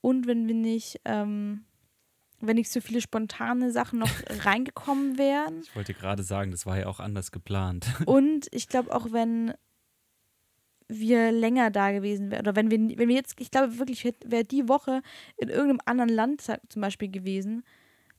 und 0.00 0.26
wenn 0.26 0.46
wir 0.48 0.54
nicht, 0.54 1.00
ähm, 1.04 1.64
wenn 2.40 2.56
nicht 2.56 2.70
so 2.70 2.80
viele 2.80 3.00
spontane 3.00 3.70
Sachen 3.70 4.00
noch 4.00 4.10
reingekommen 4.44 5.16
wären. 5.16 5.60
Ich 5.62 5.74
wollte 5.76 5.94
gerade 5.94 6.22
sagen, 6.22 6.50
das 6.50 6.66
war 6.66 6.78
ja 6.78 6.86
auch 6.86 7.00
anders 7.00 7.30
geplant. 7.30 7.86
Und 8.04 8.48
ich 8.50 8.68
glaube 8.68 8.94
auch, 8.94 9.12
wenn 9.12 9.54
wir 10.98 11.32
länger 11.32 11.70
da 11.70 11.92
gewesen 11.92 12.30
wären 12.30 12.42
oder 12.42 12.56
wenn 12.56 12.70
wir, 12.70 12.78
wenn 12.98 13.08
wir 13.08 13.16
jetzt, 13.16 13.40
ich 13.40 13.50
glaube 13.50 13.78
wirklich, 13.78 14.04
wäre 14.04 14.44
die 14.44 14.68
Woche 14.68 15.02
in 15.36 15.48
irgendeinem 15.48 15.80
anderen 15.84 16.10
Land 16.10 16.42
zum 16.68 16.82
Beispiel 16.82 17.10
gewesen, 17.10 17.64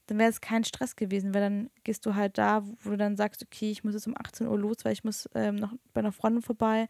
dann 0.07 0.17
wäre 0.17 0.30
es 0.30 0.41
kein 0.41 0.63
Stress 0.63 0.95
gewesen, 0.95 1.34
weil 1.34 1.41
dann 1.41 1.69
gehst 1.84 2.05
du 2.05 2.15
halt 2.15 2.38
da, 2.38 2.63
wo 2.82 2.91
du 2.91 2.97
dann 2.97 3.15
sagst, 3.15 3.43
okay, 3.43 3.71
ich 3.71 3.84
muss 3.84 3.93
jetzt 3.93 4.07
um 4.07 4.15
18 4.17 4.47
Uhr 4.47 4.59
los, 4.59 4.78
weil 4.84 4.93
ich 4.93 5.03
muss 5.03 5.30
ähm, 5.34 5.55
noch 5.55 5.74
bei 5.93 5.99
einer 5.99 6.11
Freundin 6.11 6.41
vorbei, 6.41 6.88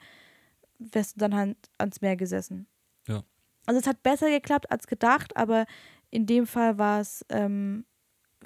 wärst 0.80 1.16
du 1.16 1.20
dann 1.20 1.36
halt 1.36 1.58
ans 1.78 2.02
Meer 2.02 2.16
gesessen. 2.16 2.68
Ja. 3.08 3.24
Also 3.66 3.80
es 3.80 3.88
hat 3.88 4.04
besser 4.04 4.30
geklappt 4.30 4.72
als 4.72 4.88
gedacht, 4.88 5.38
aber 5.38 5.66
in 6.10 6.26
dem 6.26 6.48
Fall 6.48 6.78
war 6.78 7.02
es 7.02 7.26
ähm, 7.30 7.86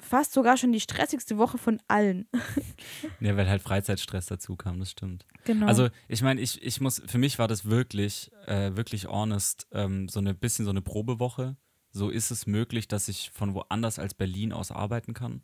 fast 0.00 0.32
sogar 0.32 0.56
schon 0.56 0.72
die 0.72 0.80
stressigste 0.80 1.38
Woche 1.38 1.58
von 1.58 1.80
allen. 1.88 2.28
ja, 3.20 3.36
weil 3.36 3.48
halt 3.48 3.62
Freizeitstress 3.62 4.26
dazu 4.26 4.56
kam, 4.56 4.78
das 4.78 4.90
stimmt. 4.90 5.26
Genau. 5.44 5.66
Also 5.66 5.88
ich 6.08 6.22
meine, 6.22 6.40
ich, 6.40 6.62
ich 6.62 6.80
muss, 6.80 7.02
für 7.06 7.18
mich 7.18 7.38
war 7.38 7.48
das 7.48 7.64
wirklich, 7.66 8.30
äh, 8.46 8.76
wirklich 8.76 9.06
honest, 9.06 9.66
ähm, 9.72 10.08
so 10.08 10.20
ein 10.20 10.38
bisschen 10.38 10.64
so 10.64 10.70
eine 10.70 10.82
Probewoche. 10.82 11.56
So 11.90 12.10
ist 12.10 12.30
es 12.30 12.46
möglich, 12.46 12.86
dass 12.88 13.08
ich 13.08 13.30
von 13.32 13.54
woanders 13.54 13.98
als 13.98 14.14
Berlin 14.14 14.52
aus 14.52 14.70
arbeiten 14.70 15.14
kann. 15.14 15.42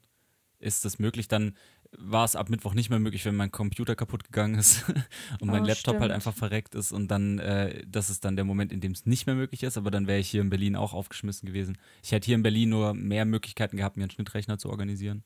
Ist 0.58 0.84
das 0.84 0.98
möglich? 0.98 1.28
Dann 1.28 1.56
war 1.98 2.24
es 2.24 2.36
ab 2.36 2.50
Mittwoch 2.50 2.74
nicht 2.74 2.90
mehr 2.90 2.98
möglich, 2.98 3.24
wenn 3.24 3.36
mein 3.36 3.50
Computer 3.52 3.94
kaputt 3.96 4.24
gegangen 4.24 4.56
ist 4.56 4.84
und 5.40 5.50
mein 5.50 5.62
Oh, 5.62 5.66
Laptop 5.66 5.94
halt 5.94 6.04
stimmt. 6.10 6.12
einfach 6.12 6.34
verreckt 6.34 6.74
ist 6.74 6.92
und 6.92 7.08
dann, 7.08 7.38
äh, 7.38 7.84
das 7.86 8.10
ist 8.10 8.24
dann 8.24 8.36
der 8.36 8.44
Moment, 8.44 8.72
in 8.72 8.80
dem 8.80 8.92
es 8.92 9.06
nicht 9.06 9.26
mehr 9.26 9.34
möglich 9.34 9.62
ist, 9.62 9.76
aber 9.76 9.90
dann 9.90 10.06
wäre 10.06 10.18
ich 10.18 10.30
hier 10.30 10.40
in 10.40 10.50
Berlin 10.50 10.76
auch 10.76 10.92
aufgeschmissen 10.94 11.46
gewesen. 11.46 11.78
Ich 12.02 12.12
hätte 12.12 12.26
hier 12.26 12.34
in 12.36 12.42
Berlin 12.42 12.68
nur 12.70 12.94
mehr 12.94 13.24
Möglichkeiten 13.24 13.76
gehabt, 13.76 13.96
mir 13.96 14.04
einen 14.04 14.10
Schnittrechner 14.10 14.58
zu 14.58 14.70
organisieren, 14.70 15.24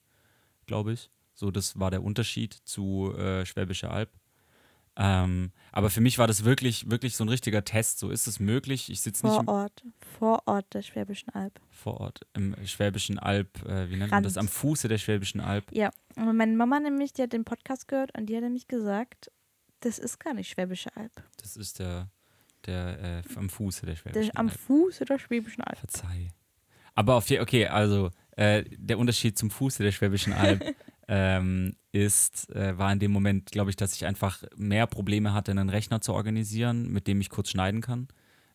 glaube 0.66 0.92
ich. 0.92 1.10
So, 1.34 1.50
das 1.50 1.78
war 1.78 1.90
der 1.90 2.02
Unterschied 2.02 2.52
zu 2.64 3.14
äh, 3.16 3.46
Schwäbische 3.46 3.90
Alb. 3.90 4.10
Ähm, 5.00 5.52
aber 5.70 5.90
für 5.90 6.00
mich 6.00 6.18
war 6.18 6.26
das 6.26 6.44
wirklich, 6.44 6.90
wirklich 6.90 7.16
so 7.16 7.24
ein 7.24 7.28
richtiger 7.28 7.64
Test. 7.64 8.00
So 8.00 8.10
ist 8.10 8.26
es 8.26 8.40
möglich. 8.40 8.90
Ich 8.90 9.00
sitze 9.00 9.24
nicht 9.24 9.34
vor 9.36 9.46
Ort, 9.46 9.84
vor 10.18 10.42
Ort 10.46 10.74
der 10.74 10.82
Schwäbischen 10.82 11.30
Alb. 11.30 11.60
vor 11.70 12.00
Ort 12.00 12.26
im 12.34 12.56
Schwäbischen 12.66 13.16
Alb, 13.18 13.64
äh, 13.64 13.88
wie 13.88 13.96
nennt 13.96 14.10
man 14.10 14.24
das? 14.24 14.36
Rand. 14.36 14.48
Am 14.48 14.48
Fuße 14.48 14.88
der 14.88 14.98
Schwäbischen 14.98 15.40
Alb. 15.40 15.64
Ja, 15.70 15.90
aber 16.16 16.32
meine 16.32 16.56
Mama 16.56 16.80
nämlich, 16.80 17.12
die 17.12 17.22
hat 17.22 17.32
den 17.32 17.44
Podcast 17.44 17.86
gehört 17.86 18.16
und 18.18 18.26
die 18.26 18.34
hat 18.34 18.42
nämlich 18.42 18.66
gesagt, 18.66 19.30
das 19.80 20.00
ist 20.00 20.18
gar 20.18 20.34
nicht 20.34 20.50
Schwäbische 20.50 20.90
Alb. 20.96 21.12
Das 21.40 21.56
ist 21.56 21.78
der, 21.78 22.10
der 22.66 23.22
äh, 23.24 23.34
am 23.36 23.48
Fuße 23.48 23.86
der 23.86 23.94
Der 23.94 24.00
Schwäbischen 24.00 24.36
am 24.36 24.48
Alb. 24.48 24.58
Fuße 24.58 25.04
der 25.04 25.18
Schwäbischen 25.20 25.62
Alb. 25.62 25.78
Verzeih. 25.78 26.30
Aber 26.96 27.14
auf 27.14 27.28
je, 27.30 27.38
okay, 27.38 27.68
also 27.68 28.10
äh, 28.32 28.64
der 28.76 28.98
Unterschied 28.98 29.38
zum 29.38 29.50
Fuße 29.52 29.80
der 29.84 29.92
Schwäbischen 29.92 30.32
Alb. 30.32 30.64
ähm, 31.08 31.74
ist, 31.90 32.54
äh, 32.54 32.76
war 32.78 32.92
in 32.92 32.98
dem 32.98 33.10
Moment, 33.10 33.50
glaube 33.50 33.70
ich, 33.70 33.76
dass 33.76 33.94
ich 33.94 34.04
einfach 34.04 34.42
mehr 34.56 34.86
Probleme 34.86 35.32
hatte, 35.32 35.50
einen 35.50 35.70
Rechner 35.70 36.02
zu 36.02 36.12
organisieren, 36.12 36.92
mit 36.92 37.06
dem 37.06 37.20
ich 37.20 37.30
kurz 37.30 37.48
schneiden 37.50 37.80
kann, 37.80 38.08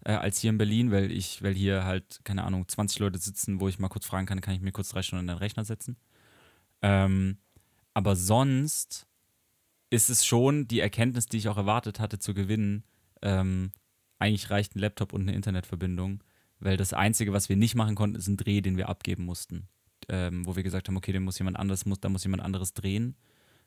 äh, 0.05 0.13
als 0.13 0.37
hier 0.39 0.51
in 0.51 0.59
Berlin, 0.59 0.91
weil 0.91 1.11
ich, 1.11 1.41
weil 1.41 1.55
hier 1.55 1.83
halt, 1.83 2.21
keine 2.23 2.43
Ahnung, 2.43 2.67
20 2.67 2.99
Leute 2.99 3.17
sitzen, 3.17 3.59
wo 3.59 3.67
ich 3.67 3.79
mal 3.79 3.89
kurz 3.89 4.05
fragen 4.05 4.27
kann, 4.27 4.39
kann 4.39 4.53
ich 4.53 4.61
mir 4.61 4.71
kurz 4.71 4.89
drei 4.89 5.01
Stunden 5.01 5.23
in 5.23 5.27
den 5.27 5.37
Rechner 5.37 5.65
setzen. 5.65 5.97
Ähm, 6.83 7.37
aber 7.95 8.15
sonst 8.15 9.07
ist 9.89 10.09
es 10.09 10.25
schon 10.25 10.67
die 10.67 10.79
Erkenntnis, 10.79 11.27
die 11.27 11.37
ich 11.37 11.49
auch 11.49 11.57
erwartet 11.57 11.99
hatte 11.99 12.19
zu 12.19 12.33
gewinnen. 12.35 12.83
Ähm, 13.23 13.71
eigentlich 14.19 14.51
reicht 14.51 14.75
ein 14.75 14.79
Laptop 14.79 15.13
und 15.13 15.21
eine 15.21 15.33
Internetverbindung, 15.33 16.23
weil 16.59 16.77
das 16.77 16.93
Einzige, 16.93 17.33
was 17.33 17.49
wir 17.49 17.57
nicht 17.57 17.75
machen 17.75 17.95
konnten, 17.95 18.15
ist 18.15 18.27
ein 18.27 18.37
Dreh, 18.37 18.61
den 18.61 18.77
wir 18.77 18.89
abgeben 18.89 19.25
mussten 19.25 19.67
ähm, 20.09 20.45
wo 20.45 20.55
wir 20.55 20.63
gesagt 20.63 20.87
haben, 20.87 20.97
okay, 20.97 21.11
den 21.11 21.23
muss 21.23 21.39
jemand 21.39 21.57
anderes, 21.57 21.85
muss, 21.85 21.99
da 21.99 22.09
muss 22.09 22.23
jemand 22.23 22.43
anderes 22.43 22.73
drehen. 22.73 23.15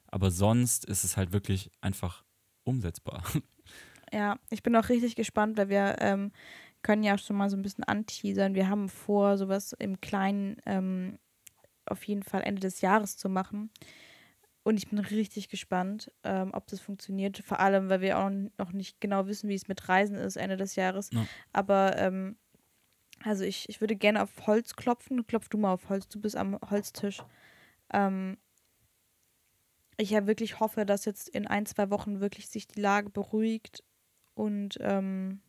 Aber 0.08 0.30
sonst 0.30 0.84
ist 0.84 1.04
es 1.04 1.16
halt 1.16 1.32
wirklich 1.32 1.70
einfach 1.80 2.24
umsetzbar. 2.64 3.22
Ja, 4.12 4.38
ich 4.50 4.62
bin 4.62 4.76
auch 4.76 4.88
richtig 4.88 5.16
gespannt, 5.16 5.56
weil 5.56 5.68
wir 5.68 5.96
ähm, 5.98 6.30
können 6.82 7.02
ja 7.02 7.18
schon 7.18 7.34
mal 7.34 7.50
so 7.50 7.56
ein 7.56 7.62
bisschen 7.62 7.82
anteasern. 7.82 8.54
Wir 8.54 8.68
haben 8.68 8.88
vor, 8.88 9.36
sowas 9.36 9.74
im 9.78 10.00
Kleinen 10.00 10.58
ähm, 10.64 11.18
auf 11.86 12.04
jeden 12.04 12.22
Fall 12.22 12.42
Ende 12.42 12.60
des 12.60 12.80
Jahres 12.80 13.16
zu 13.16 13.28
machen. 13.28 13.70
Und 14.62 14.78
ich 14.78 14.88
bin 14.88 14.98
richtig 14.98 15.48
gespannt, 15.48 16.10
ähm, 16.24 16.50
ob 16.52 16.66
das 16.66 16.80
funktioniert. 16.80 17.38
Vor 17.38 17.60
allem, 17.60 17.88
weil 17.88 18.00
wir 18.00 18.18
auch 18.18 18.30
noch 18.58 18.72
nicht 18.72 19.00
genau 19.00 19.26
wissen, 19.26 19.48
wie 19.48 19.54
es 19.54 19.68
mit 19.68 19.88
Reisen 19.88 20.16
ist 20.16 20.36
Ende 20.36 20.56
des 20.56 20.74
Jahres. 20.74 21.10
Ja. 21.12 21.24
Aber 21.52 21.96
ähm, 21.98 22.36
also 23.24 23.44
ich, 23.44 23.68
ich 23.68 23.80
würde 23.80 23.96
gerne 23.96 24.22
auf 24.22 24.46
Holz 24.46 24.76
klopfen. 24.76 25.26
Klopf 25.26 25.48
du 25.48 25.58
mal 25.58 25.72
auf 25.72 25.88
Holz, 25.88 26.08
du 26.08 26.20
bist 26.20 26.36
am 26.36 26.58
Holztisch. 26.70 27.22
Ähm, 27.92 28.36
ich 29.96 30.10
ja 30.10 30.26
wirklich 30.26 30.60
hoffe, 30.60 30.84
dass 30.84 31.04
jetzt 31.04 31.28
in 31.28 31.46
ein, 31.46 31.66
zwei 31.66 31.90
Wochen 31.90 32.20
wirklich 32.20 32.48
sich 32.48 32.68
die 32.68 32.80
Lage 32.80 33.10
beruhigt 33.10 33.82
und 34.34 34.76
ähm, 34.80 35.40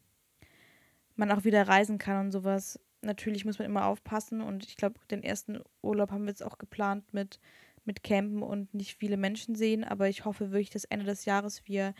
man 1.15 1.31
auch 1.31 1.43
wieder 1.43 1.67
reisen 1.67 1.97
kann 1.97 2.27
und 2.27 2.31
sowas. 2.31 2.79
Natürlich 3.01 3.45
muss 3.45 3.59
man 3.59 3.65
immer 3.65 3.85
aufpassen 3.85 4.41
und 4.41 4.65
ich 4.65 4.77
glaube, 4.77 4.99
den 5.11 5.23
ersten 5.23 5.61
Urlaub 5.81 6.11
haben 6.11 6.23
wir 6.23 6.29
jetzt 6.29 6.43
auch 6.43 6.57
geplant 6.57 7.13
mit, 7.13 7.39
mit 7.83 8.03
Campen 8.03 8.41
und 8.41 8.73
nicht 8.73 8.97
viele 8.97 9.17
Menschen 9.17 9.55
sehen, 9.55 9.83
aber 9.83 10.07
ich 10.07 10.25
hoffe 10.25 10.51
wirklich, 10.51 10.69
dass 10.69 10.85
Ende 10.85 11.05
des 11.05 11.25
Jahres 11.25 11.63
wir 11.65 11.93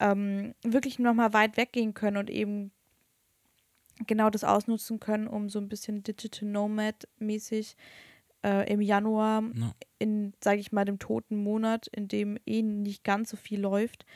ähm, 0.00 0.54
wirklich 0.62 0.98
nochmal 0.98 1.32
weit 1.34 1.56
weggehen 1.56 1.94
können 1.94 2.16
und 2.16 2.30
eben 2.30 2.72
genau 4.06 4.30
das 4.30 4.44
ausnutzen 4.44 5.00
können, 5.00 5.26
um 5.26 5.48
so 5.48 5.58
ein 5.58 5.68
bisschen 5.68 6.02
Digital 6.02 6.48
Nomad-mäßig 6.48 7.76
äh, 8.42 8.72
im 8.72 8.80
Januar, 8.80 9.42
ja. 9.54 9.74
in, 9.98 10.32
sage 10.42 10.60
ich 10.60 10.72
mal, 10.72 10.84
dem 10.84 10.98
toten 10.98 11.42
Monat, 11.42 11.86
in 11.88 12.08
dem 12.08 12.38
eh 12.46 12.62
nicht 12.62 13.04
ganz 13.04 13.30
so 13.30 13.36
viel 13.36 13.60
läuft, 13.60 14.06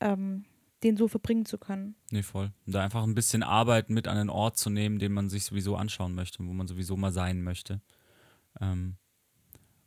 ähm, 0.00 0.44
den 0.82 0.96
so 0.96 1.08
verbringen 1.08 1.44
zu 1.44 1.58
können. 1.58 1.96
Nee, 2.10 2.22
voll. 2.22 2.52
Da 2.66 2.82
einfach 2.82 3.02
ein 3.02 3.14
bisschen 3.14 3.42
Arbeit 3.42 3.90
mit 3.90 4.06
an 4.06 4.16
den 4.16 4.30
Ort 4.30 4.56
zu 4.56 4.70
nehmen, 4.70 4.98
den 4.98 5.12
man 5.12 5.28
sich 5.28 5.44
sowieso 5.44 5.76
anschauen 5.76 6.14
möchte, 6.14 6.38
wo 6.38 6.52
man 6.52 6.68
sowieso 6.68 6.96
mal 6.96 7.12
sein 7.12 7.42
möchte. 7.42 7.80
Ähm, 8.60 8.96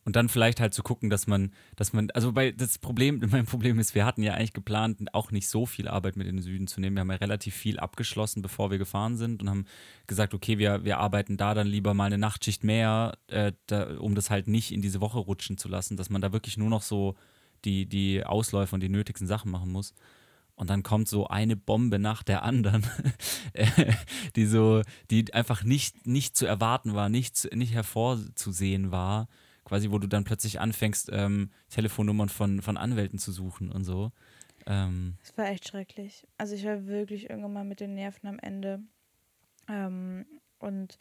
und 0.04 0.16
dann 0.16 0.30
vielleicht 0.30 0.60
halt 0.60 0.74
zu 0.74 0.82
gucken, 0.82 1.10
dass 1.10 1.28
man, 1.28 1.52
dass 1.76 1.94
man, 1.94 2.10
also 2.12 2.32
bei 2.32 2.52
das 2.52 2.80
Problem, 2.80 3.22
mein 3.32 3.46
Problem 3.46 3.80
ist, 3.80 3.94
wir 3.94 4.06
hatten 4.06 4.24
ja 4.24 4.34
eigentlich 4.34 4.54
geplant, 4.54 5.14
auch 5.14 5.32
nicht 5.32 5.48
so 5.48 5.66
viel 5.66 5.88
Arbeit 5.88 6.16
mit 6.16 6.28
in 6.28 6.38
den 6.38 6.42
Süden 6.42 6.68
zu 6.68 6.82
nehmen. 6.82 6.96
Wir 6.96 7.02
haben 7.02 7.12
ja 7.12 7.18
relativ 7.18 7.56
viel 7.56 7.80
abgeschlossen, 7.80 8.42
bevor 8.42 8.72
wir 8.72 8.78
gefahren 8.78 9.18
sind 9.18 9.42
und 9.42 9.50
haben 9.50 9.66
gesagt, 10.08 10.34
okay, 10.34 10.58
wir, 10.58 10.84
wir 10.84 10.98
arbeiten 10.98 11.38
da 11.38 11.54
dann 11.54 11.68
lieber 11.68 11.94
mal 11.94 12.06
eine 12.06 12.18
Nachtschicht 12.18 12.64
mehr, 12.64 13.18
äh, 13.28 13.54
da, 13.68 13.98
um 14.00 14.16
das 14.16 14.30
halt 14.30 14.48
nicht 14.48 14.72
in 14.72 14.82
diese 14.82 15.02
Woche 15.02 15.20
rutschen 15.20 15.58
zu 15.58 15.68
lassen, 15.70 15.98
dass 15.98 16.10
man 16.10 16.22
da 16.22 16.34
wirklich 16.34 16.58
nur 16.58 16.70
noch 16.70 16.82
so 16.82 17.16
die, 17.64 17.86
die 17.86 18.24
Ausläufe 18.26 18.74
und 18.74 18.82
die 18.82 18.90
nötigsten 18.90 19.28
Sachen 19.28 19.52
machen 19.52 19.72
muss. 19.72 19.94
Und 20.56 20.70
dann 20.70 20.84
kommt 20.84 21.08
so 21.08 21.28
eine 21.28 21.56
Bombe 21.56 22.00
nach 22.00 22.24
der 22.24 22.44
anderen, 22.44 22.86
die 24.36 24.46
so, 24.46 24.82
die 25.10 25.34
einfach 25.34 25.64
nicht, 25.64 26.06
nicht 26.08 26.36
zu 26.36 26.46
erwarten 26.46 26.94
war, 26.94 27.10
nicht, 27.10 27.50
nicht 27.56 27.74
hervorzusehen 27.74 28.92
war 28.92 29.28
quasi, 29.72 29.90
wo 29.90 30.00
du 30.00 30.08
dann 30.08 30.26
plötzlich 30.26 30.60
anfängst, 30.60 31.10
ähm, 31.14 31.50
Telefonnummern 31.70 32.28
von, 32.28 32.62
von 32.62 32.76
Anwälten 32.76 33.18
zu 33.18 33.32
suchen 33.32 33.72
und 33.72 33.86
so. 33.86 34.12
Ähm, 34.66 35.16
das 35.22 35.38
war 35.38 35.48
echt 35.48 35.66
schrecklich. 35.66 36.28
Also 36.38 36.56
ich 36.56 36.66
war 36.66 36.88
wirklich 36.88 37.30
irgendwann 37.30 37.54
mal 37.54 37.64
mit 37.64 37.80
den 37.80 37.94
Nerven 37.94 38.28
am 38.28 38.38
Ende. 38.38 38.82
Ähm, 39.70 40.26
und 40.60 40.98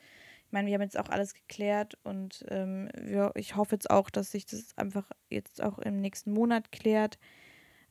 ich 0.46 0.52
meine, 0.52 0.68
wir 0.68 0.74
haben 0.74 0.82
jetzt 0.82 0.96
auch 0.96 1.08
alles 1.08 1.34
geklärt 1.34 1.98
und 2.04 2.44
ähm, 2.46 2.88
wir, 2.96 3.32
ich 3.34 3.56
hoffe 3.56 3.74
jetzt 3.74 3.90
auch, 3.90 4.08
dass 4.08 4.30
sich 4.30 4.46
das 4.46 4.78
einfach 4.78 5.10
jetzt 5.30 5.60
auch 5.60 5.80
im 5.80 6.00
nächsten 6.00 6.32
Monat 6.32 6.70
klärt. 6.70 7.18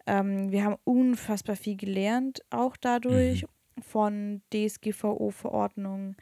Ähm, 0.08 0.50
wir 0.50 0.64
haben 0.64 0.78
unfassbar 0.86 1.58
viel 1.58 1.76
gelernt, 1.76 2.40
auch 2.52 2.78
dadurch 2.78 3.44
mhm. 3.76 3.82
von 3.82 4.42
DSGVO-Verordnungen 4.54 6.16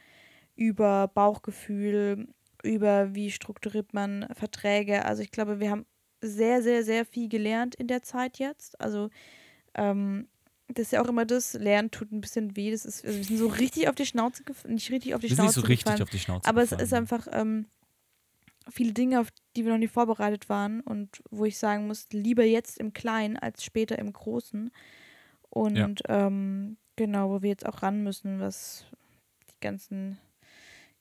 über 0.55 1.09
Bauchgefühl, 1.09 2.27
über 2.63 3.13
wie 3.15 3.31
strukturiert 3.31 3.93
man 3.93 4.27
Verträge. 4.33 5.05
Also 5.05 5.21
ich 5.21 5.31
glaube, 5.31 5.59
wir 5.59 5.71
haben 5.71 5.85
sehr, 6.21 6.61
sehr, 6.61 6.83
sehr 6.83 7.05
viel 7.05 7.29
gelernt 7.29 7.75
in 7.75 7.87
der 7.87 8.03
Zeit 8.03 8.39
jetzt. 8.39 8.79
Also 8.81 9.09
ähm, 9.75 10.27
das 10.67 10.87
ist 10.87 10.91
ja 10.91 11.01
auch 11.01 11.07
immer 11.07 11.25
das, 11.25 11.53
Lernen 11.53 11.91
tut 11.91 12.11
ein 12.11 12.21
bisschen 12.21 12.55
weh. 12.55 12.71
Das 12.71 12.85
ist, 12.85 13.05
also 13.05 13.17
wir 13.17 13.23
sind 13.23 13.37
so 13.37 13.47
richtig 13.47 13.87
auf 13.87 13.95
die 13.95 14.05
Schnauze 14.05 14.43
gefallen, 14.43 14.73
nicht 14.73 14.91
richtig 14.91 15.15
auf 15.15 15.21
die 15.21 15.29
Schnauze 15.29 15.43
nicht 15.43 15.53
so 15.53 15.61
richtig 15.61 15.85
gefallen, 15.85 16.01
auf 16.01 16.09
die 16.09 16.19
Schnauze 16.19 16.49
aber 16.49 16.61
gefallen. 16.61 16.81
es 16.81 16.87
ist 16.87 16.93
einfach 16.93 17.27
ähm, 17.31 17.67
viele 18.69 18.93
Dinge, 18.93 19.21
auf 19.21 19.29
die 19.55 19.63
wir 19.63 19.71
noch 19.71 19.79
nicht 19.79 19.93
vorbereitet 19.93 20.49
waren 20.49 20.81
und 20.81 21.21
wo 21.29 21.45
ich 21.45 21.57
sagen 21.57 21.87
muss, 21.87 22.07
lieber 22.11 22.43
jetzt 22.43 22.77
im 22.79 22.93
Kleinen 22.93 23.37
als 23.37 23.63
später 23.63 23.97
im 23.97 24.11
Großen. 24.11 24.71
Und 25.49 25.77
ja. 25.77 25.89
ähm, 26.09 26.77
genau, 26.95 27.29
wo 27.29 27.41
wir 27.41 27.49
jetzt 27.49 27.65
auch 27.65 27.81
ran 27.81 28.03
müssen, 28.03 28.39
was 28.39 28.85
die 29.49 29.59
ganzen 29.61 30.17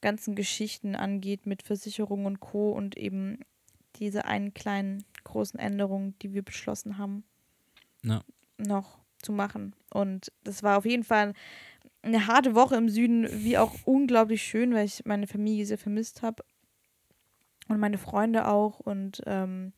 ganzen 0.06 0.36
Geschichten 0.36 0.94
angeht 0.94 1.46
mit 1.46 1.64
Versicherung 1.64 2.26
und 2.26 2.38
Co. 2.38 2.70
und 2.70 2.96
eben 2.96 3.40
diese 3.96 4.24
einen 4.24 4.54
kleinen 4.54 5.02
großen 5.24 5.58
Änderungen, 5.58 6.16
die 6.20 6.32
wir 6.32 6.44
beschlossen 6.44 6.96
haben, 6.96 7.24
ja. 8.04 8.22
noch 8.56 9.00
zu 9.20 9.32
machen. 9.32 9.74
Und 9.90 10.30
das 10.44 10.62
war 10.62 10.78
auf 10.78 10.84
jeden 10.84 11.02
Fall 11.02 11.32
eine 12.02 12.28
harte 12.28 12.54
Woche 12.54 12.76
im 12.76 12.88
Süden, 12.88 13.26
wie 13.32 13.58
auch 13.58 13.74
unglaublich 13.84 14.44
schön, 14.44 14.72
weil 14.74 14.84
ich 14.84 15.04
meine 15.06 15.26
Familie 15.26 15.66
sehr 15.66 15.76
vermisst 15.76 16.22
habe 16.22 16.44
und 17.66 17.80
meine 17.80 17.98
Freunde 17.98 18.46
auch 18.46 18.78
und 18.78 19.22
ähm, 19.26 19.72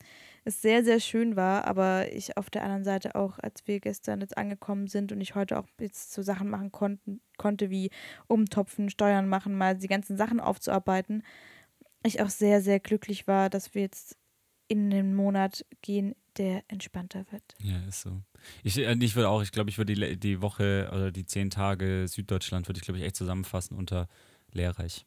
es 0.49 0.63
sehr, 0.63 0.83
sehr 0.83 0.99
schön 0.99 1.37
war, 1.37 1.67
aber 1.67 2.13
ich 2.13 2.37
auf 2.37 2.51
der 2.51 2.65
anderen 2.65 2.85
Seite 2.85 3.15
auch, 3.15 3.39
als 3.39 3.67
wir 3.67 3.81
gestern 3.81 4.21
jetzt 4.21 4.37
angekommen 4.37 4.87
sind 4.87 5.13
und 5.13 5.21
ich 5.21 5.35
heute 5.35 5.59
auch 5.59 5.67
jetzt 5.79 6.13
so 6.13 6.23
Sachen 6.23 6.49
machen 6.49 6.73
konnten, 6.73 7.21
konnte, 7.37 7.71
wie 7.71 7.91
umtopfen, 8.27 8.91
Steuern 8.91 9.29
machen, 9.29 9.57
mal 9.57 9.77
die 9.77 9.89
ganzen 9.89 10.17
Sachen 10.17 10.41
aufzuarbeiten, 10.41 11.23
ich 12.03 12.23
auch 12.23 12.31
sehr, 12.31 12.63
sehr 12.63 12.81
glücklich 12.81 13.27
war, 13.27 13.51
dass 13.51 13.75
wir 13.75 13.83
jetzt 13.83 14.17
in 14.69 14.91
den 14.91 15.15
Monat 15.15 15.65
gehen, 15.83 16.15
der 16.37 16.63
entspannter 16.69 17.25
wird. 17.31 17.43
Ja, 17.59 17.79
ist 17.89 18.03
so. 18.03 18.23
Ich, 18.63 18.79
äh, 18.79 18.97
ich 19.01 19.17
würde 19.17 19.29
auch, 19.29 19.43
ich 19.43 19.53
glaube, 19.53 19.71
ich 19.71 19.79
würde 19.79 19.95
die, 19.95 20.17
die 20.17 20.41
Woche 20.41 20.89
oder 20.93 21.11
die 21.11 21.27
zehn 21.27 21.51
Tage 21.51 22.07
Süddeutschland 22.07 22.69
würde 22.69 22.79
ich, 22.79 22.85
glaube 22.85 22.99
ich, 22.99 23.05
echt 23.05 23.17
zusammenfassen 23.17 23.77
unter 23.77 24.09
lehrreich. 24.53 25.05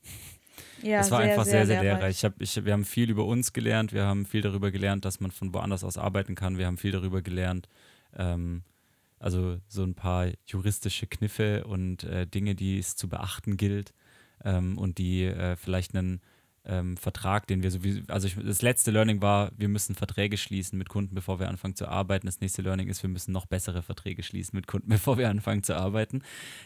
Ja, 0.81 0.99
es 0.99 1.11
war 1.11 1.21
sehr, 1.21 1.31
einfach 1.31 1.45
sehr, 1.45 1.65
sehr, 1.65 1.81
sehr 1.81 1.83
lehrreich. 1.83 2.17
Ich 2.17 2.25
hab, 2.25 2.41
ich, 2.41 2.65
wir 2.65 2.73
haben 2.73 2.85
viel 2.85 3.09
über 3.09 3.25
uns 3.25 3.53
gelernt, 3.53 3.93
wir 3.93 4.03
haben 4.03 4.25
viel 4.25 4.41
darüber 4.41 4.71
gelernt, 4.71 5.05
dass 5.05 5.19
man 5.19 5.31
von 5.31 5.53
woanders 5.53 5.83
aus 5.83 5.97
arbeiten 5.97 6.35
kann, 6.35 6.57
wir 6.57 6.65
haben 6.65 6.77
viel 6.77 6.91
darüber 6.91 7.21
gelernt, 7.21 7.67
ähm, 8.15 8.63
also 9.19 9.57
so 9.67 9.83
ein 9.83 9.93
paar 9.93 10.29
juristische 10.47 11.07
Kniffe 11.07 11.65
und 11.65 12.03
äh, 12.03 12.25
Dinge, 12.25 12.55
die 12.55 12.79
es 12.79 12.95
zu 12.95 13.07
beachten 13.07 13.57
gilt 13.57 13.93
ähm, 14.43 14.77
und 14.77 14.97
die 14.97 15.25
äh, 15.25 15.55
vielleicht 15.55 15.95
einen 15.95 16.21
ähm, 16.65 16.97
Vertrag, 16.97 17.47
den 17.47 17.63
wir 17.63 17.71
sowieso, 17.71 18.01
also 18.07 18.27
ich, 18.27 18.35
das 18.35 18.61
letzte 18.61 18.91
Learning 18.91 19.21
war, 19.21 19.51
wir 19.57 19.67
müssen 19.67 19.95
Verträge 19.95 20.37
schließen 20.37 20.77
mit 20.77 20.89
Kunden, 20.89 21.15
bevor 21.15 21.39
wir 21.39 21.49
anfangen 21.49 21.75
zu 21.75 21.87
arbeiten. 21.87 22.27
Das 22.27 22.39
nächste 22.39 22.61
Learning 22.61 22.87
ist, 22.87 23.01
wir 23.03 23.09
müssen 23.09 23.31
noch 23.31 23.45
bessere 23.45 23.81
Verträge 23.81 24.23
schließen 24.23 24.55
mit 24.55 24.67
Kunden, 24.67 24.89
bevor 24.89 25.17
wir 25.17 25.29
anfangen 25.29 25.63
zu 25.63 25.75
arbeiten. 25.75 26.23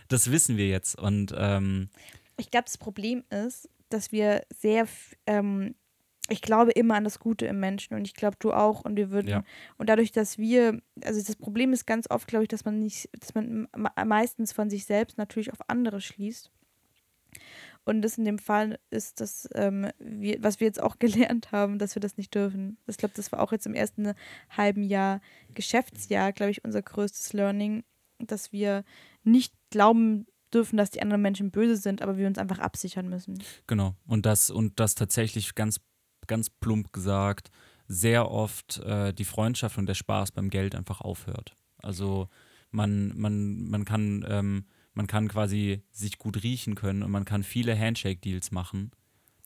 Das 0.07 0.31
wissen 0.31 0.57
wir 0.57 0.67
jetzt 0.67 0.97
und 0.97 1.33
ähm, 1.38 1.89
ich 2.38 2.51
glaube, 2.51 2.65
das 2.65 2.77
Problem 2.77 3.23
ist, 3.29 3.69
dass 3.96 4.12
wir 4.12 4.43
sehr, 4.54 4.88
ähm, 5.26 5.76
ich 6.28 6.41
glaube 6.41 6.72
immer 6.72 6.96
an 6.96 7.06
das 7.06 7.20
Gute 7.20 7.46
im 7.46 7.60
Menschen 7.60 7.96
und 7.96 8.06
ich 8.06 8.14
glaube, 8.14 8.36
du 8.39 8.52
auch 8.52 8.84
und 8.84 8.98
wir 8.98 9.10
würden, 9.10 9.30
ja. 9.30 9.43
und 9.78 9.89
dadurch, 9.89 10.12
dass 10.12 10.38
wir, 10.38 10.82
also 11.04 11.22
das 11.22 11.36
Problem 11.36 11.72
ist 11.72 11.86
ganz 11.86 12.10
oft, 12.10 12.28
glaube 12.28 12.43
ich, 12.43 12.50
dass 12.50 12.66
man 12.66 12.80
nicht, 12.80 13.10
dass 13.20 13.34
man 13.34 13.68
meistens 14.06 14.52
von 14.52 14.70
sich 14.70 14.86
selbst 14.86 15.18
natürlich 15.18 15.54
auf 15.54 15.70
andere 15.70 16.02
schließt. 16.02 16.52
Und 17.86 18.02
das 18.02 18.18
in 18.18 18.26
dem 18.26 18.39
Fall 18.39 18.80
ist 18.89 19.22
das, 19.22 19.48
ähm, 19.54 19.88
wir, 20.00 20.41
was 20.41 20.60
wir 20.60 20.68
jetzt 20.68 20.82
auch 20.82 21.00
gelernt 21.00 21.52
haben, 21.52 21.80
dass 21.80 21.96
wir 21.96 22.00
das 22.02 22.18
nicht 22.18 22.36
dürfen. 22.36 22.78
Ich 22.88 22.98
glaube, 22.98 23.14
das 23.16 23.32
war 23.32 23.39
auch 23.39 23.52
jetzt 23.52 23.68
im 23.68 23.76
ersten 23.76 24.14
halben 24.50 24.84
Jahr 24.84 25.22
Geschäftsjahr, 25.54 26.34
glaube 26.34 26.52
ich, 26.52 26.66
unser 26.66 26.82
größtes 26.82 27.32
Learning, 27.34 27.84
dass 28.20 28.52
wir 28.52 28.84
nicht 29.24 29.54
glauben 29.70 30.26
dürfen, 30.54 30.78
dass 30.78 30.91
die 30.91 31.02
anderen 31.02 31.22
Menschen 31.22 31.52
böse 31.52 31.76
sind, 31.76 32.02
aber 32.02 32.18
wir 32.18 32.28
uns 32.28 32.38
einfach 32.38 32.60
absichern 32.60 33.10
müssen. 33.10 33.41
Genau. 33.68 33.96
Und 34.06 34.26
das, 34.26 34.50
und 34.50 34.80
das 34.80 34.96
tatsächlich 34.96 35.56
ganz, 35.56 35.80
ganz 36.28 36.50
plump 36.50 36.93
gesagt, 36.93 37.52
sehr 37.88 38.32
oft 38.32 38.80
äh, 38.80 39.14
die 39.14 39.26
Freundschaft 39.26 39.78
und 39.78 39.86
der 39.86 39.93
Spaß 39.93 40.32
beim 40.32 40.50
Geld 40.50 40.76
einfach 40.76 41.02
aufhört. 41.02 41.56
Also 41.82 42.30
man, 42.72 43.14
man, 43.18 43.70
man 43.70 43.86
kann, 43.86 44.26
ähm, 44.28 44.66
man 44.93 45.08
kann 45.08 45.28
quasi 45.28 45.84
sich 45.91 46.18
gut 46.18 46.41
riechen 46.43 46.76
können 46.76 47.04
und 47.04 47.12
man 47.12 47.26
kann 47.26 47.43
viele 47.43 47.78
Handshake-Deals 47.78 48.52
machen. 48.52 48.91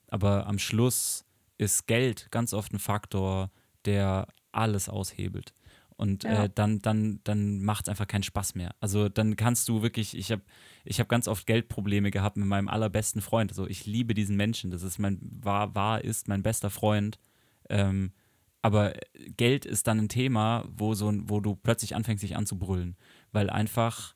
Aber 0.07 0.47
am 0.47 0.59
Schluss 0.59 1.25
ist 1.57 1.87
Geld 1.87 2.29
ganz 2.31 2.53
oft 2.53 2.73
ein 2.73 2.79
Faktor, 2.79 3.51
der 3.85 4.27
alles 4.51 4.89
aushebelt. 4.89 5.53
Und 5.99 6.23
Ja. 6.23 6.45
äh, 6.45 6.49
dann, 6.55 6.79
dann, 6.81 7.19
dann 7.25 7.61
macht 7.61 7.85
es 7.85 7.89
einfach 7.89 8.07
keinen 8.07 8.23
Spaß 8.23 8.55
mehr. 8.55 8.73
Also 8.79 9.09
dann 9.09 9.35
kannst 9.35 9.67
du 9.67 9.81
wirklich, 9.81 10.15
ich 10.17 10.31
habe 10.31 10.41
ich 10.85 11.01
hab 11.01 11.09
ganz 11.09 11.27
oft 11.27 11.45
Geldprobleme 11.45 12.09
gehabt 12.09 12.37
mit 12.37 12.47
meinem 12.47 12.69
allerbesten 12.69 13.21
Freund. 13.21 13.51
Also 13.51 13.67
ich 13.67 13.85
liebe 13.85 14.13
diesen 14.13 14.37
Menschen. 14.37 14.71
Das 14.71 14.81
ist 14.81 14.97
mein, 14.97 15.19
war, 15.21 15.75
war, 15.75 16.01
ist 16.01 16.29
mein 16.29 16.41
bester 16.41 16.69
Freund. 16.69 17.19
Ähm, 17.67 18.13
aber 18.61 18.93
Geld 19.35 19.65
ist 19.65 19.87
dann 19.87 19.99
ein 19.99 20.07
Thema, 20.07 20.63
wo, 20.73 20.93
so, 20.93 21.11
wo 21.25 21.41
du 21.41 21.55
plötzlich 21.55 21.97
anfängst, 21.97 22.23
dich 22.23 22.37
anzubrüllen. 22.37 22.95
Weil 23.33 23.49
einfach, 23.49 24.15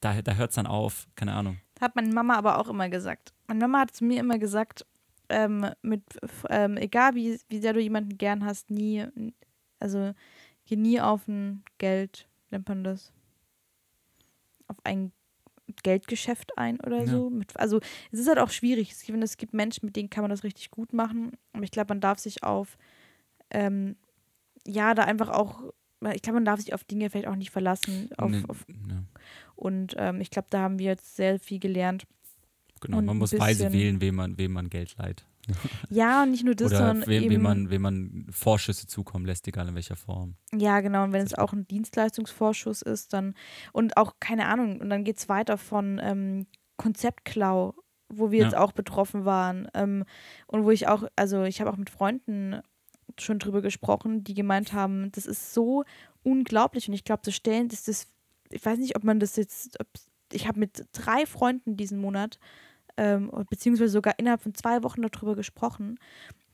da, 0.00 0.22
da 0.22 0.34
hört 0.36 0.52
es 0.52 0.56
dann 0.56 0.66
auf, 0.66 1.08
keine 1.14 1.34
Ahnung. 1.34 1.58
Hat 1.78 1.94
meine 1.94 2.12
Mama 2.14 2.36
aber 2.36 2.58
auch 2.58 2.68
immer 2.70 2.88
gesagt. 2.88 3.34
Meine 3.48 3.60
Mama 3.60 3.80
hat 3.80 3.94
zu 3.94 4.04
mir 4.06 4.18
immer 4.18 4.38
gesagt, 4.38 4.86
ähm, 5.28 5.66
mit, 5.82 6.04
ähm, 6.48 6.78
egal 6.78 7.14
wie, 7.14 7.38
wie 7.50 7.58
sehr 7.58 7.74
du 7.74 7.80
jemanden 7.80 8.16
gern 8.16 8.46
hast, 8.46 8.70
nie, 8.70 9.04
also 9.78 10.14
geh 10.66 10.76
nie 10.76 11.00
auf 11.00 11.26
ein 11.28 11.62
Geld, 11.78 12.28
nennt 12.50 12.68
man 12.68 12.84
das, 12.84 13.12
auf 14.68 14.76
ein 14.84 15.12
Geldgeschäft 15.82 16.58
ein 16.58 16.80
oder 16.80 17.04
Ja. 17.04 17.06
so. 17.10 17.30
Mit, 17.30 17.56
also 17.56 17.80
es 18.10 18.18
ist 18.18 18.28
halt 18.28 18.38
auch 18.38 18.50
schwierig. 18.50 18.90
Es 18.92 19.02
gibt, 19.04 19.22
es 19.22 19.36
gibt 19.36 19.54
Menschen, 19.54 19.86
mit 19.86 19.96
denen 19.96 20.10
kann 20.10 20.22
man 20.22 20.30
das 20.30 20.44
richtig 20.44 20.70
gut 20.70 20.92
machen. 20.92 21.32
Aber 21.52 21.62
ich 21.64 21.70
glaube, 21.70 21.90
man 21.90 22.00
darf 22.00 22.18
sich 22.18 22.42
auf, 22.42 22.76
ähm, 23.50 23.96
ja, 24.66 24.94
da 24.94 25.04
einfach 25.04 25.28
auch, 25.28 25.72
ich 26.14 26.22
glaube, 26.22 26.34
man 26.34 26.44
darf 26.44 26.60
sich 26.60 26.74
auf 26.74 26.84
Dinge 26.84 27.08
vielleicht 27.10 27.28
auch 27.28 27.36
nicht 27.36 27.50
verlassen. 27.50 28.10
Auf, 28.18 28.30
Ne- 28.30 28.44
auf, 28.48 28.66
ja, 28.88 29.04
und 29.56 29.94
ähm, 29.96 30.20
ich 30.20 30.30
glaube, 30.30 30.48
da 30.50 30.60
haben 30.62 30.78
wir 30.78 30.86
jetzt 30.86 31.16
sehr 31.16 31.38
viel 31.38 31.58
gelernt. 31.60 32.06
genau, 32.80 32.98
Und 32.98 33.04
man 33.06 33.16
muss 33.18 33.32
weise 33.38 33.72
wählen, 33.72 34.00
wem 34.00 34.16
man, 34.16 34.36
wem 34.38 34.52
man 34.52 34.68
Geld 34.68 34.96
leiht. 34.98 35.24
Ja, 35.88 36.22
und 36.22 36.30
nicht 36.30 36.44
nur 36.44 36.54
das, 36.54 36.72
Oder 36.72 36.76
sondern 36.76 37.06
wem, 37.06 37.22
eben, 37.24 37.30
wem, 37.30 37.42
man, 37.42 37.70
wem 37.70 37.82
man 37.82 38.26
Vorschüsse 38.30 38.86
zukommen 38.86 39.26
lässt, 39.26 39.46
egal 39.48 39.68
in 39.68 39.74
welcher 39.74 39.96
Form. 39.96 40.36
ja, 40.54 40.80
genau, 40.80 41.04
und 41.04 41.12
wenn 41.12 41.24
es 41.24 41.34
auch 41.34 41.52
ein 41.52 41.66
Dienstleistungsvorschuss 41.66 42.82
ist, 42.82 43.12
dann 43.12 43.34
und 43.72 43.96
auch, 43.96 44.14
keine 44.20 44.46
Ahnung, 44.46 44.80
und 44.80 44.90
dann 44.90 45.04
geht 45.04 45.18
es 45.18 45.28
weiter 45.28 45.56
von 45.56 45.98
ähm, 46.02 46.46
Konzeptklau, 46.76 47.74
wo 48.08 48.30
wir 48.30 48.40
Ja. 48.40 48.44
jetzt 48.44 48.56
auch 48.56 48.72
betroffen 48.72 49.24
waren. 49.24 49.68
Ähm, 49.74 50.04
und 50.46 50.64
wo 50.64 50.70
ich 50.70 50.88
auch, 50.88 51.04
also 51.16 51.44
ich 51.44 51.60
habe 51.60 51.70
auch 51.72 51.76
mit 51.78 51.88
Freunden 51.90 52.60
schon 53.18 53.38
drüber 53.38 53.62
gesprochen, 53.62 54.24
die 54.24 54.34
gemeint 54.34 54.72
haben, 54.72 55.10
das 55.12 55.26
ist 55.26 55.54
so 55.54 55.84
unglaublich 56.22 56.88
und 56.88 56.94
ich 56.94 57.04
glaube, 57.04 57.22
das 57.24 57.34
stellen, 57.34 57.68
das 57.68 57.84
das, 57.84 58.08
ich 58.50 58.64
weiß 58.64 58.78
nicht, 58.78 58.96
ob 58.96 59.04
man 59.04 59.20
das 59.20 59.36
jetzt, 59.36 59.78
ich 60.32 60.46
habe 60.48 60.58
mit 60.60 60.86
drei 60.92 61.24
Freunden 61.26 61.76
diesen 61.76 61.98
Monat, 62.00 62.38
ähm, 62.96 63.30
beziehungsweise 63.50 63.92
sogar 63.92 64.18
innerhalb 64.18 64.42
von 64.42 64.54
zwei 64.54 64.82
Wochen 64.82 65.02
darüber 65.02 65.36
gesprochen, 65.36 65.98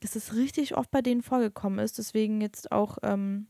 dass 0.01 0.17
es 0.17 0.35
richtig 0.35 0.77
oft 0.77 0.91
bei 0.91 1.03
denen 1.03 1.23
vorgekommen 1.23 1.79
ist. 1.79 1.99
Deswegen 1.99 2.41
jetzt 2.41 2.71
auch 2.71 2.99
ähm, 3.03 3.49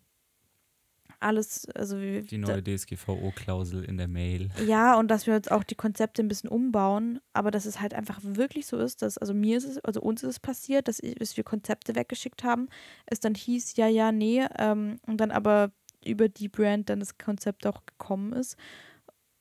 alles, 1.21 1.69
also 1.75 2.01
wie, 2.01 2.23
Die 2.23 2.39
neue 2.39 2.63
DSGVO-Klausel 2.63 3.85
in 3.85 3.97
der 3.97 4.09
Mail. 4.09 4.51
ja, 4.67 4.97
und 4.97 5.09
dass 5.09 5.27
wir 5.27 5.35
jetzt 5.35 5.51
auch 5.51 5.65
die 5.65 5.75
Konzepte 5.75 6.23
ein 6.23 6.29
bisschen 6.29 6.49
umbauen, 6.49 7.21
aber 7.33 7.51
dass 7.51 7.67
es 7.67 7.81
halt 7.81 7.95
einfach 7.95 8.21
wirklich 8.23 8.67
so 8.67 8.79
ist, 8.79 9.03
dass, 9.03 9.19
also 9.19 9.35
mir 9.35 9.59
ist 9.59 9.65
es, 9.65 9.79
also 9.79 10.01
uns 10.01 10.23
ist 10.23 10.31
es 10.31 10.41
passiert, 10.41 10.89
dass, 10.89 11.01
ich, 11.01 11.17
dass 11.17 11.37
wir 11.37 11.45
Konzepte 11.45 11.95
weggeschickt 11.95 12.45
haben, 12.45 12.69
es 13.07 13.21
dann 13.21 13.35
hieß, 13.35 13.77
ja, 13.77 13.89
ja, 13.89 14.13
nee, 14.13 14.47
ähm, 14.57 14.99
und 15.07 15.21
dann 15.21 15.31
aber 15.31 15.73
über 16.05 16.29
die 16.29 16.49
Brand 16.49 16.89
dann 16.89 17.01
das 17.01 17.19
Konzept 17.19 17.67
auch 17.67 17.85
gekommen 17.85 18.33
ist. 18.33 18.57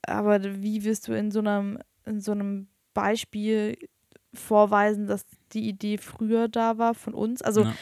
Aber 0.01 0.43
wie 0.43 0.83
wirst 0.83 1.07
du 1.07 1.13
in 1.13 1.31
so 1.31 1.39
einem, 1.39 1.79
in 2.05 2.21
so 2.21 2.31
einem 2.31 2.67
Beispiel 2.97 3.77
vorweisen, 4.33 5.05
dass 5.05 5.25
die 5.53 5.67
Idee 5.69 5.97
früher 5.99 6.47
da 6.47 6.77
war 6.79 6.95
von 6.95 7.13
uns? 7.13 7.41
Also, 7.43 7.61
Ja. 7.63 7.75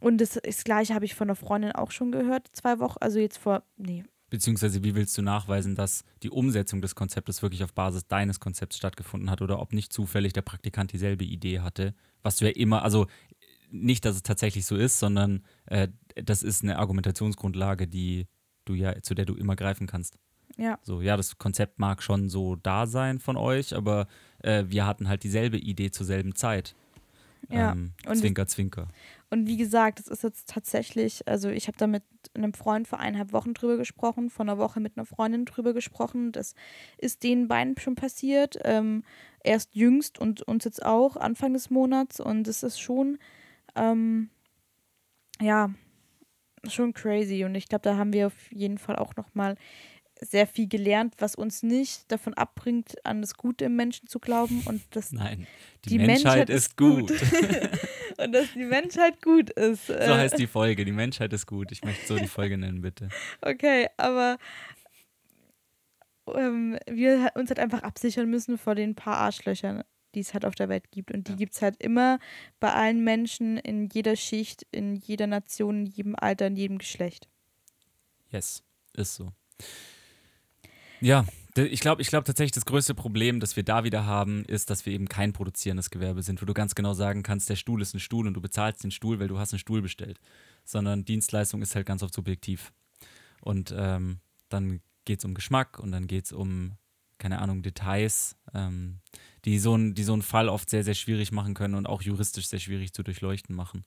und 0.00 0.18
das, 0.18 0.40
das 0.42 0.64
gleiche 0.64 0.94
habe 0.94 1.04
ich 1.04 1.14
von 1.14 1.28
einer 1.28 1.36
Freundin 1.36 1.72
auch 1.72 1.90
schon 1.90 2.10
gehört, 2.10 2.48
zwei 2.52 2.78
Wochen, 2.78 2.96
also 3.00 3.18
jetzt 3.18 3.36
vor, 3.36 3.62
nee, 3.76 4.04
Beziehungsweise 4.30 4.82
wie 4.82 4.94
willst 4.94 5.18
du 5.18 5.20
nachweisen, 5.20 5.74
dass 5.74 6.04
die 6.22 6.30
Umsetzung 6.30 6.80
des 6.80 6.94
Konzeptes 6.94 7.42
wirklich 7.42 7.62
auf 7.64 7.74
Basis 7.74 8.06
deines 8.08 8.40
Konzepts 8.40 8.78
stattgefunden 8.78 9.28
hat 9.28 9.42
oder 9.42 9.60
ob 9.60 9.74
nicht 9.74 9.92
zufällig 9.92 10.32
der 10.32 10.40
Praktikant 10.40 10.90
dieselbe 10.94 11.24
Idee 11.26 11.60
hatte, 11.60 11.94
was 12.22 12.36
du 12.36 12.46
ja 12.46 12.50
immer, 12.52 12.82
also 12.82 13.08
nicht, 13.70 14.06
dass 14.06 14.16
es 14.16 14.22
tatsächlich 14.22 14.64
so 14.64 14.74
ist, 14.76 14.98
sondern 14.98 15.44
äh, 15.66 15.88
das 16.14 16.42
ist 16.42 16.62
eine 16.62 16.78
Argumentationsgrundlage, 16.78 17.86
die 17.86 18.26
du 18.64 18.72
ja, 18.72 19.02
zu 19.02 19.14
der 19.14 19.26
du 19.26 19.34
immer 19.34 19.54
greifen 19.54 19.86
kannst. 19.86 20.16
ja. 20.56 20.78
So, 20.82 21.02
ja, 21.02 21.18
das 21.18 21.36
Konzept 21.36 21.78
mag 21.78 22.02
schon 22.02 22.30
so 22.30 22.56
da 22.56 22.86
sein 22.86 23.18
von 23.18 23.36
euch, 23.36 23.76
aber 23.76 24.06
äh, 24.42 24.64
wir 24.68 24.86
hatten 24.86 25.08
halt 25.08 25.22
dieselbe 25.24 25.58
Idee 25.58 25.90
zur 25.90 26.06
selben 26.06 26.34
Zeit. 26.34 26.74
Ja, 27.50 27.72
Ähm, 27.72 27.92
und- 28.06 28.16
zwinker, 28.16 28.46
zwinker. 28.46 28.88
Und 29.30 29.46
wie 29.46 29.56
gesagt, 29.56 29.98
es 29.98 30.08
ist 30.08 30.22
jetzt 30.22 30.48
tatsächlich, 30.50 31.26
also 31.26 31.48
ich 31.48 31.66
habe 31.66 31.76
da 31.78 31.86
mit 31.86 32.02
einem 32.34 32.52
Freund 32.52 32.86
vor 32.86 33.00
eineinhalb 33.00 33.32
Wochen 33.32 33.54
drüber 33.54 33.78
gesprochen, 33.78 34.28
vor 34.28 34.44
einer 34.44 34.58
Woche 34.58 34.78
mit 34.78 34.96
einer 34.96 35.06
Freundin 35.06 35.46
drüber 35.46 35.72
gesprochen. 35.72 36.32
Das 36.32 36.54
ist 36.98 37.22
den 37.22 37.48
beiden 37.48 37.76
schon 37.78 37.94
passiert. 37.94 38.58
Ähm, 38.64 39.04
erst 39.42 39.74
jüngst 39.74 40.18
und 40.18 40.42
uns 40.42 40.64
jetzt 40.64 40.84
auch 40.84 41.16
Anfang 41.16 41.54
des 41.54 41.70
Monats. 41.70 42.20
Und 42.20 42.46
es 42.46 42.62
ist 42.62 42.78
schon, 42.78 43.18
ähm, 43.74 44.28
ja, 45.40 45.70
schon 46.68 46.92
crazy. 46.92 47.44
Und 47.44 47.54
ich 47.54 47.68
glaube, 47.68 47.82
da 47.82 47.96
haben 47.96 48.12
wir 48.12 48.26
auf 48.28 48.52
jeden 48.52 48.78
Fall 48.78 48.96
auch 48.96 49.16
nochmal 49.16 49.56
sehr 50.24 50.46
viel 50.46 50.68
gelernt, 50.68 51.14
was 51.18 51.34
uns 51.34 51.62
nicht 51.62 52.10
davon 52.10 52.34
abbringt, 52.34 52.94
an 53.04 53.20
das 53.20 53.34
Gute 53.36 53.64
im 53.66 53.76
Menschen 53.76 54.06
zu 54.08 54.18
glauben 54.18 54.62
und 54.66 54.82
das 54.90 55.12
Nein, 55.12 55.46
die, 55.84 55.90
Die 55.90 55.98
Menschheit, 55.98 56.48
Menschheit 56.48 56.50
ist 56.50 56.76
gut. 56.76 57.08
gut. 57.08 57.20
und 58.18 58.32
dass 58.32 58.52
die 58.52 58.64
Menschheit 58.64 59.20
gut 59.22 59.50
ist. 59.50 59.86
so 59.88 59.92
Äh, 59.94 60.06
heißt 60.06 60.38
die 60.38 60.46
Folge. 60.46 60.84
Die 60.84 60.92
Menschheit 60.92 61.32
ist 61.32 61.46
gut. 61.46 61.72
Ich 61.72 61.82
möchte 61.82 62.06
so 62.06 62.16
die 62.18 62.26
Folge 62.28 62.56
nennen, 62.56 62.80
bitte. 62.82 63.08
Okay, 63.40 63.88
aber 63.96 64.38
ähm, 66.34 66.78
wir 66.88 67.32
uns 67.34 67.50
halt 67.50 67.58
einfach 67.58 67.82
absichern 67.82 68.30
müssen 68.30 68.58
vor 68.58 68.74
den 68.74 68.94
paar 68.94 69.16
Arschlöchern, 69.16 69.82
die 70.14 70.20
es 70.20 70.34
halt 70.34 70.44
auf 70.44 70.54
der 70.54 70.68
Welt 70.68 70.90
gibt. 70.90 71.10
Und 71.12 71.28
die 71.28 71.32
Ja. 71.32 71.38
gibt 71.38 71.54
es 71.54 71.62
halt 71.62 71.82
immer 71.82 72.18
bei 72.60 72.72
allen 72.72 73.02
Menschen, 73.02 73.56
in 73.58 73.88
jeder 73.88 74.16
Schicht, 74.16 74.66
in 74.70 74.94
jeder 74.96 75.26
Nation, 75.26 75.80
in 75.80 75.86
jedem 75.86 76.14
Alter, 76.16 76.46
in 76.46 76.56
jedem 76.56 76.78
Geschlecht. 76.78 77.28
Yes, 78.30 78.62
ist 78.96 79.14
so. 79.16 79.32
Ja, 81.02 81.26
ich 81.56 81.80
glaube 81.80 82.00
ich 82.00 82.08
glaub 82.08 82.24
tatsächlich, 82.24 82.52
das 82.52 82.64
größte 82.64 82.94
Problem, 82.94 83.40
das 83.40 83.56
wir 83.56 83.64
da 83.64 83.82
wieder 83.82 84.06
haben, 84.06 84.44
ist, 84.44 84.70
dass 84.70 84.86
wir 84.86 84.92
eben 84.92 85.08
kein 85.08 85.32
produzierendes 85.32 85.90
Gewerbe 85.90 86.22
sind, 86.22 86.40
wo 86.40 86.46
du 86.46 86.54
ganz 86.54 86.76
genau 86.76 86.94
sagen 86.94 87.24
kannst, 87.24 87.50
der 87.50 87.56
Stuhl 87.56 87.82
ist 87.82 87.92
ein 87.92 87.98
Stuhl 87.98 88.28
und 88.28 88.34
du 88.34 88.40
bezahlst 88.40 88.84
den 88.84 88.92
Stuhl, 88.92 89.18
weil 89.18 89.26
du 89.26 89.36
hast 89.36 89.52
einen 89.52 89.58
Stuhl 89.58 89.82
bestellt. 89.82 90.20
Sondern 90.64 91.04
Dienstleistung 91.04 91.60
ist 91.60 91.74
halt 91.74 91.86
ganz 91.86 92.04
oft 92.04 92.14
subjektiv. 92.14 92.72
Und 93.40 93.74
ähm, 93.76 94.20
dann 94.48 94.80
geht 95.04 95.18
es 95.18 95.24
um 95.24 95.34
Geschmack 95.34 95.80
und 95.80 95.90
dann 95.90 96.06
geht 96.06 96.26
es 96.26 96.32
um, 96.32 96.76
keine 97.18 97.40
Ahnung, 97.40 97.62
Details, 97.62 98.36
ähm, 98.54 99.00
die, 99.44 99.58
so 99.58 99.76
ein, 99.76 99.94
die 99.94 100.04
so 100.04 100.12
einen 100.12 100.22
Fall 100.22 100.48
oft 100.48 100.70
sehr, 100.70 100.84
sehr 100.84 100.94
schwierig 100.94 101.32
machen 101.32 101.54
können 101.54 101.74
und 101.74 101.86
auch 101.86 102.02
juristisch 102.02 102.46
sehr 102.46 102.60
schwierig 102.60 102.92
zu 102.92 103.02
durchleuchten 103.02 103.56
machen. 103.56 103.84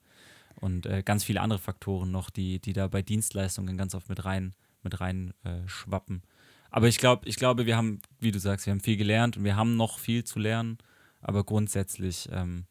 Und 0.60 0.84
äh, 0.84 1.02
ganz 1.02 1.24
viele 1.24 1.40
andere 1.40 1.60
Faktoren 1.60 2.10
noch, 2.10 2.28
die, 2.28 2.60
die 2.60 2.74
da 2.74 2.88
bei 2.88 3.00
Dienstleistungen 3.00 3.78
ganz 3.78 3.94
oft 3.94 4.10
mit 4.10 4.26
rein, 4.26 4.54
mit 4.82 5.00
rein 5.00 5.32
äh, 5.44 5.66
schwappen. 5.66 6.22
Aber 6.70 6.88
ich 6.88 6.98
glaube, 6.98 7.28
ich 7.28 7.36
glaube, 7.36 7.66
wir 7.66 7.76
haben, 7.76 8.00
wie 8.18 8.32
du 8.32 8.38
sagst, 8.38 8.66
wir 8.66 8.72
haben 8.72 8.80
viel 8.80 8.96
gelernt 8.96 9.36
und 9.36 9.44
wir 9.44 9.56
haben 9.56 9.76
noch 9.76 9.98
viel 9.98 10.24
zu 10.24 10.38
lernen. 10.38 10.78
Aber 11.20 11.44
grundsätzlich, 11.44 12.28
ähm, 12.32 12.66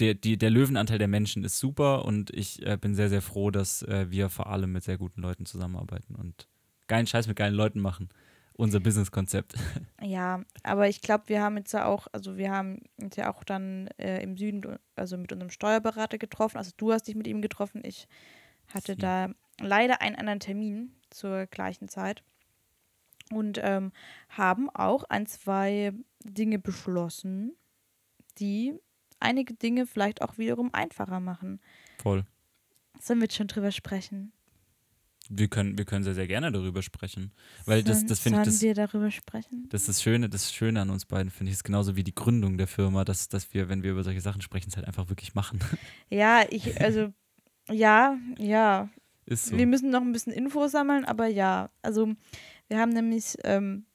der, 0.00 0.14
die, 0.14 0.38
der 0.38 0.50
Löwenanteil 0.50 0.98
der 0.98 1.08
Menschen 1.08 1.44
ist 1.44 1.58
super 1.58 2.04
und 2.04 2.30
ich 2.30 2.66
äh, 2.66 2.76
bin 2.76 2.94
sehr, 2.94 3.08
sehr 3.08 3.22
froh, 3.22 3.50
dass 3.50 3.82
äh, 3.82 4.10
wir 4.10 4.30
vor 4.30 4.48
allem 4.48 4.72
mit 4.72 4.82
sehr 4.82 4.98
guten 4.98 5.20
Leuten 5.20 5.46
zusammenarbeiten 5.46 6.14
und 6.14 6.48
geilen 6.88 7.06
Scheiß 7.06 7.28
mit 7.28 7.36
geilen 7.36 7.54
Leuten 7.54 7.80
machen. 7.80 8.08
Unser 8.54 8.80
Businesskonzept. 8.80 9.54
Ja, 10.02 10.42
aber 10.62 10.88
ich 10.88 11.02
glaube, 11.02 11.24
wir 11.28 11.42
haben 11.42 11.58
jetzt 11.58 11.72
ja 11.72 11.84
auch, 11.84 12.06
also 12.12 12.38
wir 12.38 12.50
haben 12.50 12.80
uns 12.96 13.16
ja 13.16 13.30
auch 13.32 13.44
dann 13.44 13.86
äh, 13.98 14.22
im 14.22 14.38
Süden, 14.38 14.78
also 14.96 15.18
mit 15.18 15.30
unserem 15.30 15.50
Steuerberater 15.50 16.16
getroffen. 16.16 16.56
Also 16.56 16.72
du 16.78 16.90
hast 16.90 17.06
dich 17.06 17.14
mit 17.14 17.26
ihm 17.26 17.42
getroffen. 17.42 17.82
Ich 17.84 18.08
hatte 18.68 18.94
Sie. 18.94 18.98
da 18.98 19.30
leider 19.60 20.00
einen 20.00 20.16
anderen 20.16 20.40
Termin 20.40 20.92
zur 21.10 21.46
gleichen 21.46 21.88
Zeit. 21.88 22.22
Und 23.32 23.60
ähm, 23.62 23.92
haben 24.28 24.68
auch 24.70 25.04
ein, 25.04 25.24
zwei 25.26 25.92
Dinge 26.24 26.58
beschlossen, 26.58 27.52
die 28.38 28.74
einige 29.20 29.54
Dinge 29.54 29.86
vielleicht 29.86 30.22
auch 30.22 30.36
wiederum 30.36 30.74
einfacher 30.74 31.20
machen. 31.20 31.60
Voll. 32.02 32.24
Sollen 33.00 33.20
wir 33.20 33.26
jetzt 33.26 33.36
schon 33.36 33.46
drüber 33.46 33.70
sprechen? 33.70 34.32
Wir 35.32 35.46
können, 35.46 35.78
wir 35.78 35.84
können 35.84 36.02
sehr, 36.02 36.14
sehr 36.14 36.26
gerne 36.26 36.50
darüber 36.50 36.82
sprechen. 36.82 37.30
Weil 37.64 37.84
das, 37.84 38.04
das 38.04 38.18
finde 38.18 38.40
ich, 38.40 38.46
das, 38.46 38.62
wir 38.62 38.74
darüber 38.74 39.12
sprechen? 39.12 39.68
das 39.70 39.82
ist 39.82 39.88
das 39.88 40.02
Schöne, 40.02 40.28
das 40.28 40.52
Schöne 40.52 40.80
an 40.80 40.90
uns 40.90 41.06
beiden, 41.06 41.30
finde 41.30 41.50
ich, 41.50 41.58
ist 41.58 41.62
genauso 41.62 41.94
wie 41.94 42.02
die 42.02 42.14
Gründung 42.14 42.58
der 42.58 42.66
Firma, 42.66 43.04
dass, 43.04 43.28
dass 43.28 43.54
wir, 43.54 43.68
wenn 43.68 43.84
wir 43.84 43.92
über 43.92 44.02
solche 44.02 44.20
Sachen 44.20 44.42
sprechen, 44.42 44.70
es 44.70 44.76
halt 44.76 44.88
einfach 44.88 45.08
wirklich 45.08 45.34
machen. 45.34 45.60
Ja, 46.08 46.44
ich, 46.50 46.80
also, 46.80 47.12
ja, 47.68 48.18
ja. 48.38 48.88
Ist 49.30 49.46
so. 49.46 49.56
Wir 49.56 49.66
müssen 49.66 49.90
noch 49.90 50.02
ein 50.02 50.12
bisschen 50.12 50.32
Infos 50.32 50.72
sammeln, 50.72 51.04
aber 51.04 51.26
ja. 51.26 51.70
Also, 51.82 52.14
wir 52.68 52.78
haben 52.78 52.90
nämlich, 52.90 53.36
ähm, 53.44 53.86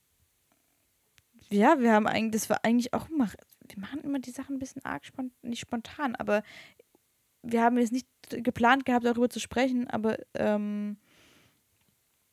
ja, 1.50 1.80
wir 1.80 1.92
haben 1.92 2.08
eigentlich, 2.08 2.42
das 2.42 2.50
war 2.50 2.64
eigentlich 2.64 2.94
auch 2.94 3.10
immer, 3.10 3.30
wir 3.68 3.80
machen 3.80 4.00
immer 4.00 4.20
die 4.20 4.32
Sachen 4.32 4.56
ein 4.56 4.60
bisschen 4.60 4.86
arg 4.86 5.06
spontan, 5.06 5.36
nicht 5.42 5.60
spontan, 5.60 6.16
aber 6.16 6.42
wir 7.44 7.62
haben 7.62 7.78
jetzt 7.78 7.92
nicht 7.92 8.08
geplant 8.30 8.86
gehabt, 8.86 9.06
darüber 9.06 9.30
zu 9.30 9.42
sprechen, 9.42 9.90
aber 9.90 10.18
ähm, 10.36 10.96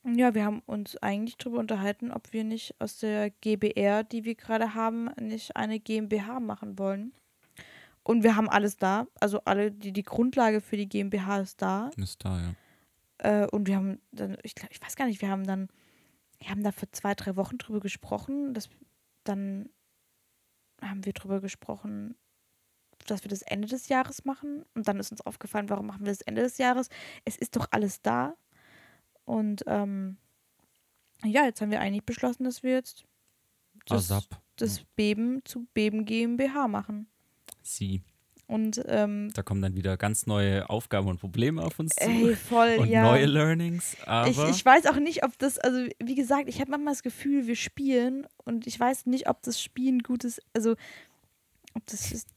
ja, 0.04 0.34
wir 0.34 0.44
haben 0.44 0.60
uns 0.66 0.96
eigentlich 0.98 1.36
darüber 1.38 1.58
unterhalten, 1.58 2.12
ob 2.12 2.32
wir 2.32 2.44
nicht 2.44 2.76
aus 2.78 2.98
der 2.98 3.30
GBR, 3.30 4.04
die 4.04 4.24
wir 4.24 4.36
gerade 4.36 4.74
haben, 4.74 5.10
nicht 5.20 5.56
eine 5.56 5.80
GmbH 5.80 6.38
machen 6.38 6.78
wollen. 6.78 7.12
Und 8.04 8.22
wir 8.22 8.36
haben 8.36 8.48
alles 8.48 8.76
da, 8.76 9.06
also 9.20 9.40
alle, 9.44 9.72
die, 9.72 9.92
die 9.92 10.02
Grundlage 10.02 10.60
für 10.60 10.76
die 10.76 10.88
GmbH 10.88 11.40
ist 11.40 11.60
da. 11.62 11.90
Ist 11.96 12.24
da, 12.24 12.40
ja. 12.40 12.54
Äh, 13.22 13.46
und 13.46 13.68
wir 13.68 13.76
haben 13.76 14.00
dann, 14.10 14.36
ich, 14.42 14.54
glaub, 14.54 14.70
ich 14.70 14.82
weiß 14.82 14.96
gar 14.96 15.06
nicht, 15.06 15.22
wir 15.22 15.30
haben 15.30 15.44
dann, 15.44 15.68
wir 16.38 16.50
haben 16.50 16.64
da 16.64 16.72
für 16.72 16.90
zwei, 16.90 17.14
drei 17.14 17.36
Wochen 17.36 17.58
drüber 17.58 17.80
gesprochen. 17.80 18.52
Dass, 18.52 18.68
dann 19.24 19.68
haben 20.80 21.04
wir 21.04 21.12
drüber 21.12 21.40
gesprochen, 21.40 22.16
dass 23.06 23.22
wir 23.22 23.28
das 23.28 23.42
Ende 23.42 23.68
des 23.68 23.88
Jahres 23.88 24.24
machen. 24.24 24.64
Und 24.74 24.88
dann 24.88 24.98
ist 24.98 25.12
uns 25.12 25.20
aufgefallen, 25.20 25.70
warum 25.70 25.86
machen 25.86 26.04
wir 26.04 26.12
das 26.12 26.22
Ende 26.22 26.42
des 26.42 26.58
Jahres? 26.58 26.88
Es 27.24 27.36
ist 27.36 27.54
doch 27.54 27.68
alles 27.70 28.02
da. 28.02 28.34
Und 29.24 29.62
ähm, 29.68 30.16
ja, 31.24 31.44
jetzt 31.44 31.60
haben 31.60 31.70
wir 31.70 31.80
eigentlich 31.80 32.04
beschlossen, 32.04 32.42
dass 32.42 32.64
wir 32.64 32.72
jetzt 32.72 33.04
das, 33.86 34.28
das 34.56 34.84
Beben 34.96 35.44
zu 35.44 35.66
Beben 35.74 36.04
GmbH 36.04 36.66
machen. 36.66 37.06
Sie. 37.62 38.02
Und 38.46 38.82
ähm, 38.86 39.30
Da 39.34 39.42
kommen 39.42 39.62
dann 39.62 39.76
wieder 39.76 39.96
ganz 39.96 40.26
neue 40.26 40.68
Aufgaben 40.68 41.08
und 41.08 41.20
Probleme 41.20 41.62
auf 41.62 41.78
uns 41.78 41.94
zu. 41.94 42.08
ey, 42.08 42.36
voll, 42.36 42.76
und 42.78 42.88
ja. 42.88 43.02
neue 43.02 43.24
Learnings. 43.24 43.96
Ich, 44.26 44.38
ich 44.38 44.64
weiß 44.64 44.86
auch 44.86 44.96
nicht, 44.96 45.24
ob 45.24 45.38
das, 45.38 45.58
also 45.58 45.86
wie 45.98 46.14
gesagt, 46.14 46.48
ich 46.48 46.60
habe 46.60 46.70
manchmal 46.70 46.92
das 46.92 47.02
Gefühl, 47.02 47.46
wir 47.46 47.56
spielen 47.56 48.26
und 48.44 48.66
ich 48.66 48.78
weiß 48.78 49.06
nicht, 49.06 49.28
ob 49.28 49.42
das 49.42 49.62
Spielen 49.62 50.00
gutes, 50.00 50.40
also 50.52 50.72
ob 51.74 51.86
das, 51.86 52.12
ist, 52.12 52.28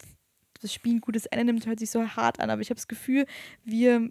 das 0.61 0.73
Spielen 0.73 1.01
gutes 1.01 1.25
Ende 1.25 1.45
nimmt, 1.45 1.65
hört 1.65 1.79
sich 1.79 1.89
so 1.89 2.07
hart 2.07 2.39
an, 2.39 2.49
aber 2.49 2.61
ich 2.61 2.69
habe 2.69 2.77
das 2.77 2.87
Gefühl, 2.87 3.25
wir, 3.63 4.09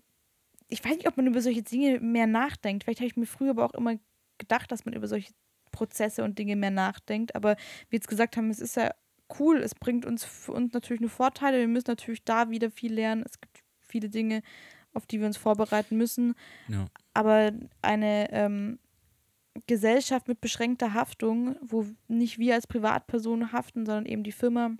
ich 0.69 0.85
weiß 0.85 0.97
nicht, 0.97 1.09
ob 1.09 1.17
man 1.17 1.27
über 1.27 1.41
solche 1.41 1.63
Dinge 1.63 2.01
mehr 2.01 2.27
nachdenkt. 2.27 2.85
Vielleicht 2.85 3.01
habe 3.01 3.07
ich 3.07 3.17
mir 3.17 3.27
früher 3.27 3.51
aber 3.51 3.65
auch 3.65 3.75
immer 3.75 3.95
gedacht, 4.39 4.71
dass 4.71 4.85
man 4.85 4.95
über 4.95 5.09
solche 5.09 5.33
Prozesse 5.71 6.23
und 6.23 6.39
Dinge 6.39 6.57
mehr 6.57 6.71
nachdenkt, 6.71 7.35
aber 7.35 7.57
wie 7.89 7.97
jetzt 7.97 8.09
gesagt 8.09 8.37
haben, 8.37 8.51
es 8.51 8.61
ist 8.61 8.77
ja 8.77 8.91
cool, 9.39 9.59
es 9.59 9.75
bringt 9.75 10.05
uns 10.07 10.25
für 10.25 10.53
uns 10.53 10.73
natürlich 10.73 11.01
nur 11.01 11.11
Vorteile, 11.11 11.59
wir 11.59 11.69
müssen 11.69 11.89
natürlich 11.89 12.25
da 12.25 12.51
wieder 12.51 12.71
viel 12.71 12.93
lernen, 12.93 13.25
es 13.27 13.41
gibt 13.41 13.63
viele 13.81 14.09
Dinge, 14.09 14.43
auf 14.93 15.07
die 15.07 15.21
wir 15.21 15.27
uns 15.27 15.37
vorbereiten 15.37 15.97
müssen. 15.97 16.35
Ja. 16.69 16.87
aber 17.15 17.53
eine 17.83 18.31
ähm, 18.33 18.79
Gesellschaft 19.67 20.29
mit 20.29 20.41
beschränkter 20.41 20.95
Haftung, 20.95 21.57
wo 21.61 21.87
nicht 22.09 22.39
wir 22.39 22.55
als 22.55 22.67
Privatperson 22.67 23.53
haften, 23.53 23.87
sondern 23.87 24.07
eben 24.07 24.25
die 24.25 24.33
Firma, 24.33 24.71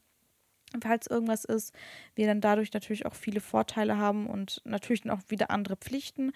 falls 0.83 1.07
irgendwas 1.07 1.45
ist, 1.45 1.73
wir 2.15 2.27
dann 2.27 2.41
dadurch 2.41 2.73
natürlich 2.73 3.07
auch 3.07 3.15
viele 3.15 3.41
Vorteile 3.41 3.99
haben 3.99 4.27
und 4.27 4.61
natürlich 4.65 5.03
dann 5.03 5.13
auch 5.13 5.23
wieder 5.29 5.51
andere 5.51 5.77
Pflichten. 5.77 6.33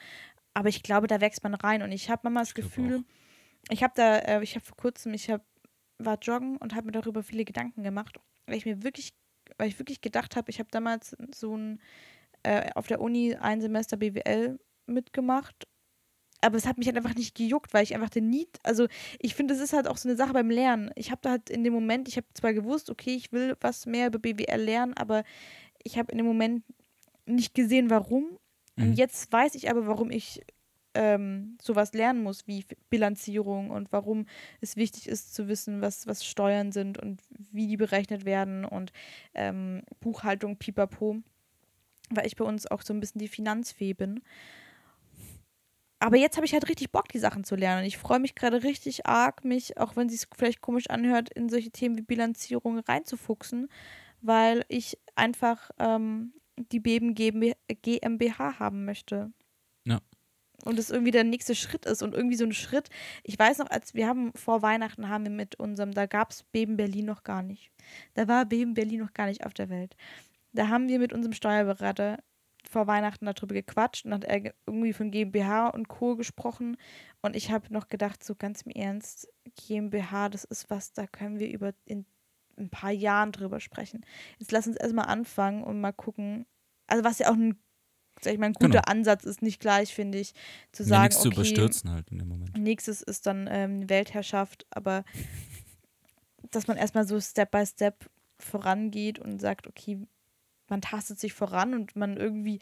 Aber 0.55 0.69
ich 0.69 0.83
glaube, 0.83 1.09
da 1.09 1.21
wächst 1.21 1.43
man 1.43 1.55
rein. 1.55 1.83
Und 1.83 1.93
ich 1.93 2.11
habe 2.11 2.21
manchmal 2.25 2.43
das 2.43 2.51
Ich 2.51 2.55
Gefühl, 2.55 3.05
ich 3.71 3.83
habe 3.83 3.93
da, 3.97 4.19
äh, 4.19 4.43
ich 4.43 4.55
habe 4.55 4.65
vor 4.65 4.77
kurzem, 4.77 5.15
ich 5.15 5.31
hab, 5.31 5.43
war 5.99 6.19
joggen 6.21 6.57
und 6.57 6.75
habe 6.75 6.87
mir 6.87 6.93
darüber 6.93 7.23
viele 7.23 7.45
Gedanken 7.45 7.83
gemacht, 7.83 8.19
weil 8.47 8.57
ich 8.57 8.67
mir 8.67 8.83
wirklich, 8.83 9.13
weil 9.57 9.69
ich 9.69 9.79
wirklich 9.79 10.01
gedacht 10.01 10.37
habe, 10.37 10.51
ich 10.51 10.59
habe 10.59 10.71
damals 10.71 11.17
so 11.35 11.57
ein 11.57 11.81
äh, 12.43 12.71
auf 12.75 12.87
der 12.87 13.01
Uni 13.01 13.35
ein 13.35 13.61
Semester 13.61 13.97
BWL 13.97 14.59
mitgemacht. 14.87 15.67
Aber 16.41 16.57
es 16.57 16.67
hat 16.67 16.79
mich 16.79 16.87
halt 16.87 16.97
einfach 16.97 17.17
nicht 17.17 17.35
gejuckt, 17.35 17.75
weil 17.75 17.83
ich 17.83 17.97
einfach 17.97 18.11
den 18.11 18.31
Need, 18.31 18.61
also 18.63 18.87
ich 19.19 19.35
finde, 19.35 19.55
das 19.55 19.63
ist 19.63 19.73
halt 19.73 19.89
auch 19.89 19.97
so 19.97 20.09
eine 20.09 20.17
Sache 20.17 20.33
beim 20.33 20.51
Lernen. 20.51 20.93
Ich 20.95 21.11
habe 21.11 21.21
da 21.21 21.31
halt 21.31 21.51
in 21.51 21.65
dem 21.65 21.73
Moment, 21.73 22.07
ich 22.07 22.17
habe 22.17 22.29
zwar 22.33 22.55
gewusst, 22.55 22.91
okay, 22.91 23.17
ich 23.17 23.33
will 23.33 23.57
was 23.61 23.87
mehr 23.87 24.07
über 24.07 24.21
BWL 24.21 24.61
lernen, 24.61 24.95
aber 24.95 25.25
ich 25.83 25.99
habe 25.99 26.13
in 26.13 26.19
dem 26.19 26.27
Moment 26.27 26.63
nicht 27.27 27.55
gesehen, 27.55 27.91
warum. 27.91 28.39
Mhm. 28.77 28.85
Und 28.85 28.93
jetzt 28.95 29.33
weiß 29.33 29.57
ich 29.57 29.69
aber, 29.69 29.89
warum 29.89 30.13
ich 30.13 30.43
ähm, 30.99 31.57
sowas 31.63 31.93
lernen 31.93 32.23
muss, 32.23 32.49
wie 32.49 32.65
Bilanzierung 32.91 33.71
und 33.71 33.93
warum 33.93 34.27
es 34.61 34.77
wichtig 34.77 35.09
ist 35.09 35.33
zu 35.33 35.47
wissen, 35.47 35.81
was, 35.81 36.09
was 36.09 36.25
Steuern 36.25 36.73
sind 36.73 36.99
und 36.99 37.23
wie 37.53 37.69
die 37.69 37.77
berechnet 37.77 38.25
werden 38.25 38.65
und 38.65 38.93
ähm, 39.35 39.83
Buchhaltung, 40.01 40.57
pipapo 40.57 41.23
weil 42.11 42.27
ich 42.27 42.37
bei 42.37 42.45
uns 42.45 42.67
auch 42.67 42.83
so 42.83 42.93
ein 42.93 43.01
bisschen 43.01 43.19
die 43.19 43.29
Finanzfee 43.29 43.93
bin. 43.93 44.23
Aber 46.01 46.17
jetzt 46.17 46.37
habe 46.37 46.47
ich 46.47 46.53
halt 46.53 46.69
richtig 46.69 46.93
Bock, 46.93 47.09
die 47.09 47.19
Sachen 47.19 47.43
zu 47.43 47.57
lernen. 47.57 47.85
Ich 47.85 47.99
freue 47.99 48.21
mich 48.21 48.35
gerade 48.35 48.63
richtig 48.63 49.07
arg, 49.07 49.45
mich, 49.45 49.79
auch 49.79 49.97
wenn 49.97 50.07
es 50.07 50.21
sich 50.21 50.29
vielleicht 50.37 50.61
komisch 50.61 50.89
anhört, 50.89 51.29
in 51.31 51.49
solche 51.49 51.71
Themen 51.71 51.97
wie 51.99 52.03
Bilanzierung 52.03 52.79
reinzufuchsen, 52.79 53.69
weil 54.21 54.65
ich 54.69 54.99
einfach 55.17 55.71
ähm, 55.79 56.33
die 56.57 56.81
Beben 56.81 57.15
GmbH 57.15 58.59
haben 58.59 58.85
möchte. 58.85 59.33
Und 60.65 60.79
es 60.79 60.91
irgendwie 60.91 61.13
der 61.13 61.25
nächste 61.25 61.55
Schritt 61.55 61.87
ist 61.87 62.03
und 62.03 62.15
irgendwie 62.15 62.37
so 62.37 62.45
ein 62.45 62.53
Schritt. 62.53 62.89
Ich 63.23 63.39
weiß 63.39 63.59
noch, 63.59 63.71
als 63.71 63.95
wir 63.95 64.09
haben 64.09 64.33
vor 64.35 64.61
Weihnachten 64.63 65.09
haben 65.09 65.25
wir 65.25 65.31
mit 65.31 65.55
unserem, 65.55 65.93
da 65.93 66.07
gab 66.07 66.31
es 66.31 66.43
Beben 66.43 66.77
Berlin 66.77 67.07
noch 67.07 67.23
gar 67.23 67.43
nicht. 67.43 67.71
Da 68.15 68.27
war 68.27 68.45
Beben 68.45 68.75
Berlin 68.75 69.01
noch 69.01 69.15
gar 69.15 69.27
nicht 69.27 69.47
auf 69.47 69.55
der 69.55 69.69
Welt. 69.69 69.97
Da 70.53 70.69
haben 70.69 70.89
wir 70.89 70.99
mit 70.99 71.13
unserem 71.13 71.33
Steuerberater 71.33 72.19
vor 72.69 72.87
Weihnachten 72.87 73.25
darüber 73.25 73.55
gequatscht 73.55 74.05
und 74.05 74.13
hat 74.13 74.25
er 74.25 74.41
ge- 74.41 74.53
irgendwie 74.67 74.93
von 74.93 75.11
GmbH 75.11 75.69
und 75.69 75.89
Co. 75.89 76.17
gesprochen. 76.17 76.77
Und 77.23 77.37
ich 77.37 77.51
habe 77.51 77.73
noch 77.73 77.89
gedacht, 77.89 78.23
so 78.25 78.35
ganz 78.35 78.63
im 78.63 78.73
Ernst, 78.73 79.29
GmbH, 79.67 80.29
das 80.29 80.45
ist 80.45 80.69
was, 80.69 80.93
da 80.93 81.07
können 81.07 81.39
wir 81.39 81.51
über 81.51 81.73
in 81.85 82.05
ein 82.57 82.69
paar 82.71 82.91
Jahren 82.91 83.33
drüber 83.33 83.61
sprechen. 83.61 84.05
Jetzt 84.39 84.53
lass 84.53 84.67
uns 84.67 84.77
erstmal 84.77 85.07
anfangen 85.07 85.63
und 85.63 85.81
mal 85.81 85.93
gucken. 85.93 86.47
Also 86.89 87.05
was 87.05 87.21
ja 87.21 87.31
auch 87.31 87.37
ein, 87.37 87.59
sag 88.25 88.33
ich 88.33 88.39
mal, 88.39 88.47
ein 88.47 88.53
guter 88.53 88.69
Genau. 88.69 88.83
Ansatz 88.87 89.25
ist, 89.25 89.43
nicht 89.43 89.61
gleich, 89.61 89.95
finde 89.95 90.19
ich, 90.19 90.35
zu 90.73 90.83
Mir 90.83 90.89
sagen, 90.89 91.03
nichts 91.05 91.21
zu 91.23 91.29
okay, 91.29 91.37
überstürzen 91.37 91.91
halt 91.91 92.11
in 92.11 92.19
dem 92.19 92.29
Moment. 92.29 92.57
Nächstes 92.57 93.03
ist 93.03 93.27
dann 93.27 93.49
ähm, 93.51 93.89
Weltherrschaft, 93.89 94.67
aber 94.71 95.05
dass 96.51 96.67
man 96.67 96.77
erstmal 96.77 97.07
so 97.07 97.21
Step 97.21 97.51
by 97.51 97.65
Step 97.67 98.09
vorangeht 98.39 99.19
und 99.19 99.41
sagt, 99.41 99.67
okay, 99.67 100.01
man 100.69 100.81
tastet 100.81 101.19
sich 101.19 101.33
voran 101.33 101.75
und 101.75 101.97
man 101.97 102.17
irgendwie, 102.17 102.61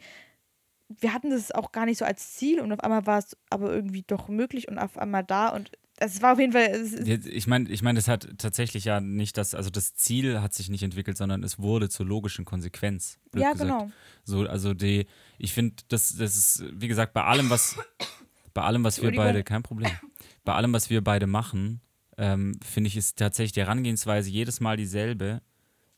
wir 0.87 1.13
hatten 1.13 1.29
das 1.29 1.51
auch 1.51 1.71
gar 1.71 1.85
nicht 1.85 1.97
so 1.97 2.05
als 2.05 2.33
Ziel 2.33 2.59
und 2.61 2.71
auf 2.71 2.79
einmal 2.79 3.05
war 3.05 3.19
es 3.19 3.37
aber 3.49 3.71
irgendwie 3.73 4.03
doch 4.03 4.27
möglich 4.29 4.67
und 4.67 4.79
auf 4.79 4.97
einmal 4.97 5.23
da 5.23 5.49
und 5.49 5.71
es 5.99 6.21
war 6.21 6.33
auf 6.33 6.39
jeden 6.39 6.53
Fall, 6.53 6.65
es 6.65 6.93
Ich 6.93 7.47
meine, 7.47 7.69
ich 7.69 7.81
mein, 7.81 7.95
das 7.95 8.07
hat 8.07 8.27
tatsächlich 8.37 8.85
ja 8.85 9.01
nicht 9.01 9.35
das, 9.37 9.55
also 9.55 9.69
das 9.69 9.95
Ziel 9.95 10.41
hat 10.41 10.53
sich 10.53 10.69
nicht 10.69 10.83
entwickelt, 10.83 11.17
sondern 11.17 11.43
es 11.43 11.57
wurde 11.57 11.89
zur 11.89 12.05
logischen 12.05 12.45
Konsequenz. 12.45 13.17
ja 13.33 13.51
gesagt. 13.51 13.59
genau. 13.59 13.91
So, 14.23 14.47
also 14.47 14.75
die, 14.75 15.07
ich 15.39 15.53
finde, 15.53 15.75
das, 15.87 16.15
das 16.15 16.37
ist, 16.37 16.63
wie 16.71 16.87
gesagt, 16.87 17.13
bei 17.13 17.23
allem, 17.23 17.49
was, 17.49 17.77
bei 18.53 18.61
allem, 18.61 18.83
was 18.83 19.01
wir 19.01 19.11
beide, 19.15 19.43
kein 19.43 19.63
Problem, 19.63 19.91
bei 20.45 20.53
allem, 20.53 20.71
was 20.71 20.89
wir 20.91 21.03
beide 21.03 21.25
machen, 21.25 21.81
ähm, 22.17 22.59
finde 22.63 22.89
ich, 22.89 22.97
ist 22.97 23.17
tatsächlich 23.17 23.53
die 23.53 23.61
Herangehensweise 23.61 24.29
jedes 24.29 24.59
Mal 24.59 24.77
dieselbe. 24.77 25.41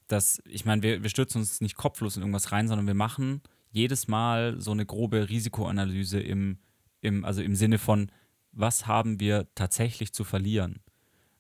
Dass, 0.07 0.41
ich 0.45 0.65
meine, 0.65 0.81
wir, 0.81 1.03
wir 1.03 1.09
stürzen 1.09 1.41
uns 1.41 1.61
nicht 1.61 1.75
kopflos 1.75 2.15
in 2.15 2.23
irgendwas 2.23 2.51
rein, 2.51 2.67
sondern 2.67 2.87
wir 2.87 2.95
machen 2.95 3.41
jedes 3.69 4.07
Mal 4.07 4.59
so 4.59 4.71
eine 4.71 4.85
grobe 4.85 5.29
Risikoanalyse 5.29 6.19
im, 6.19 6.57
im, 7.01 7.23
also 7.25 7.43
im 7.43 7.53
Sinne 7.53 7.77
von, 7.77 8.11
was 8.51 8.87
haben 8.87 9.19
wir 9.19 9.47
tatsächlich 9.55 10.13
zu 10.13 10.23
verlieren? 10.23 10.79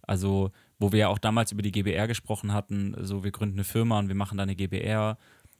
Also, 0.01 0.51
wo 0.79 0.91
wir 0.91 0.99
ja 0.99 1.07
auch 1.09 1.19
damals 1.19 1.51
über 1.51 1.61
die 1.61 1.71
GBR 1.71 2.07
gesprochen 2.07 2.53
hatten, 2.53 2.95
so 2.99 3.23
wir 3.23 3.31
gründen 3.31 3.57
eine 3.57 3.63
Firma 3.63 3.99
und 3.99 4.07
wir 4.07 4.15
machen 4.15 4.37
da 4.37 4.43
eine 4.43 4.55
GBR, 4.55 5.17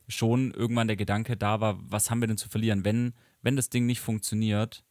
schon 0.07 0.51
irgendwann 0.51 0.87
der 0.87 0.97
Gedanke 0.97 1.37
da 1.37 1.61
war, 1.61 1.77
was 1.81 2.09
haben 2.09 2.21
wir 2.21 2.27
denn 2.27 2.37
zu 2.37 2.49
verlieren? 2.49 2.83
Wenn, 2.83 3.13
wenn 3.41 3.55
das 3.55 3.69
Ding 3.69 3.85
nicht 3.85 3.99
funktioniert, 3.99 4.83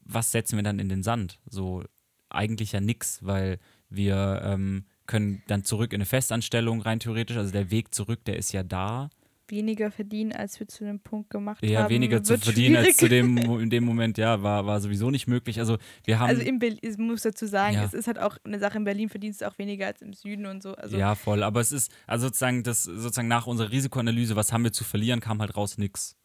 was 0.00 0.32
setzen 0.32 0.56
wir 0.56 0.64
dann 0.64 0.78
in 0.78 0.88
den 0.88 1.02
Sand? 1.02 1.38
So, 1.46 1.84
eigentlich 2.28 2.72
ja 2.72 2.80
nix, 2.80 3.24
weil 3.24 3.58
wir 3.88 4.42
ähm, 4.44 4.84
können 5.06 5.42
dann 5.46 5.64
zurück 5.64 5.92
in 5.92 5.98
eine 5.98 6.06
Festanstellung 6.06 6.80
rein 6.80 7.00
theoretisch. 7.00 7.36
Also 7.36 7.52
der 7.52 7.70
Weg 7.70 7.94
zurück, 7.94 8.24
der 8.24 8.36
ist 8.36 8.52
ja 8.52 8.62
da. 8.62 9.10
Weniger 9.48 9.90
verdienen, 9.90 10.32
als 10.32 10.58
wir 10.58 10.66
zu 10.68 10.84
dem 10.84 11.00
Punkt 11.00 11.30
gemacht 11.30 11.62
Eher 11.62 11.84
haben. 11.84 11.90
weniger 11.90 12.22
zu 12.22 12.36
verdienen 12.38 12.76
als 12.76 12.84
schwierig. 12.86 12.98
zu 12.98 13.08
dem, 13.08 13.36
in 13.60 13.70
dem 13.70 13.84
Moment, 13.84 14.18
ja, 14.18 14.42
war, 14.42 14.66
war 14.66 14.80
sowieso 14.80 15.10
nicht 15.10 15.26
möglich. 15.26 15.58
Also 15.60 15.78
wir 16.04 16.18
haben. 16.18 16.28
Also 16.30 16.42
in 16.42 16.58
Berlin, 16.58 16.78
ich 16.82 16.98
muss 16.98 17.22
dazu 17.22 17.46
sagen, 17.46 17.74
Ja. 17.74 17.84
es 17.84 17.94
ist 17.94 18.06
halt 18.06 18.18
auch 18.18 18.36
eine 18.44 18.58
Sache, 18.58 18.78
in 18.78 18.84
Berlin 18.84 19.08
verdienst 19.08 19.40
du 19.42 19.48
auch 19.48 19.56
weniger 19.58 19.86
als 19.86 20.02
im 20.02 20.12
Süden 20.12 20.46
und 20.46 20.62
so. 20.62 20.74
Also 20.74 20.96
ja, 20.96 21.14
voll. 21.14 21.42
Aber 21.42 21.60
es 21.60 21.72
ist, 21.72 21.92
also 22.06 22.26
sozusagen, 22.26 22.62
das, 22.62 22.84
sozusagen 22.84 23.28
nach 23.28 23.46
unserer 23.46 23.70
Risikoanalyse, 23.70 24.34
was 24.36 24.52
haben 24.52 24.64
wir 24.64 24.72
zu 24.72 24.84
verlieren, 24.84 25.20
kam 25.20 25.40
halt 25.40 25.56
raus 25.56 25.78
nix. 25.78 26.16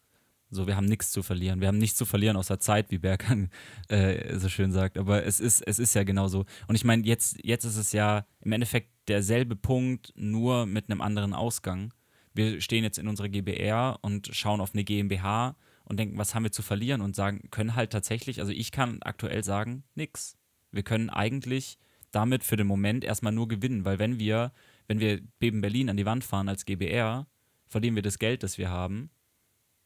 So, 0.54 0.68
wir 0.68 0.76
haben 0.76 0.86
nichts 0.88 1.12
zu 1.12 1.24
verlieren. 1.24 1.62
Wir 1.62 1.70
haben 1.70 1.78
nichts 1.78 1.98
zu 1.98 2.06
verlieren 2.06 2.36
außer 2.36 2.60
Zeit, 2.60 2.92
wie 2.92 2.98
Berghang 2.98 3.50
äh, 3.88 4.38
so 4.38 4.50
schön 4.50 4.72
sagt. 4.74 4.98
Aber 4.98 5.24
es 5.26 5.40
ist, 5.40 5.62
es 5.66 5.80
ist 5.80 5.94
ja 5.94 6.04
genau 6.04 6.28
so. 6.28 6.44
Und 6.68 6.76
ich 6.76 6.84
meine, 6.84 7.04
jetzt, 7.06 7.38
jetzt 7.44 7.64
ist 7.64 7.78
es 7.78 7.94
ja 7.94 8.26
im 8.42 8.52
Endeffekt 8.52 8.90
derselbe 9.08 9.56
Punkt, 9.56 10.12
nur 10.16 10.66
mit 10.66 10.90
einem 10.90 11.00
anderen 11.02 11.34
Ausgang. 11.34 11.94
Wir 12.34 12.62
stehen 12.62 12.84
jetzt 12.84 12.98
in 12.98 13.08
unserer 13.08 13.30
GBR 13.30 14.00
und 14.02 14.30
schauen 14.34 14.62
auf 14.62 14.74
eine 14.74 14.84
GmbH 14.84 15.56
und 15.84 16.00
denken, 16.00 16.18
was 16.18 16.34
haben 16.34 16.44
wir 16.44 16.52
zu 16.52 16.62
verlieren 16.62 17.02
und 17.02 17.16
sagen, 17.16 17.50
können 17.52 17.76
halt 17.76 17.92
tatsächlich, 17.92 18.40
also 18.40 18.52
ich 18.52 18.72
kann 18.72 19.02
aktuell 19.02 19.44
sagen, 19.44 19.84
nix. 19.96 20.38
Wir 20.72 20.84
können 20.84 21.10
eigentlich 21.10 21.78
damit 22.12 22.44
für 22.44 22.56
den 22.56 22.68
Moment 22.68 23.04
erstmal 23.04 23.34
nur 23.34 23.48
gewinnen, 23.48 23.86
weil 23.86 24.00
wenn 24.00 24.20
wir, 24.20 24.52
wenn 24.88 25.00
wir 25.00 25.22
Beben 25.40 25.62
Berlin 25.62 25.90
an 25.90 25.98
die 25.98 26.06
Wand 26.06 26.24
fahren 26.24 26.50
als 26.50 26.66
GBR, 26.66 27.28
verlieren 27.68 27.96
wir 27.96 28.04
das 28.04 28.20
Geld, 28.20 28.44
das 28.44 28.58
wir 28.58 28.70
haben 28.70 29.10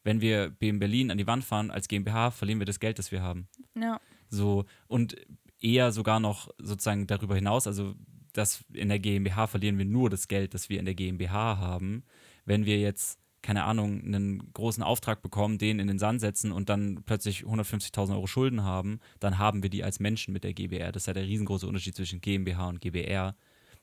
wenn 0.06 0.20
wir 0.20 0.50
BM 0.50 0.78
Berlin 0.78 1.10
an 1.10 1.18
die 1.18 1.26
Wand 1.26 1.44
fahren 1.44 1.72
als 1.72 1.88
GmbH, 1.88 2.30
verlieren 2.30 2.60
wir 2.60 2.64
das 2.64 2.78
Geld, 2.78 3.00
das 3.00 3.10
wir 3.10 3.22
haben. 3.22 3.48
Ja. 3.74 4.00
So, 4.30 4.64
und 4.86 5.16
eher 5.60 5.90
sogar 5.90 6.20
noch 6.20 6.48
sozusagen 6.58 7.08
darüber 7.08 7.34
hinaus, 7.34 7.66
also 7.66 7.96
dass 8.32 8.64
in 8.72 8.88
der 8.88 9.00
GmbH 9.00 9.48
verlieren 9.48 9.78
wir 9.78 9.84
nur 9.84 10.08
das 10.08 10.28
Geld, 10.28 10.54
das 10.54 10.68
wir 10.68 10.78
in 10.78 10.84
der 10.84 10.94
GmbH 10.94 11.58
haben. 11.58 12.04
Wenn 12.46 12.64
wir 12.64 12.78
jetzt, 12.78 13.18
keine 13.42 13.64
Ahnung, 13.64 14.02
einen 14.02 14.52
großen 14.54 14.82
Auftrag 14.82 15.20
bekommen, 15.20 15.58
den 15.58 15.78
in 15.78 15.88
den 15.88 15.98
Sand 15.98 16.20
setzen 16.20 16.52
und 16.52 16.68
dann 16.70 17.02
plötzlich 17.04 17.44
150.000 17.44 18.14
Euro 18.14 18.26
Schulden 18.26 18.62
haben, 18.62 19.00
dann 19.20 19.38
haben 19.38 19.62
wir 19.62 19.68
die 19.70 19.84
als 19.84 20.00
Menschen 20.00 20.32
mit 20.32 20.44
der 20.44 20.54
GBR. 20.54 20.92
Das 20.92 21.02
ist 21.02 21.06
ja 21.06 21.12
der 21.12 21.26
riesengroße 21.26 21.66
Unterschied 21.66 21.94
zwischen 21.94 22.20
GmbH 22.20 22.68
und 22.68 22.80
GBR, 22.80 23.36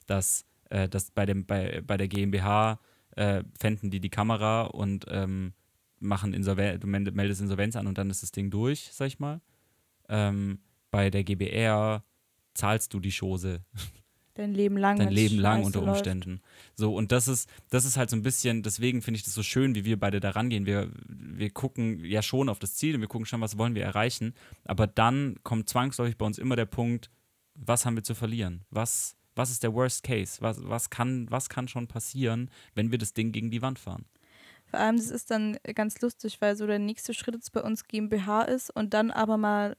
dass, 0.07 0.45
äh, 0.69 0.89
dass 0.89 1.11
bei, 1.11 1.25
dem, 1.25 1.45
bei, 1.45 1.81
bei 1.85 1.97
der 1.97 2.07
GmbH 2.07 2.79
äh, 3.15 3.43
fänden 3.59 3.91
die 3.91 3.99
die 3.99 4.09
Kamera 4.09 4.63
und 4.63 5.05
ähm, 5.09 5.53
machen 5.99 6.33
Insolvenz, 6.33 6.81
du 6.81 6.87
meldest 6.87 7.41
Insolvenz 7.41 7.75
an 7.75 7.87
und 7.87 7.97
dann 7.97 8.09
ist 8.09 8.23
das 8.23 8.31
Ding 8.31 8.49
durch, 8.49 8.89
sag 8.91 9.07
ich 9.07 9.19
mal. 9.19 9.41
Ähm, 10.09 10.59
bei 10.91 11.09
der 11.09 11.23
GBR 11.23 12.03
zahlst 12.53 12.93
du 12.93 12.99
die 12.99 13.11
Chose. 13.11 13.63
Dein 14.35 14.53
Leben 14.55 14.77
lang. 14.77 14.97
Dein 14.97 15.11
Leben 15.11 15.37
lang 15.37 15.63
unter 15.63 15.83
Umständen. 15.83 16.31
Läuft. 16.31 16.43
So, 16.75 16.95
und 16.95 17.11
das 17.11 17.27
ist, 17.27 17.47
das 17.69 17.85
ist 17.85 17.97
halt 17.97 18.09
so 18.09 18.15
ein 18.15 18.23
bisschen, 18.23 18.63
deswegen 18.63 19.03
finde 19.03 19.17
ich 19.17 19.23
das 19.23 19.35
so 19.35 19.43
schön, 19.43 19.75
wie 19.75 19.85
wir 19.85 19.99
beide 19.99 20.19
da 20.19 20.31
rangehen. 20.31 20.65
Wir, 20.65 20.91
wir 21.07 21.51
gucken 21.51 22.03
ja 22.03 22.23
schon 22.23 22.49
auf 22.49 22.57
das 22.57 22.75
Ziel 22.75 22.95
und 22.95 23.01
wir 23.01 23.07
gucken 23.07 23.27
schon, 23.27 23.41
was 23.41 23.57
wollen 23.59 23.75
wir 23.75 23.83
erreichen. 23.83 24.33
Aber 24.65 24.87
dann 24.87 25.37
kommt 25.43 25.69
zwangsläufig 25.69 26.17
bei 26.17 26.25
uns 26.25 26.39
immer 26.39 26.55
der 26.55 26.65
Punkt, 26.65 27.11
was 27.53 27.85
haben 27.85 27.95
wir 27.95 28.03
zu 28.03 28.15
verlieren? 28.15 28.65
Was, 28.71 29.15
was 29.35 29.51
ist 29.51 29.61
der 29.61 29.73
Worst 29.73 30.03
Case? 30.03 30.41
Was, 30.41 30.57
was, 30.67 30.89
kann, 30.89 31.29
was 31.29 31.49
kann 31.49 31.67
schon 31.67 31.87
passieren, 31.87 32.49
wenn 32.73 32.91
wir 32.91 32.97
das 32.97 33.13
Ding 33.13 33.31
gegen 33.31 33.51
die 33.51 33.61
Wand 33.61 33.77
fahren? 33.77 34.05
Vor 34.65 34.79
allem, 34.79 34.97
das 34.97 35.11
ist 35.11 35.29
dann 35.29 35.57
ganz 35.75 36.01
lustig, 36.01 36.41
weil 36.41 36.55
so 36.55 36.65
der 36.65 36.79
nächste 36.79 37.13
Schritt 37.13 37.35
jetzt 37.35 37.51
bei 37.51 37.61
uns 37.61 37.87
GmbH 37.87 38.41
ist 38.43 38.71
und 38.71 38.95
dann 38.95 39.11
aber 39.11 39.37
mal, 39.37 39.77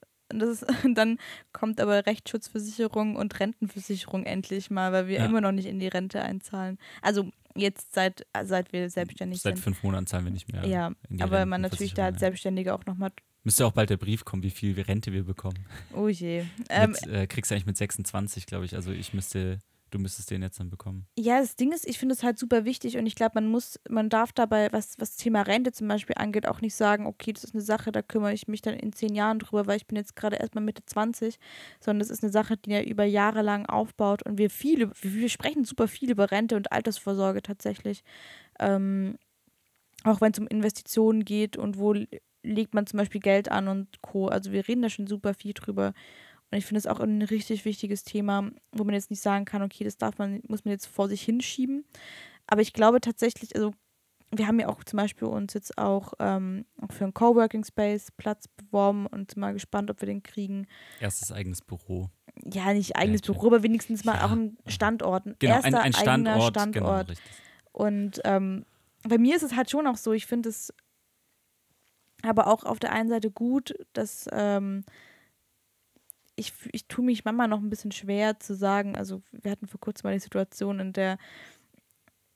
ist, 0.62 0.66
dann 0.94 1.18
kommt 1.52 1.80
aber 1.80 2.06
Rechtsschutzversicherung 2.06 3.16
und 3.16 3.38
Rentenversicherung 3.40 4.24
endlich 4.24 4.70
mal, 4.70 4.92
weil 4.92 5.08
wir 5.08 5.18
Ja. 5.18 5.26
immer 5.26 5.40
noch 5.40 5.52
nicht 5.52 5.66
in 5.66 5.78
die 5.78 5.88
Rente 5.88 6.22
einzahlen. 6.22 6.78
Also 7.02 7.30
jetzt 7.56 7.94
seit, 7.94 8.26
seit 8.44 8.72
wir 8.72 8.90
selbstständig 8.90 9.40
Seit 9.42 9.56
sind. 9.56 9.62
fünf 9.62 9.82
Monaten 9.82 10.06
zahlen 10.06 10.24
wir 10.24 10.32
nicht 10.32 10.50
mehr. 10.52 10.66
Ja, 10.66 10.92
aber 11.20 11.46
man 11.46 11.60
natürlich 11.60 11.94
da 11.94 12.06
als. 12.06 12.20
Selbstständiger 12.20 12.74
auch 12.74 12.86
nochmal, 12.86 13.10
Müsste 13.46 13.66
auch 13.66 13.72
bald 13.72 13.90
der 13.90 13.98
Brief 13.98 14.24
kommen, 14.24 14.42
wie 14.42 14.50
viel 14.50 14.80
Rente 14.80 15.12
wir 15.12 15.24
bekommen. 15.24 15.58
oh 15.94 16.08
je. 16.08 16.44
Ähm, 16.70 16.92
mit, 16.92 17.06
äh, 17.06 17.26
kriegst 17.26 17.50
du 17.50 17.54
eigentlich 17.54 17.66
mit 17.66 17.76
26, 17.76 18.46
glaube 18.46 18.64
ich. 18.64 18.74
Also 18.74 18.90
ich 18.90 19.12
müsste, 19.12 19.58
du 19.94 20.00
müsstest 20.00 20.30
den 20.30 20.42
jetzt 20.42 20.58
dann 20.58 20.70
bekommen. 20.70 21.06
Ja, 21.16 21.40
das 21.40 21.54
Ding 21.54 21.72
ist, 21.72 21.86
ich 21.86 21.98
finde 21.98 22.14
es 22.14 22.24
halt 22.24 22.38
super 22.38 22.64
wichtig 22.64 22.98
und 22.98 23.06
ich 23.06 23.14
glaube, 23.14 23.32
man 23.34 23.46
muss, 23.46 23.78
man 23.88 24.08
darf 24.08 24.32
dabei, 24.32 24.72
was, 24.72 24.98
was 24.98 25.16
Thema 25.16 25.42
Rente 25.42 25.72
zum 25.72 25.86
Beispiel 25.86 26.16
angeht, 26.18 26.48
auch 26.48 26.60
nicht 26.60 26.74
sagen, 26.74 27.06
okay, 27.06 27.32
das 27.32 27.44
ist 27.44 27.54
eine 27.54 27.62
Sache, 27.62 27.92
da 27.92 28.02
kümmere 28.02 28.32
ich 28.32 28.48
mich 28.48 28.60
dann 28.60 28.74
in 28.74 28.92
zehn 28.92 29.14
Jahren 29.14 29.38
drüber, 29.38 29.66
weil 29.66 29.76
ich 29.76 29.86
bin 29.86 29.96
jetzt 29.96 30.16
gerade 30.16 30.36
erstmal 30.36 30.64
Mitte 30.64 30.84
20, 30.84 31.38
sondern 31.80 32.00
das 32.00 32.10
ist 32.10 32.24
eine 32.24 32.32
Sache, 32.32 32.56
die 32.56 32.70
ja 32.70 32.82
über 32.82 33.04
Jahre 33.04 33.42
lang 33.42 33.66
aufbaut 33.66 34.24
und 34.24 34.36
wir 34.36 34.50
viele, 34.50 34.90
wir, 35.00 35.28
sprechen 35.28 35.64
super 35.64 35.86
viel 35.86 36.10
über 36.10 36.30
Rente 36.30 36.56
und 36.56 36.72
Altersvorsorge 36.72 37.42
tatsächlich. 37.42 38.02
Ähm, 38.58 39.16
auch 40.02 40.20
wenn 40.20 40.32
es 40.32 40.38
um 40.38 40.48
Investitionen 40.48 41.24
geht 41.24 41.56
und 41.56 41.78
wo 41.78 41.94
legt 42.42 42.74
man 42.74 42.86
zum 42.86 42.98
Beispiel 42.98 43.20
Geld 43.20 43.50
an 43.50 43.68
und 43.68 44.02
Co. 44.02 44.26
Also 44.26 44.52
wir 44.52 44.68
reden 44.68 44.82
da 44.82 44.90
schon 44.90 45.06
super 45.06 45.34
viel 45.34 45.54
drüber. 45.54 45.94
Und 46.54 46.58
ich 46.58 46.66
finde 46.66 46.78
es 46.78 46.86
auch 46.86 47.00
ein 47.00 47.20
richtig 47.20 47.64
wichtiges 47.64 48.04
Thema, 48.04 48.48
wo 48.70 48.84
man 48.84 48.94
jetzt 48.94 49.10
nicht 49.10 49.20
sagen 49.20 49.44
kann, 49.44 49.60
okay, 49.62 49.82
das 49.82 49.98
darf 49.98 50.18
man, 50.18 50.40
muss 50.46 50.64
man 50.64 50.70
jetzt 50.70 50.86
vor 50.86 51.08
sich 51.08 51.20
hinschieben. 51.22 51.84
Aber 52.46 52.60
ich 52.62 52.72
glaube 52.72 53.00
tatsächlich, 53.00 53.56
also 53.56 53.72
wir 54.30 54.46
haben 54.46 54.60
ja 54.60 54.68
auch 54.68 54.84
zum 54.84 54.98
Beispiel 54.98 55.26
uns 55.26 55.52
jetzt 55.54 55.76
auch 55.78 56.12
ähm, 56.20 56.64
für 56.90 57.02
einen 57.02 57.12
Coworking 57.12 57.64
Space 57.64 58.12
Platz 58.16 58.46
beworben 58.46 59.06
und 59.08 59.36
mal 59.36 59.52
gespannt, 59.52 59.90
ob 59.90 60.00
wir 60.00 60.06
den 60.06 60.22
kriegen. 60.22 60.68
Erstes 61.00 61.32
eigenes 61.32 61.60
Büro. 61.60 62.08
Ja, 62.44 62.72
nicht 62.72 62.94
eigenes 62.94 63.22
Ja, 63.26 63.32
Büro, 63.32 63.48
aber 63.48 63.64
wenigstens 63.64 64.04
mal 64.04 64.14
Ja. 64.14 64.26
auch 64.26 64.30
ein 64.30 64.56
Standort. 64.68 65.26
Ein 65.26 65.34
Genau, 65.40 65.54
erster 65.56 65.80
ein, 65.80 65.84
ein 65.86 65.92
Standort. 65.92 66.54
Genau, 66.54 66.70
Standort. 66.70 67.08
richtig. 67.08 67.32
Und 67.72 68.20
ähm, 68.22 68.64
bei 69.02 69.18
mir 69.18 69.34
ist 69.34 69.42
es 69.42 69.56
halt 69.56 69.72
schon 69.72 69.88
auch 69.88 69.96
so, 69.96 70.12
ich 70.12 70.26
finde 70.26 70.50
es 70.50 70.72
aber 72.22 72.46
auch 72.46 72.62
auf 72.62 72.78
der 72.78 72.92
einen 72.92 73.08
Seite 73.08 73.32
gut, 73.32 73.74
dass 73.92 74.28
ähm, 74.30 74.84
ich, 76.36 76.52
ich 76.72 76.86
tue 76.86 77.04
mich 77.04 77.24
manchmal 77.24 77.48
noch 77.48 77.60
ein 77.60 77.70
bisschen 77.70 77.92
schwer 77.92 78.38
zu 78.40 78.54
sagen, 78.54 78.96
also 78.96 79.22
wir 79.32 79.50
hatten 79.50 79.68
vor 79.68 79.80
kurzem 79.80 80.08
mal 80.08 80.14
die 80.14 80.20
Situation, 80.20 80.80
in 80.80 80.92
der 80.92 81.18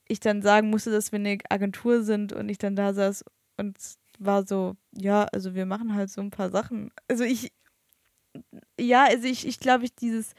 ich 0.06 0.20
dann 0.20 0.42
sagen 0.42 0.70
musste, 0.70 0.90
dass 0.90 1.12
wir 1.12 1.18
eine 1.18 1.38
Agentur 1.50 2.02
sind 2.02 2.32
und 2.32 2.48
ich 2.48 2.58
dann 2.58 2.76
da 2.76 2.94
saß 2.94 3.24
und 3.58 3.76
war 4.18 4.46
so, 4.46 4.76
ja, 4.92 5.24
also 5.24 5.54
wir 5.54 5.66
machen 5.66 5.94
halt 5.94 6.10
so 6.10 6.20
ein 6.20 6.30
paar 6.30 6.50
Sachen. 6.50 6.90
Also 7.08 7.24
ich, 7.24 7.52
ja, 8.80 9.04
also 9.04 9.26
ich, 9.26 9.46
ich 9.46 9.60
glaube, 9.60 9.84
ich 9.84 9.94
dieses, 9.94 10.34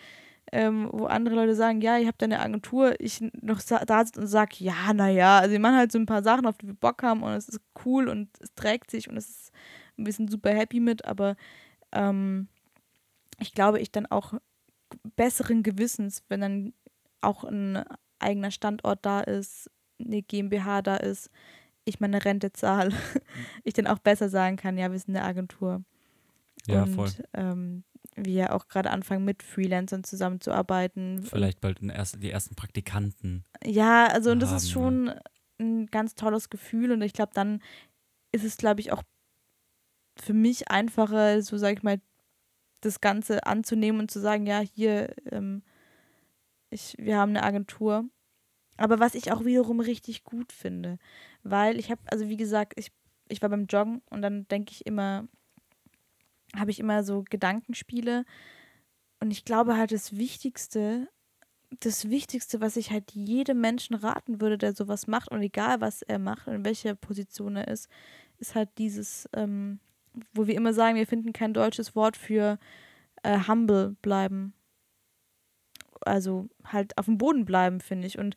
ähm, 0.51 0.89
wo 0.91 1.05
andere 1.05 1.35
Leute 1.35 1.55
sagen, 1.55 1.81
ja, 1.81 1.97
ihr 1.97 2.07
habt 2.07 2.23
eine 2.23 2.39
Agentur, 2.39 2.99
ich 2.99 3.21
noch 3.41 3.61
da 3.61 4.05
sitze 4.05 4.21
und 4.21 4.27
sage, 4.27 4.55
ja, 4.59 4.93
naja, 4.93 5.39
also 5.39 5.51
wir 5.51 5.59
machen 5.59 5.77
halt 5.77 5.91
so 5.91 5.99
ein 5.99 6.05
paar 6.05 6.23
Sachen, 6.23 6.45
auf 6.45 6.57
die 6.57 6.67
wir 6.67 6.73
Bock 6.73 7.03
haben 7.03 7.23
und 7.23 7.31
es 7.33 7.49
ist 7.49 7.61
cool 7.85 8.09
und 8.09 8.29
es 8.39 8.53
trägt 8.55 8.89
sich 8.91 9.09
und 9.09 9.17
es 9.17 9.29
ist, 9.29 9.51
wir 9.97 10.11
sind 10.11 10.31
super 10.31 10.51
happy 10.51 10.79
mit, 10.79 11.05
aber 11.05 11.35
ähm, 11.91 12.47
ich 13.39 13.53
glaube, 13.53 13.79
ich 13.79 13.91
dann 13.91 14.05
auch 14.05 14.33
besseren 15.15 15.63
Gewissens, 15.63 16.23
wenn 16.29 16.41
dann 16.41 16.73
auch 17.21 17.43
ein 17.43 17.83
eigener 18.19 18.51
Standort 18.51 19.05
da 19.05 19.21
ist, 19.21 19.69
eine 19.99 20.21
GmbH 20.21 20.81
da 20.81 20.97
ist, 20.97 21.29
ich 21.85 21.99
meine 21.99 22.23
Rente 22.23 22.51
zahle, 22.53 22.91
ich 23.63 23.73
dann 23.73 23.87
auch 23.87 23.99
besser 23.99 24.29
sagen 24.29 24.57
kann, 24.57 24.77
ja, 24.77 24.91
wir 24.91 24.99
sind 24.99 25.15
eine 25.15 25.25
Agentur. 25.25 25.83
Ja, 26.67 26.83
und 26.83 26.95
voll. 26.95 27.09
Ähm, 27.33 27.83
wir 28.15 28.53
auch 28.53 28.67
gerade 28.67 28.91
anfangen, 28.91 29.25
mit 29.25 29.43
Freelancern 29.43 30.03
zusammenzuarbeiten. 30.03 31.23
Vielleicht 31.23 31.61
bald 31.61 31.81
erst, 31.81 32.21
die 32.21 32.31
ersten 32.31 32.55
Praktikanten. 32.55 33.43
Ja, 33.63 34.07
also 34.07 34.31
und 34.31 34.41
das 34.41 34.51
ist 34.51 34.71
schon 34.71 35.13
ein 35.59 35.87
ganz 35.87 36.15
tolles 36.15 36.49
Gefühl 36.49 36.91
und 36.91 37.01
ich 37.01 37.13
glaube, 37.13 37.31
dann 37.33 37.61
ist 38.31 38.43
es, 38.43 38.57
glaube 38.57 38.81
ich, 38.81 38.91
auch 38.91 39.03
für 40.17 40.33
mich 40.33 40.69
einfacher, 40.69 41.41
so 41.41 41.57
sage 41.57 41.77
ich 41.77 41.83
mal, 41.83 42.01
das 42.81 43.01
Ganze 43.01 43.45
anzunehmen 43.45 43.99
und 44.01 44.11
zu 44.11 44.19
sagen, 44.19 44.45
ja, 44.45 44.59
hier, 44.59 45.13
ähm, 45.31 45.63
ich, 46.69 46.95
wir 46.97 47.17
haben 47.17 47.31
eine 47.31 47.43
Agentur. 47.43 48.05
Aber 48.77 48.99
was 48.99 49.15
ich 49.15 49.31
auch 49.31 49.43
wiederum 49.43 49.81
richtig 49.81 50.23
gut 50.23 50.53
finde, 50.53 50.99
weil 51.43 51.77
ich 51.77 51.91
habe, 51.91 52.01
also 52.05 52.29
wie 52.29 52.37
gesagt, 52.37 52.73
ich, 52.77 52.91
ich 53.27 53.41
war 53.41 53.49
beim 53.49 53.65
Joggen 53.65 54.01
und 54.09 54.21
dann 54.21 54.47
denke 54.47 54.71
ich 54.71 54.85
immer, 54.85 55.27
habe 56.55 56.71
ich 56.71 56.79
immer 56.79 57.03
so 57.03 57.25
Gedankenspiele 57.29 58.23
und 59.19 59.31
ich 59.31 59.43
glaube 59.43 59.75
halt 59.75 59.91
das 59.91 60.15
Wichtigste, 60.15 61.09
das 61.81 62.09
Wichtigste, 62.09 62.61
was 62.61 62.77
ich 62.77 62.89
halt 62.91 63.11
jedem 63.11 63.59
Menschen 63.59 63.95
raten 63.95 64.39
würde, 64.39 64.57
der 64.57 64.73
sowas 64.73 65.07
macht 65.07 65.29
und 65.29 65.41
egal 65.41 65.81
was 65.81 66.01
er 66.01 66.17
macht 66.17 66.47
in 66.47 66.63
welcher 66.63 66.95
Position 66.95 67.57
er 67.57 67.67
ist, 67.67 67.89
ist 68.37 68.55
halt 68.55 68.69
dieses, 68.77 69.27
ähm, 69.33 69.79
wo 70.33 70.47
wir 70.47 70.55
immer 70.55 70.73
sagen, 70.73 70.95
wir 70.95 71.07
finden 71.07 71.33
kein 71.33 71.53
deutsches 71.53 71.95
Wort 71.95 72.17
für 72.17 72.57
äh, 73.23 73.39
humble 73.47 73.95
bleiben. 74.01 74.53
Also 76.01 76.47
halt 76.63 76.97
auf 76.97 77.05
dem 77.05 77.17
Boden 77.17 77.45
bleiben, 77.45 77.81
finde 77.81 78.07
ich. 78.07 78.17
Und 78.17 78.35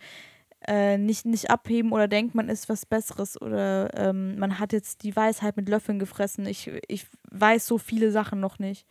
äh, 0.67 0.99
nicht, 0.99 1.27
nicht 1.27 1.51
abheben 1.51 1.93
oder 1.93 2.09
denkt, 2.09 2.35
man 2.35 2.49
ist 2.49 2.69
was 2.69 2.87
Besseres 2.87 3.41
oder 3.41 3.91
ähm, 3.97 4.39
man 4.39 4.59
hat 4.59 4.73
jetzt 4.73 5.03
die 5.03 5.15
Weisheit 5.15 5.57
mit 5.57 5.69
Löffeln 5.69 5.99
gefressen. 5.99 6.47
Ich, 6.47 6.71
ich 6.89 7.07
weiß 7.31 7.67
so 7.67 7.79
viele 7.79 8.11
Sachen 8.13 8.41
noch 8.41 8.59
nicht. 8.59 8.87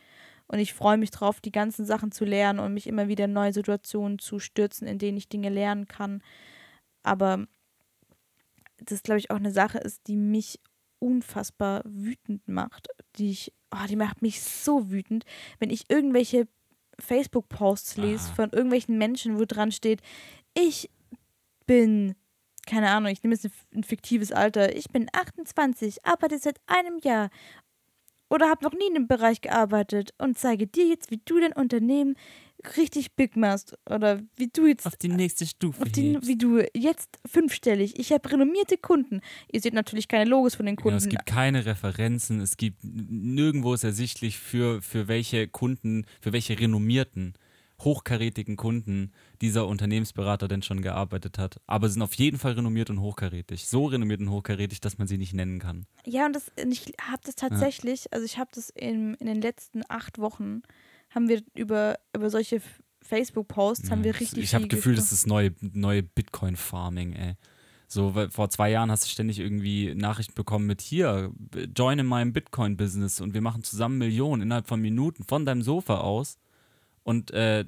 Und 0.48 0.60
ich 0.60 0.74
freue 0.74 0.98
mich 0.98 1.12
drauf, 1.12 1.40
die 1.40 1.52
ganzen 1.52 1.86
Sachen 1.86 2.12
zu 2.12 2.26
lernen 2.26 2.60
und 2.60 2.74
mich 2.74 2.88
immer 2.88 3.08
wieder 3.08 3.26
in 3.26 3.34
neue 3.34 3.54
Situationen 3.54 4.20
zu 4.20 4.40
stürzen, 4.40 4.86
in 4.86 4.98
denen 4.98 5.18
ich 5.18 5.30
Dinge 5.30 5.48
lernen 5.48 5.88
kann. 5.88 6.22
Aber 7.04 7.46
das, 8.78 9.02
glaube 9.02 9.20
ich, 9.20 9.32
auch 9.32 9.38
eine 9.38 9.52
Sache 9.52 9.78
ist, 9.78 10.08
die 10.08 10.18
mich 10.18 10.60
unfassbar 11.02 11.82
wütend 11.86 12.47
macht. 12.47 12.88
Die 13.18 13.32
ich, 13.32 13.54
oh, 13.74 13.86
die 13.89 13.95
macht 13.95 14.22
mich 14.22 14.41
so 14.41 14.91
wütend, 14.91 15.26
wenn 15.60 15.70
ich 15.70 15.89
irgendwelche 15.89 16.47
Facebook-Posts 16.99 17.97
lese 17.97 18.30
Ah. 18.32 18.36
von 18.36 18.49
irgendwelchen 18.52 18.97
Menschen, 18.97 19.39
wo 19.39 19.45
dran 19.45 19.72
steht, 19.72 20.02
ich 20.54 20.89
bin 21.66 22.16
keine 22.68 22.91
Ahnung, 22.91 23.12
ich 23.12 23.24
nehme 23.24 23.34
jetzt 23.34 23.45
ein, 23.45 23.52
ein 23.74 23.84
fiktives 23.84 24.32
Alter. 24.32 24.76
Ich 24.76 24.89
bin 24.91 25.08
28, 25.12 26.06
arbeite 26.06 26.38
seit 26.38 26.62
einem 26.68 26.99
Jahr 26.99 27.30
oder 28.30 28.49
habe 28.49 28.64
noch 28.64 28.74
nie 28.74 28.88
in 28.88 28.93
dem 28.93 29.08
Bereich 29.08 29.41
gearbeitet 29.41 30.14
und 30.18 30.38
zeige 30.38 30.68
dir 30.68 30.86
jetzt, 30.86 31.12
wie 31.12 31.22
du 31.26 31.39
dein 31.39 31.54
Unternehmen 31.54 32.16
richtig 32.78 33.16
big 33.16 33.36
machst 33.36 33.78
oder 33.89 34.22
wie 34.36 34.47
du 34.47 34.68
jetzt 34.68 34.86
Auf 34.86 34.95
die 34.95 35.07
nächste 35.09 35.45
Stufe. 35.45 35.82
auf 35.82 35.89
die, 35.91 36.18
wie 36.24 36.38
du 36.38 36.62
jetzt 36.76 37.20
fünfstellig. 37.26 37.97
Ich 37.99 38.12
habe 38.12 38.32
renommierte 38.32 38.78
Kunden. 38.78 39.22
Ihr 39.51 39.62
seht 39.62 39.74
natürlich 39.74 40.07
keine 40.07 40.30
Logos 40.30 40.55
von 40.55 40.66
den 40.66 40.76
Genau, 40.76 40.84
Kunden. 40.84 40.97
es 40.97 41.09
gibt 41.09 41.26
keine 41.26 41.66
Referenzen, 41.66 42.39
es 42.41 42.57
gibt 42.57 42.80
nirgendwo 42.84 43.74
ist 43.74 43.84
ersichtlich 43.84 44.38
für, 44.38 44.82
für 44.82 45.07
welche 45.07 45.47
Kunden, 45.47 46.05
für 46.22 46.34
welche 46.34 46.59
renommierten, 46.59 47.34
hochkarätigen 47.82 48.57
Kunden 48.57 49.12
dieser 49.41 49.66
Unternehmensberater 49.68 50.47
denn 50.47 50.62
schon 50.62 50.82
gearbeitet 50.82 51.39
hat. 51.39 51.59
Aber 51.66 51.88
sie 51.89 51.93
sind 51.93 52.03
auf 52.03 52.14
jeden 52.14 52.38
Fall 52.38 52.51
renommiert 52.53 52.89
und 52.91 53.01
hochkarätig. 53.01 53.66
So 53.68 53.86
renommiert 53.86 54.20
und 54.22 54.30
hochkarätig, 54.30 54.82
dass 54.82 54.97
man 54.99 55.07
sie 55.07 55.18
nicht 55.18 55.34
nennen 55.34 55.57
kann. 55.59 55.88
Ja, 56.05 56.28
und 56.28 56.34
das, 56.36 56.51
ich 56.57 56.93
habe 57.01 57.22
das 57.26 57.36
tatsächlich, 57.36 58.14
also 58.14 58.24
ich 58.26 58.38
habe 58.38 58.51
das 58.53 58.70
in, 58.70 59.16
in 59.16 59.26
den 59.26 59.41
letzten 59.41 59.82
acht 59.89 60.20
Wochen, 60.20 60.62
haben 61.12 61.30
wir 61.30 61.41
über, 61.53 61.99
über 62.16 62.30
solche 62.30 62.62
Facebook-Posts, 63.01 63.91
haben 63.91 64.03
wir 64.03 64.14
Ja, 64.14 64.20
richtig 64.20 64.43
ich 64.43 64.55
habe 64.55 64.68
Gefühl, 64.68 64.95
das 64.95 65.12
ist 65.12 65.28
neue, 65.28 65.53
neue 65.59 66.03
Bitcoin-Farming, 66.03 67.14
ey. 67.14 67.36
So, 67.88 68.14
vor 68.30 68.49
zwei 68.49 68.72
Jahren 68.72 68.89
hast 68.89 69.03
du 69.03 69.09
ständig 69.09 69.39
irgendwie 69.39 69.93
Nachrichten 69.95 70.34
bekommen 70.34 70.66
mit 70.66 70.80
hier, 70.80 71.34
join 71.76 71.99
in 71.99 72.05
meinem 72.05 72.32
Bitcoin-Business 72.32 73.20
und 73.20 73.34
wir 73.34 73.41
machen 73.41 73.64
zusammen 73.64 73.97
Millionen 73.97 74.43
innerhalb 74.43 74.68
von 74.68 74.80
Minuten 74.80 75.26
von 75.26 75.45
deinem 75.45 75.62
Sofa 75.62 75.97
aus. 75.97 76.38
Und 77.03 77.32
äh, 77.32 77.66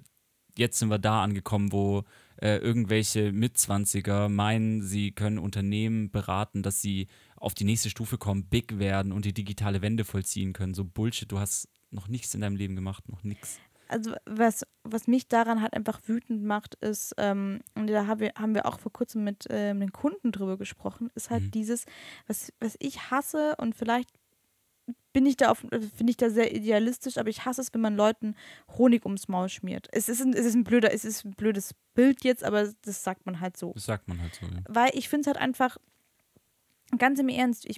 jetzt 0.57 0.79
sind 0.79 0.87
wir 0.87 0.99
da 0.99 1.23
angekommen, 1.23 1.73
wo 1.73 2.03
äh, 2.37 2.55
irgendwelche 2.57 3.33
Mitzwanziger 3.33 4.29
meinen, 4.29 4.81
sie 4.81 5.11
können 5.11 5.39
Unternehmen 5.39 6.09
beraten, 6.09 6.63
dass 6.63 6.81
sie 6.81 7.07
auf 7.35 7.53
die 7.53 7.65
nächste 7.65 7.89
Stufe 7.89 8.17
kommen, 8.17 8.45
big 8.45 8.79
werden 8.79 9.11
und 9.11 9.25
die 9.25 9.33
digitale 9.33 9.81
Wende 9.81 10.05
vollziehen 10.05 10.53
können. 10.53 10.73
So 10.73 10.85
Bullshit, 10.85 11.29
du 11.29 11.39
hast 11.39 11.67
noch 11.93 12.07
nichts 12.07 12.33
in 12.33 12.41
deinem 12.41 12.55
Leben 12.55 12.75
gemacht, 12.75 13.07
noch 13.09 13.23
nichts. 13.23 13.59
also 13.87 14.13
was, 14.25 14.65
was 14.83 15.07
mich 15.07 15.27
daran 15.27 15.61
halt 15.61 15.73
einfach 15.73 15.99
wütend 16.07 16.43
macht, 16.43 16.75
ist, 16.75 17.13
ähm, 17.17 17.59
und 17.75 17.87
da 17.87 18.07
haben 18.07 18.19
wir, 18.19 18.33
haben 18.35 18.55
wir 18.55 18.65
auch 18.65 18.79
vor 18.79 18.91
kurzem 18.91 19.23
mit 19.23 19.45
ähm, 19.49 19.79
den 19.81 19.91
Kunden 19.91 20.31
drüber 20.31 20.57
gesprochen, 20.57 21.11
ist 21.15 21.29
halt 21.29 21.43
Mhm. 21.43 21.51
dieses, 21.51 21.85
was, 22.27 22.51
was 22.59 22.75
ich 22.79 23.11
hasse 23.11 23.55
und 23.57 23.75
vielleicht 23.75 24.09
bin 25.13 25.25
ich 25.27 25.37
da 25.37 25.51
auf, 25.51 25.63
äh, 25.65 25.79
finde 25.79 26.09
ich 26.11 26.17
da 26.17 26.29
sehr 26.31 26.55
idealistisch, 26.55 27.17
aber 27.17 27.29
ich 27.29 27.45
hasse 27.45 27.61
es, 27.61 27.73
wenn 27.73 27.81
man 27.81 27.95
Leuten 27.95 28.35
Honig 28.77 29.05
ums 29.05 29.27
Maul 29.27 29.47
schmiert. 29.47 29.87
Es 29.91 30.09
ist 30.09 30.21
ein, 30.21 30.33
es 30.33 30.45
ist 30.45 30.55
ein 30.55 30.63
blöder, 30.63 30.91
es 30.91 31.05
ist 31.05 31.23
ein 31.23 31.33
blödes 31.33 31.75
Bild 31.93 32.23
jetzt, 32.23 32.43
aber 32.43 32.73
das 32.81 33.03
sagt 33.03 33.25
man 33.27 33.39
halt 33.39 33.55
so. 33.57 33.73
Das 33.73 33.85
sagt 33.85 34.07
man 34.07 34.19
halt 34.19 34.33
so. 34.33 34.45
Ja. 34.47 34.61
Weil 34.67 34.89
ich 34.93 35.07
finde 35.07 35.21
es 35.21 35.27
halt 35.27 35.37
einfach, 35.37 35.77
ganz 36.97 37.19
im 37.19 37.29
Ernst, 37.29 37.65
ich, 37.65 37.77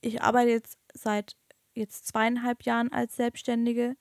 ich 0.00 0.22
arbeite 0.22 0.50
jetzt 0.50 0.76
seit 0.92 1.36
jetzt 1.74 2.06
zweieinhalb 2.06 2.62
Jahren 2.64 2.92
als 2.92 3.16
Selbstständige. 3.16 3.96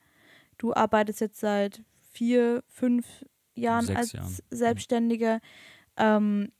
Du 0.57 0.73
arbeitest 0.73 1.21
jetzt 1.21 1.39
seit 1.39 1.83
vier, 2.11 2.63
fünf 2.67 3.25
Jahren 3.55 3.85
Sechs 3.85 3.99
als 3.99 4.11
Jahren. 4.13 4.37
Selbstständiger. 4.49 5.39
Ähm, 5.97 6.51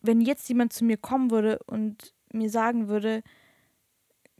wenn 0.00 0.20
jetzt 0.20 0.48
jemand 0.48 0.72
zu 0.72 0.84
mir 0.84 0.96
kommen 0.96 1.30
würde 1.30 1.58
und 1.66 2.14
mir 2.32 2.50
sagen 2.50 2.88
würde, 2.88 3.22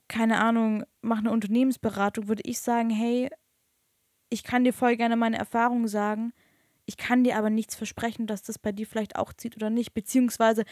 keine 0.08 0.38
Ahnung, 0.38 0.84
mach 1.00 1.18
eine 1.18 1.32
Unternehmensberatung, 1.32 2.28
würde 2.28 2.42
ich 2.44 2.60
sagen, 2.60 2.90
hey, 2.90 3.28
ich 4.28 4.44
kann 4.44 4.64
dir 4.64 4.72
voll 4.72 4.96
gerne 4.96 5.16
meine 5.16 5.38
Erfahrungen 5.38 5.88
sagen, 5.88 6.32
ich 6.84 6.96
kann 6.96 7.24
dir 7.24 7.36
aber 7.36 7.50
nichts 7.50 7.74
versprechen, 7.74 8.26
dass 8.26 8.42
das 8.42 8.58
bei 8.58 8.70
dir 8.72 8.86
vielleicht 8.86 9.16
auch 9.16 9.32
zieht 9.32 9.56
oder 9.56 9.70
nicht. 9.70 9.92
Beziehungsweise, 9.92 10.64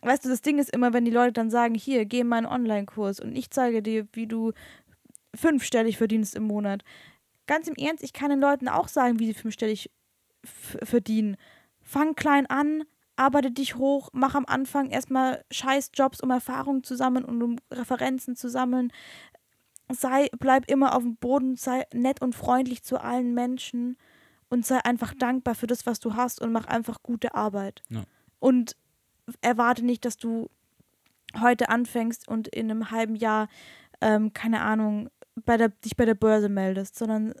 weißt 0.00 0.24
du, 0.24 0.30
das 0.30 0.40
Ding 0.40 0.58
ist 0.58 0.72
immer, 0.72 0.94
wenn 0.94 1.04
die 1.04 1.10
Leute 1.10 1.32
dann 1.32 1.50
sagen, 1.50 1.74
hier, 1.74 2.06
geh 2.06 2.20
in 2.20 2.28
meinen 2.28 2.46
Online-Kurs 2.46 3.20
und 3.20 3.36
ich 3.36 3.50
zeige 3.50 3.82
dir, 3.82 4.08
wie 4.12 4.26
du 4.26 4.52
fünfstellig 5.34 5.96
verdienst 5.96 6.34
im 6.34 6.44
Monat. 6.44 6.82
Ganz 7.46 7.68
im 7.68 7.74
Ernst, 7.74 8.04
ich 8.04 8.12
kann 8.12 8.30
den 8.30 8.40
Leuten 8.40 8.68
auch 8.68 8.88
sagen, 8.88 9.18
wie 9.18 9.26
sie 9.26 9.34
fünfstellig 9.34 9.90
verdienen. 10.44 11.36
Fang 11.82 12.14
klein 12.14 12.46
an, 12.46 12.84
arbeite 13.16 13.50
dich 13.50 13.76
hoch, 13.76 14.10
mach 14.12 14.34
am 14.34 14.46
Anfang 14.46 14.90
erstmal 14.90 15.44
scheiß 15.50 15.90
Jobs, 15.94 16.20
um 16.20 16.30
Erfahrungen 16.30 16.84
zu 16.84 16.96
sammeln 16.96 17.24
und 17.24 17.42
um 17.42 17.56
Referenzen 17.70 18.36
zu 18.36 18.48
sammeln. 18.48 18.92
Sei, 19.90 20.28
bleib 20.38 20.70
immer 20.70 20.94
auf 20.94 21.02
dem 21.02 21.16
Boden, 21.16 21.56
sei 21.56 21.84
nett 21.92 22.22
und 22.22 22.34
freundlich 22.34 22.82
zu 22.82 23.00
allen 23.00 23.34
Menschen 23.34 23.96
und 24.48 24.64
sei 24.64 24.78
einfach 24.84 25.14
dankbar 25.14 25.54
für 25.54 25.66
das, 25.66 25.86
was 25.86 26.00
du 26.00 26.14
hast 26.14 26.40
und 26.40 26.52
mach 26.52 26.66
einfach 26.66 27.02
gute 27.02 27.34
Arbeit. 27.34 27.82
Ja. 27.88 28.04
Und 28.38 28.76
erwarte 29.40 29.84
nicht, 29.84 30.04
dass 30.04 30.16
du 30.16 30.48
heute 31.38 31.68
anfängst 31.68 32.26
und 32.26 32.48
in 32.48 32.70
einem 32.70 32.90
halben 32.90 33.16
Jahr, 33.16 33.48
ähm, 34.00 34.32
keine 34.32 34.62
Ahnung, 34.62 35.10
bei 35.44 35.56
der, 35.56 35.68
dich 35.68 35.96
bei 35.96 36.04
der 36.04 36.14
Börse 36.14 36.48
meldest, 36.48 36.96
sondern 36.96 37.34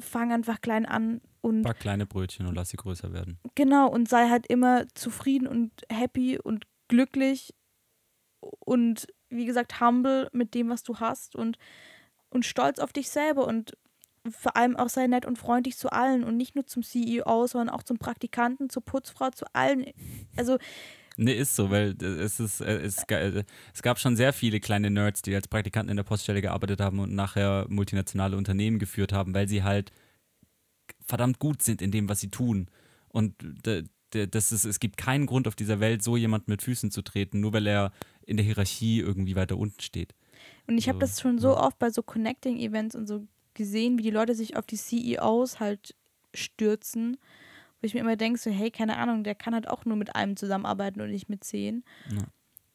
fang 0.00 0.32
einfach 0.32 0.60
klein 0.60 0.86
an 0.86 1.20
und 1.40 1.62
Back 1.62 1.80
kleine 1.80 2.06
Brötchen 2.06 2.46
und 2.46 2.54
lass 2.54 2.70
sie 2.70 2.76
größer 2.76 3.12
werden. 3.12 3.38
Genau, 3.54 3.88
und 3.88 4.08
sei 4.08 4.28
halt 4.28 4.46
immer 4.46 4.86
zufrieden 4.94 5.46
und 5.46 5.72
happy 5.90 6.38
und 6.38 6.66
glücklich 6.88 7.54
und 8.40 9.06
wie 9.28 9.46
gesagt, 9.46 9.80
humble 9.80 10.28
mit 10.32 10.54
dem, 10.54 10.68
was 10.68 10.82
du 10.82 11.00
hast 11.00 11.36
und, 11.36 11.58
und 12.30 12.46
stolz 12.46 12.78
auf 12.78 12.92
dich 12.92 13.10
selber 13.10 13.46
und 13.46 13.76
vor 14.30 14.56
allem 14.56 14.76
auch 14.76 14.88
sei 14.88 15.06
nett 15.06 15.26
und 15.26 15.38
freundlich 15.38 15.76
zu 15.76 15.90
allen 15.90 16.24
und 16.24 16.36
nicht 16.36 16.54
nur 16.54 16.66
zum 16.66 16.82
CEO, 16.82 17.46
sondern 17.46 17.74
auch 17.74 17.82
zum 17.82 17.98
Praktikanten, 17.98 18.68
zur 18.68 18.84
Putzfrau, 18.84 19.30
zu 19.30 19.46
allen. 19.54 19.86
Also, 20.36 20.58
Nee, 21.20 21.34
ist 21.34 21.56
so, 21.56 21.68
weil 21.70 21.96
äh, 22.00 22.04
es 22.22 22.38
ist, 22.38 22.60
äh, 22.60 22.78
es, 22.78 23.02
äh, 23.08 23.44
es 23.74 23.82
gab 23.82 23.98
schon 23.98 24.16
sehr 24.16 24.32
viele 24.32 24.60
kleine 24.60 24.88
Nerds, 24.88 25.20
die 25.20 25.34
als 25.34 25.48
Praktikanten 25.48 25.90
in 25.90 25.96
der 25.96 26.04
Poststelle 26.04 26.40
gearbeitet 26.40 26.80
haben 26.80 27.00
und 27.00 27.12
nachher 27.12 27.66
multinationale 27.68 28.36
Unternehmen 28.36 28.78
geführt 28.78 29.12
haben, 29.12 29.34
weil 29.34 29.48
sie 29.48 29.64
halt 29.64 29.90
verdammt 31.04 31.40
gut 31.40 31.62
sind 31.62 31.82
in 31.82 31.90
dem, 31.90 32.08
was 32.08 32.20
sie 32.20 32.30
tun. 32.30 32.68
Und 33.08 33.34
das 34.10 34.52
ist, 34.52 34.64
es 34.64 34.78
gibt 34.80 34.96
keinen 34.96 35.26
Grund 35.26 35.48
auf 35.48 35.56
dieser 35.56 35.80
Welt, 35.80 36.02
so 36.04 36.16
jemand 36.16 36.46
mit 36.48 36.62
Füßen 36.62 36.90
zu 36.92 37.02
treten, 37.02 37.40
nur 37.40 37.52
weil 37.52 37.66
er 37.66 37.92
in 38.24 38.36
der 38.36 38.46
Hierarchie 38.46 39.00
irgendwie 39.00 39.34
weiter 39.36 39.56
unten 39.58 39.80
steht. 39.80 40.14
und 40.66 40.78
ich 40.78 40.88
habe 40.88 40.98
So, 40.98 41.00
das 41.00 41.20
schon 41.20 41.38
so 41.38 41.48
ja. 41.48 41.56
oft 41.56 41.78
bei 41.78 41.90
so 41.90 42.02
Connecting-Events 42.02 42.94
und 42.94 43.06
so 43.06 43.26
gesehen, 43.54 43.98
wie 43.98 44.02
die 44.02 44.10
Leute 44.10 44.34
sich 44.34 44.56
auf 44.56 44.66
die 44.66 44.76
CEOs 44.76 45.60
halt 45.60 45.94
stürzen. 46.34 47.16
Wo 47.80 47.86
ich 47.86 47.94
mir 47.94 48.00
immer 48.00 48.16
denke, 48.16 48.38
so, 48.38 48.50
hey, 48.50 48.70
keine 48.70 48.96
Ahnung, 48.96 49.24
der 49.24 49.34
kann 49.34 49.54
halt 49.54 49.68
auch 49.68 49.84
nur 49.84 49.96
mit 49.96 50.14
einem 50.14 50.36
zusammenarbeiten 50.36 51.00
und 51.00 51.10
nicht 51.10 51.28
mit 51.28 51.44
zehn. 51.44 51.84
Ja. 52.10 52.22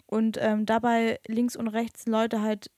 Und 0.05 0.37
ähm, 0.39 0.65
dabei 0.65 1.19
links 1.27 1.55
und 1.55 1.67
rechts 1.67 2.05
Leute 2.05 2.41
halt, 2.41 2.69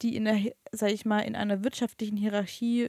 die 0.00 0.16
in 0.16 0.24
der, 0.24 0.38
sag 0.72 0.90
ich 0.90 1.04
mal, 1.04 1.20
in 1.20 1.36
einer 1.36 1.62
wirtschaftlichen 1.62 2.16
Hierarchie 2.16 2.88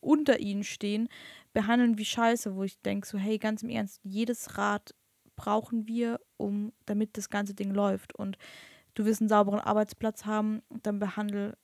unter 0.00 0.40
ihnen 0.40 0.64
stehen, 0.64 1.08
behandeln 1.52 1.98
wie 1.98 2.04
Scheiße, 2.04 2.56
wo 2.56 2.64
ich 2.64 2.80
denke, 2.82 3.06
so, 3.06 3.18
hey, 3.18 3.38
ganz 3.38 3.62
im 3.62 3.70
Ernst, 3.70 4.00
jedes 4.02 4.58
Rad 4.58 4.94
brauchen 5.36 5.88
wir, 5.88 6.20
um, 6.36 6.72
damit 6.86 7.16
das 7.16 7.30
ganze 7.30 7.54
Ding 7.54 7.72
läuft. 7.72 8.14
Und 8.14 8.38
du 8.94 9.04
willst 9.04 9.20
einen 9.20 9.28
sauberen 9.28 9.60
Arbeitsplatz 9.60 10.24
haben, 10.24 10.62
dann 10.82 10.98
behandle, 10.98 11.56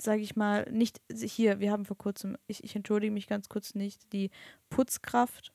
sage 0.00 0.22
ich 0.22 0.36
mal, 0.36 0.66
nicht 0.70 1.00
hier, 1.10 1.60
wir 1.60 1.70
haben 1.70 1.84
vor 1.84 1.98
kurzem, 1.98 2.36
ich, 2.46 2.64
ich 2.64 2.76
entschuldige 2.76 3.12
mich 3.12 3.26
ganz 3.26 3.48
kurz 3.48 3.74
nicht, 3.74 4.12
die 4.12 4.30
Putzkraft, 4.68 5.52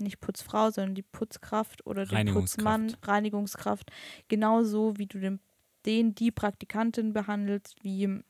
nicht 0.00 0.20
Putzfrau, 0.20 0.70
sondern 0.70 0.94
die 0.94 1.02
Putzkraft 1.02 1.86
oder 1.86 2.06
den. 2.06 2.32
Putzmann, 2.32 2.96
Reinigungskraft, 3.02 3.90
genauso 4.28 4.98
wie 4.98 5.06
du 5.06 5.18
den, 5.18 5.40
den 5.86 6.14
die 6.14 6.30
Praktikantin 6.30 7.12
behandelst, 7.12 7.76
wie 7.82 8.22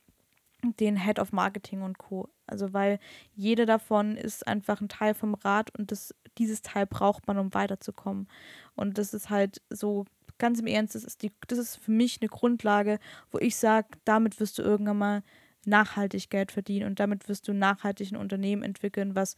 den 0.79 0.97
Head 0.97 1.19
of 1.19 1.31
Marketing 1.31 1.81
und 1.81 1.97
Co. 1.97 2.29
Also 2.47 2.73
weil 2.73 2.99
jeder 3.33 3.65
davon 3.65 4.17
ist 4.17 4.47
einfach 4.47 4.81
ein 4.81 4.89
Teil 4.89 5.13
vom 5.13 5.33
Rad 5.33 5.75
und 5.77 5.91
das, 5.91 6.13
dieses 6.37 6.61
Teil 6.61 6.85
braucht 6.85 7.27
man, 7.27 7.37
um 7.37 7.53
weiterzukommen. 7.53 8.27
Und 8.75 8.97
das 8.97 9.13
ist 9.13 9.29
halt 9.29 9.61
so, 9.69 10.05
ganz 10.37 10.59
im 10.59 10.67
Ernst, 10.67 10.95
das 10.95 11.03
ist, 11.03 11.21
die, 11.21 11.31
das 11.47 11.59
ist 11.59 11.77
für 11.77 11.91
mich 11.91 12.19
eine 12.21 12.29
Grundlage, 12.29 12.99
wo 13.31 13.39
ich 13.39 13.55
sage, 13.55 13.87
damit 14.03 14.39
wirst 14.39 14.57
du 14.57 14.63
irgendwann 14.63 14.97
mal 14.97 15.23
nachhaltig 15.65 16.29
Geld 16.29 16.51
verdienen 16.51 16.85
und 16.87 16.99
damit 16.99 17.27
wirst 17.27 17.47
du 17.47 17.53
nachhaltig 17.53 18.11
ein 18.11 18.17
Unternehmen 18.17 18.61
entwickeln, 18.61 19.15
was 19.15 19.35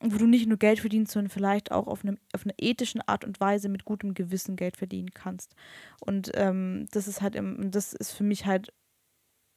wo 0.00 0.16
du 0.16 0.26
nicht 0.26 0.46
nur 0.46 0.58
Geld 0.58 0.80
verdienst, 0.80 1.12
sondern 1.12 1.30
vielleicht 1.30 1.72
auch 1.72 1.86
auf, 1.86 2.04
einem, 2.04 2.18
auf 2.32 2.44
eine 2.44 2.54
ethischen 2.58 3.00
Art 3.02 3.24
und 3.24 3.40
Weise 3.40 3.68
mit 3.68 3.84
gutem 3.84 4.14
Gewissen 4.14 4.56
Geld 4.56 4.76
verdienen 4.76 5.12
kannst. 5.12 5.54
Und 6.00 6.30
ähm, 6.34 6.86
das 6.92 7.08
ist 7.08 7.20
halt, 7.20 7.34
im, 7.34 7.70
das 7.70 7.94
ist 7.94 8.12
für 8.12 8.24
mich 8.24 8.46
halt 8.46 8.72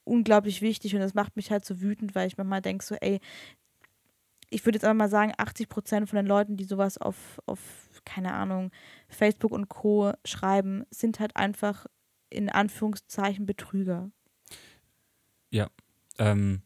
unglaublich 0.04 0.62
wichtig 0.62 0.94
und 0.94 1.00
das 1.00 1.14
macht 1.14 1.36
mich 1.36 1.50
halt 1.50 1.64
so 1.64 1.80
wütend, 1.80 2.14
weil 2.14 2.26
ich 2.26 2.36
manchmal 2.36 2.60
denke 2.60 2.84
so, 2.84 2.96
ey, 2.96 3.20
ich 4.50 4.66
würde 4.66 4.76
jetzt 4.76 4.84
einfach 4.84 4.98
mal 4.98 5.08
sagen, 5.08 5.32
80 5.36 5.68
Prozent 5.68 6.08
von 6.08 6.16
den 6.16 6.26
Leuten, 6.26 6.56
die 6.56 6.64
sowas 6.64 6.98
auf, 6.98 7.40
auf, 7.46 7.60
keine 8.04 8.34
Ahnung, 8.34 8.70
Facebook 9.08 9.52
und 9.52 9.68
Co. 9.68 10.12
schreiben, 10.24 10.84
sind 10.90 11.20
halt 11.20 11.36
einfach 11.36 11.86
in 12.28 12.50
Anführungszeichen 12.50 13.46
Betrüger. 13.46 14.10
Ähm, 16.18 16.62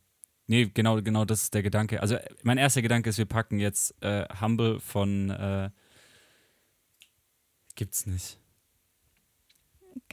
nee, 0.47 0.70
genau, 0.72 1.01
genau 1.03 1.24
das 1.24 1.42
ist 1.44 1.55
der 1.55 1.62
Gedanke. 1.62 2.01
Also 2.03 2.16
äh, 2.16 2.28
mein 2.42 2.59
erster 2.59 2.82
Gedanke 2.82 3.11
ist, 3.11 3.18
wir 3.18 3.24
packen 3.26 3.59
jetzt 3.59 3.94
äh, 4.03 4.26
Humble 4.40 4.80
von 4.80 5.30
äh, 5.30 5.70
gibt's 7.74 8.07
nicht. 8.07 8.38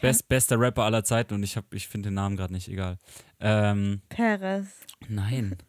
Best, 0.01 0.27
bester 0.27 0.59
Rapper 0.59 0.84
aller 0.84 1.03
Zeiten 1.03 1.34
und 1.34 1.43
ich, 1.43 1.55
hab- 1.57 1.73
ich 1.73 1.88
finde 1.88 2.09
den 2.09 2.15
Namen 2.15 2.36
gerade 2.38 2.53
nicht, 2.53 2.67
egal. 2.67 2.97
Ähm, 3.39 4.01
Perez. 4.09 4.67
nein, 5.07 5.57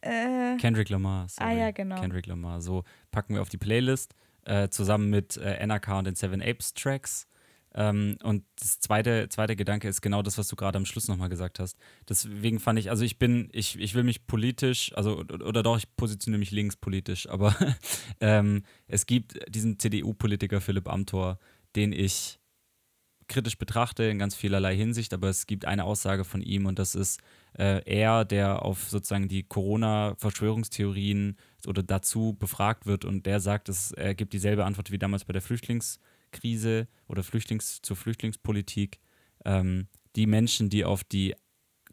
Äh, 0.00 0.56
Kendrick 0.58 0.90
Lamar. 0.90 1.28
Sorry. 1.28 1.50
Ah, 1.50 1.52
ja, 1.52 1.70
genau. 1.72 1.96
Kendrick 2.00 2.26
Lamar. 2.26 2.60
So 2.60 2.84
packen 3.10 3.34
wir 3.34 3.42
auf 3.42 3.48
die 3.48 3.58
Playlist 3.58 4.14
äh, 4.44 4.68
zusammen 4.68 5.10
mit 5.10 5.36
äh, 5.38 5.66
NRK 5.66 5.88
und 5.98 6.04
den 6.06 6.14
Seven 6.14 6.40
Apes 6.40 6.72
Tracks. 6.72 7.26
Ähm, 7.78 8.18
und 8.24 8.44
das 8.58 8.80
zweite, 8.80 9.28
zweite 9.28 9.54
Gedanke 9.54 9.88
ist 9.88 10.02
genau 10.02 10.20
das, 10.20 10.36
was 10.36 10.48
du 10.48 10.56
gerade 10.56 10.76
am 10.76 10.84
Schluss 10.84 11.06
nochmal 11.06 11.28
gesagt 11.28 11.60
hast. 11.60 11.78
Deswegen 12.08 12.58
fand 12.58 12.76
ich, 12.76 12.90
also 12.90 13.04
ich 13.04 13.20
bin, 13.20 13.48
ich, 13.52 13.78
ich 13.78 13.94
will 13.94 14.02
mich 14.02 14.26
politisch, 14.26 14.92
also 14.96 15.18
oder 15.18 15.62
doch, 15.62 15.78
ich 15.78 15.84
positioniere 15.96 16.40
mich 16.40 16.50
linkspolitisch, 16.50 17.28
aber 17.28 17.54
ähm, 18.20 18.64
es 18.88 19.06
gibt 19.06 19.38
diesen 19.48 19.78
CDU-Politiker 19.78 20.60
Philipp 20.60 20.88
Amthor, 20.88 21.38
den 21.76 21.92
ich 21.92 22.40
kritisch 23.28 23.58
betrachte 23.58 24.04
in 24.04 24.18
ganz 24.18 24.34
vielerlei 24.34 24.74
Hinsicht, 24.74 25.14
aber 25.14 25.28
es 25.28 25.46
gibt 25.46 25.64
eine 25.64 25.84
Aussage 25.84 26.24
von 26.24 26.42
ihm 26.42 26.66
und 26.66 26.80
das 26.80 26.96
ist 26.96 27.20
äh, 27.56 27.82
er, 27.84 28.24
der 28.24 28.62
auf 28.64 28.88
sozusagen 28.88 29.28
die 29.28 29.44
Corona-Verschwörungstheorien 29.44 31.36
oder 31.66 31.84
dazu 31.84 32.34
befragt 32.36 32.86
wird 32.86 33.04
und 33.04 33.24
der 33.26 33.38
sagt, 33.38 33.68
es, 33.68 33.92
er 33.92 34.16
gibt 34.16 34.32
dieselbe 34.32 34.64
Antwort 34.64 34.90
wie 34.90 34.98
damals 34.98 35.24
bei 35.24 35.32
der 35.32 35.42
Flüchtlingskrise 36.28 36.88
oder 37.06 37.22
Flüchtlings 37.22 37.80
zur 37.82 37.96
Flüchtlingspolitik. 37.96 39.00
Ähm, 39.44 39.88
die 40.16 40.26
Menschen, 40.26 40.68
die 40.70 40.84
auf 40.84 41.04
die 41.04 41.34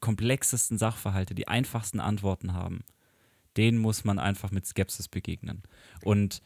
komplexesten 0.01 0.77
Sachverhalte 0.77 1.35
die 1.35 1.47
einfachsten 1.47 1.99
Antworten 1.99 2.53
haben, 2.53 2.83
denen 3.57 3.77
muss 3.77 4.03
man 4.03 4.19
einfach 4.19 4.51
mit 4.51 4.65
Skepsis 4.65 5.07
begegnen. 5.07 5.63
Und 6.03 6.41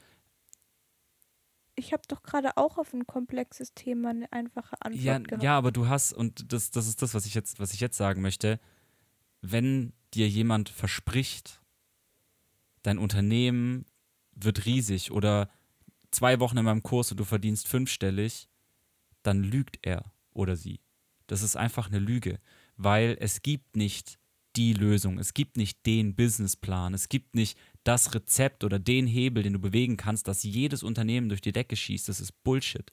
ich 1.75 1.93
habe 1.93 2.03
doch 2.07 2.21
gerade 2.23 2.57
auch 2.57 2.77
auf 2.77 2.93
ein 2.93 3.07
komplexes 3.07 3.73
Thema 3.73 4.09
eine 4.09 4.31
einfache 4.31 4.75
Antwort 4.81 5.03
Ja, 5.03 5.17
gehabt. 5.17 5.43
ja, 5.43 5.57
aber 5.57 5.71
du 5.71 5.87
hast, 5.87 6.13
und 6.13 6.51
das, 6.51 6.71
das 6.71 6.87
ist 6.87 7.01
das, 7.01 7.13
was 7.13 7.25
ich 7.25 7.33
jetzt, 7.33 7.59
was 7.59 7.73
ich 7.73 7.79
jetzt 7.79 7.97
sagen 7.97 8.21
möchte, 8.21 8.59
wenn 9.41 9.93
dir 10.13 10.27
jemand 10.27 10.69
verspricht, 10.69 11.61
dein 12.83 12.97
Unternehmen 12.97 13.85
wird 14.35 14.65
riesig 14.65 15.11
oder 15.11 15.49
zwei 16.11 16.39
Wochen 16.39 16.57
in 16.57 16.65
meinem 16.65 16.83
Kurs 16.83 17.11
und 17.11 17.19
du 17.19 17.25
verdienst 17.25 17.67
fünfstellig, 17.67 18.47
dann 19.23 19.43
lügt 19.43 19.79
er 19.81 20.11
oder 20.33 20.55
sie. 20.55 20.79
Das 21.27 21.41
ist 21.41 21.55
einfach 21.55 21.87
eine 21.87 21.99
Lüge, 21.99 22.39
weil 22.77 23.17
es 23.19 23.41
gibt 23.41 23.75
nicht 23.75 24.19
die 24.55 24.73
Lösung, 24.73 25.19
es 25.19 25.33
gibt 25.33 25.57
nicht 25.57 25.85
den 25.85 26.15
Businessplan, 26.15 26.93
es 26.93 27.07
gibt 27.07 27.35
nicht 27.35 27.57
das 27.83 28.13
Rezept 28.15 28.63
oder 28.63 28.79
den 28.79 29.07
Hebel, 29.07 29.43
den 29.43 29.53
du 29.53 29.59
bewegen 29.59 29.95
kannst, 29.95 30.27
dass 30.27 30.43
jedes 30.43 30.83
Unternehmen 30.83 31.29
durch 31.29 31.41
die 31.41 31.51
Decke 31.51 31.75
schießt. 31.75 32.09
Das 32.09 32.19
ist 32.19 32.43
Bullshit. 32.43 32.91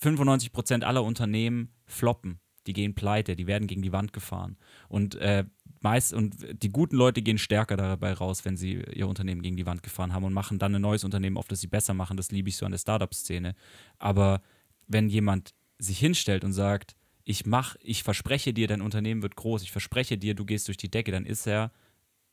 95% 0.00 0.82
aller 0.82 1.04
Unternehmen 1.04 1.72
floppen. 1.86 2.40
Die 2.68 2.74
gehen 2.74 2.94
pleite, 2.94 3.34
die 3.34 3.46
werden 3.46 3.66
gegen 3.66 3.80
die 3.80 3.92
Wand 3.92 4.12
gefahren. 4.12 4.58
Und 4.90 5.14
äh, 5.14 5.44
meist 5.80 6.12
und 6.12 6.36
die 6.62 6.68
guten 6.68 6.96
Leute 6.96 7.22
gehen 7.22 7.38
stärker 7.38 7.78
dabei 7.78 8.12
raus, 8.12 8.44
wenn 8.44 8.58
sie 8.58 8.82
ihr 8.92 9.08
Unternehmen 9.08 9.40
gegen 9.40 9.56
die 9.56 9.64
Wand 9.64 9.82
gefahren 9.82 10.12
haben 10.12 10.24
und 10.24 10.34
machen 10.34 10.58
dann 10.58 10.74
ein 10.74 10.82
neues 10.82 11.02
Unternehmen, 11.02 11.38
auf 11.38 11.48
das 11.48 11.62
sie 11.62 11.66
besser 11.66 11.94
machen. 11.94 12.18
Das 12.18 12.30
liebe 12.30 12.50
ich 12.50 12.58
so 12.58 12.66
an 12.66 12.72
der 12.72 12.78
Startup-Szene. 12.78 13.54
Aber 13.98 14.42
wenn 14.86 15.08
jemand 15.08 15.54
sich 15.78 15.98
hinstellt 15.98 16.44
und 16.44 16.52
sagt, 16.52 16.94
ich 17.24 17.46
mach, 17.46 17.76
ich 17.80 18.02
verspreche 18.02 18.52
dir, 18.52 18.66
dein 18.66 18.82
Unternehmen 18.82 19.22
wird 19.22 19.36
groß, 19.36 19.62
ich 19.62 19.72
verspreche 19.72 20.18
dir, 20.18 20.34
du 20.34 20.44
gehst 20.44 20.68
durch 20.68 20.76
die 20.76 20.90
Decke, 20.90 21.10
dann 21.10 21.24
ist 21.24 21.46
er 21.46 21.72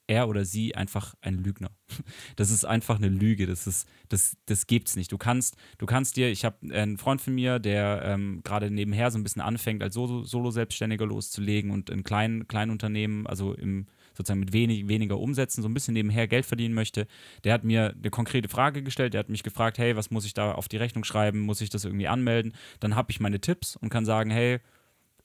er 0.07 0.27
oder 0.29 0.45
sie 0.45 0.75
einfach 0.75 1.15
ein 1.21 1.37
Lügner. 1.37 1.71
Das 2.35 2.51
ist 2.51 2.65
einfach 2.65 2.97
eine 2.97 3.07
Lüge. 3.07 3.45
Das 3.47 3.65
ist, 3.67 3.87
das, 4.09 4.35
das 4.45 4.67
gibt's 4.67 4.95
nicht. 4.95 5.11
Du 5.11 5.17
kannst, 5.17 5.55
du 5.77 5.85
kannst 5.85 6.17
dir, 6.17 6.29
ich 6.29 6.43
habe 6.43 6.57
einen 6.73 6.97
Freund 6.97 7.21
von 7.21 7.33
mir, 7.33 7.59
der 7.59 8.01
ähm, 8.03 8.41
gerade 8.43 8.69
nebenher 8.69 9.09
so 9.11 9.17
ein 9.17 9.23
bisschen 9.23 9.41
anfängt, 9.41 9.81
als 9.81 9.93
Solo- 9.93 10.23
Solo-Selbstständiger 10.23 11.05
loszulegen 11.05 11.71
und 11.71 11.89
in 11.89 12.03
kleinen, 12.03 12.47
kleinen 12.47 12.71
Unternehmen, 12.71 13.25
also 13.25 13.53
im, 13.53 13.87
sozusagen 14.13 14.39
mit 14.41 14.51
wenig, 14.53 14.87
weniger 14.87 15.17
Umsätzen, 15.17 15.61
so 15.61 15.69
ein 15.69 15.73
bisschen 15.73 15.93
nebenher 15.93 16.27
Geld 16.27 16.45
verdienen 16.45 16.73
möchte. 16.73 17.07
Der 17.43 17.53
hat 17.53 17.63
mir 17.63 17.93
eine 17.97 18.09
konkrete 18.09 18.49
Frage 18.49 18.83
gestellt. 18.83 19.13
Der 19.13 19.19
hat 19.19 19.29
mich 19.29 19.43
gefragt, 19.43 19.77
hey, 19.77 19.95
was 19.95 20.11
muss 20.11 20.25
ich 20.25 20.33
da 20.33 20.51
auf 20.51 20.67
die 20.67 20.77
Rechnung 20.77 21.03
schreiben? 21.03 21.39
Muss 21.39 21.61
ich 21.61 21.69
das 21.69 21.85
irgendwie 21.85 22.07
anmelden? 22.07 22.53
Dann 22.79 22.95
habe 22.95 23.11
ich 23.11 23.19
meine 23.19 23.39
Tipps 23.39 23.75
und 23.77 23.89
kann 23.89 24.05
sagen, 24.05 24.29
hey, 24.29 24.59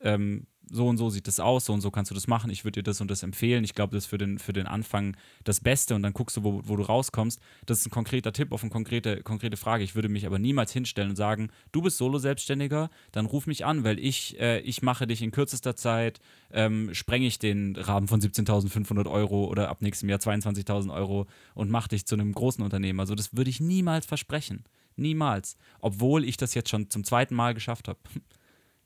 ähm, 0.00 0.46
so 0.70 0.86
und 0.88 0.98
so 0.98 1.10
sieht 1.10 1.26
das 1.26 1.40
aus, 1.40 1.64
so 1.64 1.72
und 1.72 1.80
so 1.80 1.90
kannst 1.90 2.10
du 2.10 2.14
das 2.14 2.28
machen, 2.28 2.50
ich 2.50 2.64
würde 2.64 2.80
dir 2.80 2.82
das 2.82 3.00
und 3.00 3.10
das 3.10 3.22
empfehlen. 3.22 3.64
Ich 3.64 3.74
glaube, 3.74 3.94
das 3.94 4.04
ist 4.04 4.10
für 4.10 4.18
den, 4.18 4.38
für 4.38 4.52
den 4.52 4.66
Anfang 4.66 5.16
das 5.44 5.60
Beste 5.60 5.94
und 5.94 6.02
dann 6.02 6.12
guckst 6.12 6.36
du, 6.36 6.44
wo, 6.44 6.62
wo 6.64 6.76
du 6.76 6.82
rauskommst. 6.82 7.40
Das 7.66 7.78
ist 7.78 7.86
ein 7.86 7.90
konkreter 7.90 8.32
Tipp 8.32 8.52
auf 8.52 8.62
eine 8.62 8.70
konkrete, 8.70 9.22
konkrete 9.22 9.56
Frage. 9.56 9.82
Ich 9.82 9.94
würde 9.94 10.08
mich 10.08 10.26
aber 10.26 10.38
niemals 10.38 10.72
hinstellen 10.72 11.10
und 11.10 11.16
sagen, 11.16 11.50
du 11.72 11.82
bist 11.82 11.98
Solo-Selbstständiger, 11.98 12.90
dann 13.12 13.26
ruf 13.26 13.46
mich 13.46 13.64
an, 13.64 13.84
weil 13.84 13.98
ich, 13.98 14.38
äh, 14.38 14.60
ich 14.60 14.82
mache 14.82 15.06
dich 15.06 15.22
in 15.22 15.32
kürzester 15.32 15.74
Zeit, 15.74 16.20
ähm, 16.52 16.94
sprenge 16.94 17.26
ich 17.26 17.38
den 17.38 17.76
Rahmen 17.76 18.06
von 18.06 18.20
17.500 18.20 19.10
Euro 19.10 19.46
oder 19.46 19.68
ab 19.68 19.82
nächstem 19.82 20.08
Jahr 20.08 20.20
22.000 20.20 20.92
Euro 20.94 21.26
und 21.54 21.70
mache 21.70 21.88
dich 21.88 22.06
zu 22.06 22.14
einem 22.14 22.32
großen 22.32 22.62
Unternehmen. 22.62 23.00
Also 23.00 23.14
das 23.14 23.36
würde 23.36 23.50
ich 23.50 23.60
niemals 23.60 24.06
versprechen. 24.06 24.64
Niemals. 24.96 25.56
Obwohl 25.80 26.24
ich 26.24 26.36
das 26.36 26.54
jetzt 26.54 26.68
schon 26.68 26.90
zum 26.90 27.04
zweiten 27.04 27.34
Mal 27.34 27.54
geschafft 27.54 27.88
habe. 27.88 27.98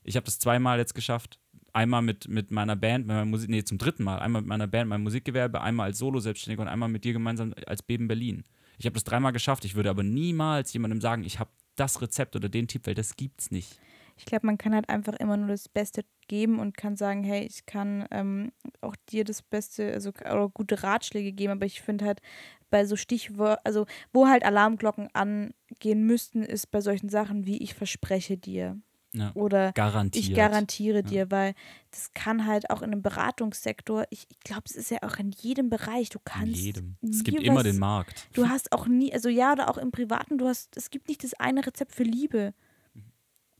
Ich 0.03 0.15
habe 0.15 0.25
das 0.25 0.39
zweimal 0.39 0.77
jetzt 0.77 0.93
geschafft. 0.93 1.39
Einmal 1.75 2.01
mit, 2.01 2.29
mit 2.29 2.51
meiner 2.51 2.77
Band, 2.77 3.05
mit 3.05 3.13
meiner 3.13 3.25
Musik, 3.25 3.49
nee, 3.49 3.61
zum 3.61 3.77
dritten 3.77 4.05
Mal. 4.05 4.19
Einmal 4.19 4.43
mit 4.43 4.47
meiner 4.47 4.65
Band, 4.65 4.87
meinem 4.87 5.03
Musikgewerbe, 5.03 5.59
einmal 5.59 5.87
als 5.87 5.97
Solo-Selbstständiger 5.97 6.61
und 6.61 6.69
einmal 6.69 6.87
mit 6.87 7.03
dir 7.03 7.11
gemeinsam 7.11 7.53
als 7.67 7.83
Beben 7.83 8.07
Berlin. 8.07 8.45
Ich 8.77 8.85
habe 8.85 8.93
das 8.93 9.03
dreimal 9.03 9.33
geschafft. 9.33 9.65
Ich 9.65 9.75
würde 9.75 9.89
aber 9.89 10.01
niemals 10.01 10.71
jemandem 10.71 11.01
sagen, 11.01 11.25
ich 11.25 11.37
habe 11.37 11.49
das 11.75 12.01
Rezept 12.01 12.37
oder 12.37 12.47
den 12.47 12.69
Tipp, 12.69 12.87
weil 12.87 12.93
das 12.93 13.17
gibt's 13.17 13.51
nicht. 13.51 13.77
Ich 14.15 14.23
glaube, 14.23 14.45
man 14.45 14.57
kann 14.57 14.73
halt 14.73 14.87
einfach 14.87 15.15
immer 15.15 15.35
nur 15.35 15.49
das 15.49 15.67
Beste 15.67 16.05
geben 16.29 16.59
und 16.59 16.77
kann 16.77 16.95
sagen, 16.95 17.25
hey, 17.25 17.45
ich 17.45 17.65
kann 17.65 18.07
ähm, 18.09 18.53
auch 18.79 18.95
dir 19.09 19.25
das 19.25 19.41
Beste, 19.41 19.91
also 19.91 20.11
oder 20.11 20.47
gute 20.47 20.81
Ratschläge 20.81 21.33
geben, 21.33 21.51
aber 21.51 21.65
ich 21.65 21.81
finde 21.81 22.05
halt 22.05 22.21
bei 22.69 22.85
so 22.85 22.95
Stichwort, 22.95 23.59
also 23.65 23.85
wo 24.13 24.27
halt 24.27 24.45
Alarmglocken 24.45 25.09
angehen 25.13 26.05
müssten, 26.05 26.41
ist 26.41 26.71
bei 26.71 26.79
solchen 26.79 27.09
Sachen 27.09 27.45
wie 27.45 27.57
ich 27.57 27.73
verspreche 27.73 28.37
dir 28.37 28.79
Ja. 29.17 29.31
oder 29.33 29.71
Garantiert. 29.71 30.25
ich 30.25 30.33
garantiere 30.35 31.01
dir, 31.01 31.31
weil 31.31 31.53
das 31.91 32.11
kann 32.13 32.45
halt 32.45 32.69
auch 32.69 32.81
in 32.81 32.91
einem 32.91 33.01
Beratungssektor, 33.01 34.05
ich, 34.09 34.25
ich 34.29 34.39
glaube, 34.41 34.63
es 34.65 34.75
ist 34.75 34.91
ja 34.91 34.97
auch 35.03 35.17
in 35.17 35.31
jedem 35.31 35.69
Bereich, 35.69 36.09
du 36.09 36.19
In 36.19 36.25
kannst 36.25 36.55
jedem. 36.57 36.97
nie 37.01 37.11
Es 37.11 37.23
gibt 37.23 37.41
immer 37.41 37.55
was- 37.57 37.63
den 37.63 37.79
Markt. 37.79 38.27
Du 38.33 38.49
hast 38.49 38.71
auch 38.73 38.87
nie, 38.87 39.13
also 39.13 39.29
ja, 39.29 39.53
oder 39.53 39.69
auch 39.69 39.77
im 39.77 39.91
Privaten, 39.91 40.37
du 40.37 40.47
hast, 40.47 40.75
es 40.75 40.89
gibt 40.89 41.07
nicht 41.07 41.23
das 41.23 41.33
eine 41.35 41.65
Rezept 41.65 41.93
für 41.93 42.03
Liebe. 42.03 42.53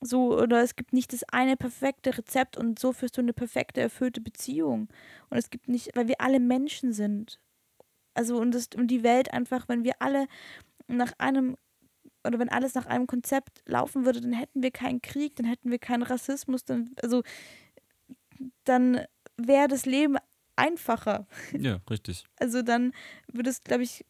So, 0.02 0.38
oder 0.38 0.62
es 0.62 0.76
gibt 0.76 0.94
nicht 0.94 1.14
das 1.14 1.24
eine 1.24 1.56
perfekte 1.58 2.16
Rezept 2.18 2.58
und 2.58 2.78
so 2.78 2.92
führst 2.94 3.18
du 3.18 3.22
eine 3.22 3.34
perfekte, 3.34 3.82
erfüllte 3.82 4.22
Beziehung. 4.22 4.90
Und 5.30 5.38
es 5.38 5.50
gibt 5.50 5.68
nicht, 5.70 5.96
weil 5.96 6.08
wir 6.08 6.20
alle 6.22 6.40
Menschen 6.40 6.94
sind. 6.94 7.40
Also, 8.14 8.38
und, 8.40 8.54
das, 8.54 8.70
und 8.76 8.88
die 8.88 9.04
Welt 9.04 9.34
einfach, 9.34 9.68
wenn 9.68 9.84
wir 9.84 9.94
alle 10.02 10.28
nach 10.88 11.14
einem, 11.18 11.56
oder 12.26 12.40
wenn 12.40 12.50
alles 12.50 12.74
nach 12.76 12.86
einem 12.86 13.08
Konzept 13.08 13.62
laufen 13.66 14.06
würde, 14.06 14.22
dann 14.22 14.34
hätten 14.34 14.62
wir 14.64 14.72
keinen 14.72 15.02
Krieg, 15.02 15.36
dann 15.36 15.46
hätten 15.46 15.72
wir 15.72 15.80
keinen 15.80 16.04
Rassismus, 16.04 16.66
dann, 16.66 16.92
also, 17.02 17.24
dann 18.64 19.02
wäre 19.38 19.68
das 19.68 19.86
Leben 19.86 20.18
einfacher. 20.56 21.28
Ja, 21.58 21.80
richtig. 21.90 22.24
Also 22.38 22.62
dann 22.62 22.94
würde 23.32 23.50
es, 23.50 23.64
glaube 23.64 23.84
ich, 23.84 24.06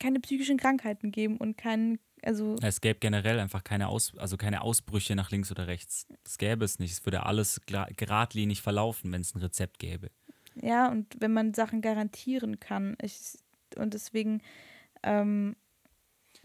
keine 0.00 0.20
psychischen 0.20 0.56
Krankheiten 0.58 1.12
geben 1.12 1.36
und 1.36 1.56
keinen, 1.56 1.98
also 2.22 2.56
Es 2.62 2.80
gäbe 2.80 2.98
generell 2.98 3.38
einfach 3.38 3.62
keine, 3.62 3.88
Aus, 3.88 4.16
also 4.18 4.36
keine 4.36 4.62
Ausbrüche 4.62 5.14
nach 5.14 5.30
links 5.30 5.50
oder 5.50 5.66
rechts. 5.66 6.06
Das 6.24 6.38
gäbe 6.38 6.64
es 6.64 6.78
nicht. 6.78 6.92
Es 6.92 7.04
würde 7.04 7.24
alles 7.26 7.60
geradlinig 7.66 8.62
verlaufen, 8.62 9.12
wenn 9.12 9.20
es 9.20 9.34
ein 9.34 9.40
Rezept 9.40 9.78
gäbe. 9.78 10.10
ja, 10.56 10.88
und 10.90 11.14
wenn 11.20 11.32
man 11.32 11.54
Sachen 11.54 11.80
garantieren 11.82 12.58
kann. 12.58 12.96
Ich, 13.02 13.38
und 13.76 13.94
deswegen, 13.94 14.40
ähm, 15.02 15.56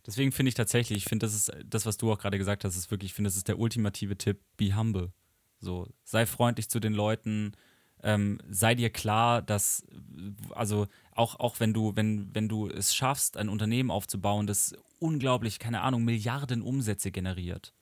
Deswegen 0.08 0.32
finde 0.32 0.50
ich 0.50 0.56
tatsächlich, 0.56 1.00
ich 1.00 1.06
finde, 1.06 1.26
das 1.26 1.36
ist 1.36 1.52
das, 1.66 1.86
was 1.86 1.98
du 1.98 2.12
auch 2.12 2.18
gerade 2.18 2.38
gesagt 2.38 2.64
hast, 2.64 2.78
ist 2.78 2.90
wirklich, 2.90 3.12
ich 3.12 3.14
finde, 3.14 3.28
das 3.28 3.36
ist 3.36 3.50
der 3.50 3.60
ultimative 3.60 4.18
Tipp, 4.18 4.40
be 4.56 4.76
humble. 4.76 5.12
So, 5.60 5.88
sei 6.06 6.26
freundlich 6.26 6.70
zu 6.70 6.80
den 6.80 6.94
Leuten, 6.94 7.52
ähm, 8.04 8.40
sei 8.50 8.74
dir 8.74 8.90
klar, 8.90 9.42
dass, 9.42 9.86
also 10.52 10.88
auch, 11.12 11.40
auch 11.40 11.60
wenn 11.60 11.74
du, 11.74 11.96
wenn, 11.96 12.34
wenn 12.34 12.48
du 12.48 12.70
es 12.70 12.96
schaffst, 12.96 13.36
ein 13.36 13.50
Unternehmen 13.50 13.92
aufzubauen, 13.92 14.48
das 14.48 14.76
unglaublich, 15.00 15.60
keine 15.60 15.82
Ahnung, 15.82 16.06
Milliarden 16.06 16.62
Umsätze 16.62 17.12
generiert, 17.12 17.74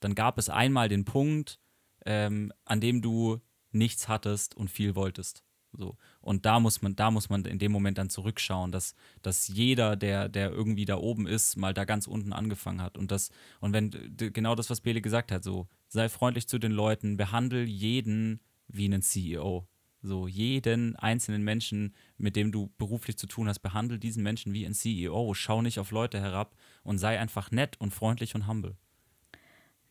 dann 0.00 0.14
gab 0.14 0.38
es 0.38 0.50
einmal 0.50 0.88
den 0.88 1.06
Punkt, 1.06 1.58
ähm, 2.04 2.52
an 2.64 2.80
dem 2.80 3.00
du 3.00 3.40
nichts 3.72 4.08
hattest 4.08 4.54
und 4.54 4.70
viel 4.70 4.94
wolltest. 4.94 5.44
So. 5.72 5.96
Und 6.20 6.46
da 6.46 6.60
muss 6.60 6.82
man, 6.82 6.96
da 6.96 7.10
muss 7.10 7.28
man 7.28 7.44
in 7.44 7.58
dem 7.58 7.72
Moment 7.72 7.98
dann 7.98 8.10
zurückschauen, 8.10 8.72
dass, 8.72 8.94
dass 9.22 9.48
jeder, 9.48 9.96
der, 9.96 10.28
der 10.28 10.50
irgendwie 10.50 10.84
da 10.84 10.96
oben 10.96 11.26
ist, 11.26 11.56
mal 11.56 11.74
da 11.74 11.84
ganz 11.84 12.06
unten 12.06 12.32
angefangen 12.32 12.82
hat. 12.82 12.98
Und 12.98 13.10
das, 13.10 13.30
und 13.60 13.72
wenn 13.72 13.90
genau 14.16 14.54
das, 14.54 14.70
was 14.70 14.80
Bele 14.80 15.00
gesagt 15.00 15.32
hat, 15.32 15.44
so, 15.44 15.68
sei 15.88 16.08
freundlich 16.08 16.48
zu 16.48 16.58
den 16.58 16.72
Leuten, 16.72 17.16
behandle 17.16 17.62
jeden 17.62 18.40
wie 18.68 18.86
einen 18.86 19.02
CEO. 19.02 19.66
So, 20.02 20.26
jeden 20.26 20.96
einzelnen 20.96 21.42
Menschen, 21.42 21.94
mit 22.16 22.34
dem 22.34 22.52
du 22.52 22.72
beruflich 22.78 23.18
zu 23.18 23.26
tun 23.26 23.48
hast, 23.48 23.58
behandle 23.58 23.98
diesen 23.98 24.22
Menschen 24.22 24.54
wie 24.54 24.64
ein 24.64 24.72
CEO. 24.72 25.34
Schau 25.34 25.60
nicht 25.60 25.78
auf 25.78 25.90
Leute 25.90 26.20
herab 26.20 26.56
und 26.82 26.98
sei 26.98 27.18
einfach 27.18 27.50
nett 27.50 27.78
und 27.78 27.92
freundlich 27.92 28.34
und 28.34 28.46
humble. 28.46 28.76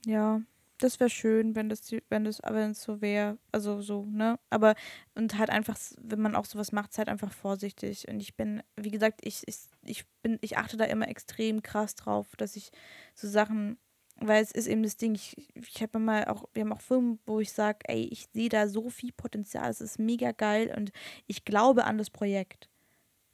ja, 0.05 0.41
Das 0.81 0.99
wäre 1.01 1.09
schön, 1.09 1.55
wenn 1.55 1.67
das, 1.67 1.91
wenn 2.09 2.23
das, 2.23 2.39
wenn 2.41 2.73
so 2.73 3.01
wäre. 3.01 3.37
Also 3.51 3.81
so, 3.81 4.05
ne? 4.05 4.39
Aber 4.49 4.75
und 5.13 5.37
halt 5.37 5.49
einfach, 5.49 5.77
wenn 6.01 6.21
man 6.21 6.35
auch 6.35 6.45
sowas 6.45 6.71
macht, 6.71 6.93
seid 6.93 7.09
einfach 7.09 7.33
vorsichtig. 7.33 8.07
Und 8.07 8.21
ich 8.21 8.35
bin, 8.35 8.63
wie 8.77 8.91
gesagt, 8.91 9.19
ich, 9.23 9.43
ich, 9.45 9.57
ich 9.85 10.05
bin, 10.23 10.37
ich 10.41 10.57
achte 10.57 10.77
da 10.77 10.85
immer 10.85 11.09
extrem 11.09 11.61
krass 11.61 11.95
drauf, 11.95 12.35
dass 12.37 12.55
ich 12.55 12.71
so 13.13 13.27
Sachen, 13.27 13.77
weil 14.21 14.41
es 14.41 14.51
ist 14.53 14.67
eben 14.67 14.83
das 14.83 14.95
Ding, 14.95 15.15
ich, 15.15 15.35
ich 15.53 15.81
habe 15.81 15.99
mal 15.99 16.25
auch, 16.25 16.45
wir 16.53 16.61
haben 16.61 16.73
auch 16.73 16.81
Firmen, 16.81 17.19
wo 17.25 17.41
ich 17.41 17.51
sage, 17.51 17.79
ey, 17.83 18.07
ich 18.09 18.29
sehe 18.33 18.49
da 18.49 18.69
so 18.69 18.89
viel 18.89 19.11
Potenzial, 19.11 19.69
es 19.69 19.81
ist 19.81 19.99
mega 19.99 20.31
geil 20.31 20.73
und 20.77 20.91
ich 21.27 21.43
glaube 21.43 21.83
an 21.83 21.97
das 21.97 22.09
Projekt. 22.09 22.69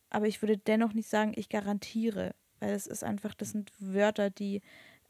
Aber 0.09 0.27
ich 0.27 0.41
würde 0.41 0.57
dennoch 0.57 0.93
nicht 0.93 1.09
sagen, 1.09 1.33
ich 1.35 1.49
garantiere, 1.49 2.33
weil 2.59 2.73
es 2.73 2.87
ist 2.87 3.03
einfach, 3.03 3.35
das 3.35 3.51
sind 3.51 3.71
Wörter, 3.79 4.31
die 4.31 4.61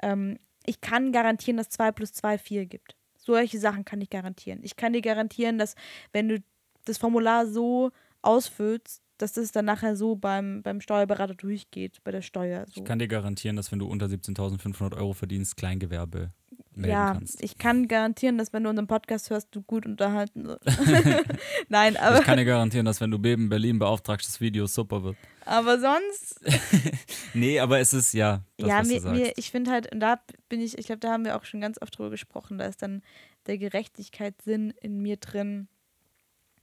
ähm, 0.02 0.38
ich 0.66 0.82
kann 0.82 1.12
garantieren, 1.12 1.58
dass 1.58 1.70
2 1.70 1.92
plus 1.92 2.14
2 2.14 2.38
4 2.38 2.66
gibt. 2.66 2.96
Solche 3.18 3.60
Sachen 3.60 3.86
kann 3.86 4.02
ich 4.02 4.10
garantieren. 4.10 4.60
Ich 4.64 4.76
kann 4.76 4.94
dir 4.94 5.02
garantieren, 5.02 5.58
dass 5.58 5.76
wenn 6.12 6.30
du 6.30 6.44
das 6.86 6.98
Formular 6.98 7.48
so 7.48 7.92
ausfüllst, 8.22 9.02
dass 9.18 9.34
das 9.34 9.52
dann 9.52 9.66
nachher 9.66 9.96
so 9.96 10.16
beim, 10.16 10.62
beim 10.62 10.82
Steuerberater 10.82 11.36
durchgeht, 11.36 12.04
bei 12.04 12.12
der 12.12 12.22
Steuer. 12.22 12.66
So. 12.68 12.82
Ich 12.82 12.86
kann 12.86 13.00
dir 13.00 13.08
garantieren, 13.08 13.56
dass 13.56 13.72
wenn 13.72 13.80
du 13.80 13.88
unter 13.88 14.08
17.500 14.08 14.98
Euro 14.98 15.14
verdienst, 15.14 15.56
Kleingewerbe 15.58 16.32
melden 16.78 16.92
ja, 16.92 17.14
kannst. 17.14 17.44
ich 17.44 17.58
kann 17.58 17.88
garantieren, 17.88 18.38
dass 18.38 18.54
wenn 18.54 18.64
du 18.64 18.70
unseren 18.70 18.88
Podcast 18.88 19.30
hörst, 19.30 19.50
du 19.52 19.62
gut 19.62 19.86
unterhalten 19.86 20.46
wirst. 20.46 20.66
Nein, 21.70 21.98
aber, 21.98 22.20
Ich 22.20 22.26
kann 22.26 22.38
dir 22.38 22.46
garantieren, 22.46 22.86
dass 22.86 23.02
wenn 23.02 23.12
du 23.12 23.20
Beben 23.20 23.50
Berlin 23.50 23.80
beauftragst, 23.80 24.28
das 24.28 24.42
Video 24.42 24.68
super 24.68 25.04
wird. 25.04 25.18
aber 25.46 25.80
sonst 25.80 26.42
Nee, 27.34 27.60
aber 27.60 27.80
es 27.80 27.94
ist 27.94 28.14
ja 28.14 28.42
das, 28.58 28.68
ja, 28.68 28.84
mir, 28.84 29.02
mir, 29.12 29.34
ich 29.38 29.52
finde 29.52 29.72
halt, 29.72 29.92
und 29.92 30.00
da 30.00 30.20
bin 30.50 30.62
ich, 30.62 30.78
ich 30.78 30.86
glaube, 30.86 31.00
da 31.00 31.12
haben 31.12 31.26
wir 31.26 31.36
auch 31.36 31.46
schon 31.46 31.62
ganz 31.62 31.82
oft 31.82 31.98
drüber 31.98 32.10
gesprochen, 32.10 32.58
da 32.58 32.66
ist 32.66 32.82
dann 32.82 33.02
der 33.48 33.58
Gerechtigkeitssinn 33.58 34.72
in 34.82 35.02
mir 35.02 35.18
drin, 35.18 35.68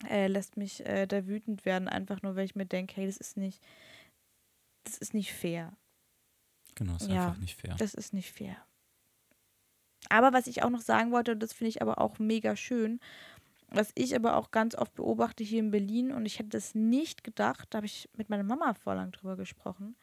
äh, 0.09 0.27
lässt 0.27 0.57
mich 0.57 0.85
äh, 0.87 1.07
da 1.07 1.27
wütend 1.27 1.65
werden, 1.65 1.89
einfach 1.89 2.23
nur, 2.23 2.37
weil 2.37 2.45
ich 2.45 2.55
mir 2.55 2.67
denke, 2.67 2.97
hey, 2.97 3.07
das 3.07 3.19
ist 3.19 3.37
nicht, 3.37 3.63
das 4.85 4.99
ist 4.99 5.15
nicht 5.15 5.33
fair. 5.33 5.73
genau, 6.75 6.97
ist 6.97 7.09
ja, 7.09 7.29
einfach 7.29 7.41
nicht 7.41 7.57
fair. 7.57 7.75
Das 7.79 7.95
ist 7.95 8.13
nicht 8.13 8.33
fair. 8.33 8.57
Aber 10.09 10.33
was 10.33 10.47
ich 10.47 10.63
auch 10.63 10.71
noch 10.71 10.81
sagen 10.81 11.13
wollte, 11.13 11.33
und 11.33 11.43
das 11.43 11.53
finde 11.53 11.71
ich 11.71 11.83
aber 11.83 12.01
auch 12.01 12.19
mega 12.19 12.57
schön, 12.57 13.01
was 13.69 13.93
ich 13.95 14.15
aber 14.15 14.37
auch 14.37 14.51
ganz 14.51 14.75
oft 14.75 14.95
beobachte 14.95 15.45
hier 15.45 15.61
in 15.61 15.71
Berlin, 15.71 16.13
und 16.13 16.27
ich 16.27 16.39
hätte 16.39 16.51
das 16.51 16.75
nicht 16.75 17.25
gedacht, 17.25 17.69
da 17.71 17.79
habe 17.79 17.87
ich 17.87 18.09
mit 18.17 18.29
meiner 18.29 18.43
Mama 18.43 18.75
vor 18.75 18.95
lang 18.95 19.13
drüber 19.13 19.37
gesprochen, 19.37 19.97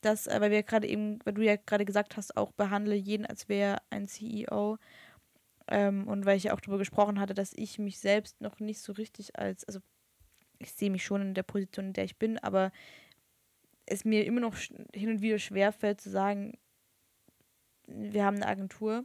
dass, 0.00 0.26
äh, 0.26 0.40
weil 0.40 0.50
wir 0.50 0.62
gerade 0.62 0.86
eben, 0.86 1.18
weil 1.24 1.34
du 1.34 1.42
ja 1.42 1.56
gerade 1.56 1.84
gesagt 1.84 2.16
hast, 2.16 2.36
auch 2.36 2.52
behandle 2.52 2.94
jeden, 2.94 3.26
als 3.26 3.48
wäre 3.48 3.78
ein 3.90 4.06
CEO. 4.08 4.78
Ähm, 5.68 6.08
und 6.08 6.26
weil 6.26 6.36
ich 6.36 6.44
ja 6.44 6.54
auch 6.54 6.60
darüber 6.60 6.78
gesprochen 6.78 7.20
hatte, 7.20 7.34
dass 7.34 7.52
ich 7.54 7.78
mich 7.78 7.98
selbst 7.98 8.40
noch 8.40 8.60
nicht 8.60 8.80
so 8.80 8.92
richtig 8.92 9.38
als, 9.38 9.64
also 9.64 9.80
ich 10.58 10.72
sehe 10.72 10.90
mich 10.90 11.04
schon 11.04 11.22
in 11.22 11.34
der 11.34 11.42
Position, 11.42 11.86
in 11.86 11.92
der 11.92 12.04
ich 12.04 12.16
bin, 12.18 12.38
aber 12.38 12.72
es 13.86 14.04
mir 14.04 14.24
immer 14.24 14.40
noch 14.40 14.56
hin 14.56 15.10
und 15.10 15.22
wieder 15.22 15.38
schwerfällt 15.38 16.00
zu 16.00 16.10
sagen, 16.10 16.58
wir 17.86 18.24
haben 18.24 18.36
eine 18.36 18.46
Agentur. 18.46 19.04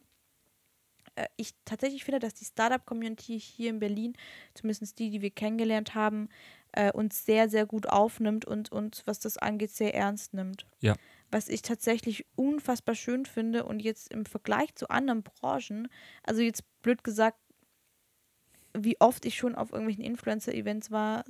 Äh, 1.16 1.28
Ich 1.38 1.54
tatsächlich 1.66 2.04
finde, 2.04 2.20
dass 2.20 2.34
die 2.34 2.46
Startup-Community 2.46 3.40
hier 3.40 3.70
in 3.70 3.80
Berlin, 3.80 4.14
zumindest 4.54 5.00
die, 5.00 5.10
die 5.10 5.22
wir 5.22 5.32
kennengelernt 5.32 5.96
haben, 5.96 6.30
äh, 6.72 6.92
uns 6.92 7.26
sehr, 7.26 7.50
sehr 7.50 7.66
gut 7.66 7.88
aufnimmt 7.88 8.46
und 8.46 8.72
uns, 8.72 9.04
was 9.06 9.20
das 9.20 9.38
angeht, 9.38 9.72
sehr 9.72 9.96
ernst 9.96 10.34
nimmt. 10.34 10.66
Ja. 10.82 10.96
Was 11.32 11.50
ich 11.50 11.62
tatsächlich 11.62 12.26
unfassbar 12.36 12.96
schön 12.96 13.26
finde 13.26 13.66
und 13.66 13.82
jetzt 13.82 14.12
im 14.12 14.26
Vergleich 14.26 14.76
zu 14.76 14.90
anderen 14.90 15.24
Branchen, 15.24 15.88
also 16.24 16.42
jetzt 16.42 16.64
blöd 16.82 17.04
gesagt, 17.04 17.40
wie 18.78 19.00
oft 19.00 19.26
ich 19.26 19.36
schon 19.36 19.56
auf 19.56 19.72
irgendwelchen 19.72 20.04
Influencer-Events 20.04 20.92
war 20.92 21.24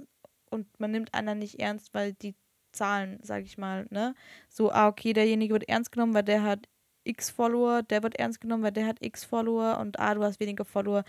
und 0.49 0.68
man 0.80 0.91
nimmt 0.91 1.14
einer 1.14 1.36
nicht 1.36 1.60
ernst, 1.60 1.94
weil 1.94 2.14
die 2.14 2.36
Zahlen, 2.72 3.20
sag 3.22 3.44
ich 3.45 3.57
mal, 3.57 3.88
ne? 3.90 4.16
So, 4.49 4.72
ah, 4.72 4.88
okay, 4.88 5.14
derjenige 5.14 5.53
wird 5.53 5.70
ernst 5.70 5.91
genommen, 5.91 6.14
weil 6.14 6.24
der 6.24 6.44
hat 6.44 6.68
x 7.06 7.30
Follower, 7.30 7.84
der 7.84 8.03
wird 8.03 8.15
ernst 8.15 8.41
genommen, 8.41 8.64
weil 8.64 8.72
der 8.72 8.88
hat 8.88 8.98
x 9.02 9.23
Follower 9.23 9.80
und 9.80 9.99
ah, 9.99 10.14
du 10.14 10.23
hast 10.23 10.40
weniger 10.40 10.65
Follower. 10.65 11.03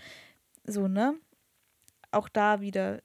So, 0.65 0.87
ne? 0.87 1.15
Auch 2.11 2.29
da 2.29 2.61
wieder, 2.61 3.01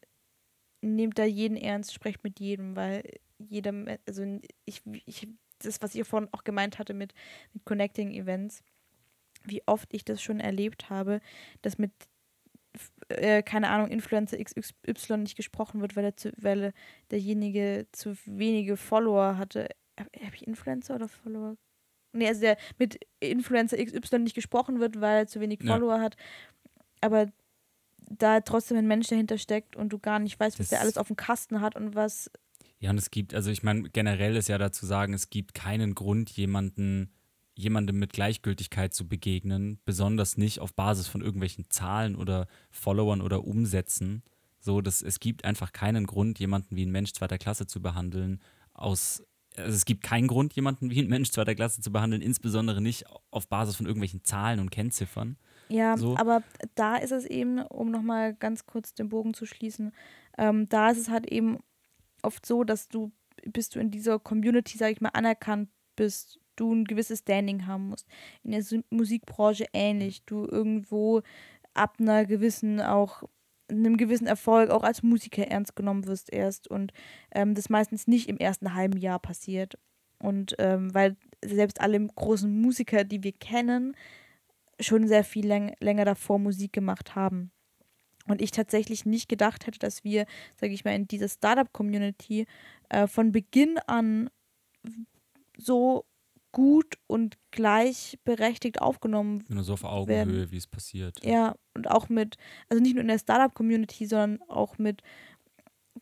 nehmt 0.81 1.19
da 1.19 1.24
jeden 1.24 1.56
ernst, 1.56 1.93
sprecht 1.93 2.24
mit 2.24 2.40
jedem, 2.40 2.77
weil 2.77 3.02
jedem, 3.39 3.89
also 4.06 4.24
ich, 4.64 4.82
ich, 5.06 5.28
das, 5.59 5.82
was 5.82 5.94
ich 5.94 6.06
vorhin 6.06 6.28
auch 6.32 6.44
gemeint 6.44 6.78
hatte 6.78 6.94
mit, 6.94 7.14
mit 7.52 7.64
Connecting 7.64 8.12
Events, 8.12 8.62
wie 9.44 9.62
oft 9.66 9.93
ich 9.93 10.05
das 10.05 10.23
schon 10.23 10.40
erlebt 10.40 10.90
habe, 10.90 11.20
dass 11.62 11.78
mit 11.78 11.93
äh, 13.09 13.43
keine 13.43 13.69
Ahnung, 13.69 13.89
Influencer 13.89 14.43
XY 14.43 15.19
nicht 15.19 15.36
gesprochen 15.36 15.81
wird, 15.81 15.97
weil, 15.97 16.05
er 16.05 16.16
zu, 16.16 16.32
weil 16.36 16.73
derjenige 17.10 17.86
zu 17.93 18.16
wenige 18.27 18.77
Follower 18.77 19.36
hatte. 19.36 19.69
Habe 19.98 20.10
hab 20.24 20.35
ich 20.35 20.47
Influencer 20.47 20.94
oder 20.94 21.09
Follower? 21.09 21.56
Nee, 22.12 22.28
also 22.28 22.40
der 22.43 22.56
mit 22.78 23.01
Influencer 23.20 23.76
XY 23.82 24.20
nicht 24.20 24.34
gesprochen 24.34 24.80
wird, 24.80 25.01
weil 25.01 25.18
er 25.20 25.26
zu 25.26 25.40
wenig 25.40 25.60
Ja. 25.62 25.72
Follower 25.74 26.01
hat. 26.01 26.16
Aber 27.01 27.26
da 28.10 28.40
trotzdem 28.40 28.76
ein 28.76 28.86
Mensch 28.86 29.09
dahinter 29.09 29.39
steckt 29.39 29.76
und 29.76 29.90
du 29.93 29.98
gar 29.98 30.18
nicht 30.18 30.39
weißt, 30.39 30.59
was 30.59 30.64
Das- 30.64 30.70
der 30.70 30.80
alles 30.80 30.98
auf 30.98 31.06
dem 31.06 31.16
Kasten 31.16 31.60
hat 31.60 31.76
und 31.76 31.94
was. 31.94 32.30
Ja, 32.78 32.90
und 32.90 32.98
es 32.98 33.10
gibt, 33.10 33.32
also 33.34 33.51
ich 33.51 33.62
meine, 33.62 33.89
generell 33.90 34.36
ist 34.36 34.48
ja 34.48 34.59
dazu 34.59 34.84
sagen, 34.86 35.14
es 35.14 35.30
gibt 35.30 35.55
keinen 35.55 35.94
Grund, 35.94 36.30
jemanden, 36.30 37.12
jemandem 37.55 37.98
mit 37.98 38.12
Gleichgültigkeit 38.12 38.93
zu 38.93 39.06
begegnen, 39.09 39.78
besonders 39.84 40.36
nicht 40.36 40.59
auf 40.60 40.74
Basis 40.74 41.06
von 41.06 41.22
irgendwelchen 41.22 41.70
Zahlen 41.70 42.16
oder 42.16 42.47
Followern 42.70 43.20
oder 43.20 43.44
Umsätzen. 43.44 44.22
So, 44.59 44.80
dass 44.80 45.01
es 45.02 45.20
gibt 45.20 45.44
einfach 45.44 45.72
keinen 45.72 46.06
Grund, 46.06 46.39
jemanden 46.39 46.76
wie 46.76 46.84
ein 46.84 46.90
Mensch 46.93 47.12
zweiter 47.12 47.39
Klasse 47.39 47.66
zu 47.66 47.80
behandeln, 47.82 48.40
aus 48.74 49.22
also 49.57 49.70
es 49.70 49.85
gibt 49.85 50.03
keinen 50.03 50.29
Grund, 50.29 50.55
jemanden 50.55 50.91
wie 50.91 51.01
ein 51.01 51.09
Mensch 51.09 51.31
zweiter 51.31 51.55
Klasse 51.55 51.81
zu 51.81 51.93
behandeln, 51.93 52.23
insbesondere 52.23 52.81
nicht 52.81 53.05
auf 53.31 53.49
Basis 53.49 53.77
von 53.77 53.87
irgendwelchen 53.87 54.24
Zahlen 54.24 54.61
und 54.61 54.70
Kennziffern. 54.70 55.37
Ja, 55.69 55.97
So. 55.97 56.16
aber 56.16 56.43
da 56.74 56.97
ist 56.97 57.12
es 57.12 57.24
eben, 57.24 57.59
um 57.61 57.91
nochmal 57.91 58.35
ganz 58.35 58.66
kurz 58.66 58.95
den 58.95 59.09
Bogen 59.09 59.35
zu 59.35 59.47
schließen, 59.47 59.93
ähm, 60.39 60.69
da 60.69 60.91
ist 60.91 60.99
es 60.99 61.09
halt 61.09 61.31
eben 61.31 61.59
oft 62.23 62.45
so, 62.47 62.65
dass 62.65 62.89
du, 62.89 63.12
bis 63.45 63.69
du 63.69 63.81
in 63.81 63.91
dieser 63.91 64.19
Community, 64.19 64.79
sag 64.79 64.93
ich 64.93 65.01
mal, 65.01 65.11
anerkannt 65.11 65.69
bist, 65.97 66.41
du 66.57 66.74
ein 66.74 66.85
gewisses 66.85 67.20
Standing 67.20 67.66
haben 67.66 67.89
musst. 67.89 68.07
In 68.43 68.53
der 68.53 68.65
Musikbranche 68.91 69.66
ähnlich. 69.73 70.24
Du 70.24 70.47
irgendwo 70.47 71.23
ab 71.74 71.97
einer 71.99 72.27
gewissen 72.27 72.81
auch 72.81 73.23
einem 73.70 73.97
gewissen 73.97 74.26
Erfolg 74.26 74.70
auch 74.70 74.82
als 74.82 75.02
Musiker 75.02 75.47
ernst 75.47 75.76
genommen 75.76 76.06
wirst 76.06 76.32
erst 76.32 76.68
und 76.68 76.93
ähm, 77.32 77.55
das 77.55 77.70
meistens 77.70 78.06
nicht 78.06 78.28
im 78.28 78.36
ersten 78.36 78.74
halben 78.74 78.98
Jahr 78.98 79.18
passiert. 79.18 79.78
Und 80.18 80.55
ähm, 80.59 80.94
weil 80.94 81.16
selbst 81.44 81.80
alle 81.80 81.98
großen 82.06 82.60
Musiker, 82.60 83.05
die 83.05 83.22
wir 83.22 83.32
kennen, 83.32 83.97
schon 84.80 85.09
sehr 85.09 85.24
viel 85.24 85.47
läng 85.47 85.74
länger 85.80 86.05
davor 86.05 86.39
Musik 86.39 86.72
gemacht 86.72 87.14
haben. 87.14 87.51
Und 88.28 88.40
ich 88.40 88.52
tatsächlich 88.52 89.05
nicht 89.05 89.28
gedacht 89.28 89.66
hätte, 89.66 89.80
dass 89.80 90.05
wir, 90.05 90.26
sage 90.56 90.72
ich 90.72 90.84
mal, 90.84 90.94
in 90.94 91.09
dieser 91.09 91.28
Startup-Community 91.28 92.47
äh, 92.89 93.09
von 93.09 93.32
Beginn 93.32 93.78
an 93.86 94.30
so 95.59 96.05
gut 96.53 96.95
und 97.07 97.37
gleichberechtigt 97.51 98.81
aufgenommen 98.81 99.45
Nur 99.49 99.65
so 99.65 99.73
auf 99.74 99.85
Augenhöhe, 99.85 100.51
wie 100.51 100.57
es 100.59 100.66
passiert. 100.66 101.24
ja, 101.24 101.55
und 101.74 101.91
auch 101.91 102.09
mit, 102.09 102.37
also 102.69 102.83
nicht 102.83 102.95
nur 102.95 103.03
in 103.03 103.09
der 103.09 103.19
Startup-Community, 103.19 104.07
sondern 104.07 104.41
auch 104.49 104.79
mit, 104.79 105.03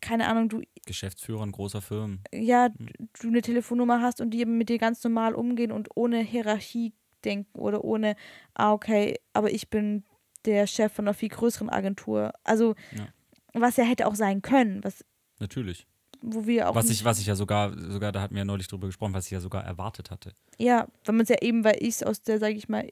keine 0.01 0.29
Ahnung, 0.29 0.49
du, 0.49 0.63
Geschäftsführern 0.87 1.53
großer 1.53 1.81
Firmen. 1.83 2.23
ja, 2.33 2.67
Hm. 2.77 2.89
du- 3.21 3.29
eine 3.29 3.43
Telefonnummer 3.43 4.01
hast 4.03 4.21
und 4.21 4.31
die 4.31 4.45
mit 4.45 4.69
dir 4.69 4.79
ganz 4.79 5.03
normal 5.05 5.35
umgehen 5.35 5.73
und 5.73 5.89
ohne 5.97 6.19
Hierarchie 6.21 6.93
denken 7.25 7.59
oder 7.59 7.85
ohne, 7.85 8.17
ah, 8.55 8.73
okay, 8.73 9.19
aber 9.33 9.51
ich 9.53 9.69
bin 9.69 10.05
der 10.47 10.67
Chef 10.67 10.93
von 10.93 11.07
einer 11.07 11.15
viel 11.15 11.29
größeren 11.29 11.69
Agentur. 11.69 12.33
Also, 12.45 12.75
Ja. 12.97 13.09
was 13.53 13.77
ja 13.77 13.85
hätte 13.85 14.07
auch 14.07 14.15
sein 14.15 14.43
können, 14.43 14.83
was, 14.85 15.05
Natürlich. 15.39 15.87
Wo 16.23 16.47
wir 16.47 16.69
auch. 16.69 16.75
Was 16.75 16.91
ich, 16.91 17.05
was 17.05 17.19
ich 17.19 17.27
ja 17.27 17.35
sogar, 17.35 17.77
sogar, 17.79 18.13
da 18.13 18.21
hatten 18.21 18.35
wir 18.35 18.41
ja 18.41 18.45
neulich 18.45 18.69
drüber 18.69 18.87
gesprochen, 18.87 19.15
was 19.15 19.27
ich 19.27 19.33
ja 19.33 19.41
sogar 19.41 19.65
erwartet 19.65 20.11
hatte. 20.11 20.33
Ja, 20.59 20.87
wenn 21.05 21.17
man 21.17 21.25
es 21.25 21.29
ja 21.29 21.37
eben, 21.41 21.65
weil 21.65 21.77
ich 21.81 21.97
es 21.97 22.03
aus 22.03 22.23
der, 22.23 22.39
sage 22.39 22.55
ich 22.55 22.69
mal, 22.69 22.89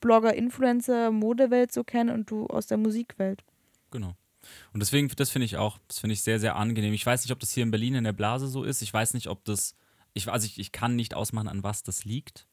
Blogger, 0.00 0.34
Influencer, 0.34 1.10
Modewelt 1.10 1.72
so 1.72 1.84
kenne 1.84 2.14
und 2.14 2.30
du 2.30 2.46
aus 2.46 2.66
der 2.66 2.78
Musikwelt. 2.78 3.42
Genau. 3.90 4.14
Und 4.72 4.80
deswegen, 4.80 5.08
das 5.16 5.30
finde 5.30 5.46
ich 5.46 5.56
auch, 5.56 5.78
das 5.88 5.98
finde 5.98 6.14
ich 6.14 6.22
sehr, 6.22 6.38
sehr 6.38 6.56
angenehm. 6.56 6.92
Ich 6.94 7.04
weiß 7.04 7.24
nicht, 7.24 7.32
ob 7.32 7.40
das 7.40 7.52
hier 7.52 7.64
in 7.64 7.70
Berlin 7.70 7.94
in 7.94 8.04
der 8.04 8.12
Blase 8.12 8.48
so 8.48 8.64
ist. 8.64 8.82
Ich 8.82 8.92
weiß 8.92 9.14
nicht, 9.14 9.28
ob 9.28 9.44
das, 9.44 9.74
ich, 10.14 10.28
also 10.28 10.46
ich, 10.46 10.58
ich 10.58 10.72
kann 10.72 10.96
nicht 10.96 11.14
ausmachen, 11.14 11.48
an 11.48 11.62
was 11.62 11.82
das 11.82 12.04
liegt, 12.04 12.46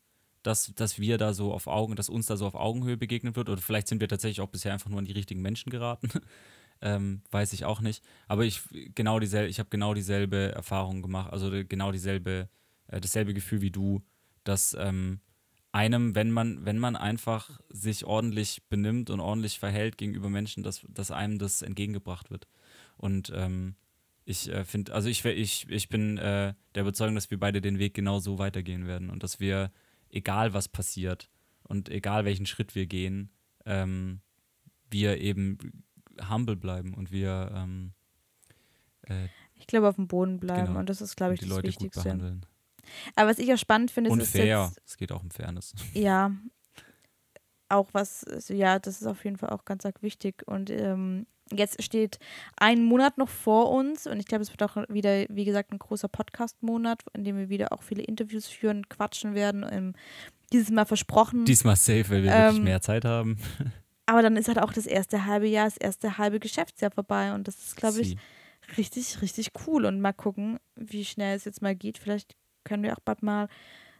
dass, 0.43 0.73
dass 0.75 0.99
wir 0.99 1.17
da 1.17 1.33
so 1.33 1.53
auf 1.53 1.67
Augen, 1.67 1.95
dass 1.95 2.09
uns 2.09 2.25
da 2.25 2.37
so 2.37 2.47
auf 2.47 2.55
Augenhöhe 2.55 2.97
begegnet 2.97 3.35
wird. 3.35 3.49
Oder 3.49 3.61
vielleicht 3.61 3.87
sind 3.87 4.01
wir 4.01 4.07
tatsächlich 4.07 4.41
auch 4.41 4.49
bisher 4.49 4.73
einfach 4.73 4.89
nur 4.89 4.99
an 4.99 5.05
die 5.05 5.13
richtigen 5.13 5.41
Menschen 5.41 5.69
geraten. 5.69 6.09
Ähm, 6.81 7.21
weiß 7.31 7.53
ich 7.53 7.65
auch 7.65 7.81
nicht. 7.81 8.03
Aber 8.27 8.43
ich 8.43 8.61
genau 8.95 9.19
dieselbe, 9.19 9.49
ich 9.49 9.59
habe 9.59 9.69
genau 9.69 9.93
dieselbe 9.93 10.51
Erfahrung 10.53 11.01
gemacht, 11.01 11.31
also 11.31 11.49
genau 11.67 11.91
dieselbe, 11.91 12.49
äh, 12.87 12.99
dasselbe 12.99 13.33
Gefühl 13.33 13.61
wie 13.61 13.71
du, 13.71 14.01
dass 14.43 14.75
ähm, 14.79 15.19
einem, 15.71 16.15
wenn 16.15 16.31
man, 16.31 16.65
wenn 16.65 16.79
man 16.79 16.95
einfach 16.95 17.59
sich 17.69 18.05
ordentlich 18.05 18.63
benimmt 18.69 19.09
und 19.09 19.19
ordentlich 19.19 19.59
verhält 19.59 19.97
gegenüber 19.97 20.29
Menschen, 20.29 20.63
dass, 20.63 20.85
dass 20.89 21.11
einem 21.11 21.37
das 21.37 21.61
entgegengebracht 21.61 22.31
wird. 22.31 22.47
Und 22.97 23.31
ähm, 23.35 23.75
ich 24.23 24.49
äh, 24.49 24.63
finde, 24.63 24.93
also 24.93 25.09
ich, 25.09 25.25
ich, 25.25 25.69
ich 25.69 25.89
bin 25.89 26.17
äh, 26.17 26.53
der 26.75 26.81
Überzeugung, 26.81 27.15
dass 27.15 27.29
wir 27.29 27.39
beide 27.39 27.61
den 27.61 27.77
Weg 27.77 27.93
genau 27.93 28.19
so 28.19 28.39
weitergehen 28.39 28.87
werden 28.87 29.09
und 29.09 29.21
dass 29.21 29.39
wir, 29.39 29.71
egal 30.09 30.53
was 30.53 30.69
passiert 30.69 31.29
und 31.63 31.89
egal 31.89 32.25
welchen 32.25 32.45
Schritt 32.45 32.73
wir 32.73 32.85
gehen, 32.85 33.29
ähm, 33.65 34.21
wir 34.89 35.19
eben 35.19 35.83
humble 36.29 36.55
bleiben 36.55 36.93
und 36.93 37.11
wir 37.11 37.51
ähm, 37.55 37.91
äh, 39.07 39.27
Ich 39.55 39.67
glaube, 39.67 39.87
auf 39.89 39.95
dem 39.95 40.07
Boden 40.07 40.39
bleiben 40.39 40.67
Genau. 40.67 40.79
und 40.79 40.89
das 40.89 41.01
ist, 41.01 41.15
glaube 41.15 41.33
ich, 41.33 41.39
die 41.39 41.45
das 41.47 41.55
Leute 41.55 41.67
gut 41.67 41.81
Wichtigste. 41.81 42.03
behandeln. 42.03 42.45
Aber 43.15 43.29
was 43.31 43.39
ich 43.39 43.51
auch 43.53 43.57
spannend 43.57 43.91
finde, 43.91 44.09
Und 44.11 44.19
ist 44.21 44.31
fair. 44.31 44.65
jetzt, 44.67 44.81
Es 44.85 44.97
geht 44.97 45.11
auch 45.11 45.23
um 45.23 45.31
Fairness. 45.31 45.73
ja, 45.93 46.31
auch 47.69 47.89
was, 47.93 48.23
also 48.25 48.53
ja, 48.53 48.77
das 48.79 49.01
ist 49.01 49.07
auf 49.07 49.23
jeden 49.23 49.37
Fall 49.37 49.49
auch 49.49 49.65
ganz 49.65 49.85
arg 49.85 50.03
wichtig. 50.03 50.43
Und 50.45 50.69
ähm, 50.69 51.25
jetzt 51.51 51.81
steht 51.81 52.19
ein 52.57 52.83
Monat 52.83 53.17
noch 53.17 53.29
vor 53.29 53.71
uns 53.71 54.05
und 54.05 54.19
ich 54.19 54.27
glaube, 54.27 54.43
es 54.43 54.51
wird 54.51 54.61
auch 54.61 54.77
wieder, 54.87 55.25
wie 55.29 55.45
gesagt, 55.45 55.71
ein 55.71 55.79
großer 55.79 56.07
Podcast-Monat, 56.07 57.03
in 57.13 57.23
dem 57.23 57.37
wir 57.37 57.49
wieder 57.49 57.73
auch 57.73 57.81
viele 57.81 58.03
Interviews 58.03 58.45
führen, 58.47 58.87
quatschen 58.87 59.33
werden. 59.33 59.65
Ähm, 59.69 59.93
dieses 60.53 60.69
Mal 60.69 60.85
versprochen. 60.85 61.45
Diesmal 61.45 61.75
safe, 61.75 62.07
weil 62.11 62.23
wir 62.23 62.31
wirklich 62.31 62.57
Ähm, 62.59 62.63
mehr 62.65 62.81
Zeit 62.81 63.03
haben. 63.03 63.37
Aber 64.05 64.21
dann 64.21 64.37
ist 64.37 64.47
halt 64.47 64.59
auch 64.59 64.73
das 64.73 64.85
erste 64.85 65.25
halbe 65.25 65.47
Jahr, 65.47 65.65
das 65.65 65.77
erste 65.77 66.17
halbe 66.17 66.39
Geschäftsjahr 66.39 66.91
vorbei 66.91 67.33
und 67.33 67.47
das 67.47 67.57
ist, 67.57 67.75
glaube 67.75 68.01
ich, 68.01 68.17
richtig, 68.77 69.21
richtig 69.21 69.51
cool. 69.67 69.85
Und 69.85 70.01
mal 70.01 70.13
gucken, 70.13 70.59
wie 70.75 71.05
schnell 71.05 71.35
es 71.35 71.45
jetzt 71.45 71.61
mal 71.61 71.75
geht. 71.75 71.97
Vielleicht 71.97 72.35
können 72.63 72.83
wir 72.83 72.93
auch 72.93 72.99
bald 72.99 73.23
mal 73.23 73.47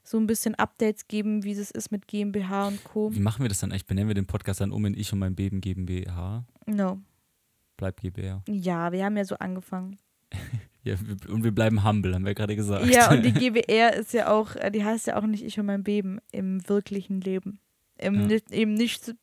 so 0.03 0.17
ein 0.17 0.27
bisschen 0.27 0.53
Updates 0.55 1.07
geben, 1.07 1.43
wie 1.43 1.51
es 1.51 1.71
ist 1.71 1.91
mit 1.91 2.07
GmbH 2.07 2.67
und 2.67 2.83
Co. 2.83 3.13
Wie 3.13 3.19
machen 3.19 3.41
wir 3.43 3.49
das 3.49 3.59
dann 3.59 3.71
eigentlich? 3.71 3.87
Benennen 3.87 4.07
wir 4.07 4.15
den 4.15 4.27
Podcast 4.27 4.61
dann 4.61 4.71
um 4.71 4.85
in 4.85 4.95
Ich 4.95 5.11
und 5.11 5.19
mein 5.19 5.35
Beben 5.35 5.61
GmbH? 5.61 6.45
No. 6.67 6.99
Bleib 7.77 7.99
GbR. 7.99 8.43
Ja, 8.47 8.91
wir 8.91 9.03
haben 9.05 9.17
ja 9.17 9.25
so 9.25 9.35
angefangen. 9.37 9.97
Ja, 10.83 10.93
und 11.29 11.43
wir 11.43 11.51
bleiben 11.51 11.83
humble, 11.83 12.13
haben 12.13 12.27
wir 12.27 12.35
gerade 12.35 12.55
gesagt. 12.55 12.85
Ja, 12.85 13.09
und 13.09 13.23
die 13.23 13.31
GBR 13.51 13.95
ist 13.95 14.13
ja 14.13 14.29
auch, 14.31 14.55
äh, 14.55 14.69
die 14.69 14.83
heißt 14.85 15.07
ja 15.07 15.17
auch 15.17 15.25
nicht 15.25 15.43
Ich 15.43 15.59
und 15.59 15.65
mein 15.65 15.83
Beben 15.83 16.19
im 16.31 16.61
wirklichen 16.69 17.21
Leben. 17.21 17.57
Im, 17.97 18.13
Ja. 18.13 18.27
nicht, 18.27 18.51
eben 18.51 18.75
nicht 18.75 19.15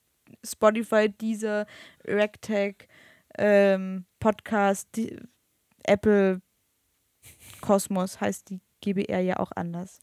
Spotify, 0.45 1.09
Deezer, 1.09 1.67
Rectech, 2.05 2.89
ähm, 3.39 4.05
Podcast, 4.21 4.89
die, 4.97 5.19
Apple, 5.85 6.41
Kosmos 7.61 8.21
heißt 8.21 8.51
die 8.51 8.61
GBR 8.81 9.21
ja 9.21 9.39
auch 9.39 9.53
anders. 9.55 10.01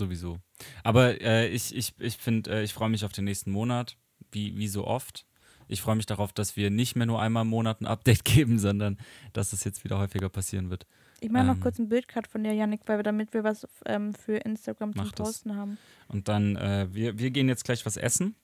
Sowieso. 0.00 0.38
Aber 0.82 1.20
äh, 1.20 1.48
ich, 1.48 1.74
ich, 1.74 1.94
ich 1.98 2.16
finde, 2.16 2.50
äh, 2.50 2.62
ich 2.62 2.72
freue 2.72 2.88
mich 2.88 3.04
auf 3.04 3.12
den 3.12 3.24
nächsten 3.24 3.50
Monat, 3.50 3.98
wie, 4.32 4.56
wie 4.56 4.68
so 4.68 4.86
oft. 4.86 5.26
Ich 5.68 5.82
freue 5.82 5.94
mich 5.94 6.06
darauf, 6.06 6.32
dass 6.32 6.56
wir 6.56 6.70
nicht 6.70 6.96
mehr 6.96 7.06
nur 7.06 7.20
einmal 7.20 7.42
im 7.42 7.48
Monat 7.48 7.80
ein 7.80 7.86
Update 7.86 8.24
geben, 8.24 8.58
sondern 8.58 8.98
dass 9.32 9.52
es 9.52 9.62
jetzt 9.62 9.84
wieder 9.84 9.98
häufiger 9.98 10.28
passieren 10.28 10.70
wird. 10.70 10.86
Ich 11.20 11.30
mache 11.30 11.44
noch 11.44 11.56
Ähm. 11.56 11.60
kurz 11.60 11.78
ein 11.78 11.90
Bildcard 11.90 12.26
von 12.28 12.42
dir, 12.42 12.54
Yannick, 12.54 12.80
weil 12.86 12.98
wir, 12.98 13.02
damit 13.02 13.34
wir 13.34 13.44
was 13.44 13.68
ähm, 13.84 14.14
für 14.14 14.38
Instagram 14.38 14.94
zum 14.94 15.04
Mach 15.04 15.12
das. 15.12 15.26
Posten 15.26 15.54
haben. 15.54 15.76
Und 16.08 16.28
dann, 16.28 16.56
äh, 16.56 16.88
wir, 16.90 17.18
wir 17.18 17.30
gehen 17.30 17.48
jetzt 17.48 17.64
gleich 17.64 17.84
was 17.84 17.98
essen. 17.98 18.34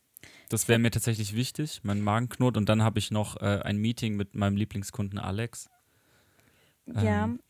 Das 0.49 0.69
wäre 0.69 0.79
mir 0.79 0.91
tatsächlich 0.91 1.35
wichtig. 1.35 1.81
Mein 1.83 2.01
Magen 2.01 2.29
knurrt. 2.29 2.57
Und 2.57 2.69
dann 2.69 2.83
habe 2.83 2.99
ich 2.99 3.11
noch 3.11 3.37
äh, 3.41 3.61
ein 3.63 3.79
Meeting 3.79 4.17
mit 4.17 4.35
meinem 4.35 4.57
Lieblingskunden 4.57 5.19
Alex. 5.19 5.69
Ja, 6.87 7.25
Ähm, 7.25 7.41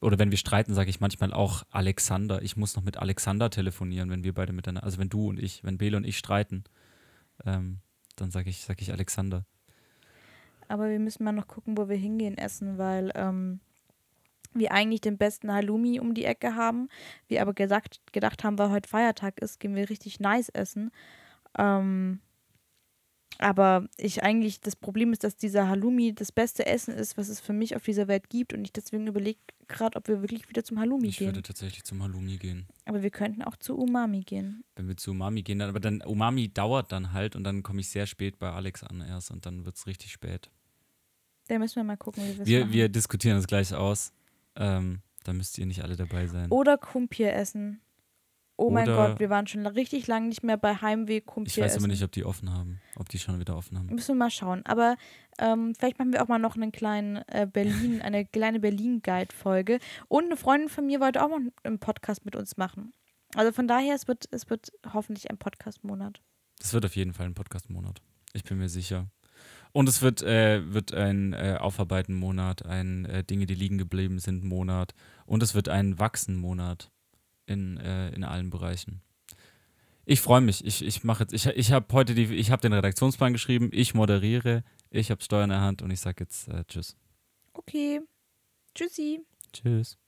Oder 0.00 0.18
wenn 0.18 0.30
wir 0.30 0.36
streiten, 0.38 0.74
sage 0.74 0.90
ich 0.90 1.00
manchmal 1.00 1.32
auch 1.32 1.62
Alexander. 1.70 2.42
Ich 2.42 2.56
muss 2.56 2.76
noch 2.76 2.82
mit 2.82 2.98
Alexander 2.98 3.48
telefonieren, 3.48 4.10
wenn 4.10 4.22
wir 4.22 4.34
beide 4.34 4.52
miteinander, 4.52 4.84
also 4.84 4.98
wenn 4.98 5.08
du 5.08 5.28
und 5.28 5.38
ich, 5.38 5.64
wenn 5.64 5.78
Bele 5.78 5.96
und 5.96 6.04
ich 6.04 6.18
streiten, 6.18 6.64
ähm, 7.46 7.78
dann 8.16 8.30
sage 8.30 8.50
ich, 8.50 8.60
sag 8.64 8.82
ich 8.82 8.92
Alexander. 8.92 9.46
aber 10.68 10.88
wir 10.90 10.98
müssen 10.98 11.24
mal 11.24 11.32
noch 11.32 11.48
gucken, 11.48 11.76
wo 11.78 11.88
wir 11.88 11.96
hingehen 11.96 12.36
essen, 12.38 12.78
weil 12.78 13.12
ähm, 13.14 13.60
wir 14.52 14.72
eigentlich 14.72 15.00
den 15.00 15.18
besten 15.18 15.52
Halloumi 15.52 16.00
um 16.00 16.14
die 16.14 16.24
Ecke 16.24 16.54
haben. 16.54 16.88
Wir 17.28 17.42
aber 17.42 17.54
gesagt, 17.54 18.00
gedacht 18.12 18.44
haben, 18.44 18.58
weil 18.58 18.70
heute 18.70 18.88
Feiertag 18.88 19.40
ist, 19.40 19.58
gehen 19.60 19.74
wir 19.74 19.88
richtig 19.90 20.20
nice 20.20 20.48
essen. 20.50 20.90
Ähm, 21.58 22.20
aber 23.38 23.88
ich 23.96 24.22
eigentlich, 24.22 24.60
das 24.60 24.76
Problem 24.76 25.12
ist, 25.12 25.24
dass 25.24 25.36
dieser 25.36 25.68
Halloumi 25.68 26.14
das 26.14 26.30
beste 26.30 26.66
Essen 26.66 26.94
ist, 26.94 27.16
was 27.18 27.28
es 27.28 27.40
für 27.40 27.52
mich 27.52 27.74
auf 27.74 27.82
dieser 27.82 28.06
Welt 28.06 28.30
gibt. 28.30 28.52
Und 28.54 28.64
ich 28.64 28.72
deswegen 28.72 29.06
überlege 29.08 29.40
gerade, 29.66 29.96
ob 29.96 30.06
wir 30.06 30.20
wirklich 30.22 30.48
wieder 30.48 30.62
zum 30.62 30.78
Halloumi 30.78 31.08
Ich 31.08 31.18
gehen. 31.18 31.28
würde 31.28 31.42
tatsächlich 31.42 31.82
zum 31.84 32.00
Halloumi 32.02 32.36
gehen. 32.36 32.68
Aber 32.84 33.02
wir 33.02 33.10
könnten 33.10 33.42
auch 33.42 33.56
zu 33.56 33.76
Umami 33.76 34.20
gehen. 34.20 34.62
Wenn 34.76 34.86
wir 34.86 34.96
zu 34.96 35.10
Umami 35.10 35.42
gehen, 35.42 35.58
dann, 35.58 35.68
aber 35.68 35.80
dann 35.80 36.00
Umami 36.02 36.48
dauert 36.48 36.92
dann 36.92 37.12
halt 37.12 37.34
und 37.34 37.42
dann 37.44 37.64
komme 37.64 37.80
ich 37.80 37.88
sehr 37.88 38.06
spät 38.06 38.38
bei 38.38 38.50
Alex 38.52 38.84
an 38.84 39.00
erst 39.00 39.32
und 39.32 39.46
dann 39.46 39.64
wird 39.64 39.76
es 39.76 39.86
richtig 39.88 40.12
spät. 40.12 40.50
Da 41.48 41.58
müssen 41.58 41.76
wir 41.76 41.84
mal 41.84 41.96
gucken, 41.96 42.22
wie 42.38 42.46
Wir, 42.46 42.60
machen. 42.60 42.72
wir 42.72 42.88
diskutieren 42.88 43.36
das 43.36 43.46
gleich 43.48 43.74
aus. 43.74 44.12
Ähm, 44.56 45.00
da 45.24 45.32
müsst 45.32 45.58
ihr 45.58 45.66
nicht 45.66 45.82
alle 45.82 45.96
dabei 45.96 46.26
sein. 46.28 46.50
Oder 46.50 46.78
Kumpir 46.78 47.34
essen. 47.34 47.80
Oh 48.56 48.70
mein 48.70 48.88
Oder- 48.88 49.08
Gott, 49.08 49.20
wir 49.20 49.30
waren 49.30 49.46
schon 49.46 49.66
richtig 49.66 50.06
lange 50.06 50.28
nicht 50.28 50.44
mehr 50.44 50.56
bei 50.56 50.76
Heimweh 50.76 51.20
Kumpir 51.20 51.50
ich 51.50 51.60
weiß 51.60 51.76
aber 51.76 51.88
nicht, 51.88 52.04
ob 52.04 52.12
die 52.12 52.24
offen 52.24 52.52
haben. 52.52 52.80
Ob 52.96 53.08
die 53.08 53.18
schon 53.18 53.40
wieder 53.40 53.56
offen 53.56 53.78
haben. 53.78 53.86
Müssen 53.86 54.14
wir 54.14 54.24
mal 54.24 54.30
schauen. 54.30 54.64
Aber 54.64 54.96
ähm, 55.38 55.74
vielleicht 55.74 55.98
machen 55.98 56.12
wir 56.12 56.22
auch 56.22 56.28
mal 56.28 56.38
noch 56.38 56.54
einen 56.54 56.70
kleinen 56.70 57.16
äh, 57.28 57.48
Berlin, 57.52 58.00
eine 58.02 58.24
kleine 58.24 58.60
Berlin-Guide-Folge. 58.60 59.80
Und 60.08 60.26
eine 60.26 60.36
Freundin 60.36 60.68
von 60.68 60.86
mir 60.86 61.00
wollte 61.00 61.22
auch 61.24 61.28
mal 61.28 61.40
einen 61.64 61.78
Podcast 61.80 62.24
mit 62.24 62.36
uns 62.36 62.56
machen. 62.56 62.92
Also 63.34 63.50
von 63.50 63.66
daher, 63.66 63.96
es 63.96 64.06
wird, 64.06 64.26
es 64.30 64.48
wird 64.48 64.72
hoffentlich 64.92 65.30
ein 65.30 65.38
Podcast-Monat. 65.38 66.20
Das 66.60 66.72
wird 66.72 66.84
auf 66.84 66.94
jeden 66.94 67.12
Fall 67.12 67.26
ein 67.26 67.34
Podcast-Monat. 67.34 68.00
Ich 68.32 68.44
bin 68.44 68.58
mir 68.58 68.68
sicher. 68.68 69.08
Und 69.72 69.88
es 69.88 70.02
wird, 70.02 70.22
äh, 70.22 70.72
wird 70.72 70.94
ein 70.94 71.32
äh, 71.32 71.56
Aufarbeiten-Monat, 71.58 72.64
ein 72.64 73.04
äh, 73.06 73.24
Dinge, 73.24 73.46
die 73.46 73.54
liegen 73.54 73.78
geblieben 73.78 74.20
sind 74.20 74.44
Monat. 74.44 74.94
Und 75.26 75.42
es 75.42 75.56
wird 75.56 75.68
ein 75.68 75.98
Wachsen-Monat 75.98 76.92
in, 77.46 77.76
äh, 77.78 78.10
in 78.10 78.24
allen 78.24 78.50
Bereichen. 78.50 79.02
Ich 80.06 80.20
freue 80.20 80.40
mich. 80.40 80.64
Ich, 80.64 80.84
ich 80.84 81.04
mache 81.04 81.24
jetzt, 81.24 81.32
ich, 81.32 81.46
ich 81.46 81.72
habe 81.72 81.86
heute 81.92 82.14
die, 82.14 82.34
ich 82.34 82.50
habe 82.50 82.62
den 82.62 82.72
Redaktionsplan 82.72 83.32
geschrieben, 83.32 83.70
ich 83.72 83.94
moderiere, 83.94 84.62
ich 84.90 85.10
habe 85.10 85.22
Steuern 85.22 85.44
in 85.44 85.50
der 85.50 85.60
Hand 85.60 85.82
und 85.82 85.90
ich 85.90 86.00
sage 86.00 86.24
jetzt 86.24 86.48
äh, 86.48 86.64
Tschüss. 86.64 86.96
Okay. 87.54 88.00
Tschüssi. 88.74 89.20
Tschüss. 89.52 89.98